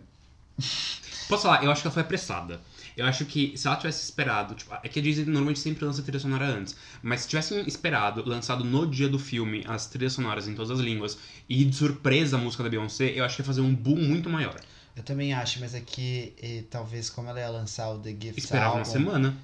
Posso 1.29 1.43
falar, 1.43 1.62
eu 1.62 1.71
acho 1.71 1.83
que 1.83 1.89
ela 1.89 1.93
foi 1.93 2.03
apressada. 2.03 2.59
Eu 2.97 3.05
acho 3.05 3.26
que 3.26 3.53
se 3.57 3.66
ela 3.66 3.76
tivesse 3.76 4.05
esperado, 4.05 4.55
tipo, 4.55 4.74
é 4.82 4.88
que 4.88 4.99
a 4.99 5.03
Disney 5.03 5.26
normalmente 5.26 5.61
sempre 5.61 5.84
lança 5.84 6.03
trilha 6.03 6.18
sonora 6.18 6.47
antes, 6.47 6.74
mas 7.03 7.20
se 7.20 7.28
tivessem 7.28 7.61
esperado, 7.66 8.26
lançado 8.26 8.64
no 8.64 8.86
dia 8.86 9.07
do 9.07 9.18
filme 9.18 9.62
as 9.68 9.86
trilhas 9.86 10.14
sonoras 10.14 10.49
em 10.49 10.55
todas 10.55 10.70
as 10.70 10.80
línguas 10.80 11.18
e 11.47 11.62
de 11.64 11.76
surpresa 11.76 12.36
a 12.36 12.40
música 12.40 12.62
da 12.62 12.70
Beyoncé, 12.70 13.12
eu 13.14 13.22
acho 13.22 13.36
que 13.36 13.42
ia 13.42 13.47
fazer 13.47 13.61
um 13.61 13.74
boom 13.74 13.97
muito 13.97 14.30
maior. 14.30 14.59
Eu 14.97 15.03
também 15.03 15.34
acho, 15.34 15.61
mas 15.61 15.74
é 15.74 15.80
que 15.80 16.32
eh, 16.42 16.64
talvez 16.70 17.11
como 17.11 17.28
ela 17.28 17.38
ia 17.38 17.51
lançar 17.51 17.90
o 17.90 17.99
The 17.99 18.11
Gift 18.11 18.38
Esperava 18.38 18.78
Album, 18.78 18.78
uma 18.78 18.84
semana. 18.86 19.36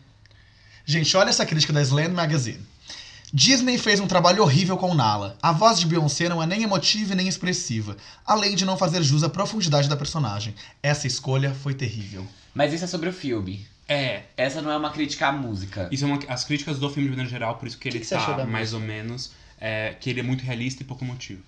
Gente, 0.87 1.15
olha 1.15 1.29
essa 1.29 1.45
crítica 1.45 1.75
da 1.75 1.83
Slam 1.83 2.09
Magazine. 2.09 2.72
Disney 3.35 3.79
fez 3.79 3.99
um 3.99 4.07
trabalho 4.07 4.43
horrível 4.43 4.77
com 4.77 4.95
Nala. 4.95 5.39
A 5.41 5.53
voz 5.53 5.81
de 5.81 5.87
Beyoncé 5.87 6.29
não 6.29 6.43
é 6.43 6.47
nem 6.47 6.65
emotiva 6.65 7.15
e 7.15 7.17
nem 7.17 7.27
expressiva, 7.27 7.97
além 8.27 8.55
de 8.55 8.67
não 8.67 8.77
fazer 8.77 9.03
jus 9.03 9.23
à 9.23 9.29
profundidade 9.31 9.89
da 9.89 9.97
personagem. 9.97 10.55
Essa 10.83 11.07
escolha 11.07 11.55
foi 11.55 11.73
terrível. 11.73 12.27
Mas 12.55 12.75
isso 12.75 12.85
é 12.85 12.87
sobre 12.87 13.09
o 13.09 13.13
filme. 13.13 13.67
É, 13.89 14.25
Essa 14.37 14.61
não 14.61 14.71
é 14.71 14.77
uma 14.77 14.91
crítica 14.91 15.29
à 15.29 15.33
música. 15.33 15.89
isso 15.91 16.05
é 16.05 16.07
uma, 16.07 16.19
as 16.29 16.45
críticas 16.45 16.79
do 16.79 16.91
filme 16.91 17.09
de 17.09 17.11
maneira 17.11 17.31
geral, 17.31 17.57
por 17.57 17.67
isso 17.67 17.79
que 17.79 17.89
ele 17.89 18.01
que 18.01 18.07
tá 18.07 18.45
mais 18.45 18.75
ou 18.75 18.81
menos, 18.81 19.33
é, 19.59 19.97
que 19.99 20.11
ele 20.11 20.21
é 20.21 20.23
muito 20.23 20.45
realista 20.45 20.83
e 20.83 20.87
pouco 20.87 21.03
emotivo. 21.03 21.43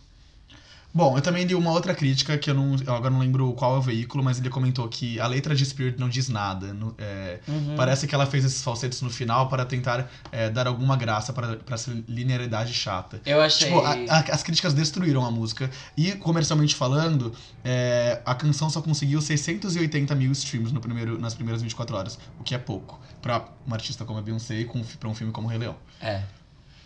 Bom, 0.96 1.16
eu 1.18 1.20
também 1.22 1.44
li 1.44 1.56
uma 1.56 1.72
outra 1.72 1.92
crítica 1.92 2.38
que 2.38 2.48
eu 2.48 2.54
não. 2.54 2.76
eu 2.86 2.94
agora 2.94 3.10
não 3.10 3.18
lembro 3.18 3.52
qual 3.54 3.74
é 3.74 3.78
o 3.78 3.82
veículo, 3.82 4.22
mas 4.22 4.38
ele 4.38 4.48
comentou 4.48 4.88
que 4.88 5.18
a 5.18 5.26
letra 5.26 5.52
de 5.52 5.66
Spirit 5.66 5.98
não 5.98 6.08
diz 6.08 6.28
nada. 6.28 6.72
no- 6.72 6.94
é, 6.96 7.40
Uhum. 7.48 7.74
Parece 7.76 8.06
que 8.06 8.14
ela 8.14 8.24
fez 8.26 8.44
esses 8.44 8.62
falsetes 8.62 9.02
no 9.02 9.10
final 9.10 9.48
para 9.48 9.64
tentar 9.64 10.08
é, 10.30 10.48
dar 10.48 10.68
alguma 10.68 10.96
graça 10.96 11.32
para 11.32 11.56
para 11.56 11.74
essa 11.74 11.90
linearidade 12.08 12.72
chata. 12.72 13.20
Eu 13.26 13.40
achei. 13.40 13.66
Tipo, 13.66 13.80
a- 13.80 13.94
a- 14.08 14.34
as 14.34 14.42
críticas 14.44 14.72
destruíram 14.72 15.24
a 15.24 15.30
música. 15.32 15.68
E, 15.96 16.12
comercialmente 16.12 16.76
falando, 16.76 17.34
é, 17.64 18.20
a 18.24 18.34
canção 18.34 18.70
só 18.70 18.80
conseguiu 18.80 19.20
680 19.20 20.14
mil 20.14 20.30
streams 20.30 20.72
no 20.72 20.80
primeiro, 20.80 21.18
nas 21.18 21.34
primeiras 21.34 21.60
24 21.60 21.96
horas. 21.96 22.18
O 22.38 22.44
que 22.44 22.54
é 22.54 22.58
pouco. 22.58 23.00
Pra 23.20 23.44
uma 23.66 23.74
artista 23.74 24.04
como 24.04 24.20
a 24.20 24.22
Beyoncé 24.22 24.60
e 24.60 24.64
com, 24.64 24.78
um 24.78 25.08
um 25.10 25.14
filme 25.14 25.32
como 25.32 25.48
Rei 25.48 25.58
Leão. 25.58 25.74
É. 26.00 26.22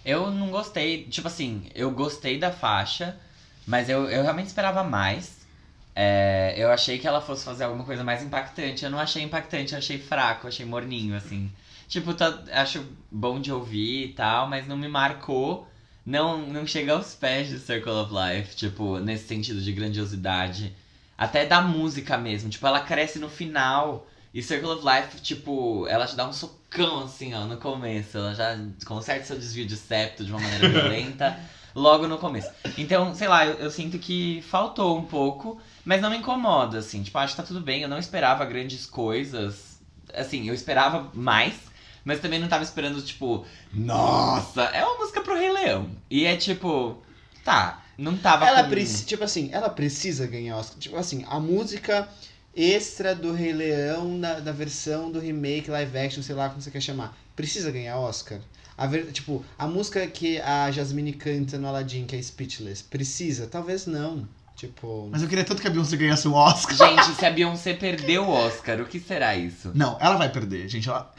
Eu 0.04 0.30
não 0.30 0.48
gostei. 0.50 1.04
Tipo 1.04 1.28
assim, 1.28 1.64
eu 1.74 1.90
gostei 1.90 2.38
da 2.38 2.50
faixa, 2.50 3.16
mas 3.68 3.90
eu, 3.90 4.08
eu 4.08 4.22
realmente 4.22 4.46
esperava 4.46 4.82
mais. 4.82 5.36
É, 5.94 6.54
eu 6.56 6.70
achei 6.70 6.98
que 6.98 7.06
ela 7.06 7.20
fosse 7.20 7.44
fazer 7.44 7.64
alguma 7.64 7.84
coisa 7.84 8.02
mais 8.02 8.22
impactante. 8.22 8.82
Eu 8.82 8.90
não 8.90 8.98
achei 8.98 9.22
impactante, 9.22 9.74
eu 9.74 9.78
achei 9.78 9.98
fraco, 9.98 10.46
eu 10.46 10.48
achei 10.48 10.64
morninho, 10.64 11.14
assim. 11.14 11.52
Tipo, 11.86 12.14
tá, 12.14 12.42
acho 12.52 12.82
bom 13.10 13.38
de 13.38 13.52
ouvir 13.52 14.06
e 14.06 14.12
tal, 14.14 14.48
mas 14.48 14.66
não 14.66 14.76
me 14.76 14.88
marcou. 14.88 15.68
Não, 16.04 16.46
não 16.46 16.66
chega 16.66 16.94
aos 16.94 17.14
pés 17.14 17.48
de 17.48 17.58
Circle 17.58 17.92
of 17.92 18.10
Life, 18.10 18.56
tipo, 18.56 18.98
nesse 19.00 19.28
sentido 19.28 19.60
de 19.60 19.70
grandiosidade. 19.70 20.74
Até 21.16 21.44
da 21.44 21.60
música 21.60 22.16
mesmo. 22.16 22.48
Tipo, 22.48 22.66
ela 22.66 22.80
cresce 22.80 23.18
no 23.18 23.28
final. 23.28 24.06
E 24.32 24.42
Circle 24.42 24.70
of 24.70 24.82
Life, 24.82 25.20
tipo, 25.20 25.86
ela 25.88 26.06
te 26.06 26.16
dá 26.16 26.26
um 26.26 26.32
socão 26.32 27.04
assim, 27.04 27.34
ó, 27.34 27.44
no 27.44 27.58
começo. 27.58 28.16
Ela 28.16 28.34
já 28.34 28.58
conserta 28.86 29.26
seu 29.26 29.38
desvio 29.38 29.66
de 29.66 29.76
septo 29.76 30.24
de 30.24 30.30
uma 30.32 30.40
maneira 30.40 30.68
violenta 30.72 31.38
logo 31.78 32.06
no 32.06 32.18
começo. 32.18 32.50
Então, 32.76 33.14
sei 33.14 33.28
lá, 33.28 33.46
eu, 33.46 33.54
eu 33.54 33.70
sinto 33.70 33.98
que 33.98 34.42
faltou 34.42 34.98
um 34.98 35.04
pouco, 35.04 35.58
mas 35.84 36.02
não 36.02 36.10
me 36.10 36.18
incomoda, 36.18 36.78
assim. 36.78 37.02
Tipo, 37.02 37.18
acho 37.18 37.34
que 37.34 37.40
tá 37.40 37.46
tudo 37.46 37.60
bem. 37.60 37.82
Eu 37.82 37.88
não 37.88 37.98
esperava 37.98 38.44
grandes 38.44 38.84
coisas. 38.84 39.78
Assim, 40.12 40.48
eu 40.48 40.54
esperava 40.54 41.10
mais, 41.14 41.54
mas 42.04 42.20
também 42.20 42.38
não 42.38 42.48
tava 42.48 42.64
esperando, 42.64 43.00
tipo, 43.02 43.44
nossa, 43.72 44.62
é 44.64 44.82
uma 44.84 44.98
música 44.98 45.20
pro 45.20 45.36
Rei 45.36 45.52
Leão. 45.52 45.90
E 46.10 46.24
é 46.24 46.36
tipo, 46.36 46.96
tá, 47.44 47.82
não 47.96 48.16
tava 48.16 48.46
Ela 48.46 48.64
com... 48.64 48.70
precisa, 48.70 49.04
tipo 49.04 49.24
assim, 49.24 49.50
ela 49.52 49.68
precisa 49.68 50.26
ganhar 50.26 50.56
Oscar. 50.56 50.78
Tipo 50.78 50.96
assim, 50.96 51.24
a 51.28 51.38
música 51.38 52.08
extra 52.56 53.14
do 53.14 53.32
Rei 53.32 53.52
Leão, 53.52 54.18
da, 54.18 54.40
da 54.40 54.52
versão 54.52 55.10
do 55.10 55.20
remake, 55.20 55.70
live 55.70 55.98
action, 55.98 56.22
sei 56.22 56.34
lá 56.34 56.48
como 56.48 56.60
você 56.60 56.70
quer 56.70 56.80
chamar, 56.80 57.16
precisa 57.36 57.70
ganhar 57.70 57.98
Oscar. 57.98 58.40
A 58.78 58.86
ver, 58.86 59.10
tipo, 59.10 59.44
a 59.58 59.66
música 59.66 60.06
que 60.06 60.40
a 60.40 60.70
Jasmine 60.70 61.12
canta 61.12 61.58
no 61.58 61.66
Aladdin, 61.66 62.06
que 62.06 62.14
é 62.14 62.22
Speechless, 62.22 62.84
precisa? 62.84 63.48
Talvez 63.48 63.86
não. 63.86 64.26
Tipo. 64.54 65.08
Mas 65.10 65.20
eu 65.20 65.28
queria 65.28 65.42
tanto 65.44 65.60
que 65.60 65.66
a 65.66 65.70
Beyoncé 65.70 65.96
ganhasse 65.96 66.28
o 66.28 66.32
Oscar. 66.32 66.76
Gente, 66.76 67.16
se 67.16 67.26
a 67.26 67.30
Beyoncé 67.30 67.74
perdeu 67.74 68.22
o 68.22 68.30
Oscar, 68.30 68.80
o 68.80 68.86
que 68.86 69.00
será 69.00 69.34
isso? 69.36 69.72
Não, 69.74 69.98
ela 70.00 70.16
vai 70.16 70.30
perder, 70.30 70.68
gente. 70.68 70.88
Ela... 70.88 71.12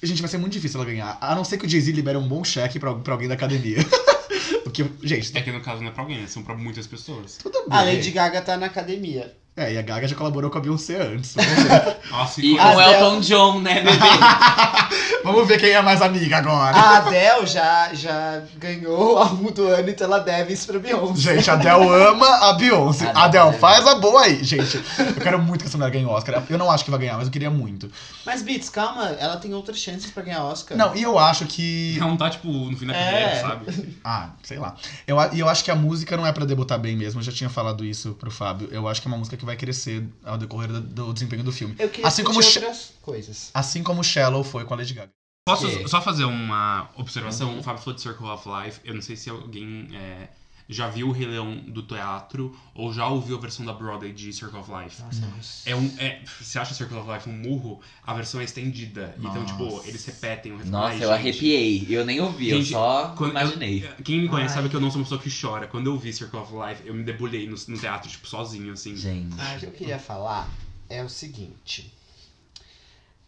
Gente, 0.00 0.20
vai 0.22 0.30
ser 0.30 0.38
muito 0.38 0.52
difícil 0.52 0.80
ela 0.80 0.88
ganhar. 0.88 1.18
A 1.20 1.34
não 1.34 1.44
ser 1.44 1.58
que 1.58 1.66
o 1.66 1.68
Jay-Z 1.68 1.90
libere 1.90 2.16
um 2.16 2.28
bom 2.28 2.44
cheque 2.44 2.78
pra, 2.78 2.94
pra 2.94 3.14
alguém 3.14 3.26
da 3.26 3.34
academia. 3.34 3.78
o 4.64 4.70
que, 4.70 4.84
gente, 5.02 5.36
É 5.36 5.40
que 5.40 5.50
no 5.50 5.60
caso 5.62 5.82
não 5.82 5.88
é 5.88 5.92
pra 5.92 6.02
alguém, 6.02 6.20
né? 6.20 6.26
são 6.28 6.44
pra 6.44 6.54
muitas 6.54 6.86
pessoas. 6.86 7.38
tudo 7.42 7.68
bem. 7.68 7.76
A 7.78 7.82
Lady 7.82 8.10
Gaga 8.12 8.40
tá 8.40 8.56
na 8.56 8.66
academia. 8.66 9.34
É, 9.56 9.72
e 9.72 9.78
a 9.78 9.82
Gaga 9.82 10.08
já 10.08 10.16
colaborou 10.16 10.50
com 10.50 10.58
a 10.58 10.60
Beyoncé 10.60 11.00
antes. 11.00 11.34
Vamos 11.34 11.62
ver, 11.62 11.96
Nossa, 12.10 12.40
E 12.40 12.54
e 12.54 12.56
com 12.56 12.62
Adele- 12.62 12.76
o 12.76 12.80
Elton 13.04 13.20
John, 13.20 13.60
né, 13.60 13.74
bebê? 13.82 13.98
Vamos 15.22 15.46
ver 15.48 15.58
quem 15.60 15.70
é 15.70 15.80
mais 15.80 16.02
amiga 16.02 16.38
agora. 16.38 16.76
A 16.76 16.96
Adele 16.98 17.46
já, 17.46 17.94
já 17.94 18.42
ganhou 18.56 19.14
o 19.14 19.18
álbum 19.18 19.50
do 19.52 19.66
ano, 19.68 19.88
então 19.88 20.06
ela 20.06 20.18
deve 20.18 20.52
isso 20.52 20.66
pra 20.66 20.78
Beyoncé. 20.78 21.34
Gente, 21.36 21.48
a 21.50 21.54
Adele 21.54 21.88
ama 21.88 22.26
a 22.48 22.52
Beyoncé. 22.54 23.06
A 23.14 23.24
Adele 23.24 23.44
Adele, 23.44 23.56
é 23.56 23.58
faz 23.60 23.86
a 23.86 23.94
boa 23.94 24.22
aí. 24.22 24.42
Gente, 24.44 24.76
eu 24.98 25.14
quero 25.22 25.38
muito 25.40 25.62
que 25.62 25.68
essa 25.68 25.78
mulher 25.78 25.90
ganhe 25.92 26.04
o 26.04 26.10
Oscar. 26.10 26.42
Eu 26.50 26.58
não 26.58 26.70
acho 26.70 26.84
que 26.84 26.90
vai 26.90 26.98
ganhar, 27.00 27.16
mas 27.16 27.26
eu 27.26 27.32
queria 27.32 27.50
muito. 27.50 27.90
Mas, 28.26 28.42
Beats, 28.42 28.68
calma, 28.68 29.06
ela 29.20 29.36
tem 29.36 29.54
outras 29.54 29.78
chances 29.78 30.10
pra 30.10 30.22
ganhar 30.24 30.44
Oscar. 30.44 30.76
Não, 30.76 30.94
e 30.96 31.02
eu 31.02 31.16
acho 31.18 31.46
que. 31.46 31.96
não 32.00 32.16
tá, 32.16 32.28
tipo, 32.28 32.48
no 32.48 32.76
fim 32.76 32.86
da 32.86 32.94
É. 32.94 33.04
carreira, 33.04 33.40
sabe? 33.40 33.94
Ah, 34.04 34.30
sei 34.42 34.58
lá. 34.58 34.74
Eu, 35.06 35.16
e 35.32 35.40
eu 35.40 35.48
acho 35.48 35.64
que 35.64 35.70
a 35.70 35.74
música 35.76 36.16
não 36.16 36.26
é 36.26 36.32
pra 36.32 36.44
debutar 36.44 36.78
bem 36.78 36.96
mesmo. 36.96 37.20
Eu 37.20 37.24
já 37.24 37.32
tinha 37.32 37.48
falado 37.48 37.84
isso 37.84 38.12
pro 38.20 38.30
Fábio. 38.30 38.68
Eu 38.70 38.86
acho 38.88 39.00
que 39.00 39.08
é 39.08 39.10
uma 39.10 39.16
música 39.16 39.36
que 39.36 39.43
vai 39.44 39.56
crescer 39.56 40.06
ao 40.24 40.36
decorrer 40.38 40.68
do, 40.72 40.80
do 40.80 41.12
desempenho 41.12 41.42
do 41.44 41.52
filme. 41.52 41.74
Eu 41.78 41.88
queria 41.88 42.06
Assim 42.06 42.24
como 42.24 42.40
outras 42.42 42.94
coisas. 43.02 43.50
Assim 43.54 43.82
como 43.82 44.02
Shallow 44.02 44.42
foi 44.44 44.64
com 44.64 44.74
a 44.74 44.76
Lady 44.76 44.94
Gaga. 44.94 45.10
Posso 45.46 45.68
Que? 45.68 45.86
só 45.88 46.00
fazer 46.00 46.24
uma 46.24 46.88
observação? 46.96 47.58
O 47.58 47.62
Fábio 47.62 47.82
falou 47.82 47.94
de 47.94 48.00
Circle 48.00 48.26
of 48.26 48.48
Life. 48.48 48.80
Eu 48.82 48.94
não 48.94 49.02
sei 49.02 49.14
se 49.14 49.28
alguém 49.28 49.88
é, 49.94 50.28
já 50.68 50.88
viu 50.88 51.08
o 51.08 51.12
Rei 51.12 51.26
Leão 51.26 51.56
do 51.56 51.82
teatro 51.82 52.56
ou 52.74 52.92
já 52.92 53.06
ouviu 53.06 53.36
a 53.36 53.40
versão 53.40 53.66
da 53.66 53.72
Broadway 53.72 54.12
de 54.12 54.32
Circle 54.32 54.58
of 54.60 54.70
Life. 54.72 55.02
Nossa, 55.02 55.68
É 55.68 55.76
um, 55.76 55.92
é, 55.98 56.22
você 56.40 56.58
acha 56.58 56.72
Circle 56.72 56.96
of 56.98 57.10
Life 57.10 57.28
um 57.28 57.32
murro? 57.32 57.80
A 58.06 58.14
versão 58.14 58.40
é 58.40 58.44
estendida. 58.44 59.14
Então, 59.18 59.44
tipo, 59.44 59.64
Nossa. 59.64 59.88
eles 59.88 60.04
repetem 60.06 60.52
o 60.52 60.56
refrão. 60.56 60.72
Nossa, 60.72 60.88
Ai, 60.88 60.96
eu 60.96 61.00
gente, 61.00 61.10
arrepiei. 61.12 61.86
Eu 61.90 62.04
nem 62.06 62.20
ouvi, 62.20 62.48
eu 62.50 62.58
Gente, 62.58 62.70
só 62.70 63.14
quando 63.16 63.34
eu- 63.36 63.40
imaginei. 63.42 63.88
Quem 64.02 64.20
me 64.22 64.28
conhece 64.28 64.52
Ai. 64.52 64.56
sabe 64.56 64.68
que 64.70 64.76
eu 64.76 64.80
não 64.80 64.90
sou 64.90 64.98
uma 65.00 65.04
pessoa 65.04 65.20
que 65.20 65.30
chora. 65.40 65.66
Quando 65.66 65.86
eu 65.88 65.98
vi 65.98 66.12
Circle 66.12 66.38
of 66.40 66.52
Life, 66.54 66.82
eu 66.86 66.94
me 66.94 67.02
debulhei 67.02 67.46
no, 67.46 67.56
no 67.68 67.78
teatro, 67.78 68.08
tipo, 68.10 68.26
sozinho, 68.26 68.72
assim. 68.72 68.96
Gente. 68.96 69.34
Ah, 69.38 69.54
o 69.56 69.60
que 69.60 69.66
eu 69.66 69.72
queria 69.72 69.98
falar 69.98 70.48
é 70.88 71.02
o 71.04 71.08
seguinte. 71.08 71.92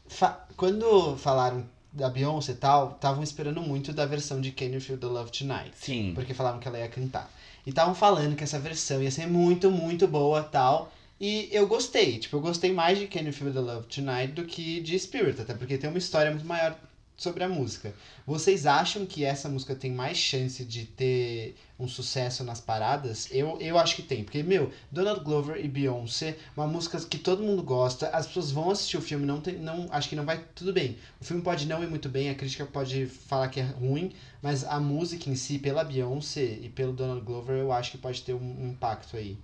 Fa- 0.09 0.47
Quando 0.57 1.17
falaram 1.17 1.69
da 1.97 2.11
Beyoncé 2.11 2.53
e 2.53 2.57
tal, 2.57 2.93
estavam 2.93 3.23
esperando 3.23 3.61
muito 3.63 3.93
da 3.93 4.05
versão 4.05 4.41
de 4.41 4.53
Can 4.53 4.67
You 4.67 4.81
Feel 4.81 4.99
the 4.99 5.07
Love 5.07 5.33
Tonight. 5.33 5.73
Sim. 5.75 6.13
Porque 6.15 6.35
falavam 6.35 6.61
que 6.61 6.69
ela 6.69 6.79
ia 6.79 6.89
cantar. 6.89 7.31
E 7.65 7.71
estavam 7.71 7.95
falando 7.95 8.37
que 8.37 8.45
essa 8.45 8.59
versão 8.59 9.03
ia 9.03 9.11
ser 9.11 9.27
muito, 9.27 9.71
muito 9.71 10.07
boa 10.07 10.43
tal. 10.43 10.93
E 11.19 11.49
eu 11.51 11.67
gostei. 11.67 12.19
Tipo, 12.19 12.37
eu 12.37 12.41
gostei 12.41 12.73
mais 12.73 12.99
de 12.99 13.07
Can 13.07 13.21
You 13.21 13.33
Feel 13.33 13.53
the 13.53 13.61
Love 13.61 13.87
Tonight 13.87 14.33
do 14.33 14.45
que 14.45 14.81
de 14.81 14.99
Spirit. 14.99 15.41
Até 15.41 15.55
porque 15.55 15.79
tem 15.79 15.89
uma 15.89 15.99
história 15.99 16.31
muito 16.31 16.47
maior 16.47 16.77
sobre 17.17 17.43
a 17.43 17.49
música. 17.49 17.95
Vocês 18.27 18.67
acham 18.67 19.07
que 19.07 19.25
essa 19.25 19.49
música 19.49 19.75
tem 19.75 19.91
mais 19.91 20.19
chance 20.19 20.65
de 20.65 20.85
ter 20.85 21.57
um 21.79 21.89
sucesso 21.89 22.45
nas 22.45 22.61
paradas? 22.61 23.29
Eu, 23.31 23.59
eu 23.61 23.79
acho 23.79 23.97
que 23.97 24.03
tem. 24.03 24.23
Porque, 24.23 24.43
meu, 24.43 24.71
Donald 24.91 25.25
Glover 25.25 25.65
e 25.65 25.69
Beyoncé, 25.69 26.37
uma 26.57 26.67
música 26.67 27.01
que 27.01 27.19
todo 27.19 27.43
mundo 27.43 27.63
gosta, 27.63 28.09
as 28.09 28.27
pessoas 28.27 28.51
vão 28.51 28.71
assistir 28.71 28.99
o 28.99 29.03
filme, 29.03 29.25
não 29.25 29.41
tem, 29.41 29.59
não, 29.59 29.89
acho 29.91 30.09
que 30.09 30.17
não 30.17 30.25
vai 30.25 30.45
tudo 30.55 30.73
bem. 30.73 30.99
O 31.21 31.25
filme 31.25 31.43
pode 31.43 31.67
não 31.67 31.83
ir 31.83 31.89
muito 31.89 32.09
bem, 32.09 32.29
a 32.29 32.35
crítica 32.35 32.67
pode 32.67 33.07
falar 33.07 33.49
que 33.49 33.61
é 33.61 33.65
ruim, 33.65 34.13
mas 34.43 34.65
a 34.65 34.79
música 34.79 35.31
em 35.31 35.37
si, 35.37 35.59
pela 35.59 35.85
Beyoncé 35.85 36.59
e 36.63 36.69
pelo 36.69 36.93
Donald 36.93 37.23
Glover, 37.25 37.57
eu 37.57 37.73
acho 37.73 37.93
que 37.93 37.99
pode 37.99 38.23
ter 38.23 38.35
um 38.35 38.71
impacto 38.71 39.17
aí. 39.17 39.39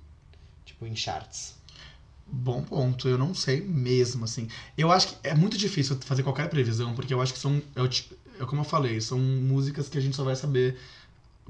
Tipo, 0.65 0.87
em 0.87 0.95
charts. 0.95 1.62
Bom 2.35 2.63
ponto, 2.63 3.09
eu 3.09 3.19
não 3.19 3.35
sei 3.35 3.61
mesmo, 3.61 4.25
assim. 4.25 4.49
Eu 4.77 4.91
acho 4.91 5.09
que 5.09 5.17
é 5.23 5.35
muito 5.35 5.59
difícil 5.59 5.99
fazer 6.01 6.23
qualquer 6.23 6.49
previsão, 6.49 6.95
porque 6.95 7.13
eu 7.13 7.21
acho 7.21 7.33
que 7.35 7.39
são. 7.39 7.61
É, 7.77 8.43
é 8.43 8.47
como 8.47 8.63
eu 8.63 8.65
falei, 8.65 9.01
são 9.03 9.19
músicas 9.19 9.89
que 9.89 9.99
a 9.99 10.01
gente 10.01 10.17
só 10.17 10.25
vai 10.25 10.35
saber 10.35 10.79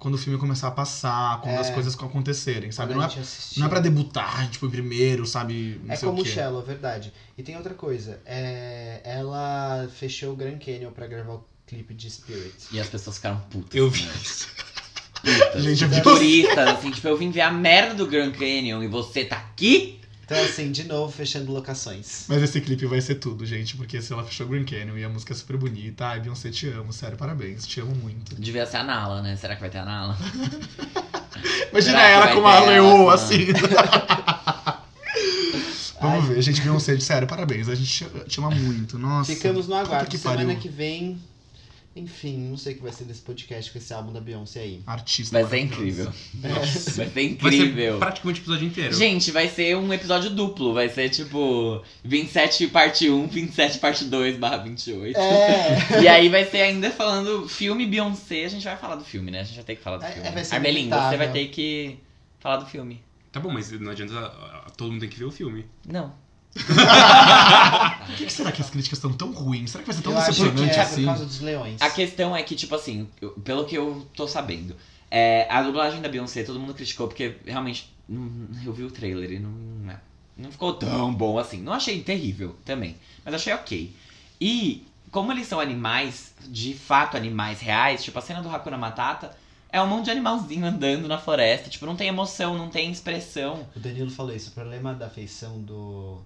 quando 0.00 0.14
o 0.14 0.18
filme 0.18 0.36
começar 0.38 0.66
a 0.68 0.70
passar, 0.72 1.40
quando 1.40 1.54
É. 1.54 1.58
as 1.58 1.70
coisas 1.70 1.94
acontecerem, 1.94 2.72
sabe? 2.72 2.94
Quando 2.94 3.02
Não 3.08 3.16
é, 3.16 3.20
assistir. 3.20 3.60
não 3.60 3.66
é 3.66 3.70
pra 3.70 3.78
debutar, 3.78 4.50
tipo, 4.50 4.66
em 4.66 4.70
primeiro, 4.70 5.24
sabe? 5.24 5.80
Não 5.84 5.92
É 5.92 5.96
sei 5.96 6.08
como 6.08 6.20
o 6.22 6.24
quê. 6.24 6.30
Shallow, 6.30 6.62
verdade. 6.62 7.12
E 7.38 7.42
tem 7.44 7.56
outra 7.56 7.74
coisa. 7.74 8.18
É, 8.26 9.00
ela 9.04 9.88
fechou 9.94 10.32
o 10.32 10.36
Grand 10.36 10.58
Canyon 10.58 10.90
pra 10.90 11.06
gravar 11.06 11.34
o 11.34 11.44
clipe 11.66 11.94
de 11.94 12.10
Spirit. 12.10 12.54
E 12.72 12.80
as 12.80 12.88
pessoas 12.88 13.16
ficaram 13.16 13.38
putas. 13.50 13.74
Eu 13.74 13.88
vi 13.88 14.02
isso. 14.20 14.48
Putas. 15.22 15.62
Gente, 15.62 15.84
eu 15.84 15.88
vi 15.88 16.02
Turistas, 16.02 16.68
assim, 16.70 16.90
tipo, 16.90 17.06
eu 17.06 17.16
vim 17.16 17.30
ver 17.30 17.42
a 17.42 17.52
merda 17.52 17.94
do 17.94 18.06
Grand 18.08 18.32
Canyon 18.32 18.82
e 18.82 18.88
você 18.88 19.24
tá 19.24 19.36
aqui? 19.36 20.00
Então, 20.32 20.44
assim, 20.44 20.72
de 20.72 20.84
novo, 20.84 21.12
fechando 21.12 21.52
locações. 21.52 22.24
Mas 22.28 22.42
esse 22.42 22.60
clipe 22.60 22.86
vai 22.86 23.00
ser 23.00 23.16
tudo, 23.16 23.44
gente, 23.44 23.76
porque 23.76 24.00
se 24.00 24.12
ela 24.12 24.24
fechou 24.24 24.46
Green 24.46 24.64
Canyon 24.64 24.96
e 24.96 25.04
a 25.04 25.08
música 25.08 25.32
é 25.32 25.36
super 25.36 25.56
bonita, 25.56 26.06
ai, 26.06 26.20
Beyoncé, 26.20 26.50
te 26.50 26.66
amo, 26.68 26.92
sério, 26.92 27.16
parabéns, 27.16 27.66
te 27.66 27.80
amo 27.80 27.94
muito. 27.94 28.34
Devia 28.36 28.64
ser 28.66 28.78
a 28.78 28.84
Nala, 28.84 29.20
né? 29.22 29.36
Será 29.36 29.54
que 29.54 29.60
vai 29.60 29.70
ter 29.70 29.78
a 29.78 29.84
Nala? 29.84 30.16
Imagina 31.70 31.98
Será 31.98 32.08
ela 32.08 32.28
com 32.28 32.40
uma 32.40 32.60
leoa, 32.60 33.14
assim. 33.14 33.46
Vamos 36.00 36.26
ver, 36.26 36.42
gente, 36.42 36.60
Beyoncé, 36.60 36.98
sério, 36.98 37.28
parabéns, 37.28 37.68
a 37.68 37.74
gente 37.76 38.04
te- 38.04 38.28
te 38.28 38.38
ama 38.40 38.50
muito, 38.50 38.98
nossa. 38.98 39.32
Ficamos 39.32 39.68
no 39.68 39.74
aguardo. 39.76 40.08
que 40.10 40.18
Semana 40.18 40.42
pariu. 40.44 40.58
que 40.60 40.68
vem. 40.68 41.20
Enfim, 41.94 42.38
não 42.38 42.56
sei 42.56 42.72
o 42.72 42.76
que 42.76 42.82
vai 42.82 42.92
ser 42.92 43.04
desse 43.04 43.20
podcast 43.20 43.70
com 43.70 43.76
esse 43.76 43.92
álbum 43.92 44.12
da 44.12 44.20
Beyoncé 44.20 44.60
aí. 44.60 44.80
Artista 44.86 45.38
Vai 45.42 45.50
ser 45.50 45.64
maravilhosa. 45.66 46.10
incrível. 46.10 46.50
Nossa. 46.50 46.90
Vai 46.90 46.90
ser 46.90 47.02
Vai 47.04 47.10
ser 47.10 47.22
incrível. 47.22 47.98
praticamente 47.98 48.40
o 48.40 48.42
episódio 48.42 48.66
inteiro. 48.66 48.94
Gente, 48.94 49.30
vai 49.30 49.48
ser 49.48 49.76
um 49.76 49.92
episódio 49.92 50.30
duplo. 50.30 50.72
Vai 50.72 50.88
ser 50.88 51.10
tipo 51.10 51.82
27 52.02 52.68
parte 52.68 53.10
1, 53.10 53.26
27 53.28 53.78
parte 53.78 54.04
2 54.06 54.36
barra 54.38 54.56
28. 54.58 55.18
É! 55.18 56.02
E 56.02 56.08
aí 56.08 56.28
vai 56.30 56.44
ser 56.46 56.62
ainda 56.62 56.90
falando 56.90 57.46
filme 57.48 57.84
Beyoncé. 57.86 58.44
A 58.44 58.48
gente 58.48 58.64
vai 58.64 58.76
falar 58.76 58.96
do 58.96 59.04
filme, 59.04 59.30
né? 59.30 59.40
A 59.40 59.44
gente 59.44 59.56
vai 59.56 59.64
ter 59.64 59.76
que 59.76 59.82
falar 59.82 59.98
do 59.98 60.04
É, 60.04 60.12
filme. 60.12 60.30
vai 60.30 60.44
ser 60.44 60.54
Armelin, 60.54 60.88
você 60.88 61.16
vai 61.18 61.30
ter 61.30 61.48
que 61.48 61.98
falar 62.40 62.56
do 62.56 62.66
filme. 62.66 63.02
Tá 63.30 63.38
bom, 63.40 63.50
mas 63.50 63.70
não 63.72 63.90
adianta. 63.90 64.14
Todo 64.76 64.90
mundo 64.92 65.00
tem 65.00 65.08
que 65.10 65.18
ver 65.18 65.24
o 65.26 65.30
filme. 65.30 65.66
Não. 65.86 66.14
Por 68.06 68.16
que, 68.16 68.26
que 68.26 68.32
será 68.32 68.52
que 68.52 68.60
as 68.60 68.70
críticas 68.70 68.98
estão 68.98 69.12
tão 69.12 69.32
ruins? 69.32 69.70
Será 69.70 69.82
que 69.82 69.88
vai 69.88 69.96
ser 69.96 70.02
tão 70.02 70.12
Eu 70.12 70.18
decepcionante 70.18 70.78
é 70.78 70.80
assim? 70.82 71.00
por 71.02 71.06
causa 71.06 71.24
dos 71.26 71.40
leões. 71.40 71.80
A 71.80 71.90
questão 71.90 72.36
é 72.36 72.42
que, 72.42 72.54
tipo 72.54 72.74
assim, 72.74 73.08
eu- 73.20 73.30
pelo 73.30 73.64
que 73.64 73.74
eu 73.76 74.06
tô 74.14 74.26
sabendo, 74.28 74.76
é, 75.10 75.46
a 75.50 75.62
dublagem 75.62 76.00
da 76.00 76.08
Beyoncé 76.08 76.42
todo 76.42 76.58
mundo 76.60 76.74
criticou 76.74 77.08
porque 77.08 77.36
realmente 77.46 77.90
eu 78.64 78.72
vi 78.72 78.84
o 78.84 78.90
trailer 78.90 79.32
e 79.32 79.38
não, 79.38 79.50
não, 79.50 79.94
não 80.36 80.50
ficou 80.52 80.74
tão 80.74 81.12
bom 81.14 81.38
assim. 81.38 81.60
Não 81.62 81.72
achei 81.72 82.02
terrível 82.02 82.56
também, 82.64 82.96
mas 83.24 83.34
achei 83.34 83.52
ok. 83.54 83.94
E 84.40 84.86
como 85.10 85.30
eles 85.32 85.46
são 85.46 85.60
animais, 85.60 86.32
de 86.48 86.74
fato 86.74 87.16
animais 87.16 87.60
reais, 87.60 88.02
tipo 88.02 88.18
a 88.18 88.22
cena 88.22 88.42
do 88.42 88.50
Hakuna 88.50 88.76
Matata, 88.78 89.36
é 89.70 89.80
um 89.80 89.86
monte 89.86 90.06
de 90.06 90.10
animalzinho 90.10 90.66
andando 90.66 91.08
na 91.08 91.16
floresta, 91.18 91.70
tipo, 91.70 91.86
não 91.86 91.96
tem 91.96 92.08
emoção, 92.08 92.56
não 92.58 92.68
tem 92.68 92.90
expressão. 92.90 93.66
O 93.74 93.80
Danilo 93.80 94.10
falou 94.10 94.34
isso. 94.34 94.50
O 94.50 94.52
problema 94.52 94.92
da 94.94 95.08
feição 95.08 95.58
do, 95.62 96.20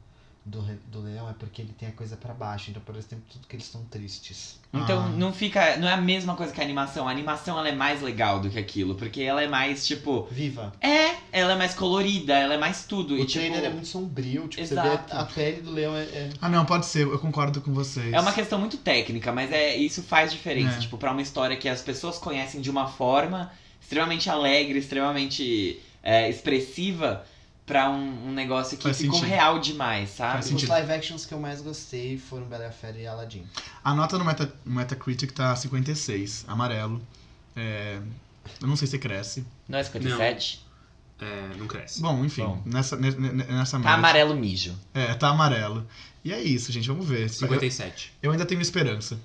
do, 0.48 0.60
re- 0.60 0.78
do 0.92 1.00
leão 1.02 1.28
é 1.28 1.32
porque 1.32 1.60
ele 1.60 1.72
tem 1.76 1.88
a 1.88 1.92
coisa 1.92 2.16
pra 2.16 2.32
baixo. 2.32 2.70
Então, 2.70 2.80
por 2.80 2.94
exemplo, 2.94 3.24
tudo 3.28 3.48
que 3.48 3.56
eles 3.56 3.66
estão 3.66 3.82
tristes. 3.86 4.60
Então 4.72 5.02
Ah. 5.04 5.08
não 5.08 5.32
fica, 5.32 5.76
não 5.76 5.88
é 5.88 5.92
a 5.92 5.96
mesma 6.00 6.36
coisa 6.36 6.52
que 6.52 6.60
a 6.60 6.64
animação. 6.64 7.08
A 7.08 7.10
animação 7.10 7.58
ela 7.58 7.68
é 7.68 7.74
mais 7.74 8.00
legal 8.00 8.38
do 8.38 8.48
que 8.48 8.56
aquilo, 8.58 8.94
porque 8.94 9.22
ela 9.22 9.42
é 9.42 9.48
mais 9.48 9.84
tipo 9.84 10.28
Viva! 10.30 10.72
É, 10.80 11.16
ela 11.32 11.54
é 11.54 11.56
mais 11.56 11.74
colorida, 11.74 12.32
ela 12.34 12.54
é 12.54 12.58
mais 12.58 12.84
tudo. 12.84 13.14
O 13.14 13.18
e, 13.18 13.26
trailer 13.26 13.54
tipo, 13.56 13.66
é 13.66 13.70
muito 13.70 13.88
sombrio. 13.88 14.46
Tipo, 14.46 14.62
Exato. 14.62 14.88
você 15.08 15.14
vê 15.16 15.20
a 15.20 15.24
pele 15.24 15.62
do 15.62 15.72
leão 15.72 15.96
é... 15.96 16.02
é- 16.04 16.30
Ah, 16.40 16.48
não, 16.48 16.64
pode 16.64 16.86
ser, 16.86 17.02
eu 17.06 17.18
concordo 17.18 17.60
com 17.60 17.74
vocês. 17.74 18.12
é 18.12 18.20
uma 18.20 18.32
questão 18.32 18.58
muito 18.60 18.76
técnica, 18.76 19.32
mas 19.32 19.50
é 19.50 19.74
isso 19.76 20.00
faz 20.02 20.30
diferença. 20.30 20.76
É. 20.76 20.80
Tipo, 20.80 20.96
pra 20.96 21.10
uma 21.10 21.22
história 21.22 21.56
que 21.56 21.68
as 21.68 21.82
pessoas 21.82 22.18
conhecem 22.18 22.60
de 22.60 22.70
uma 22.70 22.86
forma 22.86 23.50
extremamente 23.82 24.30
alegre, 24.30 24.78
extremamente 24.78 25.80
é, 26.04 26.28
expressiva, 26.30 27.24
pra 27.66 27.90
um, 27.90 28.28
um 28.28 28.32
negócio 28.32 28.76
que 28.76 28.84
Faz 28.84 28.96
ficou 28.98 29.16
sentido. 29.18 29.28
real 29.34 29.58
demais, 29.58 30.10
sabe? 30.10 30.32
Faz 30.34 30.44
Os 30.46 30.50
sentido. 30.52 30.68
live 30.70 30.92
actions 30.92 31.26
que 31.26 31.34
eu 31.34 31.40
mais 31.40 31.60
gostei 31.60 32.16
foram 32.16 32.46
Bela 32.46 32.62
e 32.64 32.66
a 32.68 32.70
Fera 32.70 32.96
e 32.98 33.06
Aladdin. 33.06 33.44
A 33.82 33.92
nota 33.92 34.16
no 34.16 34.24
Meta, 34.24 34.52
Metacritic 34.64 35.32
tá 35.32 35.54
56, 35.56 36.44
amarelo. 36.46 37.02
É, 37.56 37.98
eu 38.60 38.68
não 38.68 38.76
sei 38.76 38.86
se 38.86 38.98
cresce. 38.98 39.44
Não 39.68 39.78
é 39.78 39.82
57? 39.82 40.64
É, 41.20 41.56
não 41.58 41.66
cresce. 41.66 42.00
Bom, 42.00 42.24
enfim, 42.24 42.42
Bom. 42.44 42.62
nessa, 42.66 42.94
ne- 42.96 43.10
ne- 43.10 43.32
nessa 43.44 43.72
Tá 43.72 43.78
média. 43.78 43.94
amarelo 43.94 44.36
mijo. 44.36 44.78
É, 44.94 45.14
tá 45.14 45.28
amarelo. 45.30 45.86
E 46.24 46.32
é 46.32 46.40
isso, 46.40 46.70
gente, 46.70 46.86
vamos 46.88 47.08
ver. 47.08 47.22
Eu, 47.22 47.28
57. 47.30 48.12
eu 48.22 48.30
ainda 48.32 48.44
tenho 48.46 48.60
esperança. 48.60 49.18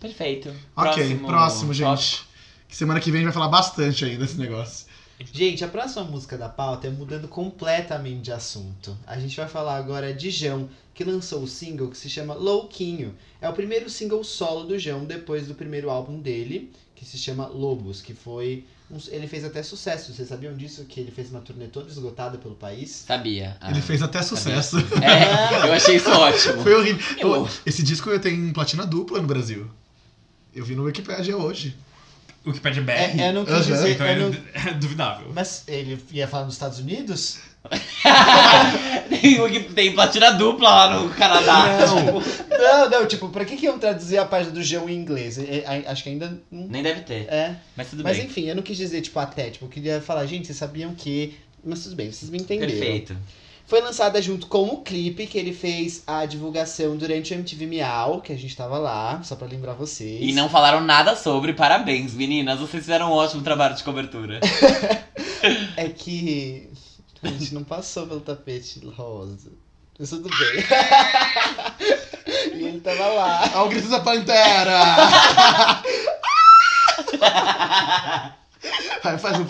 Perfeito. 0.00 0.52
Ok, 0.76 1.18
próximo, 1.18 1.72
tópico. 1.74 1.96
gente. 1.96 2.24
Que 2.68 2.76
semana 2.76 3.00
que 3.00 3.10
vem 3.10 3.20
a 3.20 3.24
gente 3.24 3.32
vai 3.32 3.34
falar 3.34 3.48
bastante 3.48 4.04
ainda 4.04 4.24
desse 4.24 4.36
negócio. 4.38 4.86
Gente, 5.32 5.64
a 5.64 5.68
próxima 5.68 6.04
música 6.04 6.36
da 6.36 6.48
pauta 6.48 6.86
é 6.86 6.90
mudando 6.90 7.28
completamente 7.28 8.22
de 8.22 8.32
assunto. 8.32 8.96
A 9.06 9.18
gente 9.18 9.36
vai 9.36 9.48
falar 9.48 9.76
agora 9.76 10.12
de 10.12 10.30
Jão, 10.30 10.68
que 10.92 11.04
lançou 11.04 11.42
o 11.42 11.48
single 11.48 11.88
que 11.88 11.96
se 11.96 12.10
chama 12.10 12.34
Louquinho. 12.34 13.14
É 13.40 13.48
o 13.48 13.52
primeiro 13.52 13.88
single 13.88 14.22
solo 14.24 14.64
do 14.64 14.78
Jão 14.78 15.04
depois 15.04 15.46
do 15.46 15.54
primeiro 15.54 15.88
álbum 15.90 16.18
dele, 16.20 16.70
que 16.96 17.04
se 17.04 17.16
chama 17.18 17.46
Lobos, 17.46 18.00
que 18.02 18.12
foi. 18.14 18.64
um- 18.90 18.98
ele 19.08 19.26
fez 19.26 19.44
até 19.44 19.62
sucesso. 19.62 20.12
Vocês 20.12 20.28
sabiam 20.28 20.54
disso? 20.54 20.84
Que 20.84 21.00
ele 21.00 21.10
fez 21.10 21.30
uma 21.30 21.40
turnê 21.40 21.66
toda 21.68 21.88
esgotada 21.90 22.36
pelo 22.36 22.54
país? 22.54 22.90
Sabia. 23.06 23.56
Ah. 23.60 23.70
Ele 23.70 23.80
fez 23.80 24.02
até 24.02 24.20
sucesso. 24.22 24.76
É, 24.78 25.68
eu 25.68 25.72
achei 25.72 25.96
isso 25.96 26.10
ótimo. 26.10 26.62
Foi 26.62 26.74
horrível. 26.74 27.00
Eu- 27.18 27.48
Esse 27.64 27.82
disco 27.82 28.16
tem 28.18 28.52
platina 28.52 28.84
dupla 28.86 29.20
no 29.22 29.26
Brasil. 29.26 29.68
Eu 30.54 30.64
vi 30.64 30.74
no 30.76 30.84
Wikipedia 30.84 31.36
hoje. 31.36 31.74
O 32.44 32.52
que 32.52 32.60
pede 32.60 32.80
BR. 32.80 32.90
É, 32.92 33.28
eu 33.28 33.32
não 33.32 33.44
quis 33.44 33.66
dizer. 33.66 33.92
Então 33.92 34.06
eu 34.06 34.12
é, 34.12 34.16
não- 34.18 34.36
é 34.70 34.74
duvidável. 34.74 35.30
Mas 35.34 35.64
ele 35.66 35.98
ia 36.12 36.28
falar 36.28 36.44
nos 36.44 36.54
Estados 36.54 36.78
Unidos? 36.78 37.38
tem, 39.08 39.62
tem 39.72 39.92
platina 39.94 40.32
dupla 40.32 40.68
lá 40.68 41.00
no 41.00 41.10
Canadá. 41.10 41.78
Não. 41.86 42.22
Não, 42.58 42.90
não, 42.90 43.06
tipo, 43.06 43.28
pra 43.30 43.44
que, 43.44 43.56
que 43.56 43.64
iam 43.66 43.78
traduzir 43.78 44.18
a 44.18 44.24
página 44.24 44.52
do 44.52 44.62
Jão 44.62 44.88
em 44.88 44.94
inglês? 44.94 45.38
É, 45.38 45.64
é, 45.66 45.84
acho 45.86 46.02
que 46.02 46.10
ainda 46.10 46.38
não. 46.50 46.66
Nem 46.68 46.82
deve 46.82 47.00
ter. 47.00 47.26
É. 47.28 47.56
Mas 47.76 47.88
tudo 47.90 48.02
Mas 48.04 48.16
bem. 48.18 48.26
enfim, 48.26 48.44
eu 48.48 48.54
não 48.54 48.62
quis 48.62 48.76
dizer, 48.76 49.00
tipo, 49.00 49.18
até. 49.18 49.50
Tipo, 49.50 49.64
eu 49.64 49.68
queria 49.70 50.00
falar, 50.00 50.26
gente, 50.26 50.46
vocês 50.46 50.58
sabiam 50.58 50.94
que. 50.94 51.34
Mas 51.64 51.82
tudo 51.82 51.96
bem, 51.96 52.12
vocês 52.12 52.30
me 52.30 52.38
entenderam. 52.38 52.70
Perfeito. 52.70 53.16
Foi 53.66 53.80
lançada 53.80 54.20
junto 54.20 54.46
com 54.46 54.64
o 54.64 54.82
clipe 54.82 55.26
que 55.26 55.38
ele 55.38 55.54
fez 55.54 56.02
a 56.06 56.26
divulgação 56.26 56.96
durante 56.96 57.32
o 57.32 57.34
MTV 57.34 57.66
Miau, 57.66 58.20
que 58.20 58.32
a 58.32 58.36
gente 58.36 58.54
tava 58.54 58.76
lá, 58.76 59.22
só 59.22 59.36
pra 59.36 59.46
lembrar 59.46 59.72
vocês. 59.72 60.18
E 60.20 60.32
não 60.32 60.50
falaram 60.50 60.82
nada 60.82 61.16
sobre. 61.16 61.54
Parabéns, 61.54 62.12
meninas. 62.12 62.60
Vocês 62.60 62.84
fizeram 62.84 63.10
um 63.10 63.12
ótimo 63.12 63.42
trabalho 63.42 63.74
de 63.74 63.82
cobertura. 63.82 64.40
É 65.76 65.90
que 65.90 66.70
a 67.22 67.28
gente 67.28 67.52
não 67.52 67.64
passou 67.64 68.06
pelo 68.06 68.20
tapete 68.20 68.80
rosa. 68.96 69.52
Mas 69.98 70.08
tudo 70.08 70.30
bem. 70.30 70.64
e 72.58 72.64
ele 72.64 72.80
tava 72.80 73.08
lá. 73.08 73.50
Ao 73.52 73.68
grito 73.68 73.90
da 73.90 74.00
Pantera! 74.00 74.80
Vai, 79.02 79.18
faz 79.18 79.38
um, 79.38 79.42
um, 79.42 79.46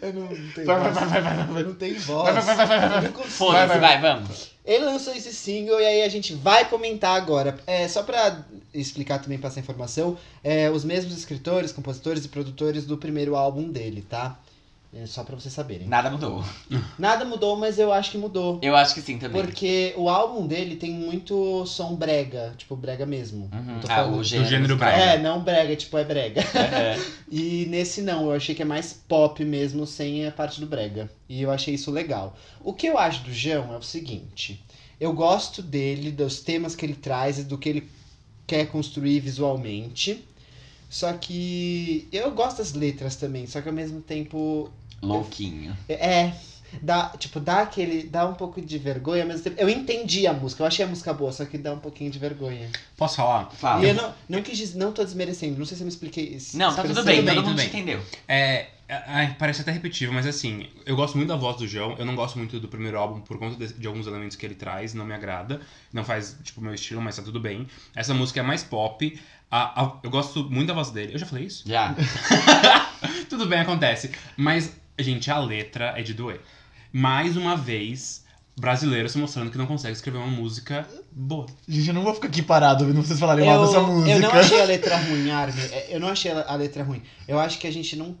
Eu 0.00 0.12
não, 0.14 0.22
não 0.22 0.52
tenho 0.52 0.66
Vai, 0.66 0.80
vai, 0.80 0.92
voz. 0.92 1.10
vai, 1.10 1.22
vai, 1.22 1.46
vai, 1.46 1.62
não 1.62 1.74
tenho 1.74 2.00
voz. 2.00 2.34
Vai, 2.34 2.42
vai, 2.42 2.56
vai, 2.56 2.66
vai, 2.66 2.78
vai, 2.78 2.88
vai. 2.88 2.98
Eu 2.98 3.02
não 3.02 3.12
consigo. 3.12 3.30
Foda-se, 3.34 3.66
vai, 3.66 3.78
vai, 3.78 4.00
vamos. 4.00 4.52
Ele 4.64 4.84
lançou 4.84 5.12
esse 5.14 5.32
single 5.34 5.80
e 5.80 5.84
aí 5.84 6.02
a 6.02 6.08
gente 6.08 6.34
vai 6.34 6.68
comentar 6.68 7.16
agora. 7.16 7.58
É, 7.66 7.88
só 7.88 8.02
pra 8.02 8.44
explicar 8.72 9.18
também, 9.18 9.38
passar 9.38 9.60
informação, 9.60 10.16
é, 10.42 10.70
os 10.70 10.84
mesmos 10.84 11.16
escritores, 11.18 11.72
compositores 11.72 12.24
e 12.24 12.28
produtores 12.28 12.86
do 12.86 12.96
primeiro 12.96 13.34
álbum 13.36 13.68
dele, 13.70 14.06
tá? 14.08 14.38
É, 14.94 15.06
só 15.06 15.24
pra 15.24 15.34
vocês 15.34 15.54
saberem. 15.54 15.88
Nada 15.88 16.10
mudou. 16.10 16.44
Nada 16.98 17.24
mudou, 17.24 17.56
mas 17.56 17.78
eu 17.78 17.90
acho 17.90 18.10
que 18.10 18.18
mudou. 18.18 18.58
Eu 18.60 18.76
acho 18.76 18.92
que 18.94 19.00
sim 19.00 19.18
também. 19.18 19.40
Porque 19.42 19.94
o 19.96 20.06
álbum 20.06 20.46
dele 20.46 20.76
tem 20.76 20.90
muito 20.90 21.64
som 21.64 21.94
brega, 21.94 22.52
tipo 22.58 22.76
brega 22.76 23.06
mesmo. 23.06 23.48
Uhum. 23.54 23.80
Tô 23.80 23.88
Ah, 23.90 24.06
o 24.06 24.22
gênero, 24.22 24.50
gênero 24.50 24.74
musical. 24.74 24.92
brega. 24.92 25.02
É, 25.12 25.18
não 25.18 25.42
brega, 25.42 25.76
tipo 25.76 25.96
é 25.96 26.04
brega. 26.04 26.40
Uhum. 26.42 27.04
E 27.34 27.64
nesse 27.70 28.02
não, 28.02 28.26
eu 28.26 28.32
achei 28.32 28.54
que 28.54 28.60
é 28.60 28.64
mais 28.66 28.92
pop 28.92 29.42
mesmo, 29.42 29.86
sem 29.86 30.26
a 30.26 30.30
parte 30.30 30.60
do 30.60 30.66
brega. 30.66 31.10
E 31.26 31.40
eu 31.40 31.50
achei 31.50 31.72
isso 31.72 31.90
legal. 31.90 32.36
O 32.62 32.74
que 32.74 32.86
eu 32.86 32.98
acho 32.98 33.24
do 33.24 33.32
João 33.32 33.72
é 33.72 33.78
o 33.78 33.82
seguinte: 33.82 34.62
eu 35.00 35.14
gosto 35.14 35.62
dele, 35.62 36.10
dos 36.12 36.40
temas 36.40 36.76
que 36.76 36.84
ele 36.84 36.94
traz 36.94 37.38
e 37.38 37.44
do 37.44 37.56
que 37.56 37.70
ele 37.70 37.90
quer 38.46 38.66
construir 38.66 39.20
visualmente. 39.20 40.22
Só 40.90 41.10
que 41.14 42.06
eu 42.12 42.30
gosto 42.32 42.58
das 42.58 42.74
letras 42.74 43.16
também, 43.16 43.46
só 43.46 43.62
que 43.62 43.68
ao 43.70 43.74
mesmo 43.74 44.02
tempo 44.02 44.70
Louquinho. 45.02 45.76
é, 45.88 46.32
dá, 46.80 47.08
tipo, 47.18 47.40
dá 47.40 47.60
aquele, 47.62 48.04
dá 48.04 48.26
um 48.26 48.34
pouco 48.34 48.60
de 48.62 48.78
vergonha, 48.78 49.22
ao 49.22 49.28
mesmo 49.28 49.42
tempo 49.42 49.56
eu 49.60 49.68
entendi 49.68 50.26
a 50.26 50.32
música, 50.32 50.62
eu 50.62 50.66
achei 50.66 50.84
a 50.84 50.88
música 50.88 51.12
boa, 51.12 51.32
só 51.32 51.44
que 51.44 51.58
dá 51.58 51.72
um 51.74 51.78
pouquinho 51.78 52.10
de 52.10 52.18
vergonha. 52.18 52.70
Posso 52.96 53.16
falar? 53.16 53.50
Fala. 53.50 53.84
E 53.84 53.88
eu 53.88 53.94
não, 53.94 54.14
não 54.28 54.42
quis 54.42 54.56
dizer, 54.56 54.78
não 54.78 54.92
tô 54.92 55.04
desmerecendo, 55.04 55.58
não 55.58 55.66
sei 55.66 55.76
se 55.76 55.82
eu 55.82 55.86
me 55.86 55.92
expliquei. 55.92 56.38
Não, 56.54 56.74
tá 56.74 56.82
tudo 56.82 57.02
bem, 57.04 57.16
bem, 57.22 57.26
todo 57.26 57.34
tudo 57.36 57.48
mundo 57.48 57.56
bem. 57.56 57.68
te 57.68 57.76
entendeu. 57.76 58.00
É, 58.28 58.68
é, 58.88 59.02
ai, 59.06 59.36
parece 59.38 59.60
até 59.62 59.70
repetitivo, 59.72 60.12
mas 60.12 60.26
assim, 60.26 60.66
eu 60.86 60.94
gosto 60.96 61.16
muito 61.16 61.28
da 61.28 61.36
voz 61.36 61.56
do 61.56 61.66
João. 61.66 61.96
Eu 61.98 62.04
não 62.04 62.14
gosto 62.14 62.38
muito 62.38 62.60
do 62.60 62.68
primeiro 62.68 62.98
álbum 62.98 63.20
por 63.20 63.38
conta 63.38 63.56
de, 63.66 63.72
de 63.74 63.86
alguns 63.86 64.06
elementos 64.06 64.36
que 64.36 64.46
ele 64.46 64.54
traz, 64.54 64.94
não 64.94 65.04
me 65.04 65.14
agrada. 65.14 65.60
Não 65.92 66.04
faz, 66.04 66.36
tipo, 66.42 66.60
o 66.60 66.64
meu 66.64 66.74
estilo, 66.74 67.00
mas 67.02 67.16
tá 67.16 67.22
tudo 67.22 67.40
bem. 67.40 67.66
Essa 67.96 68.12
música 68.14 68.40
é 68.40 68.42
mais 68.42 68.62
pop. 68.62 69.18
A- 69.50 69.82
a- 69.82 69.98
eu 70.02 70.10
gosto 70.10 70.44
muito 70.50 70.68
da 70.68 70.74
voz 70.74 70.90
dele. 70.90 71.14
Eu 71.14 71.18
já 71.18 71.26
falei 71.26 71.44
isso? 71.44 71.64
Já. 71.66 71.94
Tudo 73.28 73.46
bem, 73.46 73.60
acontece. 73.60 74.10
Mas, 74.36 74.72
gente, 74.98 75.30
a 75.30 75.38
letra 75.38 75.94
é 75.96 76.02
de 76.02 76.14
doer. 76.14 76.40
Mais 76.92 77.36
uma 77.36 77.56
vez, 77.56 78.24
brasileiro 78.56 79.08
se 79.08 79.18
mostrando 79.18 79.50
que 79.50 79.58
não 79.58 79.66
consegue 79.66 79.94
escrever 79.94 80.18
uma 80.18 80.26
música 80.26 80.86
boa. 81.10 81.46
Gente, 81.66 81.88
eu 81.88 81.94
não 81.94 82.02
vou 82.02 82.14
ficar 82.14 82.28
aqui 82.28 82.42
parado 82.42 82.84
ouvindo 82.84 83.02
vocês 83.02 83.18
falarem 83.18 83.46
mal 83.46 83.66
dessa 83.66 83.80
música. 83.80 84.10
eu 84.10 84.20
não 84.20 84.30
achei 84.30 84.60
a 84.60 84.64
letra 84.66 84.96
ruim, 84.96 85.30
Armin. 85.30 85.62
É, 85.62 85.96
Eu 85.96 86.00
não 86.00 86.08
achei 86.08 86.30
a 86.30 86.42
a 86.46 86.54
letra 86.54 86.82
ruim. 86.82 87.02
Eu 87.26 87.38
acho 87.38 87.58
que 87.58 87.66
a 87.66 87.72
gente 87.72 87.96
não. 87.96 88.16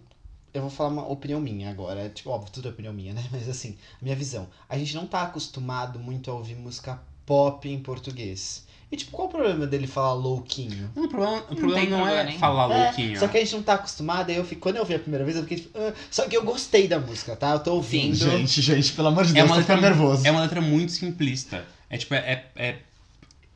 Eu 0.54 0.62
vou 0.62 0.70
falar 0.70 0.90
uma 0.90 1.08
opinião 1.08 1.40
minha 1.40 1.70
agora. 1.70 2.08
Tipo, 2.10 2.30
óbvio, 2.30 2.52
tudo 2.52 2.68
é 2.68 2.70
opinião 2.70 2.92
minha, 2.92 3.14
né? 3.14 3.24
Mas 3.32 3.48
assim, 3.48 3.76
a 4.00 4.04
minha 4.04 4.16
visão. 4.16 4.48
A 4.68 4.78
gente 4.78 4.94
não 4.94 5.06
tá 5.06 5.22
acostumado 5.22 5.98
muito 5.98 6.30
a 6.30 6.34
ouvir 6.34 6.54
música 6.54 7.00
pop 7.26 7.68
em 7.68 7.80
português. 7.80 8.66
E 8.92 8.96
tipo, 8.96 9.10
qual 9.10 9.26
o 9.26 9.30
problema 9.30 9.66
dele 9.66 9.86
falar 9.86 10.12
louquinho? 10.12 10.90
Não, 10.94 11.04
o 11.04 11.08
problema, 11.08 11.36
o 11.50 11.56
problema 11.56 11.86
não, 11.86 11.96
problema 12.04 12.20
é 12.30 12.32
falar 12.38 12.70
É, 12.70 12.84
louquinho. 12.84 13.18
Só 13.18 13.26
que 13.26 13.38
a 13.38 13.40
gente 13.40 13.54
não 13.54 13.62
tá 13.62 13.72
acostumado, 13.74 14.28
aí 14.28 14.36
eu 14.36 14.44
fico, 14.44 14.60
quando 14.60 14.76
eu 14.76 14.82
ouvi 14.82 14.94
a 14.94 14.98
primeira 14.98 15.24
vez, 15.24 15.34
eu 15.36 15.42
fiquei 15.44 15.56
tipo, 15.58 15.70
"Ah", 15.78 15.94
só 16.10 16.28
que 16.28 16.36
eu 16.36 16.42
gostei 16.44 16.86
da 16.86 16.98
música, 17.00 17.34
tá? 17.34 17.52
Eu 17.52 17.60
tô 17.60 17.72
ouvindo. 17.76 18.14
Gente, 18.14 18.60
gente, 18.60 18.92
pelo 18.92 19.08
amor 19.08 19.24
de 19.24 19.30
É 19.30 19.34
Deus, 19.36 19.46
uma, 19.46 19.54
tô 19.54 19.60
letra, 19.60 19.80
nervoso. 19.80 20.26
é 20.26 20.30
uma 20.30 20.42
letra 20.42 20.60
muito 20.60 20.92
simplista. 20.92 21.64
É 21.88 21.96
tipo, 21.96 22.12
é, 22.14 22.18
é, 22.18 22.66
é 22.68 22.76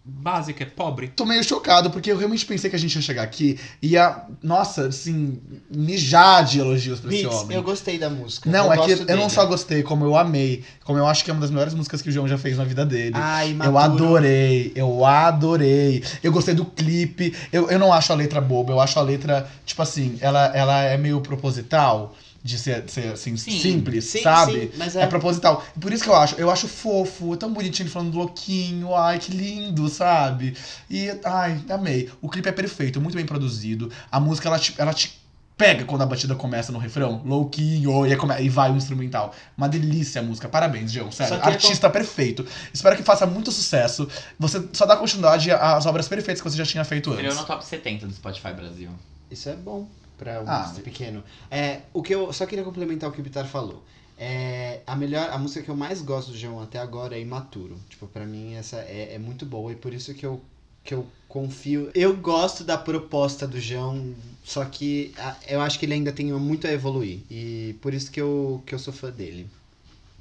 básica, 0.09 0.63
é 0.63 0.67
pobre. 0.67 1.09
Tô 1.09 1.25
meio 1.27 1.43
chocado, 1.43 1.91
porque 1.91 2.13
eu 2.13 2.17
realmente 2.17 2.47
pensei 2.47 2.71
que 2.71 2.77
a 2.77 2.79
gente 2.79 2.95
ia 2.95 3.03
chegar 3.03 3.23
aqui 3.25 3.59
e 3.83 3.89
ia, 3.89 4.23
nossa, 4.43 4.87
assim, 4.87 5.39
mijar 5.69 6.45
de 6.45 6.61
elogios 6.61 7.01
pra 7.01 7.13
esse 7.13 7.23
Beats, 7.25 7.37
homem. 7.43 7.57
eu 7.57 7.63
gostei 7.63 7.99
da 7.99 8.09
música. 8.09 8.49
Não, 8.49 8.67
eu 8.67 8.73
é 8.73 8.75
que 8.77 8.95
gosto 8.95 9.01
eu 9.11 9.17
não 9.17 9.25
dele. 9.25 9.31
só 9.31 9.45
gostei, 9.47 9.83
como 9.83 10.05
eu 10.05 10.17
amei. 10.17 10.63
Como 10.85 10.99
eu 10.99 11.07
acho 11.07 11.25
que 11.25 11.31
é 11.31 11.35
uma 11.35 11.41
das 11.41 11.51
melhores 11.51 11.75
músicas 11.75 12.01
que 12.01 12.09
o 12.09 12.13
João 12.13 12.29
já 12.29 12.39
fez 12.39 12.57
na 12.57 12.65
vida 12.65 12.87
dele. 12.87 13.13
Ai, 13.15 13.51
Eu 13.51 13.73
Maturo. 13.73 13.79
adorei, 13.81 14.73
eu 14.77 15.05
adorei. 15.05 16.03
Eu 16.23 16.31
gostei 16.33 16.55
do 16.55 16.65
clipe. 16.65 17.35
Eu, 17.53 17.69
eu 17.71 17.79
não 17.79 17.93
acho 17.93 18.13
a 18.13 18.17
letra 18.17 18.41
boba, 18.41 18.73
eu 18.73 18.81
acho 18.81 18.99
a 18.99 19.03
letra, 19.03 19.49
tipo 19.65 19.83
assim, 19.83 20.17
ela, 20.21 20.47
ela 20.55 20.83
é 20.83 20.97
meio 20.97 21.21
proposital, 21.21 22.15
de 22.47 22.59
ser, 22.59 22.83
de 22.83 22.93
ser 22.93 23.13
assim, 23.13 23.37
Sim. 23.37 23.59
simples, 23.61 24.05
Sim, 24.05 24.23
sabe? 24.23 24.53
sim, 24.53 24.71
mas 24.77 24.97
É 24.97 25.03
é, 25.03 25.07
proposital. 25.07 25.65
E 25.77 25.81
Por 25.81 25.93
isso 25.93 26.03
que 26.05 26.09
eu 26.09 26.15
acho, 26.15 26.35
eu 26.37 26.51
acho 26.51 26.69
fofo, 26.69 27.35
é 27.35 27.37
tão 27.37 27.53
bonitinho 27.53 27.85
ele 27.87 27.93
falando 27.93 28.17
louquinho, 28.17 28.95
ai, 28.95 29.19
que 29.19 29.33
lindo, 29.33 29.89
sabe? 29.89 30.57
E, 30.89 31.11
ai, 31.25 31.61
amei. 31.69 32.09
O 32.23 32.29
clipe 32.29 32.49
é 32.49 32.53
perfeito, 32.53 33.01
muito 33.01 33.15
bem 33.17 33.27
produzido. 33.27 33.91
A 34.11 34.19
música, 34.21 34.49
ela 34.49 34.59
te, 34.59 34.75
ela 34.79 34.95
te 34.95 35.21
pega 35.59 35.85
quando 35.87 36.03
a 36.03 36.07
batida 36.07 36.35
começa 36.35 36.71
no 36.71 36.79
refrão, 36.79 37.23
louquinho, 37.25 38.07
e, 38.07 38.15
come- 38.17 38.41
e 38.43 38.49
vai 38.49 38.71
o 38.71 38.77
instrumental. 38.77 39.35
Uma 39.57 39.69
delícia 39.69 40.21
a 40.21 40.25
música, 40.25 40.49
parabéns, 40.49 40.93
João, 40.93 41.11
sério. 41.11 41.43
Artista 41.43 41.89
perfeito. 41.89 42.47
Espero 42.73 42.95
que 42.97 43.03
faça 43.03 43.27
muito 43.27 43.51
sucesso. 43.51 44.07
Você 44.39 44.63
só 44.75 44.85
dá 44.87 44.97
continuidade 44.97 45.51
às 45.51 45.87
obras 45.87 46.07
perfeitas 46.09 46.43
que 46.43 46.51
você 46.51 46.57
já 46.59 46.65
tinha 46.67 46.85
feito 46.85 47.11
Estreou 47.11 47.31
antes. 47.33 47.41
no 47.41 47.47
top 47.47 47.65
70 47.65 48.07
do 48.07 48.13
Spotify 48.15 48.53
Brasil. 48.53 48.91
Isso 49.31 49.49
é 49.49 49.55
bom 49.57 49.89
pra 50.17 50.41
um 50.43 50.49
Ah, 50.49 50.57
artista 50.61 50.81
pequeno. 50.83 51.23
É, 51.51 51.81
o 51.93 52.03
que 52.03 52.15
eu 52.15 52.33
só 52.33 52.47
queria 52.47 52.65
complementar 52.65 53.09
o 53.09 53.13
que 53.13 53.21
o 53.21 53.25
Bitar 53.25 53.47
falou. 53.47 53.83
É, 54.19 54.81
a 54.87 54.97
melhor, 54.97 55.29
a 55.31 55.39
música 55.39 55.63
que 55.63 55.71
eu 55.71 55.77
mais 55.77 56.01
gosto 56.01 56.31
do 56.33 56.39
João 56.39 56.61
até 56.63 56.79
agora 56.79 57.17
é 57.17 57.21
Imaturo. 57.21 57.77
Tipo, 57.89 58.07
pra 58.07 58.25
mim 58.25 58.55
essa 58.55 58.77
é, 58.79 59.15
é 59.15 59.19
muito 59.19 59.45
boa 59.45 59.73
e 59.73 59.77
por 59.77 59.93
isso 59.93 60.15
que 60.15 60.25
eu 60.25 60.41
que 60.83 60.95
eu 60.95 61.05
confio. 61.29 61.91
Eu 61.95 62.17
gosto 62.17 62.63
da 62.63 62.79
proposta 62.79 63.45
do 63.47 63.61
João, 63.61 64.15
só 64.45 64.65
que 64.65 65.13
a- 65.19 65.37
eu 65.49 65.61
acho 65.61 65.79
que 65.81 65.85
ele 65.85 65.95
ainda 65.95 66.13
tem 66.13 66.33
muito 66.33 66.67
a 66.67 66.73
evoluir 66.73 67.19
e 67.31 67.75
por 67.83 67.93
isso 67.93 68.11
que 68.11 68.21
eu 68.21 68.63
que 68.65 68.75
eu 68.75 68.79
sou 68.79 68.93
fã 68.93 69.11
dele. 69.11 69.49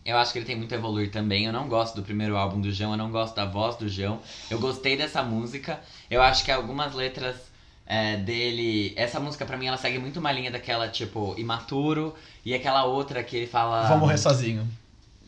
Eu 0.06 0.18
acho 0.18 0.32
que 0.34 0.40
ele 0.40 0.46
tem 0.46 0.56
muito 0.56 0.74
a 0.74 0.78
evoluir 0.78 1.10
também. 1.12 1.46
Eu 1.46 1.54
não 1.54 1.68
gosto 1.68 1.96
do 1.96 2.04
primeiro 2.04 2.38
álbum 2.38 2.62
do 2.62 2.72
João, 2.72 2.92
eu 2.92 2.98
não 2.98 3.10
gosto 3.12 3.36
da 3.36 3.46
voz 3.46 3.76
do 3.76 3.90
João. 3.90 4.20
Eu 4.52 4.60
gostei 4.60 4.96
dessa 4.96 5.24
música. 5.24 5.80
Eu 6.12 6.22
acho 6.22 6.44
que 6.46 6.52
algumas 6.52 6.94
letras 6.94 7.38
é, 7.86 8.18
dele. 8.18 8.94
Essa 8.96 9.20
música, 9.20 9.46
pra 9.46 9.58
mim, 9.58 9.68
ela 9.68 9.78
segue 9.78 10.00
muito 10.00 10.20
uma 10.20 10.32
linha 10.32 10.52
daquela, 10.52 10.88
tipo, 10.88 11.36
imaturo. 11.38 12.14
E 12.46 12.54
aquela 12.54 12.86
outra 12.86 13.24
que 13.24 13.36
ele 13.36 13.48
fala. 13.48 13.88
Vou 13.88 13.98
morrer 13.98 14.18
sozinho. 14.18 14.68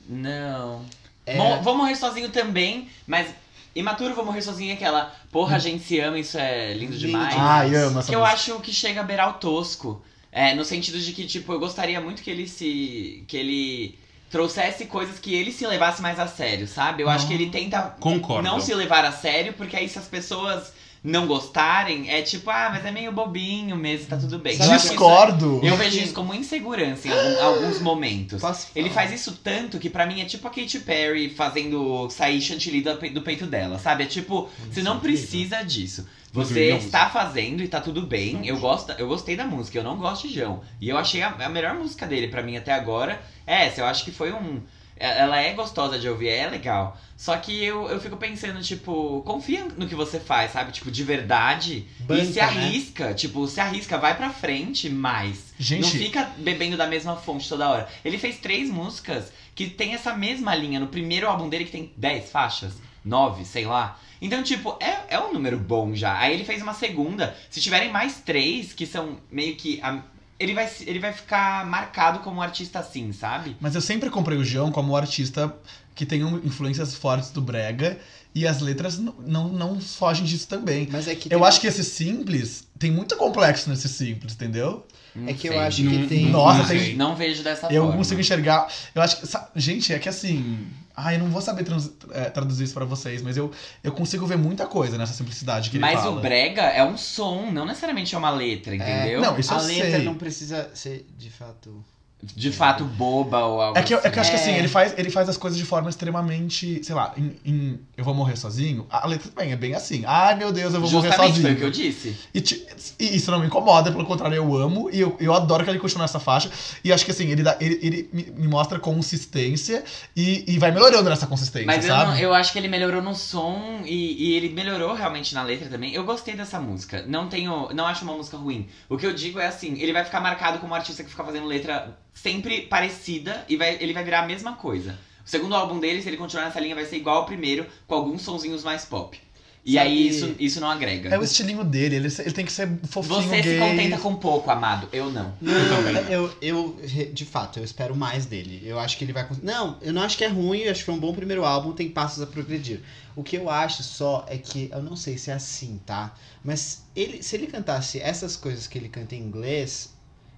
Não. 0.08 0.84
É, 1.26 1.38
Vou 1.62 1.76
morrer 1.76 1.96
sozinho 1.96 2.30
também, 2.30 2.90
mas. 3.06 3.28
Imaturo, 3.76 4.16
vou 4.16 4.26
morrer 4.26 4.42
sozinho 4.42 4.72
é 4.72 4.74
aquela. 4.74 5.14
Porra, 5.32 5.58
a 5.58 5.60
gente 5.60 5.84
se 5.84 6.00
ama, 6.00 6.18
isso 6.18 6.38
é 6.38 6.74
lindo 6.74 6.94
Lindo 6.94 6.98
demais. 6.98 7.30
demais. 7.36 7.74
Ai, 7.74 7.76
amo 7.76 8.00
essa 8.00 8.08
Que 8.10 8.16
eu 8.16 8.20
música. 8.22 8.36
acho 8.36 8.60
que 8.62 8.74
chega 8.74 9.02
a 9.02 9.04
beirar 9.04 9.30
o 9.30 9.34
tosco. 9.34 10.02
É, 10.32 10.56
no 10.56 10.66
sentido 10.66 11.00
de 11.00 11.12
que, 11.14 11.26
tipo, 11.28 11.52
eu 11.54 11.60
gostaria 11.60 12.00
muito 12.02 12.24
que 12.24 12.30
ele 12.32 12.48
se. 12.48 13.24
que 13.28 13.38
ele 13.38 14.00
trouxesse 14.32 14.86
coisas 14.88 15.20
que 15.20 15.34
ele 15.34 15.52
se 15.54 15.66
levasse 15.66 16.02
mais 16.02 16.20
a 16.20 16.28
sério, 16.28 16.68
sabe? 16.68 17.02
Eu 17.04 17.10
acho 17.10 17.28
que 17.28 17.34
ele 17.34 17.50
tenta 17.50 17.96
Concordo. 18.00 18.44
não 18.48 18.60
se 18.60 18.74
levar 18.74 19.06
a 19.06 19.12
sério, 19.12 19.54
porque 19.54 19.76
aí 19.78 19.88
se 19.88 19.98
as 20.00 20.06
pessoas 20.08 20.74
não 21.08 21.26
gostarem, 21.26 22.10
é 22.10 22.22
tipo, 22.22 22.50
ah, 22.50 22.70
mas 22.72 22.86
é 22.86 22.92
meio 22.92 23.12
bobinho 23.12 23.76
mesmo, 23.76 24.08
tá 24.08 24.18
tudo 24.18 24.38
bem. 24.40 24.54
Eu 24.62 24.68
Discordo. 24.78 25.62
Eu 25.64 25.76
vejo 25.78 26.00
isso 26.00 26.14
como 26.14 26.34
insegurança 26.34 27.08
em 27.08 27.12
algum- 27.12 27.42
alguns 27.44 27.80
momentos. 27.80 28.42
Posso 28.42 28.68
Ele 28.76 28.90
faz 28.90 29.12
isso 29.12 29.40
tanto 29.44 29.80
que 29.80 29.90
pra 29.90 30.06
mim 30.06 30.22
é 30.22 30.26
tipo 30.26 30.48
a 30.48 30.52
Katy 30.52 30.80
Perry 30.80 31.30
fazendo 31.30 32.10
sair 32.10 32.42
chantilly 32.42 32.82
do 32.82 32.98
do 32.98 33.22
peito 33.22 33.46
dela, 33.46 33.80
sabe? 33.80 34.04
É 34.04 34.06
tipo, 34.06 34.50
você 34.72 34.82
não 34.82 35.00
precisa 35.00 35.64
disso. 35.64 36.06
Você 36.34 36.70
está 36.78 37.10
fazendo 37.10 37.64
e 37.64 37.68
tá 37.68 37.80
tudo 37.80 38.02
bem. 38.02 38.46
Eu, 38.46 38.60
gosto, 38.60 38.92
eu 38.98 39.08
gostei 39.08 39.36
da 39.36 39.46
música, 39.46 39.78
eu 39.80 39.84
não 39.84 39.98
gosto 39.98 40.28
de 40.28 40.36
João. 40.36 40.62
E 40.80 40.90
eu 40.90 40.98
achei 40.98 41.22
a, 41.24 41.30
a 41.30 41.50
melhor 41.50 41.74
música 41.74 42.06
dele 42.06 42.28
pra 42.28 42.44
mim 42.44 42.58
até 42.58 42.74
agora. 42.74 43.20
É 43.48 43.66
essa, 43.66 43.82
eu 43.82 43.86
acho 43.86 44.04
que 44.04 44.12
foi 44.12 44.32
um. 44.34 44.62
É- 45.00 45.20
Ela 45.22 45.40
é 45.42 45.54
gostosa 45.54 45.98
de 46.00 46.08
ouvir, 46.10 46.30
é 46.30 46.48
legal. 46.50 46.98
Só 47.16 47.36
que 47.38 47.64
eu, 47.64 47.88
eu 47.90 48.00
fico 48.00 48.16
pensando, 48.18 48.62
tipo, 48.62 49.22
confia 49.26 49.66
no 49.78 49.88
que 49.88 49.96
você 49.96 50.20
faz, 50.20 50.52
sabe? 50.52 50.72
Tipo, 50.72 50.92
de 50.92 51.04
verdade. 51.04 51.86
Banca, 52.02 52.22
e 52.22 52.26
se 52.28 52.34
né? 52.36 52.42
arrisca, 52.42 53.14
tipo, 53.14 53.48
se 53.48 53.60
arrisca, 53.60 53.98
vai 53.98 54.16
pra 54.16 54.30
frente 54.30 54.90
mais. 54.90 55.54
Gente- 55.60 55.82
Não 55.82 55.90
fica 55.90 56.30
bebendo 56.38 56.78
da 56.78 56.86
mesma 56.86 57.16
fonte 57.16 57.50
toda 57.50 57.68
hora. 57.70 57.88
Ele 58.06 58.18
fez 58.18 58.38
três 58.38 58.70
músicas 58.70 59.32
que 59.56 59.68
tem 59.68 59.94
essa 59.96 60.14
mesma 60.16 60.54
linha. 60.56 60.80
No 60.80 60.88
primeiro 60.88 61.28
álbum 61.28 61.50
dele, 61.50 61.66
que 61.66 61.72
tem 61.72 61.92
10 61.98 62.30
faixas, 62.30 62.74
9, 63.04 63.44
sei 63.46 63.66
lá. 63.66 64.00
Então, 64.22 64.44
tipo, 64.44 64.78
é, 64.80 65.16
é 65.16 65.20
um 65.20 65.34
número 65.34 65.58
bom 65.58 65.96
já. 65.96 66.18
Aí 66.20 66.34
ele 66.34 66.44
fez 66.46 66.62
uma 66.62 66.74
segunda. 66.76 67.36
Se 67.50 67.60
tiverem 67.62 67.92
mais 67.92 68.18
três, 68.22 68.74
que 68.74 68.86
são 68.86 69.18
meio 69.32 69.56
que. 69.56 69.80
a- 69.82 70.02
ele, 70.40 70.54
vai, 70.54 70.70
ele 70.86 71.00
vai 71.00 71.14
ficar 71.14 71.66
marcado 71.66 72.20
como 72.20 72.38
um 72.38 72.42
artista 72.42 72.80
assim, 72.80 73.12
sabe? 73.12 73.56
Mas 73.60 73.76
eu 73.76 73.82
sempre 73.82 74.10
comprei 74.10 74.38
o 74.38 74.44
João 74.46 74.72
como 74.72 74.96
artista 74.96 75.54
que 75.96 76.06
tem 76.06 76.24
um- 76.24 76.38
influências 76.46 76.94
fortes 76.94 77.32
do 77.32 77.42
brega 77.42 78.00
e 78.36 78.46
as 78.48 78.62
letras 78.62 79.00
n- 79.00 79.12
não, 79.26 79.48
não 79.50 79.80
fogem 79.82 80.24
disso 80.26 80.48
também. 80.48 80.88
Mas 80.92 81.08
é 81.08 81.16
que 81.16 81.34
Eu 81.34 81.44
acho 81.44 81.60
que 81.60 81.66
esse 81.68 81.84
simples 81.84 82.68
tem 82.78 82.92
muito 82.92 83.16
complexo 83.18 83.70
nesse 83.70 83.90
simples, 83.90 84.34
entendeu? 84.34 84.86
Não 85.18 85.30
É 85.30 85.34
que 85.34 85.48
eu 85.48 85.54
sei. 85.54 85.62
acho 85.62 85.84
Não- 85.84 85.92
que 85.92 86.08
tem. 86.08 86.30
Nossa, 86.30 86.60
não 86.60 86.66
tem-. 86.68 86.96
Não 86.96 87.16
vejo 87.16 87.44
dessa 87.44 87.68
Eu 87.68 87.84
forma. 87.84 87.98
consigo 87.98 88.22
enxergar. 88.22 88.68
Eu 88.94 89.02
acho 89.02 89.18
que. 89.22 89.28
Gente, 89.56 89.94
é 89.94 90.00
que 90.00 90.08
assim. 90.10 90.68
Ai, 91.00 91.16
eu 91.16 91.20
não 91.20 91.28
vou 91.30 91.42
saber 91.42 91.64
trans- 91.64 91.92
é, 92.12 92.24
traduzir 92.30 92.64
isso 92.64 92.74
pra 92.74 92.84
vocês, 92.84 93.22
mas 93.22 93.38
eu, 93.38 93.52
eu 93.84 93.92
consigo 93.92 94.26
ver 94.26 94.36
muita 94.38 94.66
coisa 94.66 94.98
nessa 94.98 95.14
simplicidade 95.14 95.70
que 95.70 95.78
ele 95.78 95.82
Mas 95.82 96.00
fala. 96.02 96.18
o 96.18 96.20
brega 96.22 96.64
é 96.64 96.84
um 96.84 96.98
som, 96.98 97.52
não 97.52 97.66
necessariamente 97.68 98.16
é 98.16 98.18
uma 98.18 98.32
letra, 98.32 98.76
entendeu? 98.76 99.22
Não, 99.22 99.38
isso 99.38 99.54
a 99.54 99.58
eu 99.58 99.64
letra 99.68 99.92
sei. 99.92 100.04
não 100.04 100.16
precisa 100.16 100.72
ser 100.74 101.06
de 101.16 101.30
fato. 101.30 101.84
De 102.24 102.52
fato, 102.52 102.84
boba 102.84 103.46
ou 103.46 103.62
algo 103.62 103.78
É 103.78 103.84
que, 103.84 103.94
eu, 103.94 104.00
é 104.04 104.10
que 104.10 104.18
eu 104.18 104.22
acho 104.22 104.32
que 104.32 104.38
assim, 104.38 104.50
É. 104.52 104.58
ele 104.58 104.68
faz, 104.68 104.94
ele 104.98 105.10
faz 105.12 105.30
as 105.30 105.38
coisas 105.38 105.58
de 105.58 105.64
forma 105.64 105.88
extremamente, 105.88 106.84
sei 106.84 106.96
lá, 106.96 107.14
em, 107.16 107.36
em 107.46 107.80
Eu 107.96 108.04
Vou 108.04 108.14
Morrer 108.14 108.36
Sozinho, 108.36 108.88
a 108.90 109.06
letra 109.06 109.30
também 109.30 109.52
é 109.52 109.56
bem 109.56 109.76
assim. 109.76 110.04
Ai 110.06 110.34
meu 110.36 110.52
Deus, 110.52 110.74
eu 110.74 110.82
vou 110.82 110.90
morrer 110.90 111.10
Justamente 111.10 111.36
sozinho. 111.36 111.48
foi 111.48 111.54
o 111.54 111.58
que 111.58 111.64
eu 111.64 111.70
disse. 111.86 112.18
E, 112.34 112.42
ti- 112.42 112.66
e 113.00 113.16
isso 113.16 113.30
não 113.30 113.40
me 113.40 113.46
incomoda, 113.46 113.92
pelo 113.92 114.04
contrário, 114.04 114.36
eu 114.36 114.56
amo 114.58 114.90
e 114.92 115.00
eu, 115.00 115.16
eu 115.20 115.32
adoro 115.32 115.64
que 115.64 115.70
ele 115.70 115.78
continue 115.78 116.02
nessa 116.02 116.20
faixa. 116.20 116.50
E 116.84 116.92
acho 116.92 117.06
que 117.06 117.12
assim, 117.12 117.30
ele, 117.30 117.44
dá, 117.44 117.56
ele, 117.62 117.80
ele 117.84 118.10
me, 118.12 118.24
me 118.36 118.48
mostra 118.48 118.80
consistência 118.80 119.84
e, 120.16 120.44
e 120.48 120.58
vai 120.58 120.72
melhorando 120.72 121.10
nessa 121.10 121.28
consistência, 121.28 121.68
Mas 121.68 121.86
eu, 121.86 121.92
sabe? 121.96 122.12
não- 122.12 122.18
eu 122.18 122.34
acho 122.34 122.52
que 122.52 122.58
ele 122.58 122.68
melhorou 122.68 123.02
no 123.02 123.14
som 123.14 123.82
e, 123.86 124.32
e 124.32 124.36
ele 124.36 124.50
melhorou 124.50 124.96
realmente 124.96 125.36
na 125.36 125.44
letra 125.44 125.70
também. 125.70 125.94
Eu 125.94 126.04
gostei 126.04 126.36
dessa 126.36 126.60
música. 126.60 127.06
Não 127.08 127.28
tenho. 127.30 127.70
Não 127.76 127.86
acho 127.86 128.04
uma 128.04 128.14
música 128.14 128.38
ruim. 128.38 128.68
O 128.90 128.98
que 128.98 129.06
eu 129.06 129.14
digo 129.14 129.40
é 129.40 129.46
assim, 129.48 129.80
ele 129.80 129.94
vai 129.94 130.04
ficar 130.04 130.20
marcado 130.20 130.58
como 130.58 130.72
um 130.74 130.76
artista 130.76 131.04
que 131.04 131.10
fica 131.12 131.24
fazendo 131.24 131.46
letra 131.46 131.96
sempre 132.22 132.62
parecida 132.62 133.46
e 133.48 133.56
vai, 133.56 133.78
ele 133.80 133.94
vai 133.94 134.04
virar 134.04 134.24
a 134.24 134.28
mesma 134.28 134.54
coisa. 134.54 134.98
O 135.26 135.30
segundo 135.30 135.56
álbum 135.56 135.80
dele, 135.80 136.02
se 136.02 136.08
ele 136.08 136.18
continuar 136.18 136.46
nessa 136.46 136.60
linha, 136.60 136.74
vai 136.76 136.86
ser 136.86 136.98
igual 136.98 137.18
ao 137.18 137.26
primeiro, 137.26 137.66
com 137.86 137.96
alguns 137.96 138.22
sonzinhos 138.22 138.64
mais 138.64 138.86
pop. 138.86 139.20
E 139.66 139.74
Sabe- 139.74 139.86
aí 139.90 140.08
isso, 140.08 140.36
isso 140.40 140.62
não 140.62 140.70
agrega. 140.70 141.10
É 141.10 141.20
o 141.20 141.24
estilinho 141.24 141.62
dele, 141.62 141.98
ele, 141.98 142.08
ele 142.20 142.32
tem 142.32 142.46
que 142.46 142.52
ser 142.54 142.70
fofinho 142.88 143.22
Você 143.22 143.42
gay. 143.42 143.54
se 143.56 143.60
contenta 143.60 143.98
com 143.98 144.16
pouco, 144.16 144.50
amado. 144.50 144.88
Eu 144.94 145.12
não. 145.12 145.34
Eu 145.44 145.70
também. 145.70 146.14
Eu, 146.14 146.34
eu, 146.42 146.80
de 147.12 147.26
fato, 147.26 147.60
eu 147.60 147.66
espero 147.66 147.94
mais 147.94 148.26
dele. 148.26 148.62
Eu 148.64 148.80
acho 148.80 148.98
que 148.98 149.04
ele 149.04 149.12
vai. 149.12 149.28
Não, 149.44 149.78
eu 149.82 149.92
não 149.92 150.02
acho 150.04 150.18
que 150.18 150.24
é 150.24 150.28
ruim, 150.30 150.60
eu 150.60 150.72
acho 150.72 150.80
que 150.80 150.86
foi 150.86 150.94
um 150.96 151.00
bom 151.00 151.14
primeiro 151.14 151.44
álbum, 151.44 151.74
tem 151.74 151.90
passos 151.90 152.24
a 152.24 152.28
progredir. 152.28 152.80
O 153.14 153.22
que 153.24 153.36
eu 153.36 153.50
acho 153.50 153.84
só 153.84 154.26
é 154.30 154.38
que, 154.38 154.70
eu 154.72 154.82
não 154.82 154.96
sei 154.96 155.18
se 155.18 155.32
é 155.32 155.34
assim, 155.34 155.82
tá? 155.86 156.16
Mas 156.42 156.84
ele, 156.96 157.22
se 157.22 157.36
ele 157.36 157.48
cantasse 157.48 158.00
essas 158.00 158.38
coisas 158.38 158.68
que 158.68 158.78
ele 158.78 158.88
canta 158.88 159.16
em 159.16 159.20
inglês, 159.20 159.90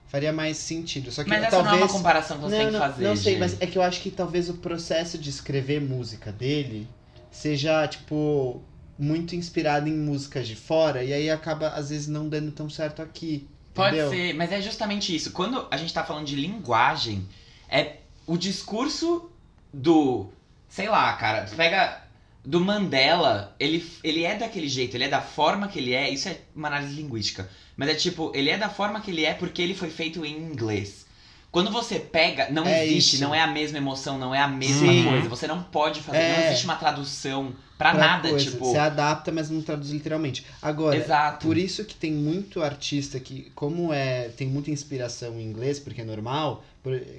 faria 0.10 0.34
mais 0.34 0.57
sentido. 0.57 1.11
Só 1.11 1.23
que 1.23 1.30
Mas 1.30 1.44
essa 1.44 1.52
talvez. 1.52 1.72
não 1.72 1.80
é 1.80 1.84
uma 1.84 1.94
comparação 1.94 2.38
que 2.38 2.44
você 2.44 2.57
tem 2.57 2.65
que 2.65 2.72
não, 2.73 2.80
fazer. 2.80 3.03
não 3.03 3.15
sei, 3.15 3.34
Gi. 3.34 3.40
mas 3.40 3.61
é 3.61 3.68
que 3.68 3.77
eu 3.77 3.81
acho 3.81 4.02
que 4.02 4.11
talvez 4.11 4.49
o 4.49 4.56
processo 4.56 5.18
de 5.18 5.30
escrever 5.30 5.80
música 5.80 6.31
dele 6.31 6.88
seja, 7.31 7.88
tipo, 7.88 8.61
muito 8.98 9.36
inspirado 9.36 9.88
em 9.88 9.94
músicas 9.94 10.48
de 10.48 10.56
fora, 10.56 11.03
e 11.03 11.14
aí 11.14 11.30
acaba, 11.30 11.69
às 11.69 11.90
vezes, 11.90 12.07
não 12.07 12.27
dando 12.27 12.52
tão 12.52 12.69
certo 12.69 13.02
aqui. 13.02 13.48
Pode 13.73 13.95
entendeu? 13.95 14.10
ser, 14.10 14.34
mas 14.34 14.52
é 14.52 14.60
justamente 14.61 15.15
isso. 15.15 15.31
Quando 15.31 15.68
a 15.69 15.77
gente 15.77 15.94
tá 15.94 16.03
falando 16.03 16.26
de 16.26 16.36
linguagem, 16.36 17.26
é 17.69 17.98
o 18.26 18.36
discurso 18.36 19.30
do. 19.72 20.27
Sei 20.68 20.90
lá, 20.90 21.14
cara, 21.14 21.48
pega. 21.56 22.03
Do 22.50 22.60
Mandela, 22.60 23.56
ele, 23.60 23.88
ele 24.04 24.24
é 24.24 24.36
daquele 24.36 24.68
jeito, 24.68 24.98
ele 24.98 25.04
é 25.04 25.08
da 25.08 25.22
forma 25.22 25.68
que 25.68 25.78
ele 25.78 25.94
é, 25.94 26.10
isso 26.10 26.28
é 26.28 26.36
uma 26.56 26.68
análise 26.68 26.96
linguística. 26.96 27.48
Mas 27.78 27.90
é 27.90 27.94
tipo, 27.94 28.32
ele 28.34 28.50
é 28.50 28.58
da 28.58 28.68
forma 28.68 29.00
que 29.02 29.12
ele 29.12 29.24
é 29.24 29.36
porque 29.36 29.62
ele 29.62 29.76
foi 29.76 29.92
feito 29.92 30.26
em 30.26 30.36
inglês. 30.36 31.06
Quando 31.52 31.70
você 31.72 32.00
pega, 32.00 32.50
não 32.50 32.66
É 32.66 32.88
existe, 32.88 33.16
isso. 33.18 33.24
não 33.24 33.36
é 33.36 33.42
a 33.42 33.46
mesma 33.48 33.78
emoção, 33.78 34.18
não 34.18 34.34
é 34.34 34.40
a 34.40 34.48
mesma 34.48 34.92
Sim. 34.92 35.04
coisa. 35.04 35.30
Você 35.30 35.46
não 35.46 35.62
pode 35.62 36.02
fazer, 36.02 36.18
não 36.18 36.36
É. 36.38 36.48
existe 36.48 36.66
uma 36.66 36.76
tradução 36.76 37.54
pra, 37.78 37.92
Pra 37.92 38.00
nada, 38.00 38.30
coisa. 38.30 38.44
tipo. 38.50 38.66
Você 38.66 38.78
adapta, 38.80 39.32
mas 39.32 39.52
não 39.52 39.62
traduz 39.62 39.92
literalmente. 39.92 40.44
Agora, 40.60 40.98
Exato. 40.98 41.46
por 41.46 41.56
isso 41.56 41.86
que 41.86 41.94
tem 41.94 42.12
muito 42.12 42.64
artista 42.64 43.20
que, 43.20 43.52
como 43.54 43.94
é, 43.94 44.30
tem 44.30 44.48
muita 44.48 44.72
inspiração 44.72 45.40
em 45.40 45.44
inglês, 45.44 45.80
porque 45.80 46.02
é 46.02 46.06
normal, 46.06 46.64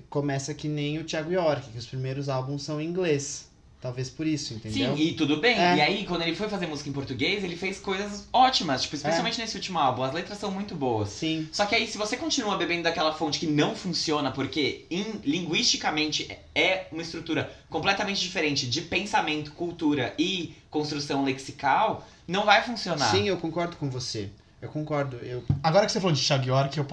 começa 0.08 0.52
que 0.54 0.66
nem 0.66 0.98
o 0.98 1.04
Thiago 1.04 1.32
York, 1.32 1.70
que 1.70 1.78
os 1.78 1.86
primeiros 1.86 2.28
álbuns 2.28 2.62
são 2.64 2.80
em 2.80 2.86
inglês. 2.88 3.48
Talvez 3.80 4.10
por 4.10 4.26
isso, 4.26 4.52
entendeu? 4.52 4.94
Sim, 4.94 5.02
e 5.02 5.12
tudo 5.14 5.38
bem. 5.38 5.56
É. 5.58 5.76
E 5.76 5.80
aí, 5.80 6.04
quando 6.06 6.20
ele 6.20 6.36
foi 6.36 6.50
fazer 6.50 6.66
música 6.66 6.90
em 6.90 6.92
português, 6.92 7.42
ele 7.42 7.56
fez 7.56 7.78
coisas 7.78 8.28
ótimas. 8.30 8.82
Tipo, 8.82 8.94
especialmente 8.96 9.40
É. 9.40 9.42
nesse 9.44 9.56
último 9.56 9.78
álbum. 9.78 10.02
As 10.02 10.12
letras 10.12 10.36
são 10.36 10.50
muito 10.50 10.74
boas. 10.74 11.08
Sim. 11.08 11.48
Só 11.50 11.64
que 11.64 11.74
aí, 11.74 11.86
se 11.86 11.96
você 11.96 12.14
continua 12.16 12.58
bebendo 12.58 12.82
daquela 12.82 13.14
fonte 13.14 13.38
que 13.38 13.46
não 13.46 13.74
funciona, 13.74 14.30
porque 14.32 14.84
em- 14.90 15.20
linguisticamente 15.24 16.28
é 16.54 16.86
uma 16.92 17.02
estrutura 17.02 17.50
completamente 17.68 18.20
diferente 18.20 18.68
de 18.68 18.82
pensamento, 18.82 19.52
cultura 19.52 20.14
e 20.18 20.54
construção 20.70 21.24
lexical, 21.24 22.06
não 22.28 22.44
vai 22.44 22.62
funcionar. 22.62 23.10
Sim, 23.10 23.28
eu 23.28 23.36
concordo 23.38 23.76
com 23.76 23.88
você. 23.90 24.28
Eu 24.60 24.68
concordo. 24.68 25.16
Eu, 25.22 25.42
Agora 25.62 25.86
que 25.86 25.92
você 25.92 26.00
falou 26.00 26.14
de 26.14 26.22
Thiago 26.22 26.44
York, 26.46 26.76
eu, 26.78 26.86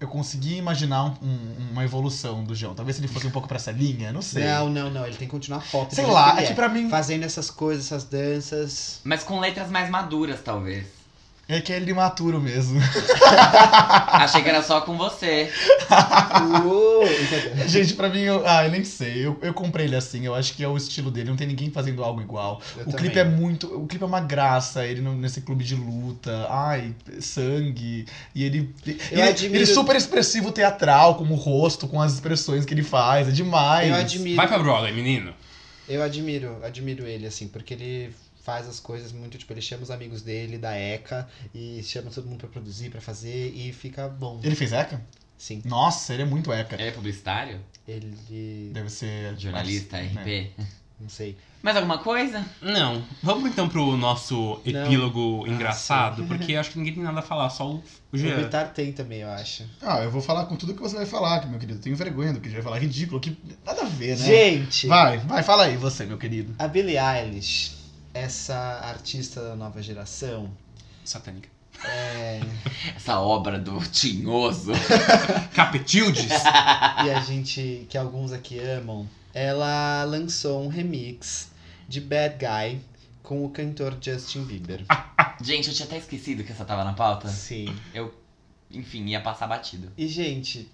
eu 0.00 0.08
consegui 0.08 0.56
imaginar 0.56 1.04
um- 1.04 1.14
um- 1.22 1.70
uma 1.72 1.84
evolução 1.84 2.44
do 2.44 2.54
João. 2.54 2.74
Talvez 2.74 2.96
se 2.96 3.00
ele 3.02 3.08
fosse 3.12 3.26
um 3.26 3.30
pouco 3.30 3.48
pra 3.48 3.56
essa 3.56 3.70
linha, 3.70 4.12
não 4.12 4.20
sei. 4.22 4.44
Não, 4.44 4.68
não, 4.68 4.90
não. 4.90 5.06
Ele 5.06 5.16
tem 5.16 5.26
que 5.28 5.32
continuar 5.32 5.60
pop. 5.70 5.94
sei 5.94 6.04
lá, 6.06 6.32
ele 6.36 6.40
é 6.44 6.48
que 6.48 6.54
pra 6.54 6.68
mim. 6.68 6.88
Fazendo 6.90 7.22
essas 7.24 7.50
coisas, 7.50 7.86
essas 7.86 8.04
danças. 8.04 9.00
Mas 9.04 9.22
com 9.22 9.40
letras 9.40 9.70
mais 9.70 9.88
maduras, 9.88 10.40
talvez. 10.42 10.86
É 11.46 11.60
que 11.60 11.72
ele 11.72 11.86
é 11.86 11.90
imaturo 11.90 12.40
mesmo. 12.40 12.80
Achei 14.08 14.42
que 14.42 14.48
era 14.48 14.62
só 14.62 14.80
com 14.80 14.96
você. 14.96 15.52
Uh? 16.64 17.68
Gente, 17.68 17.92
pra 17.94 18.08
mim, 18.08 18.20
eu, 18.20 18.42
ah, 18.46 18.64
eu 18.64 18.70
nem 18.70 18.82
sei. 18.82 19.26
Eu, 19.26 19.38
eu 19.42 19.52
comprei 19.52 19.86
ele 19.86 19.94
assim, 19.96 20.24
eu 20.24 20.34
acho 20.34 20.54
que 20.54 20.64
é 20.64 20.68
o 20.68 20.76
estilo 20.76 21.10
dele. 21.10 21.28
Não 21.28 21.36
tem 21.36 21.46
ninguém 21.46 21.70
fazendo 21.70 22.02
algo 22.02 22.20
igual. 22.22 22.62
Eu 22.76 22.82
o 22.82 22.84
também. 22.86 22.96
clipe 22.98 23.18
é 23.18 23.24
muito. 23.24 23.66
O 23.66 23.86
clipe 23.86 24.02
é 24.02 24.06
uma 24.06 24.20
graça, 24.20 24.86
ele 24.86 25.00
no- 25.02 25.14
nesse 25.14 25.42
clube 25.42 25.64
de 25.64 25.74
luta. 25.74 26.46
Ai, 26.48 26.94
sangue. 27.20 28.06
E 28.34 28.42
ele. 28.44 28.74
Ele, 29.10 29.22
admiro- 29.22 29.54
ele 29.56 29.64
é 29.64 29.74
super 29.74 29.96
expressivo 29.96 30.50
teatral, 30.50 31.16
com 31.16 31.24
o 31.24 31.34
rosto, 31.36 31.86
com 31.86 32.00
as 32.00 32.14
expressões 32.14 32.64
que 32.64 32.72
ele 32.72 32.82
faz. 32.82 33.28
É 33.28 33.30
demais. 33.30 33.90
Eu 33.90 33.96
admiro. 33.96 34.36
Vai 34.36 34.48
pra 34.48 34.58
Broadway, 34.58 34.92
menino. 34.92 35.32
Eu 35.86 36.02
admiro, 36.02 36.56
admiro 36.64 37.06
ele, 37.06 37.26
assim, 37.26 37.46
porque 37.46 37.74
ele 37.74 38.10
faz 38.44 38.68
as 38.68 38.78
coisas 38.78 39.10
muito, 39.10 39.38
tipo, 39.38 39.52
ele 39.52 39.62
chama 39.62 39.82
os 39.82 39.90
amigos 39.90 40.20
dele 40.22 40.58
da 40.58 40.76
ECA 40.76 41.26
e 41.54 41.82
chama 41.82 42.10
todo 42.10 42.26
mundo 42.28 42.40
pra 42.40 42.48
produzir, 42.48 42.90
pra 42.90 43.00
fazer 43.00 43.52
e 43.54 43.72
fica 43.72 44.06
bom. 44.08 44.38
Ele 44.44 44.54
fez 44.54 44.72
ECA? 44.72 45.00
Sim. 45.36 45.62
Nossa, 45.64 46.12
ele 46.12 46.22
é 46.22 46.26
muito 46.26 46.52
ECA. 46.52 46.74
Ele 46.74 46.84
é 46.88 46.90
publicitário? 46.90 47.60
Ele. 47.88 48.70
Deve 48.72 48.88
ser. 48.90 49.36
Jornalista, 49.38 49.96
É. 49.98 50.02
RP. 50.04 50.52
Não 51.00 51.08
sei. 51.08 51.36
Mais 51.62 51.76
alguma 51.76 51.98
coisa? 51.98 52.44
Não. 52.62 53.04
Vamos 53.22 53.50
então 53.50 53.68
pro 53.68 53.96
nosso 53.96 54.60
epílogo 54.64 55.44
Ah, 55.44 55.48
engraçado, 55.50 56.24
porque 56.28 56.54
acho 56.54 56.70
que 56.70 56.78
ninguém 56.78 56.94
tem 56.94 57.02
nada 57.02 57.18
a 57.18 57.22
falar, 57.22 57.50
só 57.50 57.68
o 57.68 57.76
o 57.76 57.82
O 58.12 58.18
Jean. 58.18 58.36
Bitar 58.42 58.72
tem 58.72 58.92
também, 58.92 59.20
eu 59.20 59.28
acho. 59.30 59.64
Ah, 59.82 60.00
eu 60.02 60.10
vou 60.10 60.22
falar 60.22 60.46
com 60.46 60.54
tudo 60.56 60.72
que 60.74 60.80
você 60.80 60.94
vai 60.96 61.06
falar, 61.06 61.46
meu 61.48 61.58
querido. 61.58 61.78
Eu 61.78 61.82
tenho 61.82 61.96
vergonha 61.96 62.32
do 62.32 62.40
que 62.40 62.48
você 62.48 62.54
vai 62.54 62.62
falar. 62.62 62.78
Ridículo, 62.78 63.20
que 63.20 63.36
nada 63.66 63.82
a 63.82 63.86
ver, 63.86 64.16
né? 64.18 64.24
Gente! 64.24 64.86
Vai, 64.86 65.18
vai, 65.18 65.42
fala 65.42 65.64
aí 65.64 65.76
você, 65.76 66.04
meu 66.06 66.16
querido. 66.16 66.54
A 66.58 66.68
Billie 66.68 66.96
Eilish, 66.96 67.72
essa 68.14 68.56
artista 68.84 69.42
da 69.42 69.56
nova 69.56 69.82
geração, 69.82 70.50
Satânica. 71.04 71.48
é, 71.84 72.40
Essa 72.96 73.20
obra 73.20 73.58
do 73.58 73.78
Tinhoso. 73.90 74.72
Capetildes! 75.52 76.30
e 77.04 77.10
a 77.10 77.20
gente, 77.20 77.86
que 77.90 77.98
alguns 77.98 78.32
aqui 78.32 78.58
amam, 78.60 79.08
ela 79.34 80.04
lançou 80.04 80.64
um 80.64 80.68
remix 80.68 81.50
de 81.88 82.00
Bad 82.00 82.36
Guy 82.38 82.80
com 83.22 83.44
o 83.44 83.50
cantor 83.50 83.98
Justin 84.00 84.44
Bieber. 84.44 84.84
Gente, 85.42 85.68
eu 85.68 85.74
tinha 85.74 85.86
até 85.86 85.98
esquecido 85.98 86.44
que 86.44 86.52
essa 86.52 86.64
tava 86.64 86.84
na 86.84 86.92
pauta. 86.92 87.28
Sim. 87.28 87.74
Enfim, 88.70 89.04
ia 89.06 89.20
passar 89.20 89.46
batido. 89.48 89.90
E, 89.96 90.06
gente, 90.06 90.70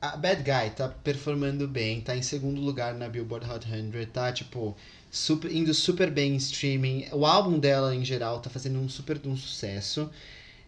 a 0.00 0.16
Bad 0.16 0.42
Guy 0.42 0.70
tá 0.70 0.88
performando 0.88 1.68
bem, 1.68 2.00
tá 2.00 2.16
em 2.16 2.22
segundo 2.22 2.60
lugar 2.60 2.94
na 2.94 3.08
Billboard 3.08 3.48
Hot 3.50 3.66
100, 3.68 4.06
tá, 4.06 4.32
tipo, 4.32 4.76
super, 5.10 5.50
indo 5.50 5.72
super 5.72 6.10
bem 6.10 6.34
em 6.34 6.36
streaming. 6.36 7.06
O 7.12 7.24
álbum 7.26 7.58
dela, 7.58 7.94
em 7.94 8.04
geral, 8.04 8.40
tá 8.40 8.50
fazendo 8.50 8.78
um 8.78 8.88
super 8.88 9.20
um 9.24 9.36
sucesso. 9.36 10.10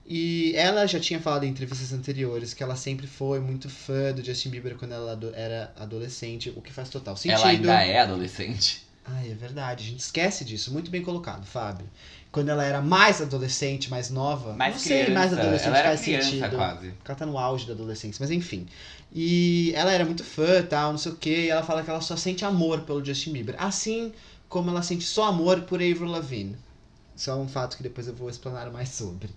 E 0.07 0.55
ela 0.57 0.87
já 0.87 0.99
tinha 0.99 1.21
falado 1.21 1.45
em 1.45 1.49
entrevistas 1.49 1.93
anteriores 1.93 2.55
que 2.55 2.63
ela 2.63 2.77
sempre 2.77 3.07
foi 3.07 3.41
muito 3.41 3.69
fã 3.69 4.11
do 4.13 4.25
Justin 4.25 4.49
Bieber 4.49 4.75
quando 4.77 4.93
ela 4.93 5.19
era 5.35 5.71
adolescente, 5.79 6.51
o 6.57 6.63
que 6.63 6.73
faz 6.73 6.89
total 6.89 7.15
sentido. 7.15 7.41
Ela 7.41 7.51
ainda 7.51 7.83
é 7.85 8.01
adolescente. 8.01 8.89
Ai, 9.05 9.31
é 9.31 9.35
verdade, 9.35 9.85
a 9.85 9.91
gente 9.91 10.01
esquece 10.01 10.45
disso. 10.45 10.73
Muito 10.73 10.91
bem 10.91 11.03
colocado, 11.03 11.45
Fábio. 11.45 11.87
Quando 12.31 12.51
ela 12.51 12.65
era 12.65 12.81
mais 12.81 13.21
adolescente, 13.23 13.91
mais 13.91 14.11
nova. 14.11 14.55
Mais 14.55 14.75
não 14.77 14.83
criança. 14.83 15.05
sei, 15.05 15.15
mais 15.15 15.33
adolescente 15.33 15.67
ela 15.69 15.79
era 15.79 15.89
faz 15.89 16.01
criança 16.03 16.31
sentido. 16.31 16.57
quase. 16.57 16.91
Porque 16.91 17.11
ela 17.11 17.19
tá 17.19 17.27
no 17.27 17.39
auge 17.39 17.67
da 17.67 17.73
adolescência, 17.73 18.19
mas 18.23 18.31
enfim. 18.31 18.67
E 19.13 19.73
ela 19.75 19.93
era 19.93 20.05
muito 20.05 20.23
fã, 20.23 20.63
tal, 20.63 20.93
não 20.93 20.99
sei 20.99 21.13
o 21.13 21.17
que, 21.17 21.47
e 21.47 21.49
ela 21.49 21.63
fala 21.63 21.83
que 21.83 21.91
ela 21.91 22.01
só 22.01 22.17
sente 22.17 22.45
amor 22.45 22.83
pelo 22.83 23.05
Justin 23.05 23.33
Bieber. 23.33 23.57
Assim 23.59 24.13
como 24.49 24.71
ela 24.71 24.83
sente 24.83 25.05
só 25.05 25.25
amor 25.25 25.63
por 25.63 25.81
Avril 25.81 26.07
Lavigne. 26.07 26.57
Isso 27.17 27.31
é 27.31 27.35
um 27.35 27.49
fato 27.49 27.77
que 27.77 27.83
depois 27.83 28.07
eu 28.07 28.15
vou 28.15 28.31
explanar 28.31 28.71
mais 28.71 28.91
sobre. 28.91 29.31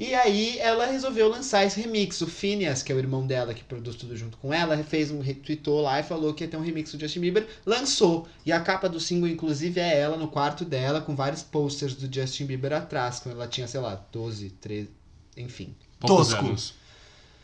E 0.00 0.14
aí 0.14 0.58
ela 0.58 0.86
resolveu 0.86 1.28
lançar 1.28 1.64
esse 1.64 1.78
remix. 1.78 2.22
O 2.22 2.26
Phineas, 2.26 2.82
que 2.82 2.90
é 2.90 2.94
o 2.94 2.98
irmão 2.98 3.26
dela 3.26 3.52
que 3.52 3.62
produz 3.62 3.96
tudo 3.96 4.16
junto 4.16 4.38
com 4.38 4.52
ela, 4.52 4.82
fez 4.82 5.10
um 5.10 5.20
retweetou 5.20 5.82
lá 5.82 6.00
e 6.00 6.02
falou 6.02 6.32
que 6.32 6.42
ia 6.42 6.48
ter 6.48 6.56
um 6.56 6.62
remix 6.62 6.90
do 6.90 6.98
Justin 6.98 7.20
Bieber. 7.20 7.46
Lançou. 7.66 8.26
E 8.44 8.50
a 8.50 8.58
capa 8.60 8.88
do 8.88 8.98
single, 8.98 9.28
inclusive, 9.28 9.78
é 9.78 10.00
ela 10.00 10.16
no 10.16 10.28
quarto 10.28 10.64
dela, 10.64 11.02
com 11.02 11.14
vários 11.14 11.42
posters 11.42 11.94
do 11.94 12.12
Justin 12.12 12.46
Bieber 12.46 12.72
atrás, 12.72 13.20
quando 13.20 13.34
ela 13.34 13.46
tinha, 13.46 13.68
sei 13.68 13.80
lá, 13.80 14.02
12, 14.10 14.48
13, 14.58 14.88
enfim. 15.36 15.74
Poucos 16.00 16.28
Tosco. 16.28 16.46
anos. 16.46 16.74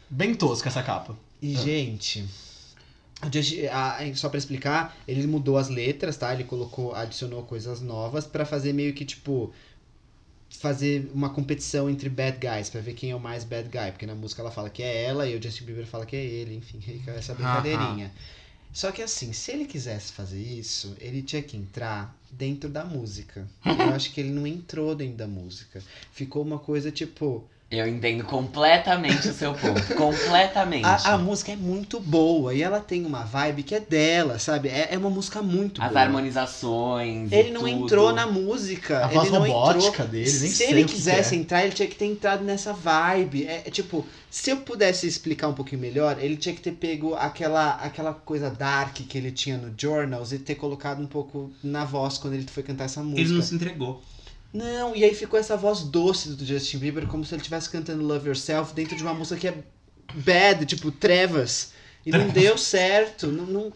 Bem 0.09 0.35
tosca 0.35 0.71
essa 0.71 0.83
capa. 0.83 1.15
E, 1.53 1.57
Ah. 1.57 1.61
gente, 1.61 2.25
a- 3.71 3.99
só 4.15 4.29
pra 4.29 4.39
explicar, 4.39 4.97
ele 5.07 5.27
mudou 5.27 5.57
as 5.57 5.69
letras, 5.69 6.17
tá? 6.17 6.33
Ele 6.35 6.45
colocou, 6.45 6.95
adicionou 6.95 7.43
coisas 7.43 7.81
novas 7.81 8.27
pra 8.27 8.45
fazer 8.45 8.73
meio 8.73 8.93
que, 8.95 9.05
tipo, 9.05 9.53
fazer 10.51 11.11
uma 11.15 11.31
competição 11.31 11.89
entre 11.91 12.09
bad 12.09 12.39
guys, 12.39 12.69
pra 12.71 12.81
ver 12.81 12.95
quem 12.95 13.11
é 13.11 13.17
o 13.17 13.21
mais 13.21 13.45
bad 13.45 13.69
guy. 13.69 13.91
Porque 13.93 14.07
na 14.07 14.15
música 14.15 14.43
ela 14.43 14.51
fala 14.51 14.71
que 14.71 14.83
é 14.83 15.05
ela 15.05 15.29
e 15.29 15.37
o 15.37 15.43
Justin 15.43 15.65
Bieber 15.65 15.87
fala 15.87 16.07
que 16.07 16.17
é 16.17 16.25
ele, 16.25 16.55
enfim, 16.55 16.79
essa 17.09 17.35
brincadeirinha. 17.35 18.13
Só 18.73 18.93
que 18.93 19.01
assim, 19.03 19.33
se 19.33 19.53
ele 19.53 19.65
quisesse 19.65 20.13
fazer 20.13 20.43
isso, 20.43 20.95
ele 21.01 21.23
tinha 21.23 21.41
que 21.43 21.57
entrar 21.57 22.15
dentro 22.31 22.69
da 22.69 22.85
música. 22.85 23.47
Eu 23.65 23.65
acho 23.95 24.13
que 24.13 24.21
ele 24.21 24.31
não 24.31 24.47
entrou 24.47 24.95
dentro 24.95 25.17
da 25.17 25.27
música. 25.27 25.83
Ficou 26.13 26.43
uma 26.43 26.59
coisa 26.59 26.91
tipo. 26.91 27.45
Eu 27.69 27.89
entendo 27.89 28.23
completamente 28.23 29.29
o 29.29 29.33
seu 29.33 29.53
ponto. 29.53 29.83
completamente. 29.97 30.85
A, 30.85 31.15
a 31.15 31.19
música 31.19 31.51
é 31.51 31.57
muito 31.57 31.99
boa 31.99 32.55
e 32.55 32.63
ela 32.63 32.79
tem 32.79 33.05
uma 33.05 33.25
vibe 33.25 33.65
que 33.65 33.75
é 33.75 33.81
dela, 33.81 34.39
sabe? 34.39 34.69
É, 34.69 34.91
é 34.93 34.99
uma 34.99 35.11
música 35.11 35.43
muito 35.43 35.83
As 35.83 35.89
boa. 35.89 36.01
harmonizações. 36.01 37.33
e 37.33 37.35
Ele 37.35 37.51
não 37.51 37.63
tudo. 37.63 37.71
entrou 37.85 38.13
na 38.13 38.25
música. 38.25 39.05
A 39.05 39.09
voz 39.09 39.29
ele 39.29 39.39
não 39.39 39.47
robótica 39.47 39.89
entrou. 39.89 40.09
dele, 40.09 40.25
nem 40.25 40.49
Se 40.49 40.49
sei 40.51 40.71
ele 40.71 40.85
quisesse 40.85 41.31
que 41.31 41.37
é. 41.37 41.39
entrar, 41.41 41.65
ele 41.65 41.73
tinha 41.75 41.89
que 41.89 41.97
ter 41.97 42.07
entrado 42.07 42.45
nessa 42.45 42.73
vibe. 42.73 43.47
É, 43.47 43.63
é 43.67 43.71
tipo, 43.71 44.07
se 44.31 44.51
eu 44.51 44.59
pudesse 44.59 45.09
explicar 45.09 45.49
um 45.49 45.55
pouquinho 45.55 45.81
melhor, 45.81 46.19
ele 46.21 46.37
tinha 46.37 46.55
que 46.55 46.61
ter 46.61 46.73
pego 46.73 47.15
aquela, 47.17 47.71
aquela 47.77 48.15
coisa 48.15 48.49
dark 48.49 48.95
que 48.95 49.19
ele 49.19 49.33
tinha 49.33 49.59
no 49.59 49.75
Journals 49.77 50.31
e 50.31 50.39
ter 50.39 50.55
colocado 50.55 51.03
um 51.03 51.07
pouco 51.07 51.51
na 51.65 51.85
voz 51.85 52.17
quando 52.17 52.35
ele 52.35 52.47
foi 52.47 52.63
cantar 52.63 52.85
essa 52.85 53.03
música. 53.03 53.23
Ele 53.23 53.33
não 53.33 53.43
se 53.43 53.55
entregou. 53.57 54.01
Não, 54.53 54.97
e 54.97 55.05
aí 55.05 55.15
ficou 55.15 55.39
essa 55.39 55.57
voz 55.57 55.83
doce 55.83 56.31
do 56.31 56.45
Justin 56.47 56.79
Bieber, 56.79 57.07
como 57.07 57.25
se 57.25 57.35
ele 57.35 57.41
estivesse 57.43 57.69
cantando 57.71 58.03
Love 58.05 58.29
Yourself 58.29 58.75
dentro 58.75 58.97
de 58.97 59.03
uma 59.03 59.13
música 59.15 59.39
que 59.39 59.49
é 59.49 59.65
bad, 60.15 60.65
tipo 60.67 60.91
trevas. 60.91 61.73
E 62.05 62.13
não 62.13 62.29
deu 62.31 62.57
certo. 62.59 63.27
Não, 63.29 63.47
não- 63.47 63.73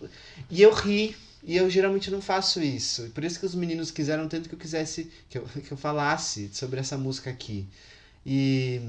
E 0.51 0.63
eu 0.63 0.73
ri. 0.73 1.17
E 1.43 1.57
eu 1.57 1.69
geralmente 1.71 2.11
não 2.11 2.21
faço 2.21 2.63
isso. 2.63 3.11
Por 3.15 3.25
isso 3.25 3.39
que 3.41 3.47
os 3.47 3.55
meninos 3.55 3.91
quiseram 3.91 4.29
tanto 4.29 4.49
que 4.49 4.55
eu 4.55 4.59
quisesse. 4.59 5.11
que 5.29 5.39
eu, 5.39 5.45
que 5.47 5.73
eu 5.73 5.77
falasse 5.77 6.51
sobre 6.53 6.81
essa 6.81 6.97
música 6.99 7.31
aqui. 7.31 7.67
E 8.25 8.81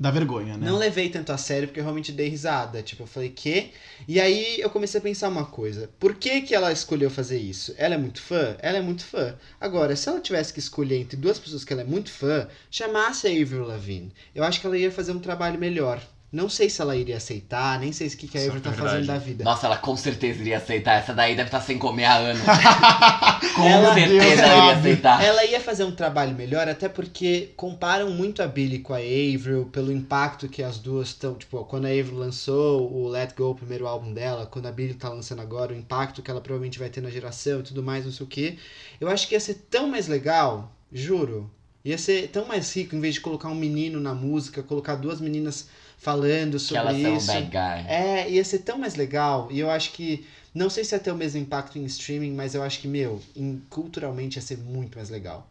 Dá 0.00 0.10
vergonha, 0.12 0.56
né? 0.56 0.66
não 0.66 0.78
levei 0.78 1.08
tanto 1.08 1.32
a 1.32 1.36
sério 1.36 1.66
porque 1.66 1.80
eu 1.80 1.84
realmente 1.84 2.12
dei 2.12 2.28
risada. 2.28 2.82
Tipo, 2.82 3.02
eu 3.02 3.06
falei, 3.06 3.30
quê? 3.30 3.70
E 4.06 4.20
aí 4.20 4.60
eu 4.60 4.70
comecei 4.70 5.00
a 5.00 5.02
pensar 5.02 5.28
uma 5.28 5.44
coisa. 5.44 5.90
Por 5.98 6.14
que, 6.14 6.42
que 6.42 6.54
ela 6.54 6.70
escolheu 6.70 7.10
fazer 7.10 7.38
isso? 7.38 7.74
Ela 7.76 7.94
é 7.94 7.98
muito 7.98 8.22
fã? 8.22 8.56
Ela 8.60 8.78
é 8.78 8.82
muito 8.82 9.04
fã. 9.04 9.34
Agora, 9.60 9.96
se 9.96 10.08
ela 10.08 10.20
tivesse 10.20 10.52
que 10.52 10.60
escolher 10.60 11.00
entre 11.00 11.16
duas 11.16 11.38
pessoas 11.38 11.64
que 11.64 11.72
ela 11.72 11.82
é 11.82 11.84
muito 11.84 12.12
fã, 12.12 12.46
chamasse 12.70 13.26
a 13.26 13.30
Avril 13.30 13.66
Lavigne. 13.66 14.12
Eu 14.34 14.44
acho 14.44 14.60
que 14.60 14.66
ela 14.66 14.78
ia 14.78 14.92
fazer 14.92 15.12
um 15.12 15.18
trabalho 15.18 15.58
melhor. 15.58 16.00
Não 16.30 16.46
sei 16.50 16.68
se 16.68 16.82
ela 16.82 16.94
iria 16.94 17.16
aceitar, 17.16 17.78
nem 17.80 17.90
sei 17.90 18.06
o 18.08 18.10
que, 18.10 18.28
que 18.28 18.36
a 18.36 18.40
Isso 18.40 18.48
é 18.48 18.50
Avril 18.50 18.62
tá 18.62 18.70
verdade. 18.70 18.90
fazendo 18.92 19.06
da 19.06 19.18
vida. 19.18 19.44
Nossa, 19.44 19.66
ela 19.66 19.78
com 19.78 19.96
certeza 19.96 20.40
iria 20.40 20.58
aceitar. 20.58 20.98
Essa 20.98 21.14
daí 21.14 21.34
deve 21.34 21.48
estar 21.48 21.60
sem 21.62 21.78
comer 21.78 22.04
há 22.04 22.16
anos. 22.16 22.42
com 23.56 23.64
Ela- 23.66 23.94
certeza 23.94 24.42
ela 24.42 24.58
iria 24.58 24.76
aceitar. 24.78 25.24
Ela 25.24 25.44
ia 25.46 25.58
fazer 25.60 25.84
um 25.84 25.92
trabalho 25.92 26.34
melhor, 26.34 26.68
até 26.68 26.86
porque 26.88 27.50
comparam 27.56 28.10
muito 28.10 28.42
a 28.42 28.46
Billie 28.46 28.80
com 28.80 28.92
a 28.92 28.98
Avril 28.98 29.70
pelo 29.72 29.90
impacto 29.90 30.48
que 30.48 30.62
as 30.62 30.78
duas 30.78 31.08
estão. 31.08 31.34
Tipo, 31.34 31.64
quando 31.64 31.86
a 31.86 31.88
Avril 31.88 32.18
lançou 32.18 32.92
o 32.92 33.08
Let 33.08 33.32
Go, 33.34 33.50
o 33.50 33.54
primeiro 33.54 33.86
álbum 33.86 34.12
dela, 34.12 34.44
quando 34.46 34.66
a 34.66 34.72
Billie 34.72 34.94
tá 34.94 35.08
lançando 35.08 35.40
agora, 35.40 35.72
o 35.72 35.76
impacto 35.76 36.22
que 36.22 36.30
ela 36.30 36.40
provavelmente 36.42 36.78
vai 36.78 36.90
ter 36.90 37.00
na 37.00 37.08
geração 37.10 37.60
e 37.60 37.62
tudo 37.62 37.82
mais, 37.82 38.04
não 38.04 38.12
sei 38.12 38.24
o 38.26 38.28
que. 38.28 38.58
Eu 39.00 39.08
acho 39.08 39.26
que 39.26 39.34
ia 39.34 39.40
ser 39.40 39.54
tão 39.70 39.88
mais 39.88 40.06
legal, 40.08 40.72
juro. 40.92 41.50
Ia 41.84 41.96
ser 41.96 42.28
tão 42.28 42.44
mais 42.44 42.74
rico 42.76 42.94
em 42.94 43.00
vez 43.00 43.14
de 43.14 43.20
colocar 43.22 43.48
um 43.48 43.54
menino 43.54 43.98
na 43.98 44.12
música, 44.12 44.62
colocar 44.62 44.96
duas 44.96 45.20
meninas 45.22 45.68
falando 45.98 46.52
Que 46.52 46.58
sobre 46.60 46.78
elas 46.78 47.02
são 47.02 47.16
isso. 47.16 47.26
bad 47.26 47.46
guy. 47.46 47.90
É, 47.92 48.30
ia 48.30 48.44
ser 48.44 48.60
tão 48.60 48.78
mais 48.78 48.94
legal. 48.94 49.48
E 49.50 49.58
eu 49.58 49.70
acho 49.70 49.92
que. 49.92 50.24
Não 50.54 50.70
sei 50.70 50.82
se 50.82 50.94
ia 50.94 50.98
ter 50.98 51.12
o 51.12 51.16
mesmo 51.16 51.38
impacto 51.40 51.78
em 51.78 51.84
streaming, 51.84 52.32
mas 52.32 52.54
eu 52.54 52.62
acho 52.62 52.80
que, 52.80 52.88
meu, 52.88 53.20
em- 53.36 53.62
culturalmente 53.68 54.36
ia 54.38 54.42
ser 54.42 54.56
muito 54.58 54.96
mais 54.96 55.10
legal. 55.10 55.48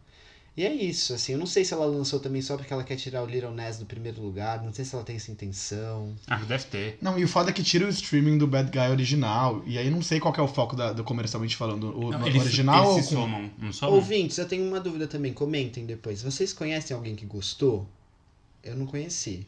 E 0.56 0.64
é 0.66 0.74
isso, 0.74 1.14
assim. 1.14 1.32
Eu 1.34 1.38
não 1.38 1.46
sei 1.46 1.64
se 1.64 1.72
ela 1.72 1.86
lançou 1.86 2.18
também 2.18 2.42
só 2.42 2.56
porque 2.56 2.72
ela 2.72 2.82
quer 2.82 2.96
tirar 2.96 3.22
o 3.22 3.26
Little 3.26 3.52
Ness 3.52 3.78
do 3.78 3.86
primeiro 3.86 4.20
lugar. 4.20 4.60
Não 4.64 4.72
sei 4.72 4.84
se 4.84 4.92
ela 4.92 5.04
tem 5.04 5.14
essa 5.14 5.30
intenção. 5.30 6.16
Ah, 6.26 6.36
deve 6.38 6.64
ter. 6.64 6.98
Não, 7.00 7.16
e 7.16 7.22
o 7.22 7.28
foda 7.28 7.50
é 7.50 7.52
que 7.52 7.62
tira 7.62 7.86
o 7.86 7.88
streaming 7.88 8.38
do 8.38 8.46
Bad 8.48 8.68
Guy 8.72 8.90
original. 8.90 9.62
E 9.64 9.78
aí 9.78 9.88
não 9.88 10.02
sei 10.02 10.18
qual 10.18 10.34
que 10.34 10.40
é 10.40 10.42
o 10.42 10.48
foco 10.48 10.74
da- 10.74 10.92
do 10.92 11.04
comercialmente 11.04 11.54
falando. 11.56 11.96
O 11.96 12.10
Não, 12.10 12.26
eles, 12.26 12.42
original 12.42 12.92
eles 12.94 13.06
ou 13.12 13.18
somam, 13.20 13.48
não 13.56 13.72
somam? 13.72 13.94
Ouvintes, 13.94 14.36
eu 14.36 14.48
tenho 14.48 14.66
uma 14.66 14.80
dúvida 14.80 15.06
também. 15.06 15.32
Comentem 15.32 15.86
depois. 15.86 16.22
Vocês 16.22 16.52
conhecem 16.52 16.94
alguém 16.94 17.14
que 17.14 17.24
gostou? 17.24 17.86
Eu 18.64 18.74
não 18.74 18.84
conheci. 18.84 19.46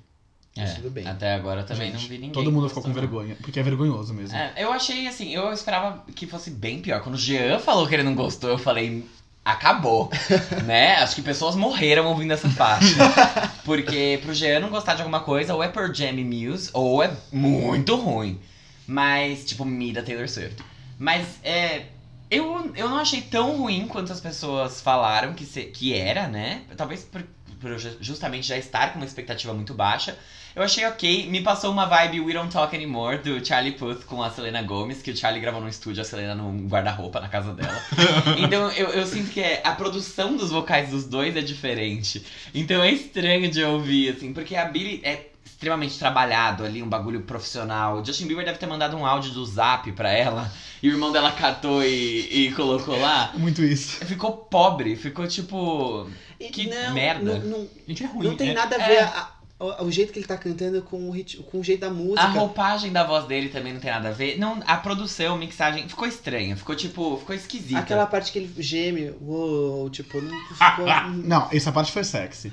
É, 0.62 0.74
tudo 0.74 0.90
bem. 0.90 1.06
Até 1.06 1.34
agora 1.34 1.62
também 1.62 1.90
Gente, 1.92 2.02
não 2.02 2.08
vi 2.08 2.14
ninguém. 2.14 2.30
Todo 2.32 2.52
mundo 2.52 2.68
ficou 2.68 2.82
com 2.82 2.92
vergonha. 2.92 3.36
Porque 3.40 3.58
é 3.58 3.62
vergonhoso 3.62 4.12
mesmo. 4.14 4.36
É, 4.36 4.52
eu 4.56 4.72
achei 4.72 5.06
assim, 5.06 5.30
eu 5.34 5.52
esperava 5.52 6.04
que 6.14 6.26
fosse 6.26 6.50
bem 6.50 6.80
pior. 6.80 7.00
Quando 7.02 7.14
o 7.14 7.18
Jean 7.18 7.58
falou 7.58 7.86
que 7.86 7.94
ele 7.94 8.02
não 8.02 8.14
gostou, 8.14 8.50
eu 8.50 8.58
falei, 8.58 9.04
acabou. 9.44 10.10
né? 10.64 10.96
Acho 10.96 11.14
que 11.16 11.22
pessoas 11.22 11.54
morreram 11.56 12.06
ouvindo 12.06 12.32
essa 12.32 12.48
faixa. 12.48 12.96
Porque 13.64 14.18
pro 14.22 14.34
Jean 14.34 14.60
não 14.60 14.68
gostar 14.70 14.94
de 14.94 15.02
alguma 15.02 15.20
coisa, 15.20 15.54
ou 15.54 15.62
é 15.62 15.68
por 15.68 15.94
Jam 15.94 16.14
e 16.18 16.24
Muse, 16.24 16.70
ou 16.72 17.02
é 17.02 17.10
muito 17.32 17.94
ruim. 17.96 18.38
Mas, 18.86 19.44
tipo, 19.44 19.64
me 19.64 19.92
da 19.92 20.02
Taylor 20.02 20.28
Swift. 20.28 20.62
Mas, 20.98 21.26
é. 21.44 21.86
Eu, 22.30 22.72
eu 22.76 22.88
não 22.88 22.98
achei 22.98 23.20
tão 23.22 23.56
ruim 23.56 23.88
quanto 23.88 24.12
as 24.12 24.20
pessoas 24.20 24.80
falaram 24.80 25.34
que, 25.34 25.44
se- 25.44 25.64
que 25.64 25.92
era, 25.92 26.28
né? 26.28 26.62
Talvez 26.76 27.02
por, 27.02 27.24
por 27.60 27.76
justamente 28.00 28.46
já 28.46 28.56
estar 28.56 28.92
com 28.92 28.98
uma 28.98 29.04
expectativa 29.04 29.52
muito 29.52 29.74
baixa. 29.74 30.16
Eu 30.56 30.62
achei 30.64 30.84
ok. 30.84 31.28
Me 31.30 31.42
passou 31.42 31.70
uma 31.70 31.86
vibe 31.86 32.20
We 32.22 32.32
Don't 32.32 32.52
Talk 32.52 32.74
Anymore 32.74 33.18
do 33.18 33.44
Charlie 33.46 33.72
Puth 33.72 34.04
com 34.04 34.20
a 34.22 34.30
Selena 34.30 34.62
Gomez, 34.62 35.00
que 35.00 35.12
o 35.12 35.16
Charlie 35.16 35.40
gravou 35.40 35.60
no 35.60 35.68
estúdio, 35.68 36.02
a 36.02 36.04
Selena 36.04 36.34
num 36.34 36.66
guarda-roupa 36.66 37.20
na 37.20 37.28
casa 37.28 37.52
dela. 37.52 37.80
então 38.38 38.68
eu, 38.72 38.88
eu 38.88 39.06
sinto 39.06 39.30
que 39.30 39.40
é- 39.40 39.60
a 39.64 39.72
produção 39.72 40.36
dos 40.36 40.50
vocais 40.50 40.90
dos 40.90 41.04
dois 41.04 41.36
é 41.36 41.40
diferente. 41.40 42.24
Então 42.52 42.82
é 42.82 42.90
estranho 42.90 43.48
de 43.48 43.62
ouvir, 43.62 44.16
assim, 44.16 44.32
porque 44.32 44.56
a 44.56 44.64
Billie 44.64 45.00
é 45.04 45.26
extremamente 45.44 45.98
trabalhado 45.98 46.64
ali, 46.64 46.82
um 46.82 46.88
bagulho 46.88 47.20
profissional. 47.20 47.98
O 48.00 48.04
Justin 48.04 48.26
Bieber 48.26 48.44
deve 48.44 48.58
ter 48.58 48.66
mandado 48.66 48.96
um 48.96 49.04
áudio 49.06 49.30
do 49.32 49.44
zap 49.44 49.92
pra 49.92 50.10
ela, 50.10 50.50
e 50.82 50.88
o 50.88 50.92
irmão 50.92 51.12
dela 51.12 51.30
catou 51.32 51.84
e, 51.84 52.46
e 52.46 52.52
colocou 52.52 52.98
lá. 52.98 53.30
Muito 53.34 53.62
isso. 53.62 54.04
Ficou 54.04 54.32
pobre, 54.32 54.96
ficou 54.96 55.26
tipo. 55.28 56.10
E 56.40 56.48
Que 56.48 56.66
não, 56.68 56.94
merda. 56.94 57.38
Não, 57.38 57.58
não, 57.58 57.68
Gente, 57.86 58.02
é 58.02 58.06
ruim. 58.06 58.26
não 58.28 58.36
tem 58.36 58.50
é- 58.50 58.54
nada 58.54 58.76
a 58.76 58.80
é. 58.82 58.88
ver 58.88 58.98
a- 59.04 59.30
o, 59.58 59.84
o 59.84 59.92
jeito 59.92 60.10
que 60.10 60.18
ele 60.18 60.26
tá 60.26 60.38
cantando 60.38 60.80
com 60.80 60.96
o, 61.06 61.10
rit- 61.10 61.36
com 61.50 61.60
o 61.60 61.62
jeito 61.62 61.80
da 61.80 61.90
música. 61.90 62.22
A 62.22 62.26
roupagem 62.28 62.90
da 62.90 63.04
voz 63.04 63.26
dele 63.26 63.50
também 63.50 63.74
não 63.74 63.80
tem 63.80 63.90
nada 63.90 64.08
a 64.08 64.12
ver. 64.12 64.38
Não, 64.38 64.58
a 64.66 64.78
produção, 64.78 65.36
mixagem, 65.36 65.86
ficou 65.86 66.08
estranha. 66.08 66.56
Ficou 66.56 66.74
tipo, 66.74 67.18
ficou 67.18 67.36
esquisita. 67.36 67.78
Aquela 67.78 68.06
parte 68.06 68.32
que 68.32 68.38
ele 68.38 68.50
geme, 68.62 69.12
uou, 69.20 69.90
tipo, 69.90 70.18
não 70.22 70.30
ficou. 70.48 70.86
Não, 71.24 71.46
essa 71.52 71.70
parte 71.70 71.92
foi 71.92 72.04
sexy. 72.04 72.50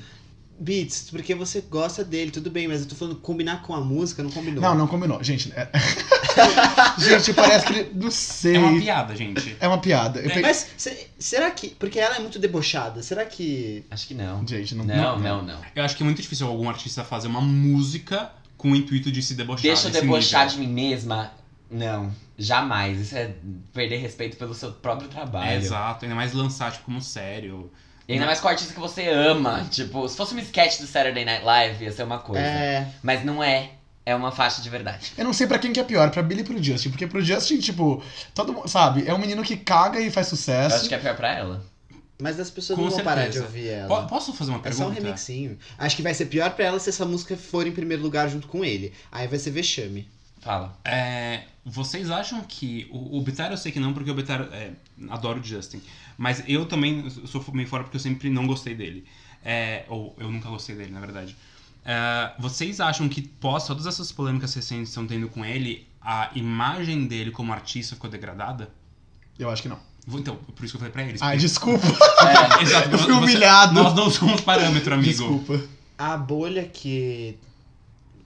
Beats, 0.59 1.09
porque 1.11 1.35
você 1.35 1.61
gosta 1.61 2.03
dele, 2.03 2.31
tudo 2.31 2.49
bem, 2.49 2.67
mas 2.67 2.81
eu 2.81 2.87
tô 2.87 2.95
falando 2.95 3.15
combinar 3.17 3.61
com 3.61 3.75
a 3.75 3.81
música, 3.81 4.23
não 4.23 4.31
combinou. 4.31 4.61
Não, 4.61 4.73
não 4.75 4.87
combinou. 4.87 5.23
Gente, 5.23 5.51
é- 5.55 5.69
Gente, 6.97 7.33
parece 7.33 7.65
que 7.67 7.73
ele. 7.73 7.91
Não 7.93 8.11
sei. 8.11 8.55
É 8.55 8.59
uma 8.59 8.79
piada, 8.79 9.15
gente. 9.15 9.55
É 9.59 9.67
uma 9.67 9.77
piada. 9.77 10.19
Eu 10.19 10.27
peguei- 10.27 10.41
Mas 10.41 10.67
se- 10.77 11.07
será 11.19 11.51
que. 11.51 11.69
Porque 11.69 11.99
ela 11.99 12.15
é 12.15 12.19
muito 12.19 12.39
debochada. 12.39 13.01
Será 13.03 13.25
que. 13.25 13.85
Acho 13.89 14.07
que 14.07 14.13
não. 14.13 14.45
Gente, 14.47 14.75
não 14.75 14.85
Não, 14.85 15.19
não, 15.19 15.41
não. 15.43 15.59
Eu 15.75 15.83
acho 15.83 15.95
que 15.95 16.03
é 16.03 16.05
muito 16.05 16.21
difícil 16.21 16.47
algum 16.47 16.69
artista 16.69 17.03
fazer 17.03 17.27
uma 17.27 17.41
música 17.41 18.31
com 18.57 18.71
o 18.71 18.75
intuito 18.75 19.11
de 19.11 19.21
se 19.21 19.35
debochar. 19.35 19.61
Deixa 19.63 19.87
eu 19.87 19.91
debochar 19.91 20.45
nível. 20.45 20.61
de 20.61 20.67
mim 20.67 20.73
mesma? 20.73 21.31
Não, 21.69 22.11
jamais. 22.37 22.99
Isso 22.99 23.15
é 23.15 23.33
perder 23.73 23.97
respeito 23.97 24.37
pelo 24.37 24.53
seu 24.53 24.71
próprio 24.71 25.09
trabalho. 25.09 25.49
É, 25.51 25.55
exato, 25.57 26.05
ainda 26.05 26.15
mais 26.15 26.33
lançar, 26.33 26.71
tipo, 26.71 26.85
como 26.85 27.01
sério. 27.01 27.69
E 28.07 28.13
ainda 28.13 28.25
mais 28.25 28.39
com 28.39 28.47
o 28.47 28.49
artista 28.51 28.73
que 28.73 28.79
você 28.79 29.07
ama. 29.09 29.67
Tipo, 29.69 30.07
se 30.07 30.15
fosse 30.15 30.33
um 30.33 30.39
sketch 30.39 30.79
do 30.79 30.87
Saturday 30.87 31.25
Night 31.25 31.43
Live, 31.43 31.83
ia 31.83 31.91
ser 31.91 32.03
uma 32.03 32.19
coisa. 32.19 32.41
É. 32.45 32.87
Mas 33.03 33.23
não 33.25 33.43
é. 33.43 33.71
É 34.05 34.15
uma 34.15 34.31
faixa 34.31 34.61
de 34.61 34.69
verdade. 34.69 35.11
Eu 35.17 35.25
não 35.25 35.33
sei 35.33 35.45
pra 35.47 35.59
quem 35.59 35.73
que 35.73 35.79
é 35.81 35.83
pior, 35.83 36.09
pra 36.11 36.23
Billy 36.23 36.39
e 36.39 36.43
pro 36.45 36.63
Justin. 36.63 36.89
Porque 36.91 37.05
pro 37.05 37.21
Justin, 37.21 37.59
tipo, 37.59 38.01
todo 38.33 38.53
mundo, 38.53 38.65
sabe, 38.69 39.03
é 39.05 39.13
um 39.13 39.17
menino 39.17 39.43
que 39.43 39.57
caga 39.57 39.99
e 39.99 40.09
faz 40.09 40.27
Eu 40.31 40.37
sucesso. 40.37 40.75
acho 40.77 40.87
que 40.87 40.95
é 40.95 40.97
pior 40.97 41.13
pra 41.17 41.33
ela. 41.35 41.61
Mas 42.17 42.39
as 42.39 42.49
pessoas 42.49 42.79
Com 42.79 42.85
não 42.85 42.91
vão 42.91 43.01
parar 43.01 43.27
de 43.27 43.33
certeza. 43.33 43.45
ouvir 43.45 43.67
ela. 43.67 44.03
Po- 44.03 44.07
Posso 44.07 44.31
fazer 44.33 44.51
uma 44.51 44.61
É 44.63 44.71
só 44.71 44.83
um 44.83 44.85
pergunta? 44.91 45.01
remixinho. 45.07 45.59
Acho 45.77 45.95
que 45.97 46.01
vai 46.01 46.13
ser 46.13 46.27
pior 46.27 46.49
pra 46.51 46.63
ela 46.65 46.79
se 46.79 46.89
essa 46.89 47.05
música 47.05 47.35
for 47.35 47.67
em 47.67 47.71
primeiro 47.73 48.01
lugar 48.01 48.29
junto 48.29 48.47
com 48.47 48.63
ele. 48.63 48.93
Aí 49.11 49.27
vai 49.27 49.37
ser 49.37 49.51
vexame. 49.51 50.07
Fala. 50.39 50.73
É, 50.85 51.41
vocês 51.65 52.09
acham 52.09 52.41
que. 52.47 52.87
O, 52.89 53.17
o 53.17 53.21
Bitar 53.21 53.51
eu 53.51 53.57
sei 53.57 53.73
que 53.73 53.79
não, 53.79 53.93
porque 53.93 54.09
o 54.09 54.13
Bitar. 54.15 54.47
É, 54.53 54.69
adoro 55.09 55.41
o 55.41 55.43
Justin. 55.43 55.81
Mas 56.17 56.43
eu 56.47 56.65
também 56.65 57.09
sou 57.09 57.43
meio 57.53 57.67
fora 57.67 57.83
porque 57.83 57.97
eu 57.97 58.01
sempre 58.01 58.29
não 58.29 58.47
gostei 58.47 58.73
dele. 58.73 59.05
É, 59.45 59.85
ou 59.87 60.15
eu 60.19 60.31
nunca 60.31 60.49
gostei 60.49 60.75
dele, 60.75 60.91
na 60.91 60.99
verdade. 60.99 61.35
É, 61.85 62.31
vocês 62.39 62.79
acham 62.81 63.07
que, 63.07 63.21
pós 63.21 63.65
todas 63.67 63.85
essas 63.85 64.11
polêmicas 64.11 64.53
recentes 64.53 64.85
que 64.85 64.89
estão 64.89 65.05
tendo 65.07 65.29
com 65.29 65.45
ele, 65.45 65.87
a 66.01 66.31
imagem 66.35 67.05
dele 67.07 67.31
como 67.31 67.53
artista 67.53 67.95
ficou 67.95 68.09
degradada? 68.09 68.69
Eu 69.37 69.49
acho 69.49 69.61
que 69.61 69.69
não. 69.69 69.79
Vou- 70.05 70.19
Então, 70.19 70.35
por 70.35 70.65
isso 70.65 70.71
que 70.73 70.77
eu 70.77 70.79
falei 70.79 70.91
pra 70.91 71.03
eles. 71.03 71.21
Ai, 71.21 71.35
porque- 71.35 71.47
desculpa. 71.47 71.85
É, 72.59 72.63
Exato, 72.63 72.89
Eu 72.89 72.97
fui 72.97 73.07
você- 73.07 73.11
humilhado. 73.13 73.73
Nós 73.75 73.93
não 73.93 74.09
somos 74.09 74.41
parâmetro, 74.41 74.93
amigo. 74.95 75.09
Desculpa. 75.09 75.61
A 75.97 76.17
bolha 76.17 76.63
que 76.65 77.37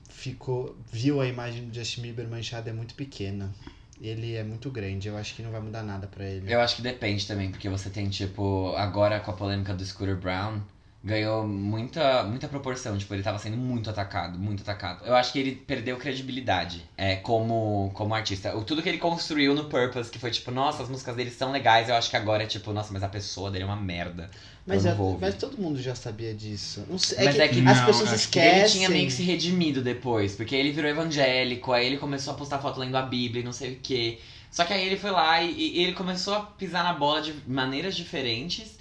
ficou. 0.10 0.76
viu 0.92 1.20
a 1.22 1.28
imagem 1.28 1.68
do 1.68 1.74
Justin 1.76 2.02
Bieber 2.04 2.28
manchada 2.28 2.70
é 2.70 2.74
muito 2.74 2.94
pequena. 2.96 3.54
Ele 4.02 4.36
é 4.36 4.44
muito 4.44 4.70
grande. 4.72 5.08
Eu 5.08 5.18
acho 5.18 5.36
que 5.36 5.42
não 5.44 5.52
vai 5.52 5.62
mudar 5.62 5.84
nada 5.84 6.08
pra 6.08 6.26
ele. 6.26 6.52
eu 6.52 6.60
acho 6.60 6.76
que 6.76 6.82
depende 6.82 7.26
também, 7.28 7.52
porque 7.52 7.70
você 7.70 7.90
tem, 7.90 8.10
tipo, 8.10 8.74
agora 8.76 9.20
com 9.20 9.32
a 9.32 9.34
polêmica 9.34 9.74
do 9.74 9.86
Scooter 9.86 10.18
Brown, 10.18 10.62
ganhou 11.04 11.48
muita, 11.48 12.24
muita 12.24 12.48
proporção. 12.48 12.98
Tipo, 12.98 13.14
ele 13.14 13.24
tava 13.24 13.40
sendo 13.40 13.58
muito 13.58 13.90
atacado, 13.90 14.38
muito 14.38 14.62
atacado. 14.62 15.04
Eu 15.06 15.16
acho 15.16 15.32
que 15.34 15.40
ele 15.40 15.56
perdeu 15.56 15.98
credibilidade 15.98 16.84
é, 16.98 17.16
como, 17.16 17.92
como 17.94 18.14
artista. 18.14 18.56
O, 18.56 18.64
tudo 18.64 18.82
que 18.84 18.90
ele 18.90 18.98
construiu 19.00 19.54
no 19.54 19.66
Purpose, 19.66 20.12
que 20.12 20.20
foi 20.20 20.32
tipo, 20.32 20.52
nossa, 20.52 20.84
as 20.84 20.90
músicas 20.90 21.16
dele 21.16 21.32
são 21.32 21.52
legais, 21.52 21.90
eu 21.90 21.96
acho 21.96 22.10
que 22.10 22.18
agora 22.18 22.44
é 22.44 22.46
tipo, 22.46 22.72
nossa, 22.72 22.94
mas 22.94 23.04
a 23.04 23.10
pessoa 23.10 23.50
dele 23.50 23.64
é 23.64 23.68
uma 23.68 23.76
merda. 23.76 24.30
Mas, 24.66 24.84
não 24.86 24.92
é- 24.92 25.18
mas 25.20 25.36
todo 25.36 25.58
mundo 25.58 25.82
já 25.82 25.96
sabia 25.96 26.34
disso. 26.36 26.86
Não 26.88 26.98
sei, 27.00 27.26
Mas 27.26 27.40
é 27.40 27.48
que 27.48 27.60
as 27.66 27.78
não, 27.78 27.86
pessoas 27.88 28.10
que 28.10 28.16
esquecem. 28.16 28.60
Ele 28.60 28.70
tinha 28.70 28.90
meio 28.90 29.08
que 29.08 29.14
se 29.14 29.24
redimido 29.24 29.82
depois, 29.82 30.36
porque 30.36 30.56
ele 30.56 30.72
virou 30.72 30.90
evangélico, 30.90 31.72
aí 31.74 31.88
ele 31.88 31.98
começou 31.98 32.34
a 32.34 32.38
postar 32.38 32.60
foto 32.60 32.80
lendo 32.80 32.96
a 32.96 33.02
Bíblia 33.02 33.42
e 33.42 33.44
não 33.46 33.54
sei 33.54 33.74
o 33.74 33.80
quê. 33.82 34.20
Só 34.52 34.66
que 34.66 34.74
aí 34.74 34.86
ele 34.86 34.98
foi 34.98 35.12
lá 35.12 35.42
e, 35.42 35.52
e 35.80 35.84
ele 35.84 35.94
começou 35.94 36.34
a 36.36 36.42
pisar 36.42 36.84
na 36.84 36.94
bola 36.94 37.22
de 37.22 37.34
maneiras 37.48 37.96
diferentes. 37.96 38.78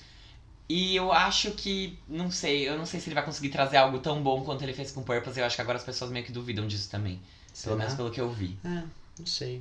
E 0.72 0.94
eu 0.94 1.10
acho 1.10 1.50
que, 1.50 1.98
não 2.06 2.30
sei, 2.30 2.68
eu 2.68 2.78
não 2.78 2.86
sei 2.86 3.00
se 3.00 3.08
ele 3.08 3.16
vai 3.16 3.24
conseguir 3.24 3.48
trazer 3.48 3.76
algo 3.76 3.98
tão 3.98 4.22
bom 4.22 4.44
quanto 4.44 4.62
ele 4.62 4.72
fez 4.72 4.92
com 4.92 5.02
Purpose. 5.02 5.40
Eu 5.40 5.44
acho 5.44 5.56
que 5.56 5.62
agora 5.62 5.76
as 5.76 5.82
pessoas 5.82 6.12
meio 6.12 6.24
que 6.24 6.30
duvidam 6.30 6.64
disso 6.64 6.88
também. 6.88 7.16
Pelo 7.16 7.52
Será? 7.52 7.76
menos 7.76 7.94
pelo 7.94 8.08
que 8.08 8.20
eu 8.20 8.30
vi. 8.30 8.56
É, 8.62 8.84
não 9.18 9.26
sei. 9.26 9.60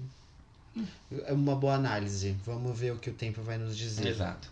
É 1.26 1.34
uma 1.34 1.56
boa 1.56 1.74
análise. 1.74 2.38
Vamos 2.46 2.78
ver 2.78 2.94
o 2.94 2.98
que 2.98 3.10
o 3.10 3.14
tempo 3.14 3.42
vai 3.42 3.58
nos 3.58 3.76
dizer. 3.76 4.08
Exato. 4.08 4.52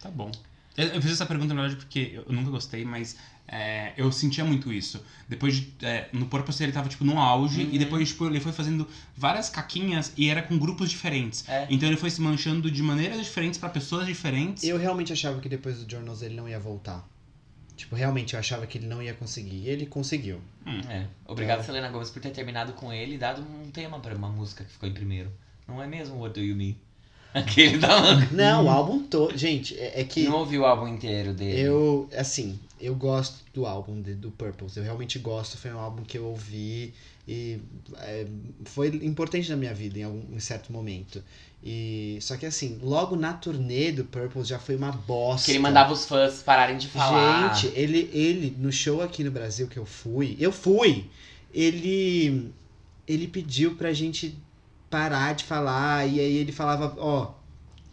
Tá 0.00 0.08
bom. 0.08 0.30
Eu, 0.76 0.86
eu 0.90 1.02
fiz 1.02 1.10
essa 1.10 1.26
pergunta, 1.26 1.52
na 1.54 1.62
verdade, 1.62 1.84
porque 1.84 2.22
eu 2.24 2.32
nunca 2.32 2.52
gostei, 2.52 2.84
mas 2.84 3.16
é, 3.52 3.92
eu 3.96 4.12
sentia 4.12 4.44
muito 4.44 4.72
isso. 4.72 5.02
Depois 5.28 5.56
de. 5.56 5.72
É, 5.82 6.08
no 6.12 6.26
Purpose 6.26 6.62
ele 6.62 6.72
tava, 6.72 6.88
tipo, 6.88 7.04
no 7.04 7.18
auge, 7.18 7.62
Uhum. 7.64 7.68
e 7.72 7.78
depois, 7.78 8.08
tipo, 8.08 8.26
ele 8.26 8.38
foi 8.40 8.52
fazendo 8.52 8.86
várias 9.16 9.48
caquinhas 9.50 10.12
e 10.16 10.28
era 10.28 10.40
com 10.42 10.56
grupos 10.58 10.88
diferentes. 10.88 11.48
É. 11.48 11.66
Então 11.68 11.88
ele 11.88 11.96
foi 11.98 12.10
se 12.10 12.20
manchando 12.20 12.70
de 12.70 12.82
maneiras 12.82 13.18
diferentes 13.24 13.58
pra 13.58 13.68
pessoas 13.68 14.06
diferentes. 14.06 14.62
Eu 14.64 14.76
realmente 14.78 15.12
achava 15.12 15.40
que 15.40 15.48
depois 15.48 15.82
do 15.82 15.90
Journals 15.90 16.22
ele 16.22 16.34
não 16.36 16.48
ia 16.48 16.58
voltar. 16.60 17.04
Tipo, 17.76 17.96
realmente 17.96 18.34
eu 18.34 18.40
achava 18.40 18.66
que 18.66 18.76
ele 18.78 18.86
não 18.86 19.02
ia 19.02 19.14
conseguir. 19.14 19.56
E 19.64 19.68
ele 19.68 19.86
conseguiu. 19.86 20.40
É. 20.88 21.06
Obrigado. 21.26 21.64
Selena 21.64 21.88
Gomes, 21.88 22.10
por 22.10 22.20
ter 22.20 22.30
terminado 22.30 22.74
com 22.74 22.92
ele 22.92 23.14
e 23.14 23.18
dado 23.18 23.40
um 23.42 23.70
tema 23.70 23.98
pra 23.98 24.14
uma 24.14 24.28
música 24.28 24.62
que 24.64 24.70
ficou 24.70 24.88
em 24.88 24.92
primeiro. 24.92 25.32
Não 25.66 25.82
é 25.82 25.86
mesmo 25.86 26.18
What 26.20 26.34
Do 26.38 26.44
You 26.44 26.54
Mean? 26.56 26.74
Aquele 27.32 27.78
da. 27.78 28.16
Não, 28.32 28.66
o 28.66 28.68
álbum 28.68 29.04
todo. 29.04 29.36
Gente, 29.38 29.78
é, 29.78 30.00
é 30.00 30.04
que 30.04 30.24
Não 30.24 30.38
ouvi 30.40 30.58
o 30.58 30.64
álbum 30.66 30.88
inteiro 30.88 31.32
dele. 31.32 31.60
eu, 31.60 32.08
assim, 32.18 32.58
eu 32.80 32.94
gosto 32.94 33.44
do 33.54 33.66
álbum 33.66 34.00
de- 34.00 34.14
do 34.14 34.30
Purples. 34.30 34.76
Eu 34.76 34.82
realmente 34.82 35.18
gosto. 35.18 35.56
Foi 35.58 35.72
um 35.72 35.78
álbum 35.78 36.02
que 36.02 36.16
eu 36.18 36.24
ouvi 36.24 36.92
e 37.28 37.58
é, 37.98 38.26
foi 38.64 38.88
importante 39.02 39.48
na 39.50 39.56
minha 39.56 39.74
vida 39.74 39.98
em 39.98 40.02
algum 40.04 40.34
em 40.34 40.40
certo 40.40 40.72
momento. 40.72 41.22
E 41.62 42.18
só 42.22 42.36
que 42.36 42.46
assim, 42.46 42.78
logo 42.82 43.14
na 43.16 43.34
turnê 43.34 43.92
do 43.92 44.04
Purples 44.04 44.48
já 44.48 44.58
foi 44.58 44.76
uma 44.76 44.90
bosta. 44.92 45.44
Que 45.46 45.52
ele 45.52 45.58
mandava 45.58 45.92
os 45.92 46.06
fãs 46.06 46.42
pararem 46.42 46.78
de 46.78 46.88
falar. 46.88 47.54
Gente, 47.54 47.78
ele, 47.78 48.10
ele, 48.12 48.56
no 48.58 48.72
show 48.72 49.02
aqui 49.02 49.22
no 49.22 49.30
Brasil 49.30 49.68
que 49.68 49.78
eu 49.78 49.84
fui, 49.84 50.36
eu 50.40 50.50
fui, 50.50 51.04
ele, 51.52 52.50
ele 53.06 53.28
pediu 53.28 53.74
pra 53.76 53.92
gente 53.92 54.36
parar 54.88 55.34
de 55.34 55.44
falar, 55.44 56.06
e 56.08 56.18
aí 56.18 56.36
ele 56.36 56.50
falava, 56.50 56.94
ó, 56.98 57.32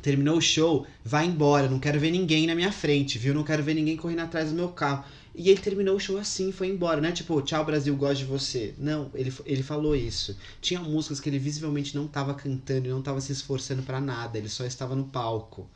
terminou 0.01 0.37
o 0.37 0.41
show, 0.41 0.85
vai 1.03 1.25
embora, 1.25 1.69
não 1.69 1.79
quero 1.79 1.99
ver 1.99 2.11
ninguém 2.11 2.47
na 2.47 2.55
minha 2.55 2.71
frente, 2.71 3.17
viu? 3.17 3.33
Não 3.33 3.43
quero 3.43 3.63
ver 3.63 3.73
ninguém 3.73 3.97
correndo 3.97 4.19
atrás 4.21 4.49
do 4.49 4.55
meu 4.55 4.69
carro. 4.69 5.05
E 5.35 5.49
ele 5.49 5.59
terminou 5.61 5.95
o 5.95 5.99
show 5.99 6.17
assim, 6.17 6.51
foi 6.51 6.67
embora, 6.67 6.99
né? 6.99 7.11
Tipo, 7.11 7.41
tchau 7.41 7.63
Brasil, 7.65 7.95
gosto 7.95 8.19
de 8.19 8.25
você. 8.25 8.73
Não, 8.77 9.11
ele, 9.13 9.31
ele 9.45 9.61
falou 9.63 9.95
isso. 9.95 10.35
Tinha 10.61 10.79
músicas 10.79 11.19
que 11.19 11.29
ele 11.29 11.37
visivelmente 11.39 11.95
não 11.95 12.07
tava 12.07 12.33
cantando 12.33 12.87
e 12.87 12.91
não 12.91 13.01
tava 13.01 13.21
se 13.21 13.31
esforçando 13.31 13.83
pra 13.83 14.01
nada, 14.01 14.37
ele 14.37 14.49
só 14.49 14.65
estava 14.65 14.95
no 14.95 15.05
palco. 15.05 15.69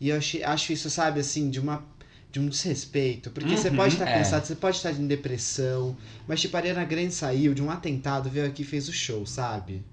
E 0.00 0.08
eu 0.10 0.16
achei, 0.16 0.42
acho 0.44 0.72
isso, 0.72 0.88
sabe, 0.90 1.20
assim, 1.20 1.50
de 1.50 1.60
uma 1.60 1.84
de 2.30 2.40
um 2.40 2.48
desrespeito, 2.48 3.30
porque 3.30 3.56
você 3.56 3.70
Uhum, 3.70 3.70
pode 3.70 3.94
estar 3.94 4.08
é. 4.08 4.08
cansado, 4.08 4.44
você 4.44 4.56
pode 4.56 4.76
estar 4.76 4.90
em 4.92 5.06
depressão, 5.06 5.96
mas 6.26 6.40
tipo, 6.40 6.56
a 6.56 6.60
Ariana 6.60 6.84
Grande 6.84 7.14
saiu 7.14 7.54
de 7.54 7.62
um 7.62 7.70
atentado, 7.70 8.28
veio 8.28 8.46
aqui 8.46 8.62
e 8.62 8.64
fez 8.64 8.88
o 8.88 8.92
show, 8.92 9.24
sabe? 9.24 9.84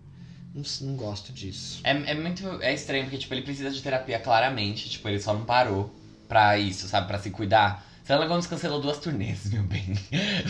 Não, 0.53 0.63
não 0.81 0.95
gosto 0.95 1.31
disso. 1.31 1.79
É, 1.83 1.91
é 1.91 2.13
muito. 2.13 2.61
É 2.61 2.73
estranho, 2.73 3.03
porque, 3.05 3.17
tipo, 3.17 3.33
ele 3.33 3.41
precisa 3.41 3.69
de 3.71 3.81
terapia 3.81 4.19
claramente. 4.19 4.89
Tipo, 4.89 5.07
ele 5.09 5.19
só 5.19 5.33
não 5.33 5.45
parou 5.45 5.93
pra 6.27 6.57
isso, 6.57 6.87
sabe? 6.87 7.07
Pra 7.07 7.19
se 7.19 7.31
cuidar. 7.31 7.85
Selena 8.03 8.25
Gomes 8.25 8.47
cancelou 8.47 8.81
duas 8.81 8.97
turnês, 8.97 9.45
meu 9.53 9.63
bem. 9.63 9.93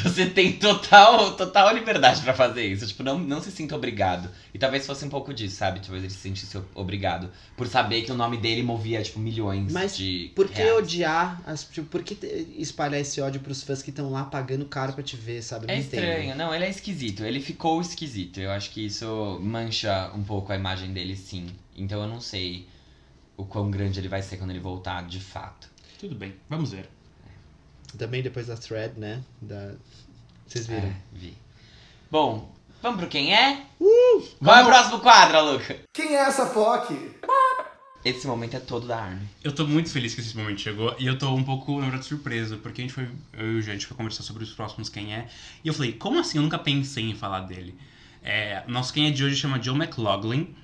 Você 0.04 0.26
tem 0.26 0.54
total, 0.54 1.36
total 1.36 1.74
liberdade 1.76 2.22
pra 2.22 2.34
fazer 2.34 2.66
isso. 2.66 2.88
Tipo, 2.88 3.04
não, 3.04 3.20
não 3.20 3.42
se 3.42 3.52
sinta 3.52 3.76
obrigado. 3.76 4.30
E 4.54 4.58
talvez 4.58 4.86
fosse 4.88 5.04
um 5.06 5.10
pouco 5.10 5.34
disso, 5.34 5.58
sabe? 5.58 5.80
Talvez 5.82 6.04
ele 6.04 6.14
se 6.14 6.20
sentisse 6.20 6.58
obrigado. 6.74 7.30
Por 7.58 7.68
saber 7.68 8.04
que 8.04 8.12
o 8.12 8.16
nome 8.16 8.38
dele 8.38 8.64
movia, 8.64 9.02
tipo, 9.04 9.20
milhões 9.20 9.72
Mas 9.72 9.98
de. 9.98 10.32
Por 10.36 10.48
que 10.48 10.62
reais. 10.62 10.78
odiar, 10.78 11.42
as, 11.46 11.64
tipo, 11.66 11.88
por 11.88 12.02
que 12.04 12.16
te- 12.16 12.48
espalhar 12.58 13.02
esse 13.02 13.20
ódio 13.22 13.42
pros 13.42 13.62
fãs 13.64 13.82
que 13.84 13.90
estão 13.90 14.10
lá 14.10 14.24
pagando 14.24 14.66
caro 14.66 14.94
pra 14.94 15.04
te 15.04 15.16
ver, 15.18 15.42
sabe? 15.44 15.66
É 15.66 15.76
não 15.76 15.82
entendo. 15.84 16.00
estranho, 16.04 16.36
não, 16.36 16.56
ele 16.56 16.64
é 16.66 16.70
esquisito, 16.70 17.24
ele 17.24 17.42
ficou 17.42 17.82
esquisito. 17.82 18.40
Eu 18.40 18.52
acho 18.52 18.72
que 18.72 18.86
isso 18.86 19.40
mancha 19.42 20.10
um 20.16 20.24
pouco 20.24 20.52
a 20.52 20.56
imagem 20.56 20.94
dele, 20.94 21.16
sim. 21.18 21.48
Então 21.76 22.02
eu 22.02 22.08
não 22.08 22.22
sei 22.22 22.66
o 23.36 23.44
quão 23.46 23.70
grande 23.70 24.00
ele 24.00 24.08
vai 24.08 24.22
ser 24.22 24.38
quando 24.38 24.52
ele 24.52 24.60
voltar 24.60 25.06
de 25.06 25.20
fato. 25.20 25.70
Tudo 26.00 26.16
bem, 26.16 26.34
vamos 26.50 26.72
ver. 26.72 26.90
Também 27.98 28.22
depois 28.22 28.48
da 28.48 28.56
thread, 28.56 29.00
né? 29.00 29.22
Da... 29.42 29.74
Vocês 30.48 30.68
viram? 30.68 30.88
É, 30.88 30.96
vi. 31.14 31.34
Bom, 32.10 32.54
vamos 32.82 33.00
pro 33.00 33.08
quem 33.08 33.34
é? 33.34 33.66
Qual 34.44 34.58
é 34.58 34.64
o 34.64 34.66
próximo 34.66 35.00
quadro, 35.00 35.54
Luca? 35.54 35.80
Quem 35.94 36.16
é 36.16 36.22
essa 36.22 36.48
POC? 36.48 36.94
Esse 38.04 38.26
momento 38.26 38.56
é 38.56 38.60
todo 38.60 38.88
da 38.88 39.00
Armin. 39.00 39.28
Eu 39.44 39.52
tô 39.52 39.68
muito 39.68 39.92
feliz 39.92 40.16
que 40.16 40.22
esse 40.22 40.36
momento 40.36 40.60
chegou 40.60 40.96
e 40.98 41.06
eu 41.06 41.18
tô 41.18 41.30
um 41.34 41.44
pouco, 41.44 41.76
na 41.76 41.84
verdade, 41.84 42.06
surpreso, 42.06 42.58
porque 42.58 42.82
a 42.82 42.84
gente 42.84 42.94
foi, 42.94 43.08
eu 43.34 43.54
e 43.54 43.60
o 43.60 43.62
Jean, 43.62 43.74
a 43.74 43.76
gente 43.76 43.86
foi 43.86 43.96
conversar 43.96 44.24
sobre 44.24 44.44
os 44.44 44.52
próximos 44.52 44.90
quem 44.90 45.14
é, 45.14 45.28
e 45.64 45.68
eu 45.68 45.74
falei, 45.74 45.94
como 45.94 46.20
assim? 46.20 46.40
Eu 46.40 46.42
nunca 46.44 46.58
pensei 46.58 47.10
em 47.10 47.16
falar 47.16 47.42
dele. 47.42 47.76
É, 48.24 48.64
nosso 48.68 48.92
quem 48.92 49.08
é 49.08 49.12
de 49.12 49.24
hoje 49.24 49.36
chama 49.36 49.62
Joe 49.62 49.76
McLaughlin, 49.76 50.56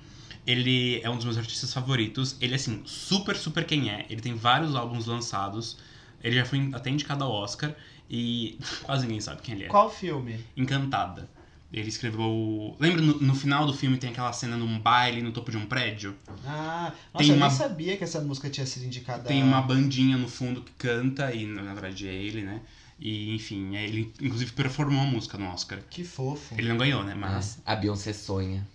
ele 0.44 1.00
é 1.02 1.08
um 1.08 1.14
dos 1.14 1.24
meus 1.24 1.38
artistas 1.38 1.72
favoritos, 1.72 2.36
ele 2.40 2.54
é 2.54 2.56
assim, 2.56 2.82
super, 2.84 3.36
super 3.36 3.64
quem 3.64 3.88
é, 3.88 4.04
ele 4.10 4.20
tem 4.20 4.34
vários 4.34 4.74
álbuns 4.74 5.06
lançados, 5.06 5.76
ele 6.22 6.36
já 6.36 6.44
foi 6.44 6.70
até 6.72 6.90
indicado 6.90 7.24
ao 7.24 7.32
Oscar 7.32 7.74
e 8.10 8.58
quase 8.82 9.02
ninguém 9.06 9.20
sabe 9.20 9.42
quem 9.42 9.54
ele 9.54 9.64
é. 9.64 9.68
Qual 9.68 9.90
filme? 9.90 10.38
Encantada. 10.56 11.28
Ele 11.70 11.88
escreveu. 11.90 12.74
Lembra 12.80 13.02
no, 13.02 13.20
no 13.20 13.34
final 13.34 13.66
do 13.66 13.74
filme 13.74 13.98
tem 13.98 14.08
aquela 14.08 14.32
cena 14.32 14.56
num 14.56 14.78
baile 14.78 15.20
no 15.20 15.32
topo 15.32 15.50
de 15.50 15.58
um 15.58 15.66
prédio? 15.66 16.16
Ah, 16.46 16.92
nossa, 17.12 17.18
Tem 17.18 17.28
eu 17.28 17.36
uma- 17.36 17.48
nem 17.48 17.56
sabia 17.56 17.96
que 17.98 18.04
essa 18.04 18.20
música 18.22 18.48
tinha 18.48 18.64
sido 18.64 18.86
indicada. 18.86 19.24
Tem 19.24 19.42
uma 19.42 19.60
bandinha 19.60 20.16
no 20.16 20.28
fundo 20.28 20.62
que 20.62 20.72
canta, 20.72 21.30
e 21.34 21.44
na 21.46 21.74
verdade 21.74 22.08
é 22.08 22.14
ele, 22.14 22.40
né? 22.42 22.62
E 22.98 23.34
enfim, 23.34 23.76
é 23.76 23.84
ele 23.84 24.10
inclusive 24.20 24.52
performou 24.52 25.02
a 25.02 25.06
música 25.06 25.36
no 25.36 25.46
Oscar. 25.52 25.78
Que 25.90 26.02
fofo. 26.02 26.54
Ele 26.56 26.68
não 26.70 26.78
ganhou, 26.78 27.04
né? 27.04 27.14
Mas. 27.14 27.60
A 27.66 27.76
Beyoncé 27.76 28.14
sonha. 28.14 28.66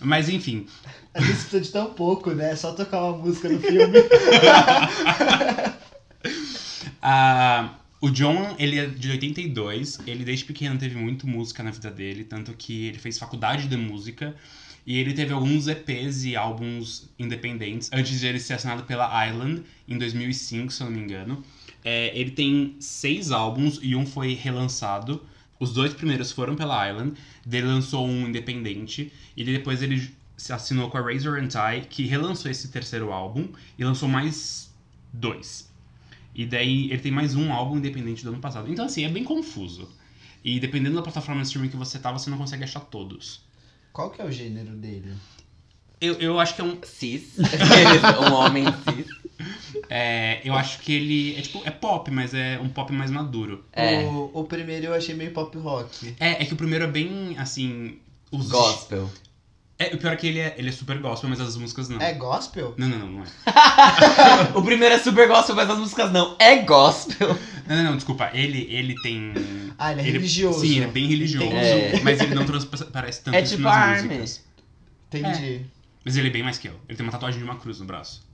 Mas 0.00 0.28
enfim, 0.28 0.66
A 1.14 1.20
gente 1.20 1.32
precisa 1.32 1.60
de 1.60 1.70
tão 1.70 1.94
pouco, 1.94 2.30
né? 2.32 2.52
É 2.52 2.56
só 2.56 2.72
tocar 2.72 3.02
uma 3.02 3.18
música 3.18 3.48
no 3.48 3.58
filme. 3.60 3.98
Ah, 7.08 7.78
o 8.00 8.10
John, 8.10 8.56
ele 8.58 8.78
é 8.80 8.86
de 8.86 9.10
82, 9.12 10.00
ele 10.08 10.24
desde 10.24 10.44
pequeno 10.44 10.76
teve 10.76 10.96
muito 10.96 11.26
música 11.26 11.62
na 11.62 11.70
vida 11.70 11.88
dele, 11.88 12.24
tanto 12.24 12.52
que 12.52 12.86
ele 12.86 12.98
fez 12.98 13.16
faculdade 13.16 13.68
de 13.68 13.76
música 13.76 14.34
e 14.84 14.98
ele 14.98 15.14
teve 15.14 15.32
alguns 15.32 15.68
EPs 15.68 16.24
e 16.24 16.36
álbuns 16.36 17.08
independentes 17.18 17.90
antes 17.92 18.18
de 18.18 18.26
ele 18.26 18.40
ser 18.40 18.54
assinado 18.54 18.84
pela 18.84 19.26
Island 19.26 19.62
em 19.88 19.98
2005, 19.98 20.72
se 20.72 20.82
eu 20.82 20.90
não 20.90 20.96
me 20.96 21.02
engano. 21.02 21.44
É, 21.84 22.10
ele 22.18 22.32
tem 22.32 22.76
seis 22.80 23.30
álbuns 23.30 23.78
e 23.82 23.94
um 23.94 24.04
foi 24.04 24.34
relançado. 24.34 25.22
Os 25.58 25.72
dois 25.72 25.94
primeiros 25.94 26.32
foram 26.32 26.54
pela 26.54 26.88
Island, 26.88 27.18
dele 27.44 27.66
lançou 27.66 28.06
um 28.06 28.28
independente 28.28 29.12
e 29.36 29.44
depois 29.44 29.82
ele 29.82 30.14
se 30.36 30.52
assinou 30.52 30.90
com 30.90 30.98
a 30.98 31.00
Razor 31.00 31.38
and 31.38 31.48
Tie, 31.48 31.86
que 31.88 32.04
relançou 32.04 32.50
esse 32.50 32.68
terceiro 32.68 33.12
álbum 33.12 33.48
e 33.78 33.84
lançou 33.84 34.08
mais 34.08 34.70
dois. 35.12 35.70
E 36.34 36.44
daí 36.44 36.90
ele 36.90 36.98
tem 36.98 37.10
mais 37.10 37.34
um 37.34 37.50
álbum 37.50 37.78
independente 37.78 38.22
do 38.22 38.28
ano 38.28 38.40
passado. 38.40 38.70
Então, 38.70 38.84
assim, 38.84 39.04
é 39.04 39.08
bem 39.08 39.24
confuso. 39.24 39.88
E 40.44 40.60
dependendo 40.60 40.96
da 40.96 41.02
plataforma 41.02 41.40
de 41.40 41.46
streaming 41.46 41.70
que 41.70 41.76
você 41.76 41.98
tá, 41.98 42.12
você 42.12 42.28
não 42.28 42.36
consegue 42.36 42.62
achar 42.62 42.80
todos. 42.80 43.40
Qual 43.92 44.10
que 44.10 44.20
é 44.20 44.24
o 44.24 44.30
gênero 44.30 44.76
dele? 44.76 45.14
Eu, 45.98 46.14
eu 46.20 46.38
acho 46.38 46.54
que 46.54 46.60
é 46.60 46.64
um. 46.64 46.78
Cis. 46.84 47.36
um 48.20 48.34
homem 48.34 48.64
cis. 48.84 49.25
É, 49.90 50.40
eu 50.44 50.54
acho 50.54 50.80
que 50.80 50.92
ele. 50.92 51.36
É 51.36 51.42
tipo, 51.42 51.62
é 51.64 51.70
pop, 51.70 52.10
mas 52.10 52.34
é 52.34 52.58
um 52.62 52.68
pop 52.68 52.92
mais 52.92 53.10
maduro. 53.10 53.64
É. 53.72 54.04
O, 54.04 54.30
o 54.32 54.44
primeiro 54.44 54.86
eu 54.86 54.94
achei 54.94 55.14
meio 55.14 55.32
pop 55.32 55.56
rock. 55.58 56.14
É, 56.18 56.42
é 56.42 56.44
que 56.44 56.52
o 56.52 56.56
primeiro 56.56 56.84
é 56.84 56.88
bem 56.88 57.36
assim. 57.38 57.98
Os 58.30 58.48
Gospel. 58.48 59.10
É, 59.78 59.94
o 59.94 59.98
pior 59.98 60.14
é 60.14 60.16
que 60.16 60.26
ele 60.26 60.38
é, 60.38 60.54
ele 60.56 60.70
é 60.70 60.72
super 60.72 60.98
gospel, 60.98 61.28
mas 61.28 61.38
as 61.38 61.54
músicas 61.54 61.90
não. 61.90 62.00
É 62.00 62.14
gospel? 62.14 62.74
Não, 62.78 62.88
não, 62.88 62.98
não, 62.98 63.08
não 63.10 63.22
é. 63.22 63.26
o 64.56 64.62
primeiro 64.62 64.94
é 64.94 64.98
super 64.98 65.28
gospel, 65.28 65.54
mas 65.54 65.68
as 65.68 65.78
músicas 65.78 66.10
não. 66.10 66.34
É 66.38 66.56
gospel. 66.62 67.38
Não, 67.68 67.76
não, 67.76 67.84
não, 67.84 67.96
desculpa. 67.96 68.30
Ele, 68.32 68.66
ele 68.70 68.94
tem. 69.02 69.34
Ah, 69.76 69.92
ele 69.92 70.00
é 70.00 70.04
religioso. 70.04 70.60
Sim, 70.60 70.76
ele 70.76 70.84
é 70.84 70.88
bem 70.88 71.06
religioso. 71.06 71.46
Entendi. 71.46 72.02
Mas 72.02 72.20
ele 72.20 72.34
não 72.34 72.46
transparece 72.46 73.22
tanto 73.22 73.34
É 73.34 73.42
isso 73.42 73.56
tipo 73.56 73.64
nas 73.64 74.02
músicas. 74.02 74.44
Entendi. 75.08 75.66
Mas 76.02 76.16
ele 76.16 76.28
é 76.28 76.30
bem 76.30 76.42
mais 76.42 76.56
que 76.56 76.68
eu. 76.68 76.74
Ele 76.88 76.96
tem 76.96 77.04
uma 77.04 77.12
tatuagem 77.12 77.38
de 77.38 77.44
uma 77.44 77.56
cruz 77.56 77.78
no 77.78 77.84
braço. 77.84 78.25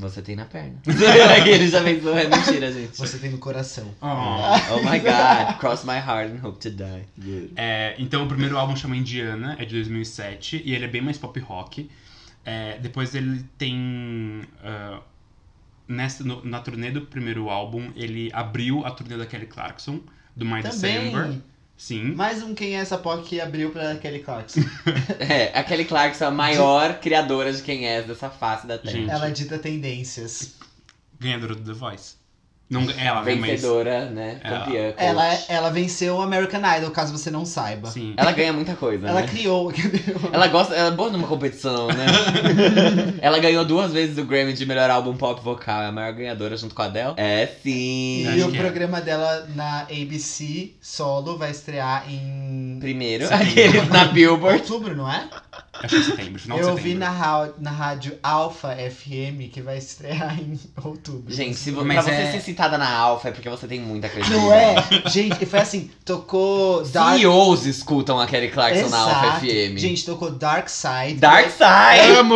Você 0.00 0.22
tem 0.22 0.34
na 0.36 0.44
perna. 0.46 0.74
ele 1.46 1.68
já 1.68 1.82
pensou, 1.84 2.16
é 2.16 2.26
mentira, 2.28 2.72
gente. 2.72 2.96
Você 2.96 3.18
tem 3.18 3.30
no 3.30 3.38
coração. 3.38 3.94
Oh 4.00 4.78
my 4.78 4.98
god, 4.98 5.58
cross 5.58 5.84
my 5.84 5.96
heart 5.98 6.30
and 6.32 6.46
hope 6.46 6.58
to 6.58 6.70
die. 6.70 7.04
Good. 7.18 7.52
É, 7.56 7.94
então 7.98 8.24
o 8.24 8.28
primeiro 8.28 8.56
álbum 8.58 8.74
chama 8.74 8.96
Indiana, 8.96 9.56
é 9.58 9.64
de 9.64 9.74
2007, 9.74 10.62
e 10.64 10.74
ele 10.74 10.84
é 10.86 10.88
bem 10.88 11.02
mais 11.02 11.18
pop 11.18 11.38
rock. 11.40 11.90
É, 12.44 12.78
depois 12.78 13.14
ele 13.14 13.44
tem. 13.58 14.42
ah, 14.64 15.00
nessa, 15.86 16.24
no- 16.24 16.44
na 16.44 16.60
turnê 16.60 16.90
do 16.90 17.02
primeiro 17.02 17.50
álbum, 17.50 17.90
ele 17.96 18.30
abriu 18.32 18.84
a 18.86 18.90
turnê 18.90 19.16
da 19.16 19.26
Kelly 19.26 19.46
Clarkson, 19.46 20.00
do 20.34 20.44
My 20.46 20.62
December. 20.62 21.38
Sim. 21.80 22.12
Mais 22.14 22.42
um 22.42 22.54
Quem 22.54 22.76
é 22.76 22.80
essa 22.80 22.98
POC 22.98 23.22
que 23.22 23.40
abriu 23.40 23.70
pra 23.70 23.96
Kelly 23.96 24.18
Clarkson. 24.18 24.60
É, 25.18 25.58
a 25.58 25.64
Kelly 25.64 25.86
Clarkson 25.86 26.24
é 26.24 26.26
a 26.26 26.30
maior 26.30 27.00
criadora 27.00 27.50
de 27.50 27.62
quem 27.62 27.88
é 27.88 28.02
dessa 28.02 28.28
face 28.28 28.66
da 28.66 28.76
Terra. 28.76 28.92
Gente. 28.92 29.10
Ela 29.10 29.30
dita 29.30 29.58
tendências. 29.58 30.56
Ganhadora 31.18 31.54
do 31.54 31.64
The 31.64 31.72
Voice. 31.72 32.19
Não, 32.70 32.82
ela, 32.96 33.22
né, 33.24 33.34
mas. 33.34 33.50
Vencedora, 33.50 34.08
né? 34.10 34.40
Ela- 34.44 34.58
Campeã. 34.60 34.92
coach. 34.92 34.94
Ela, 35.04 35.38
ela 35.48 35.70
venceu 35.70 36.14
o 36.16 36.22
American 36.22 36.60
Idol, 36.78 36.90
caso 36.92 37.10
você 37.12 37.28
não 37.30 37.44
saiba. 37.44 37.90
Sim. 37.90 38.14
Ela 38.16 38.30
ganha 38.30 38.52
muita 38.52 38.74
coisa, 38.76 39.08
Ela 39.08 39.22
né? 39.22 39.26
criou. 39.26 39.72
Ela 40.32 40.46
gosta, 40.46 40.74
ela 40.74 40.88
é 40.88 40.90
boa 40.92 41.10
numa 41.10 41.26
competição, 41.26 41.88
né? 41.88 42.06
ela 43.20 43.38
ganhou 43.40 43.64
duas 43.64 43.92
vezes 43.92 44.16
o 44.18 44.24
Grammy 44.24 44.52
de 44.52 44.64
melhor 44.66 44.88
álbum 44.90 45.16
pop 45.16 45.42
vocal, 45.42 45.82
é 45.82 45.86
a 45.86 45.92
maior 45.92 46.12
ganhadora 46.12 46.56
junto 46.56 46.74
com 46.74 46.82
a 46.82 46.84
Adele. 46.86 47.14
É 47.16 47.46
sim. 47.62 48.26
Acho 48.28 48.38
E 48.38 48.42
o 48.44 48.50
que 48.52 48.56
é. 48.58 48.60
programa 48.60 49.00
dela 49.00 49.48
na 49.54 49.80
ABC 49.82 50.72
solo 50.80 51.36
vai 51.36 51.50
estrear 51.50 52.04
em 52.08 52.78
Primeiro, 52.80 53.26
aqueles 53.34 53.86
na 53.90 54.04
Billboard. 54.06 54.60
outubro, 54.60 54.96
não 54.96 55.10
é? 55.10 55.28
Acho 55.82 55.96
que 55.96 56.00
é 56.02 56.04
setembro, 56.04 56.38
final 56.40 56.58
de 56.58 56.62
Eu 56.64 56.68
setembro. 56.76 56.90
vi 56.92 56.94
na, 56.98 57.48
na 57.58 57.70
rádio 57.70 58.18
Alpha 58.22 58.76
FM 58.76 59.48
que 59.50 59.62
vai 59.62 59.78
estrear 59.78 60.38
em 60.38 60.58
outubro. 60.84 61.32
Gente, 61.32 61.56
se 61.56 61.70
Mas 61.72 61.86
pra 61.94 62.02
você 62.02 62.10
é- 62.10 62.32
ser 62.60 62.64
citada 62.70 62.78
na 62.78 62.90
Alpha 62.90 63.28
é 63.28 63.32
porque 63.32 63.48
você 63.48 63.66
tem 63.66 63.80
muita 63.80 64.08
Não 64.08 64.14
credibilidade. 64.14 65.02
é? 65.06 65.10
Gente, 65.10 65.42
e 65.42 65.46
foi 65.46 65.58
assim, 65.60 65.90
tocou 66.04 66.82
Dark... 66.84 67.18
CEOs 67.18 67.66
escutam 67.66 68.20
a 68.20 68.26
Kelly 68.26 68.50
Clarkson 68.50 68.88
na 68.88 68.98
Alpha 68.98 69.26
Exato. 69.26 69.40
FM. 69.40 69.78
Gente, 69.78 70.04
tocou 70.04 70.30
Dark 70.30 70.68
Side. 70.68 71.14
Dark 71.14 71.50
Side! 71.50 72.16
Amo! 72.18 72.34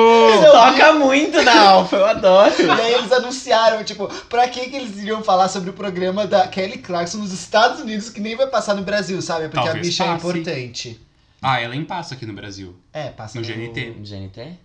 Toca 0.51 0.93
muito 0.95 1.43
na 1.43 1.61
Alpha, 1.71 1.97
eu 1.97 2.07
adoro. 2.07 2.55
E 2.59 2.71
aí 2.71 2.95
eles 2.95 3.13
anunciaram, 3.13 3.85
tipo, 3.85 4.09
pra 4.29 4.49
que 4.49 4.69
que 4.69 4.77
eles 4.77 4.97
iriam 4.99 5.23
falar 5.23 5.49
sobre 5.49 5.71
o 5.71 5.73
programa 5.73 6.27
da 6.27 6.47
Kelly 6.49 6.79
Clarkson 6.79 7.19
nos 7.19 7.33
Estados 7.33 7.81
Unidos, 7.81 8.09
que 8.11 8.21
nem 8.21 8.37
vai 8.37 8.47
passar 8.47 8.75
no 8.75 8.83
Brasil, 8.83 9.21
sabe? 9.21 9.45
Porque 9.49 9.59
a 9.59 9.63
Talvez 9.65 9.87
bicha 9.87 10.05
é 10.05 10.07
passe. 10.07 10.27
importante. 10.27 11.01
Ah, 11.43 11.61
ela 11.61 11.75
passa 11.85 12.15
aqui 12.15 12.25
no 12.25 12.33
Brasil. 12.33 12.75
É, 12.93 13.09
passa 13.11 13.39
No 13.39 13.45
GNT. 13.47 13.97
GNT? 14.03 14.59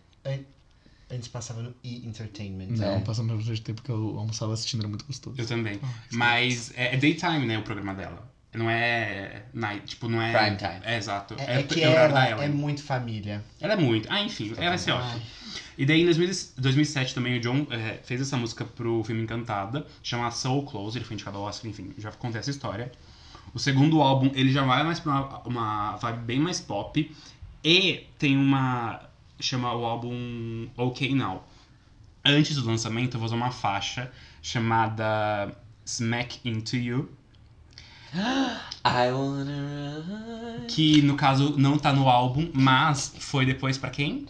Antes 1.11 1.27
passava 1.27 1.61
no 1.61 1.73
E! 1.83 2.05
Entertainment. 2.07 2.67
Não, 2.77 2.95
É. 2.95 2.99
passando 2.99 3.27
pelo 3.29 3.41
GT 3.41 3.73
porque 3.73 3.91
eu 3.91 4.17
almoçava 4.19 4.53
assistindo, 4.53 4.81
era 4.81 4.87
muito 4.89 5.05
gostoso. 5.05 5.35
Eu 5.39 5.45
também. 5.45 5.79
Ah, 5.83 5.87
Mas 6.11 6.71
é, 6.75 6.93
é 6.93 6.97
daytime, 6.97 7.45
né, 7.45 7.57
o 7.57 7.63
programa 7.63 7.93
dela. 7.95 8.29
Não 8.53 8.67
é 8.69 9.43
night, 9.53 9.85
tipo, 9.85 10.07
não 10.07 10.19
é... 10.21 10.31
Prime 10.31 10.57
time. 10.57 10.81
É, 10.83 10.97
exato. 10.97 11.35
É, 11.37 11.59
é 11.59 11.63
que 11.63 11.79
o 11.85 11.89
horário 11.91 12.33
ela 12.33 12.43
é 12.45 12.47
muito 12.49 12.81
família. 12.83 13.43
Ela 13.61 13.73
é 13.73 13.75
muito. 13.75 14.07
Ah, 14.11 14.21
enfim, 14.21 14.53
ela 14.57 14.69
vai 14.69 14.77
ser 14.77 14.91
ótima. 14.91 15.21
E 15.77 15.85
daí, 15.85 16.01
em 16.01 16.05
2000 16.05 16.29
2007, 16.57 17.13
também 17.13 17.37
o 17.37 17.39
John 17.41 17.65
é, 17.69 17.99
fez 18.03 18.19
essa 18.21 18.35
música 18.35 18.65
pro 18.65 19.03
filme 19.03 19.21
Encantada, 19.21 19.85
chama 20.03 20.29
Soul 20.31 20.63
Close, 20.65 20.97
ele 20.97 21.05
foi 21.05 21.13
indicado 21.13 21.37
ao 21.37 21.43
Oscar, 21.43 21.69
enfim, 21.69 21.93
já 21.97 22.11
contei 22.11 22.39
essa 22.39 22.49
história. 22.49 22.91
O 23.53 23.59
segundo 23.59 24.01
álbum, 24.01 24.29
ele 24.33 24.51
já 24.51 24.63
vai 24.63 24.83
mais 24.83 24.99
pra 24.99 25.11
uma, 25.11 25.39
uma 25.45 25.95
vibe 25.97 26.19
bem 26.25 26.39
mais 26.39 26.59
pop, 26.59 27.15
e 27.63 28.07
tem 28.17 28.35
uma... 28.35 29.08
chama 29.39 29.73
o 29.73 29.85
álbum 29.85 30.67
OK 30.77 31.13
Now. 31.15 31.47
Antes 32.25 32.55
do 32.55 32.65
lançamento, 32.65 33.15
eu 33.15 33.19
vou 33.19 33.25
usar 33.27 33.35
uma 33.35 33.51
faixa 33.51 34.11
chamada 34.41 35.51
Smack 35.85 36.39
Into 36.43 36.75
You, 36.75 37.09
I 38.13 39.11
wanna 39.11 40.03
run. 40.07 40.65
que 40.67 41.01
no 41.01 41.15
caso 41.15 41.53
não 41.57 41.77
tá 41.77 41.93
no 41.93 42.09
álbum, 42.09 42.49
mas 42.53 43.13
foi 43.19 43.45
depois 43.45 43.77
pra 43.77 43.89
quem? 43.89 44.25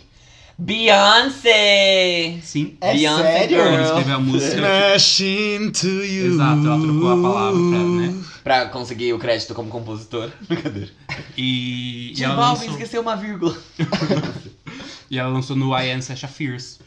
Beyoncé! 0.57 2.37
Sim. 2.41 2.77
É 2.81 2.93
Beyoncé 2.93 3.23
sério? 3.23 3.63
Girl. 3.63 3.81
Escreveu 3.81 4.15
a 4.15 4.19
música. 4.19 4.55
Smash 4.55 5.19
into 5.21 5.87
you. 5.87 6.33
Exato, 6.33 6.67
ela 6.67 6.81
trocou 6.81 7.11
a 7.11 7.21
palavra 7.21 7.59
pra, 7.59 7.79
né? 7.79 8.23
Pra 8.43 8.65
conseguir 8.65 9.13
o 9.13 9.19
crédito 9.19 9.55
como 9.55 9.69
compositor. 9.69 10.29
Brincadeira. 10.49 10.89
E, 11.37 12.11
e, 12.11 12.15
J 12.15 12.25
ela 12.25 12.49
lançou, 12.49 12.71
esqueceu 12.71 13.01
uma 13.01 13.15
vírgula. 13.15 13.57
e 15.09 15.17
ela 15.17 15.29
lançou 15.29 15.55
no 15.55 15.77
I 15.77 15.91
Am 15.91 16.01
Sasha 16.01 16.27
Fierce. 16.27 16.79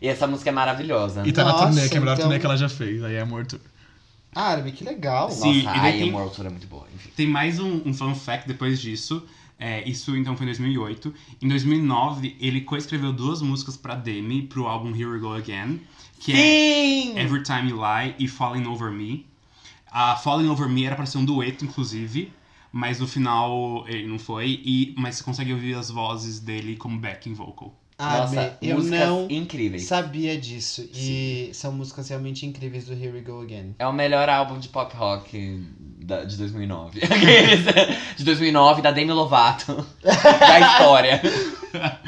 E 0.00 0.08
essa 0.08 0.26
música 0.26 0.50
é 0.50 0.52
maravilhosa. 0.52 1.26
E 1.26 1.32
tá 1.32 1.44
na 1.44 1.52
Nossa, 1.52 1.66
turnê, 1.66 1.88
que 1.88 1.94
é 1.94 1.96
a 1.96 2.00
melhor 2.00 2.12
então- 2.14 2.24
turnê 2.26 2.38
que 2.40 2.46
ela 2.46 2.56
já 2.56 2.68
fez. 2.68 3.02
Aí 3.02 3.14
é 3.14 3.20
Amor 3.20 3.46
Tour. 3.46 3.60
Ah, 4.34 4.48
Armin, 4.50 4.72
que 4.72 4.82
legal. 4.84 5.30
Sim. 5.30 5.62
Nossa, 5.62 5.76
e 5.76 5.80
ai, 5.80 5.92
tem- 5.92 6.08
a 6.08 6.12
Moral 6.12 6.30
Tour 6.30 6.46
é 6.46 6.50
muito 6.50 6.66
boa. 6.66 6.86
Enfim. 6.94 7.10
Tem 7.16 7.26
mais 7.26 7.58
um, 7.60 7.80
um 7.86 7.94
fun 7.94 8.14
fact 8.14 8.48
depois 8.48 8.80
disso. 8.80 9.22
É, 9.58 9.88
isso 9.88 10.14
então 10.16 10.36
foi 10.36 10.44
em 10.44 10.48
2008. 10.48 11.14
Em 11.40 11.48
2009, 11.48 12.36
ele 12.40 12.60
coescreveu 12.62 13.12
duas 13.12 13.40
músicas 13.40 13.76
pra 13.76 13.94
Demi 13.94 14.42
pro 14.42 14.66
álbum 14.66 14.90
Here 14.90 15.06
We 15.06 15.18
Go 15.20 15.32
Again. 15.32 15.80
Que 16.18 16.32
é 16.32 16.36
Sim! 16.36 17.18
Every 17.18 17.42
Time 17.44 17.70
You 17.70 17.76
Lie 17.76 18.14
e 18.18 18.26
Falling 18.26 18.66
Over 18.66 18.90
Me. 18.90 19.24
A 19.90 20.16
Falling 20.16 20.48
Over 20.48 20.68
Me 20.68 20.84
era 20.84 20.96
pra 20.96 21.06
ser 21.06 21.18
um 21.18 21.24
dueto, 21.24 21.64
inclusive. 21.64 22.32
Mas 22.76 22.98
no 22.98 23.06
final 23.06 23.84
ele 23.86 24.08
não 24.08 24.18
foi. 24.18 24.60
E, 24.64 24.92
mas 24.98 25.14
você 25.14 25.22
consegue 25.22 25.52
ouvir 25.52 25.76
as 25.76 25.90
vozes 25.90 26.40
dele 26.40 26.74
como 26.74 26.98
backing 26.98 27.32
vocal. 27.32 27.72
Armin, 27.96 28.34
Nossa, 28.34 28.58
eu 28.60 28.82
não 28.82 29.28
incríveis. 29.30 29.84
sabia 29.84 30.36
disso. 30.36 30.84
E 30.92 31.50
são 31.54 31.70
músicas 31.70 32.08
realmente 32.08 32.44
incríveis 32.44 32.86
do 32.86 32.92
Here 32.92 33.12
We 33.12 33.20
Go 33.20 33.42
Again. 33.42 33.76
É 33.78 33.86
o 33.86 33.92
melhor 33.92 34.28
álbum 34.28 34.58
de 34.58 34.68
pop 34.68 34.92
rock 34.96 35.64
da- 36.00 36.24
de 36.24 36.36
2009. 36.36 36.98
Aqueles, 37.04 37.60
de 38.18 38.24
2009, 38.24 38.82
da 38.82 38.90
Demi 38.90 39.12
Lovato. 39.12 39.86
da 40.02 40.58
história. 40.72 41.22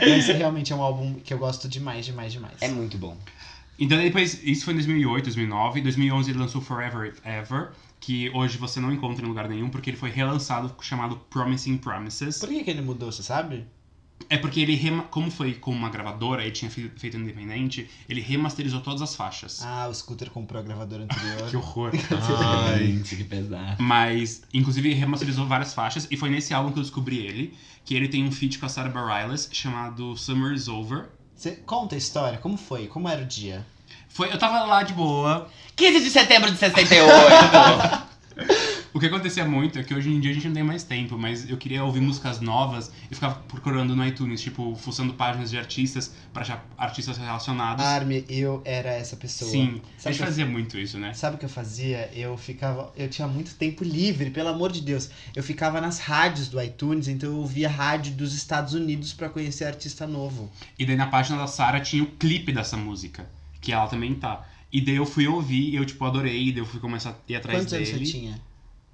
Esse 0.02 0.32
realmente 0.32 0.72
é 0.72 0.76
um 0.76 0.82
álbum 0.82 1.14
que 1.14 1.32
eu 1.32 1.38
gosto 1.38 1.68
demais, 1.68 2.04
demais, 2.04 2.32
demais. 2.32 2.60
É 2.60 2.68
muito 2.68 2.98
bom. 2.98 3.16
Então 3.78 3.96
depois, 3.98 4.42
isso 4.42 4.64
foi 4.64 4.74
em 4.74 4.78
2008, 4.78 5.24
2009. 5.26 5.78
Em 5.78 5.82
2011 5.84 6.30
ele 6.32 6.38
lançou 6.40 6.60
Forever 6.60 7.06
If 7.06 7.20
Ever, 7.24 7.68
que 8.00 8.30
hoje 8.30 8.58
você 8.58 8.78
não 8.80 8.92
encontra 8.92 9.24
em 9.24 9.28
lugar 9.28 9.48
nenhum, 9.48 9.68
porque 9.68 9.90
ele 9.90 9.96
foi 9.96 10.10
relançado 10.10 10.74
chamado 10.80 11.16
Promising 11.30 11.78
Promises. 11.78 12.38
Por 12.38 12.48
que, 12.48 12.62
que 12.64 12.70
ele 12.70 12.82
mudou, 12.82 13.10
você 13.10 13.22
sabe? 13.22 13.64
É 14.30 14.38
porque 14.38 14.60
ele, 14.60 14.74
rema- 14.74 15.04
como 15.04 15.30
foi 15.30 15.54
com 15.54 15.70
uma 15.70 15.90
gravadora, 15.90 16.42
ele 16.42 16.50
tinha 16.50 16.70
fe- 16.70 16.90
feito 16.96 17.16
independente, 17.18 17.88
ele 18.08 18.20
remasterizou 18.20 18.80
todas 18.80 19.02
as 19.02 19.14
faixas. 19.14 19.62
Ah, 19.62 19.86
o 19.88 19.94
Scooter 19.94 20.30
comprou 20.30 20.58
a 20.60 20.64
gravadora 20.64 21.04
anterior. 21.04 21.48
Que 21.50 21.56
horror. 21.56 21.92
Ai. 22.74 23.02
Que 23.06 23.22
pesado. 23.24 23.82
Mas, 23.82 24.42
inclusive, 24.54 24.88
ele 24.90 24.98
remasterizou 24.98 25.46
várias 25.46 25.74
faixas, 25.74 26.08
e 26.10 26.16
foi 26.16 26.30
nesse 26.30 26.54
álbum 26.54 26.72
que 26.72 26.78
eu 26.78 26.82
descobri 26.82 27.18
ele, 27.18 27.54
que 27.84 27.94
ele 27.94 28.08
tem 28.08 28.24
um 28.24 28.32
feat 28.32 28.58
com 28.58 28.66
a 28.66 28.68
Sarah 28.68 28.88
Bareilles 28.90 29.48
chamado 29.52 30.16
Summer 30.16 30.52
is 30.52 30.66
Over. 30.66 31.08
Você 31.34 31.52
conta 31.52 31.94
a 31.94 31.98
história, 31.98 32.38
como 32.38 32.56
foi? 32.56 32.86
Como 32.86 33.08
era 33.08 33.22
o 33.22 33.26
dia? 33.26 33.64
Foi, 34.16 34.32
eu 34.32 34.38
tava 34.38 34.64
lá 34.64 34.82
de 34.82 34.94
boa. 34.94 35.46
15 35.76 36.00
de 36.02 36.10
setembro 36.10 36.50
de 36.50 36.56
68. 36.56 38.06
O 38.92 38.98
que 38.98 39.04
acontecia 39.04 39.44
muito 39.44 39.78
é 39.78 39.82
que 39.82 39.92
hoje 39.94 40.08
em 40.08 40.18
dia 40.18 40.30
a 40.30 40.34
gente 40.34 40.46
não 40.46 40.54
tem 40.54 40.62
mais 40.62 40.82
tempo, 40.82 41.18
mas 41.18 41.50
eu 41.50 41.58
queria 41.58 41.84
ouvir 41.84 42.00
músicas 42.00 42.40
novas 42.40 42.90
e 43.10 43.14
ficava 43.14 43.34
procurando 43.46 43.94
no 43.94 44.06
iTunes, 44.06 44.40
tipo, 44.40 44.74
fuçando 44.74 45.12
páginas 45.12 45.50
de 45.50 45.58
artistas 45.58 46.14
pra 46.32 46.40
achar 46.40 46.66
artistas 46.78 47.18
relacionados. 47.18 47.84
Armin, 47.84 48.24
eu 48.26 48.62
era 48.64 48.88
essa 48.94 49.14
pessoa. 49.14 49.50
Sim, 49.50 49.82
a 49.98 50.00
Sabe 50.00 50.14
gente 50.14 50.16
que 50.16 50.22
eu- 50.22 50.26
fazia 50.26 50.46
muito 50.46 50.78
isso, 50.78 50.96
né? 50.96 51.12
Sabe 51.12 51.36
o 51.36 51.38
que 51.38 51.44
eu 51.44 51.48
fazia? 51.50 52.10
Eu 52.14 52.38
ficava. 52.38 52.90
Eu 52.96 53.08
tinha 53.10 53.28
muito 53.28 53.54
tempo 53.56 53.84
livre, 53.84 54.30
pelo 54.30 54.48
amor 54.48 54.72
de 54.72 54.80
Deus. 54.80 55.10
Eu 55.34 55.42
ficava 55.42 55.78
nas 55.78 55.98
rádios 55.98 56.48
do 56.48 56.58
iTunes, 56.62 57.06
então 57.06 57.28
eu 57.28 57.36
ouvia 57.36 57.68
rádio 57.68 58.14
dos 58.14 58.32
Estados 58.34 58.72
Unidos 58.72 59.12
pra 59.12 59.28
conhecer 59.28 59.66
artista 59.66 60.06
novo. 60.06 60.50
E 60.78 60.86
daí 60.86 60.96
na 60.96 61.06
página 61.06 61.36
da 61.36 61.46
Sarah 61.46 61.80
tinha 61.80 62.02
o 62.02 62.06
clipe 62.06 62.50
dessa 62.50 62.78
música, 62.78 63.28
que 63.66 63.72
ela 63.72 63.88
também 63.88 64.14
tá. 64.14 64.46
E 64.72 64.80
daí 64.80 64.94
eu 64.94 65.04
fui 65.04 65.26
ouvir 65.26 65.70
e 65.70 65.74
eu, 65.74 65.84
tipo, 65.84 66.04
adorei, 66.04 66.52
daí 66.52 66.60
eu 66.60 66.66
fui 66.66 66.78
começar 66.78 67.10
a 67.10 67.16
ir 67.28 67.34
atrás 67.34 67.58
Quantos 67.58 67.72
anos 67.72 67.90
dele. 67.90 68.06
você 68.06 68.12
tinha? 68.12 68.40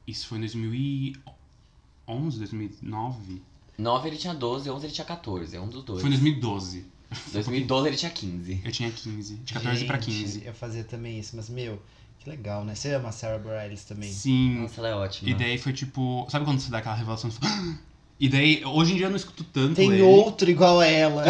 Isso 0.06 0.26
foi 0.26 0.38
em 0.38 0.40
2011, 0.40 2.38
2009? 2.38 3.42
9 3.76 4.08
ele 4.08 4.16
tinha 4.16 4.32
12, 4.32 4.70
11 4.70 4.86
ele 4.86 4.92
tinha 4.94 5.04
14. 5.04 5.54
É 5.54 5.60
um 5.60 5.68
dos 5.68 5.84
dois. 5.84 6.00
Foi 6.00 6.08
em 6.08 6.12
2012. 6.14 6.86
2012 7.34 7.88
ele 7.88 7.96
tinha 7.98 8.10
15. 8.10 8.62
Eu 8.64 8.72
tinha 8.72 8.90
15. 8.90 9.34
De 9.36 9.52
14 9.52 9.84
pra 9.84 10.00
Gente, 10.00 10.22
15. 10.22 10.42
Eu 10.46 10.54
fazia 10.54 10.84
também 10.84 11.18
isso, 11.18 11.36
mas 11.36 11.50
meu, 11.50 11.82
que 12.18 12.30
legal, 12.30 12.64
né? 12.64 12.74
Você 12.74 12.94
ama 12.94 13.10
a 13.10 13.12
Sarah 13.12 13.38
Bareilles 13.38 13.84
também. 13.84 14.10
Sim. 14.10 14.60
Nossa, 14.60 14.80
ela 14.80 14.88
é 14.88 14.94
ótima. 14.94 15.28
E 15.28 15.34
daí 15.34 15.58
foi 15.58 15.74
tipo. 15.74 16.26
Sabe 16.30 16.46
quando 16.46 16.60
você 16.60 16.70
dá 16.70 16.78
aquela 16.78 16.94
revelação? 16.94 17.30
Você 17.30 17.38
fala! 17.38 17.78
E 18.20 18.28
daí, 18.28 18.64
hoje 18.64 18.92
em 18.92 18.96
dia 18.98 19.06
eu 19.06 19.10
não 19.10 19.16
escuto 19.16 19.42
tanto 19.42 19.74
Tem 19.74 19.90
ele. 19.90 20.02
outro 20.02 20.48
igual 20.48 20.78
a 20.78 20.86
ela. 20.86 21.24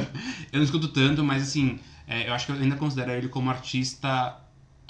Eu 0.50 0.56
não 0.56 0.64
escuto 0.64 0.88
tanto, 0.88 1.22
mas 1.22 1.42
assim, 1.42 1.78
é, 2.08 2.28
eu 2.28 2.32
acho 2.34 2.46
que 2.46 2.52
eu 2.52 2.56
ainda 2.56 2.76
considero 2.76 3.12
ele 3.12 3.28
como 3.28 3.50
artista 3.50 4.36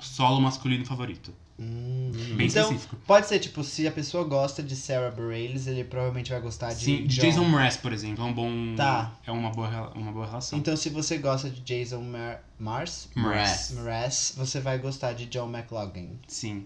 solo 0.00 0.40
masculino 0.40 0.84
favorito. 0.84 1.34
Hum. 1.58 2.12
Bem 2.36 2.46
Então, 2.46 2.62
específico. 2.62 2.96
Pode 3.04 3.26
ser, 3.26 3.40
tipo, 3.40 3.64
se 3.64 3.86
a 3.88 3.90
pessoa 3.90 4.22
gosta 4.22 4.62
de 4.62 4.76
Sarah 4.76 5.10
Bareilles, 5.10 5.66
ele 5.66 5.82
provavelmente 5.82 6.30
vai 6.30 6.40
gostar 6.40 6.72
de 6.72 6.84
Sim, 6.84 7.06
de 7.06 7.16
John. 7.16 7.22
Jason 7.22 7.44
Mraz, 7.44 7.76
por 7.76 7.92
exemplo, 7.92 8.24
é 8.24 8.28
um 8.28 8.32
bom. 8.32 8.76
Tá. 8.76 9.12
É 9.26 9.32
uma 9.32 9.50
boa, 9.50 9.92
uma 9.96 10.12
boa 10.12 10.26
relação. 10.26 10.56
Então, 10.56 10.76
se 10.76 10.88
você 10.88 11.18
gosta 11.18 11.50
de 11.50 11.60
Jason 11.60 12.00
Mar 12.02 12.44
Mars, 12.60 13.08
Mraz. 13.16 13.72
Mraz, 13.72 14.34
você 14.36 14.60
vai 14.60 14.78
gostar 14.78 15.14
de 15.14 15.26
John 15.26 15.48
McLaughlin. 15.48 16.16
Sim. 16.28 16.64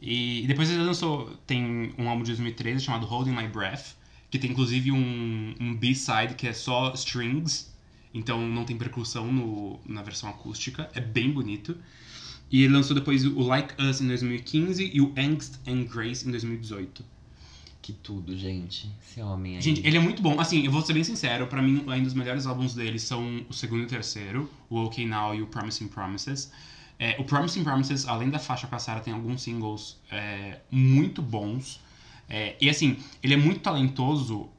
E, 0.00 0.44
e 0.44 0.46
depois 0.46 0.70
ele 0.70 0.82
lançou. 0.84 1.36
Tem 1.44 1.92
um 1.98 2.08
álbum 2.08 2.22
de 2.22 2.30
2013 2.30 2.84
chamado 2.84 3.06
Holding 3.06 3.32
My 3.32 3.48
Breath, 3.48 3.96
que 4.30 4.38
tem 4.38 4.52
inclusive 4.52 4.92
um, 4.92 5.54
um 5.60 5.74
B-side 5.74 6.34
que 6.36 6.46
é 6.46 6.52
só 6.52 6.92
strings, 6.94 7.69
então 8.12 8.46
não 8.46 8.64
tem 8.64 8.76
percussão 8.76 9.32
no, 9.32 9.78
na 9.86 10.02
versão 10.02 10.28
acústica, 10.28 10.90
é 10.94 11.00
bem 11.00 11.30
bonito. 11.30 11.76
E 12.50 12.64
ele 12.64 12.72
lançou 12.72 12.94
depois 12.94 13.24
o 13.24 13.40
Like 13.40 13.80
Us 13.80 14.00
em 14.00 14.08
2015 14.08 14.90
e 14.92 15.00
o 15.00 15.14
Angst 15.16 15.54
and 15.66 15.84
Grace 15.84 16.26
em 16.26 16.30
2018. 16.32 17.04
Que 17.80 17.92
tudo, 17.92 18.36
gente. 18.36 18.90
Esse 19.00 19.22
homem 19.22 19.56
aí. 19.56 19.62
Gente, 19.62 19.86
ele 19.86 19.96
é 19.96 20.00
muito 20.00 20.20
bom. 20.20 20.38
Assim, 20.38 20.64
eu 20.64 20.70
vou 20.70 20.82
ser 20.82 20.92
bem 20.92 21.04
sincero, 21.04 21.46
pra 21.46 21.62
mim, 21.62 21.84
ainda 21.86 22.08
os 22.08 22.14
melhores 22.14 22.46
álbuns 22.46 22.74
dele 22.74 22.98
são 22.98 23.46
o 23.48 23.54
segundo 23.54 23.82
e 23.82 23.84
o 23.84 23.88
terceiro, 23.88 24.50
o 24.68 24.84
OK 24.84 25.06
Now 25.06 25.34
e 25.34 25.42
o 25.42 25.46
Promising 25.46 25.88
Promises. 25.88 26.52
É, 26.98 27.16
o 27.18 27.24
Promising 27.24 27.64
Promises, 27.64 28.06
além 28.06 28.28
da 28.28 28.38
faixa 28.38 28.66
com 28.66 28.74
a 28.76 28.78
Sarah, 28.78 29.00
tem 29.00 29.14
alguns 29.14 29.42
singles 29.42 29.98
é, 30.10 30.58
muito 30.70 31.22
bons. 31.22 31.80
É, 32.28 32.56
e 32.60 32.68
assim, 32.68 32.98
ele 33.22 33.34
é 33.34 33.36
muito 33.36 33.60
talentoso 33.60 34.50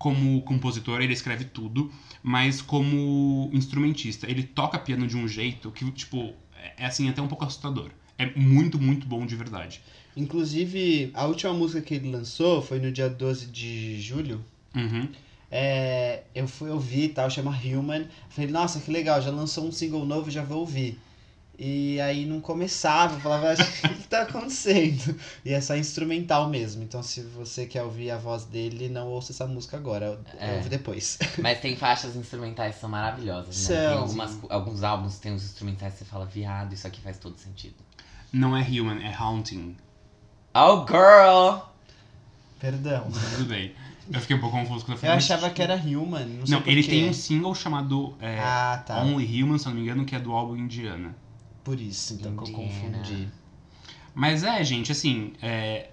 como 0.00 0.40
compositor, 0.40 1.02
ele 1.02 1.12
escreve 1.12 1.44
tudo, 1.44 1.92
mas 2.22 2.62
como 2.62 3.50
instrumentista. 3.52 4.28
Ele 4.28 4.42
toca 4.42 4.78
piano 4.78 5.06
de 5.06 5.14
um 5.14 5.28
jeito 5.28 5.70
que, 5.70 5.88
tipo, 5.90 6.32
é 6.78 6.86
assim, 6.86 7.10
até 7.10 7.20
um 7.20 7.28
pouco 7.28 7.44
assustador. 7.44 7.90
É 8.16 8.24
muito, 8.34 8.80
muito 8.80 9.06
bom 9.06 9.26
de 9.26 9.36
verdade. 9.36 9.82
Inclusive, 10.16 11.10
a 11.12 11.26
última 11.26 11.52
música 11.52 11.82
que 11.82 11.92
ele 11.92 12.10
lançou 12.10 12.62
foi 12.62 12.78
no 12.80 12.90
dia 12.90 13.10
12 13.10 13.48
de 13.48 14.00
julho. 14.00 14.42
Uhum. 14.74 15.06
É, 15.50 16.22
eu 16.34 16.48
fui 16.48 16.70
ouvir 16.70 17.04
e 17.04 17.08
tal, 17.10 17.28
chama 17.28 17.50
Human. 17.50 18.06
Falei, 18.30 18.50
nossa, 18.50 18.80
que 18.80 18.90
legal, 18.90 19.20
já 19.20 19.30
lançou 19.30 19.66
um 19.66 19.72
single 19.72 20.06
novo, 20.06 20.30
já 20.30 20.42
vou 20.42 20.60
ouvir. 20.60 20.98
E 21.62 22.00
aí 22.00 22.24
não 22.24 22.40
começava, 22.40 23.16
eu 23.16 23.20
falava, 23.20 23.50
"Acho 23.50 23.70
que 23.82 23.86
o 23.86 23.94
que 23.94 24.08
tá 24.08 24.22
acontecendo? 24.22 25.14
E 25.44 25.52
é 25.52 25.60
só 25.60 25.76
instrumental 25.76 26.48
mesmo. 26.48 26.82
Então 26.82 27.02
se 27.02 27.20
você 27.20 27.66
quer 27.66 27.82
ouvir 27.82 28.10
a 28.10 28.16
voz 28.16 28.46
dele, 28.46 28.88
não 28.88 29.08
ouça 29.08 29.32
essa 29.32 29.46
música 29.46 29.76
agora, 29.76 30.18
É. 30.38 30.54
ouve 30.56 30.70
depois. 30.70 31.18
Mas 31.38 31.60
tem 31.60 31.76
faixas 31.76 32.16
instrumentais 32.16 32.76
que 32.76 32.80
são 32.80 32.88
maravilhosas, 32.88 33.68
né? 33.68 33.76
Tem 33.76 33.88
São. 33.90 33.98
algumas, 33.98 34.38
alguns 34.48 34.82
álbuns 34.82 35.18
tem 35.18 35.32
uns 35.32 35.44
instrumentais 35.44 35.92
que 35.92 35.98
você 35.98 36.04
fala, 36.06 36.24
viado, 36.24 36.72
isso 36.72 36.86
aqui 36.86 36.98
faz 37.02 37.18
todo 37.18 37.36
sentido. 37.38 37.74
Não 38.32 38.56
é 38.56 38.62
Human, 38.62 39.02
é 39.04 39.12
Haunting. 39.14 39.76
Oh, 40.54 40.86
girl! 40.86 41.58
Perdão. 42.58 43.06
Tudo 43.36 43.44
bem. 43.48 43.72
Eu 44.10 44.20
fiquei 44.20 44.34
um 44.36 44.40
pouco 44.40 44.56
confuso 44.56 44.84
quando 44.84 44.92
eu 44.92 44.94
Eu 44.94 45.00
falei. 45.00 45.14
mas- 45.16 45.24
achava 45.30 45.50
que 45.50 45.62
era 45.62 45.74
Human, 45.76 46.24
não 46.24 46.46
sei 46.46 46.54
Não, 46.54 46.62
por 46.62 46.70
ele 46.70 46.82
quê. 46.82 46.90
tem 46.90 47.08
um 47.08 47.12
single 47.12 47.54
chamado 47.54 48.16
é, 48.20 48.38
Ah, 48.40 48.82
tá. 48.86 49.02
Only 49.02 49.42
Human, 49.42 49.58
se 49.58 49.66
eu 49.66 49.70
não 49.70 49.76
me 49.76 49.82
engano, 49.84 50.04
que 50.06 50.16
é 50.16 50.18
do 50.18 50.32
álbum 50.32 50.56
Indiana. 50.56 51.14
Por 51.70 51.80
isso, 51.80 52.14
então 52.14 52.36
que 52.36 52.52
eu 52.52 52.64
Indiana. 52.64 52.98
confundi. 52.98 53.28
Mas 54.12 54.42
é, 54.42 54.64
gente, 54.64 54.90
assim, 54.90 55.34
é, 55.40 55.88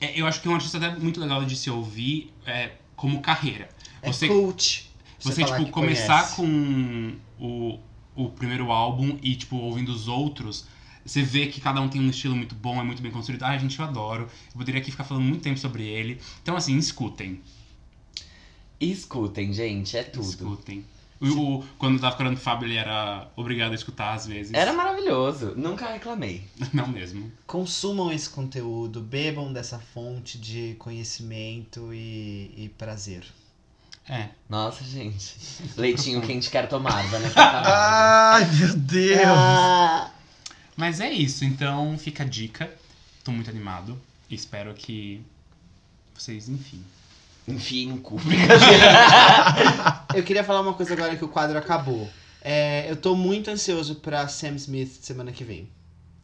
é- 0.00 0.20
eu 0.20 0.26
acho 0.26 0.42
que 0.42 0.48
é 0.48 0.50
um 0.50 0.54
artista 0.54 0.76
até 0.76 0.98
muito 0.98 1.20
legal 1.20 1.44
de 1.44 1.54
se 1.54 1.70
ouvir 1.70 2.32
é, 2.44 2.72
como 2.96 3.20
carreira. 3.20 3.68
Você, 4.04 4.26
é 4.26 4.28
cult. 4.28 4.90
você 5.20 5.44
falar 5.44 5.60
tipo, 5.60 5.70
começar 5.70 6.34
conhece. 6.34 6.34
com 6.34 7.16
o, 7.38 7.78
o 8.16 8.28
primeiro 8.30 8.72
álbum 8.72 9.16
e, 9.22 9.36
tipo, 9.36 9.54
ouvindo 9.54 9.92
os 9.92 10.08
outros, 10.08 10.66
você 11.06 11.22
vê 11.22 11.46
que 11.46 11.60
cada 11.60 11.80
um 11.80 11.88
tem 11.88 12.00
um 12.00 12.10
estilo 12.10 12.34
muito 12.34 12.56
bom, 12.56 12.80
é 12.80 12.82
muito 12.82 13.00
bem 13.00 13.12
construído. 13.12 13.44
Ah, 13.44 13.56
gente, 13.56 13.78
eu 13.78 13.84
adoro. 13.84 14.24
Eu 14.24 14.58
poderia 14.58 14.80
aqui 14.80 14.90
ficar 14.90 15.04
falando 15.04 15.22
muito 15.22 15.42
tempo 15.42 15.60
sobre 15.60 15.84
ele. 15.84 16.20
Então, 16.42 16.56
assim, 16.56 16.76
escutem. 16.76 17.40
Escutem, 18.80 19.52
gente, 19.52 19.96
é 19.96 20.02
tudo. 20.02 20.28
Escutem. 20.28 20.84
O, 21.20 21.58
o- 21.58 21.64
quando 21.78 21.94
eu 21.96 22.00
tava 22.00 22.12
ficando 22.12 22.30
com 22.30 22.36
o 22.36 22.40
Fábio, 22.40 22.66
ele 22.66 22.76
era 22.76 23.28
obrigado 23.36 23.72
a 23.72 23.74
escutar 23.74 24.14
às 24.14 24.26
vezes. 24.26 24.54
Era 24.54 24.72
maravilhoso, 24.72 25.52
nunca 25.56 25.90
reclamei. 25.92 26.44
Não 26.72 26.86
mesmo. 26.86 27.30
Consumam 27.46 28.10
esse 28.10 28.30
conteúdo, 28.30 29.00
bebam 29.02 29.52
dessa 29.52 29.78
fonte 29.78 30.38
de 30.38 30.74
conhecimento 30.78 31.92
e, 31.92 32.52
e 32.56 32.68
prazer. 32.78 33.24
É. 34.08 34.30
Nossa, 34.48 34.82
gente. 34.82 35.36
Leitinho 35.76 36.20
quente 36.22 36.48
quero 36.50 36.68
tomar, 36.68 37.04
Camargo. 37.10 37.68
Ai, 37.70 38.44
meu 38.56 38.74
Deus! 38.76 39.20
Ah, 39.26 40.10
Mas 40.76 41.00
é 41.00 41.12
isso, 41.12 41.44
então 41.44 41.96
fica 41.98 42.22
a 42.24 42.26
dica. 42.26 42.72
Tô 43.22 43.30
muito 43.30 43.50
animado. 43.50 44.00
Espero 44.30 44.72
que 44.74 45.20
vocês, 46.14 46.48
enfim. 46.48 46.82
Enfim, 47.46 47.88
no 47.88 47.98
cu. 47.98 48.16
eu 50.14 50.22
queria 50.22 50.44
falar 50.44 50.60
uma 50.60 50.74
coisa 50.74 50.94
agora 50.94 51.16
que 51.16 51.24
o 51.24 51.28
quadro 51.28 51.58
acabou. 51.58 52.08
É, 52.42 52.90
eu 52.90 52.96
tô 52.96 53.14
muito 53.14 53.50
ansioso 53.50 53.96
pra 53.96 54.26
Sam 54.28 54.54
Smith 54.56 54.98
semana 55.02 55.32
que 55.32 55.44
vem. 55.44 55.68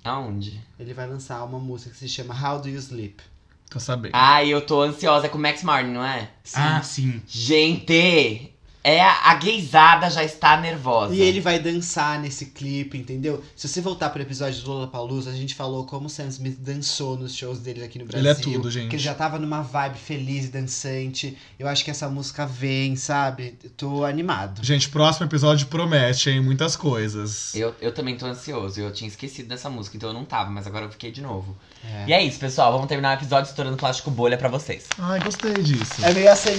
Aonde? 0.03 0.61
Ele 0.79 0.95
vai 0.95 1.07
lançar 1.07 1.43
uma 1.45 1.59
música 1.59 1.91
que 1.91 1.97
se 1.99 2.09
chama 2.09 2.35
How 2.35 2.61
Do 2.61 2.69
You 2.69 2.79
Sleep? 2.79 3.23
Tô 3.69 3.81
sabendo. 3.81 4.13
Ai, 4.15 4.49
eu 4.49 4.61
tô 4.61 4.81
ansiosa 4.83 5.27
é 5.27 5.29
com 5.29 5.37
o 5.37 5.41
Max 5.41 5.63
Martin, 5.63 5.91
não 5.91 6.05
é? 6.05 6.31
Sim. 6.45 6.61
Ah, 6.61 6.83
sim. 6.83 7.23
Gente, 7.27 8.56
é 8.87 9.01
a, 9.01 9.33
a 9.33 9.35
gaysada 9.35 10.09
já 10.09 10.23
está 10.23 10.57
nervosa. 10.61 11.13
E 11.13 11.21
ele 11.21 11.41
vai 11.41 11.59
dançar 11.59 12.21
nesse 12.21 12.47
clipe, 12.47 12.97
entendeu? 12.97 13.43
Se 13.57 13.67
você 13.67 13.81
voltar 13.81 14.11
pro 14.11 14.23
episódio 14.23 14.63
do 14.63 14.71
Lollapalooza, 14.71 15.29
a 15.29 15.35
gente 15.35 15.57
falou 15.57 15.85
como 15.85 16.07
o 16.07 16.09
Sam 16.09 16.29
Smith 16.29 16.57
dançou 16.61 17.17
nos 17.19 17.35
shows 17.35 17.59
dele 17.59 17.83
aqui 17.83 17.99
no 17.99 18.05
Ele 18.05 18.23
Brasil. 18.23 18.31
é 18.31 18.35
tudo, 18.55 18.71
gente. 18.71 18.89
Que 18.91 18.95
ele 18.95 19.03
já 19.03 19.13
tava 19.13 19.41
numa 19.41 19.61
vibe 19.61 19.99
feliz 19.99 20.45
e 20.45 20.49
dançante. 20.51 21.37
Eu 21.59 21.67
acho 21.67 21.85
que 21.85 21.91
essa 21.91 22.09
música 22.09 22.47
vem, 22.47 22.95
sabe? 22.95 23.59
Tô 23.77 24.05
animado. 24.05 24.65
Gente, 24.65 24.89
próximo 24.89 25.27
episódio 25.27 25.67
promete, 25.67 26.31
hein? 26.31 26.41
Muitas 26.41 26.77
coisas. 26.77 27.57
Eu, 27.57 27.75
eu 27.81 27.93
também 27.93 28.17
tô 28.17 28.25
ansioso. 28.25 28.81
Eu 28.81 28.93
tinha 28.93 29.09
esquecido 29.09 29.49
dessa 29.49 29.69
música, 29.69 29.97
então 29.97 30.11
eu 30.11 30.15
não 30.15 30.25
tava, 30.25 30.49
mas 30.51 30.65
agora 30.65 30.85
eu 30.85 30.91
fiquei 30.91 31.11
de 31.11 31.21
novo. 31.21 31.57
É. 31.85 32.05
E 32.07 32.13
é 32.13 32.23
isso, 32.23 32.39
pessoal. 32.39 32.71
Vamos 32.71 32.87
terminar 32.87 33.17
o 33.17 33.21
episódio 33.21 33.49
estourando 33.49 33.77
plástico 33.77 34.13
bolha 34.13 34.39
pra 34.39 34.49
vocês. 34.49 34.85
Ai, 34.97 35.19
gostei 35.19 35.55
disso. 35.55 36.05
É 36.05 36.15
meio 36.15 36.31
ASMR. 36.31 36.57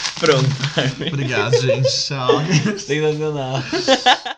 Pronto. 0.20 0.48
Obrigado, 1.08 1.58
gente. 1.60 1.88
Tchau. 1.88 2.28
Sensacional. 2.78 3.62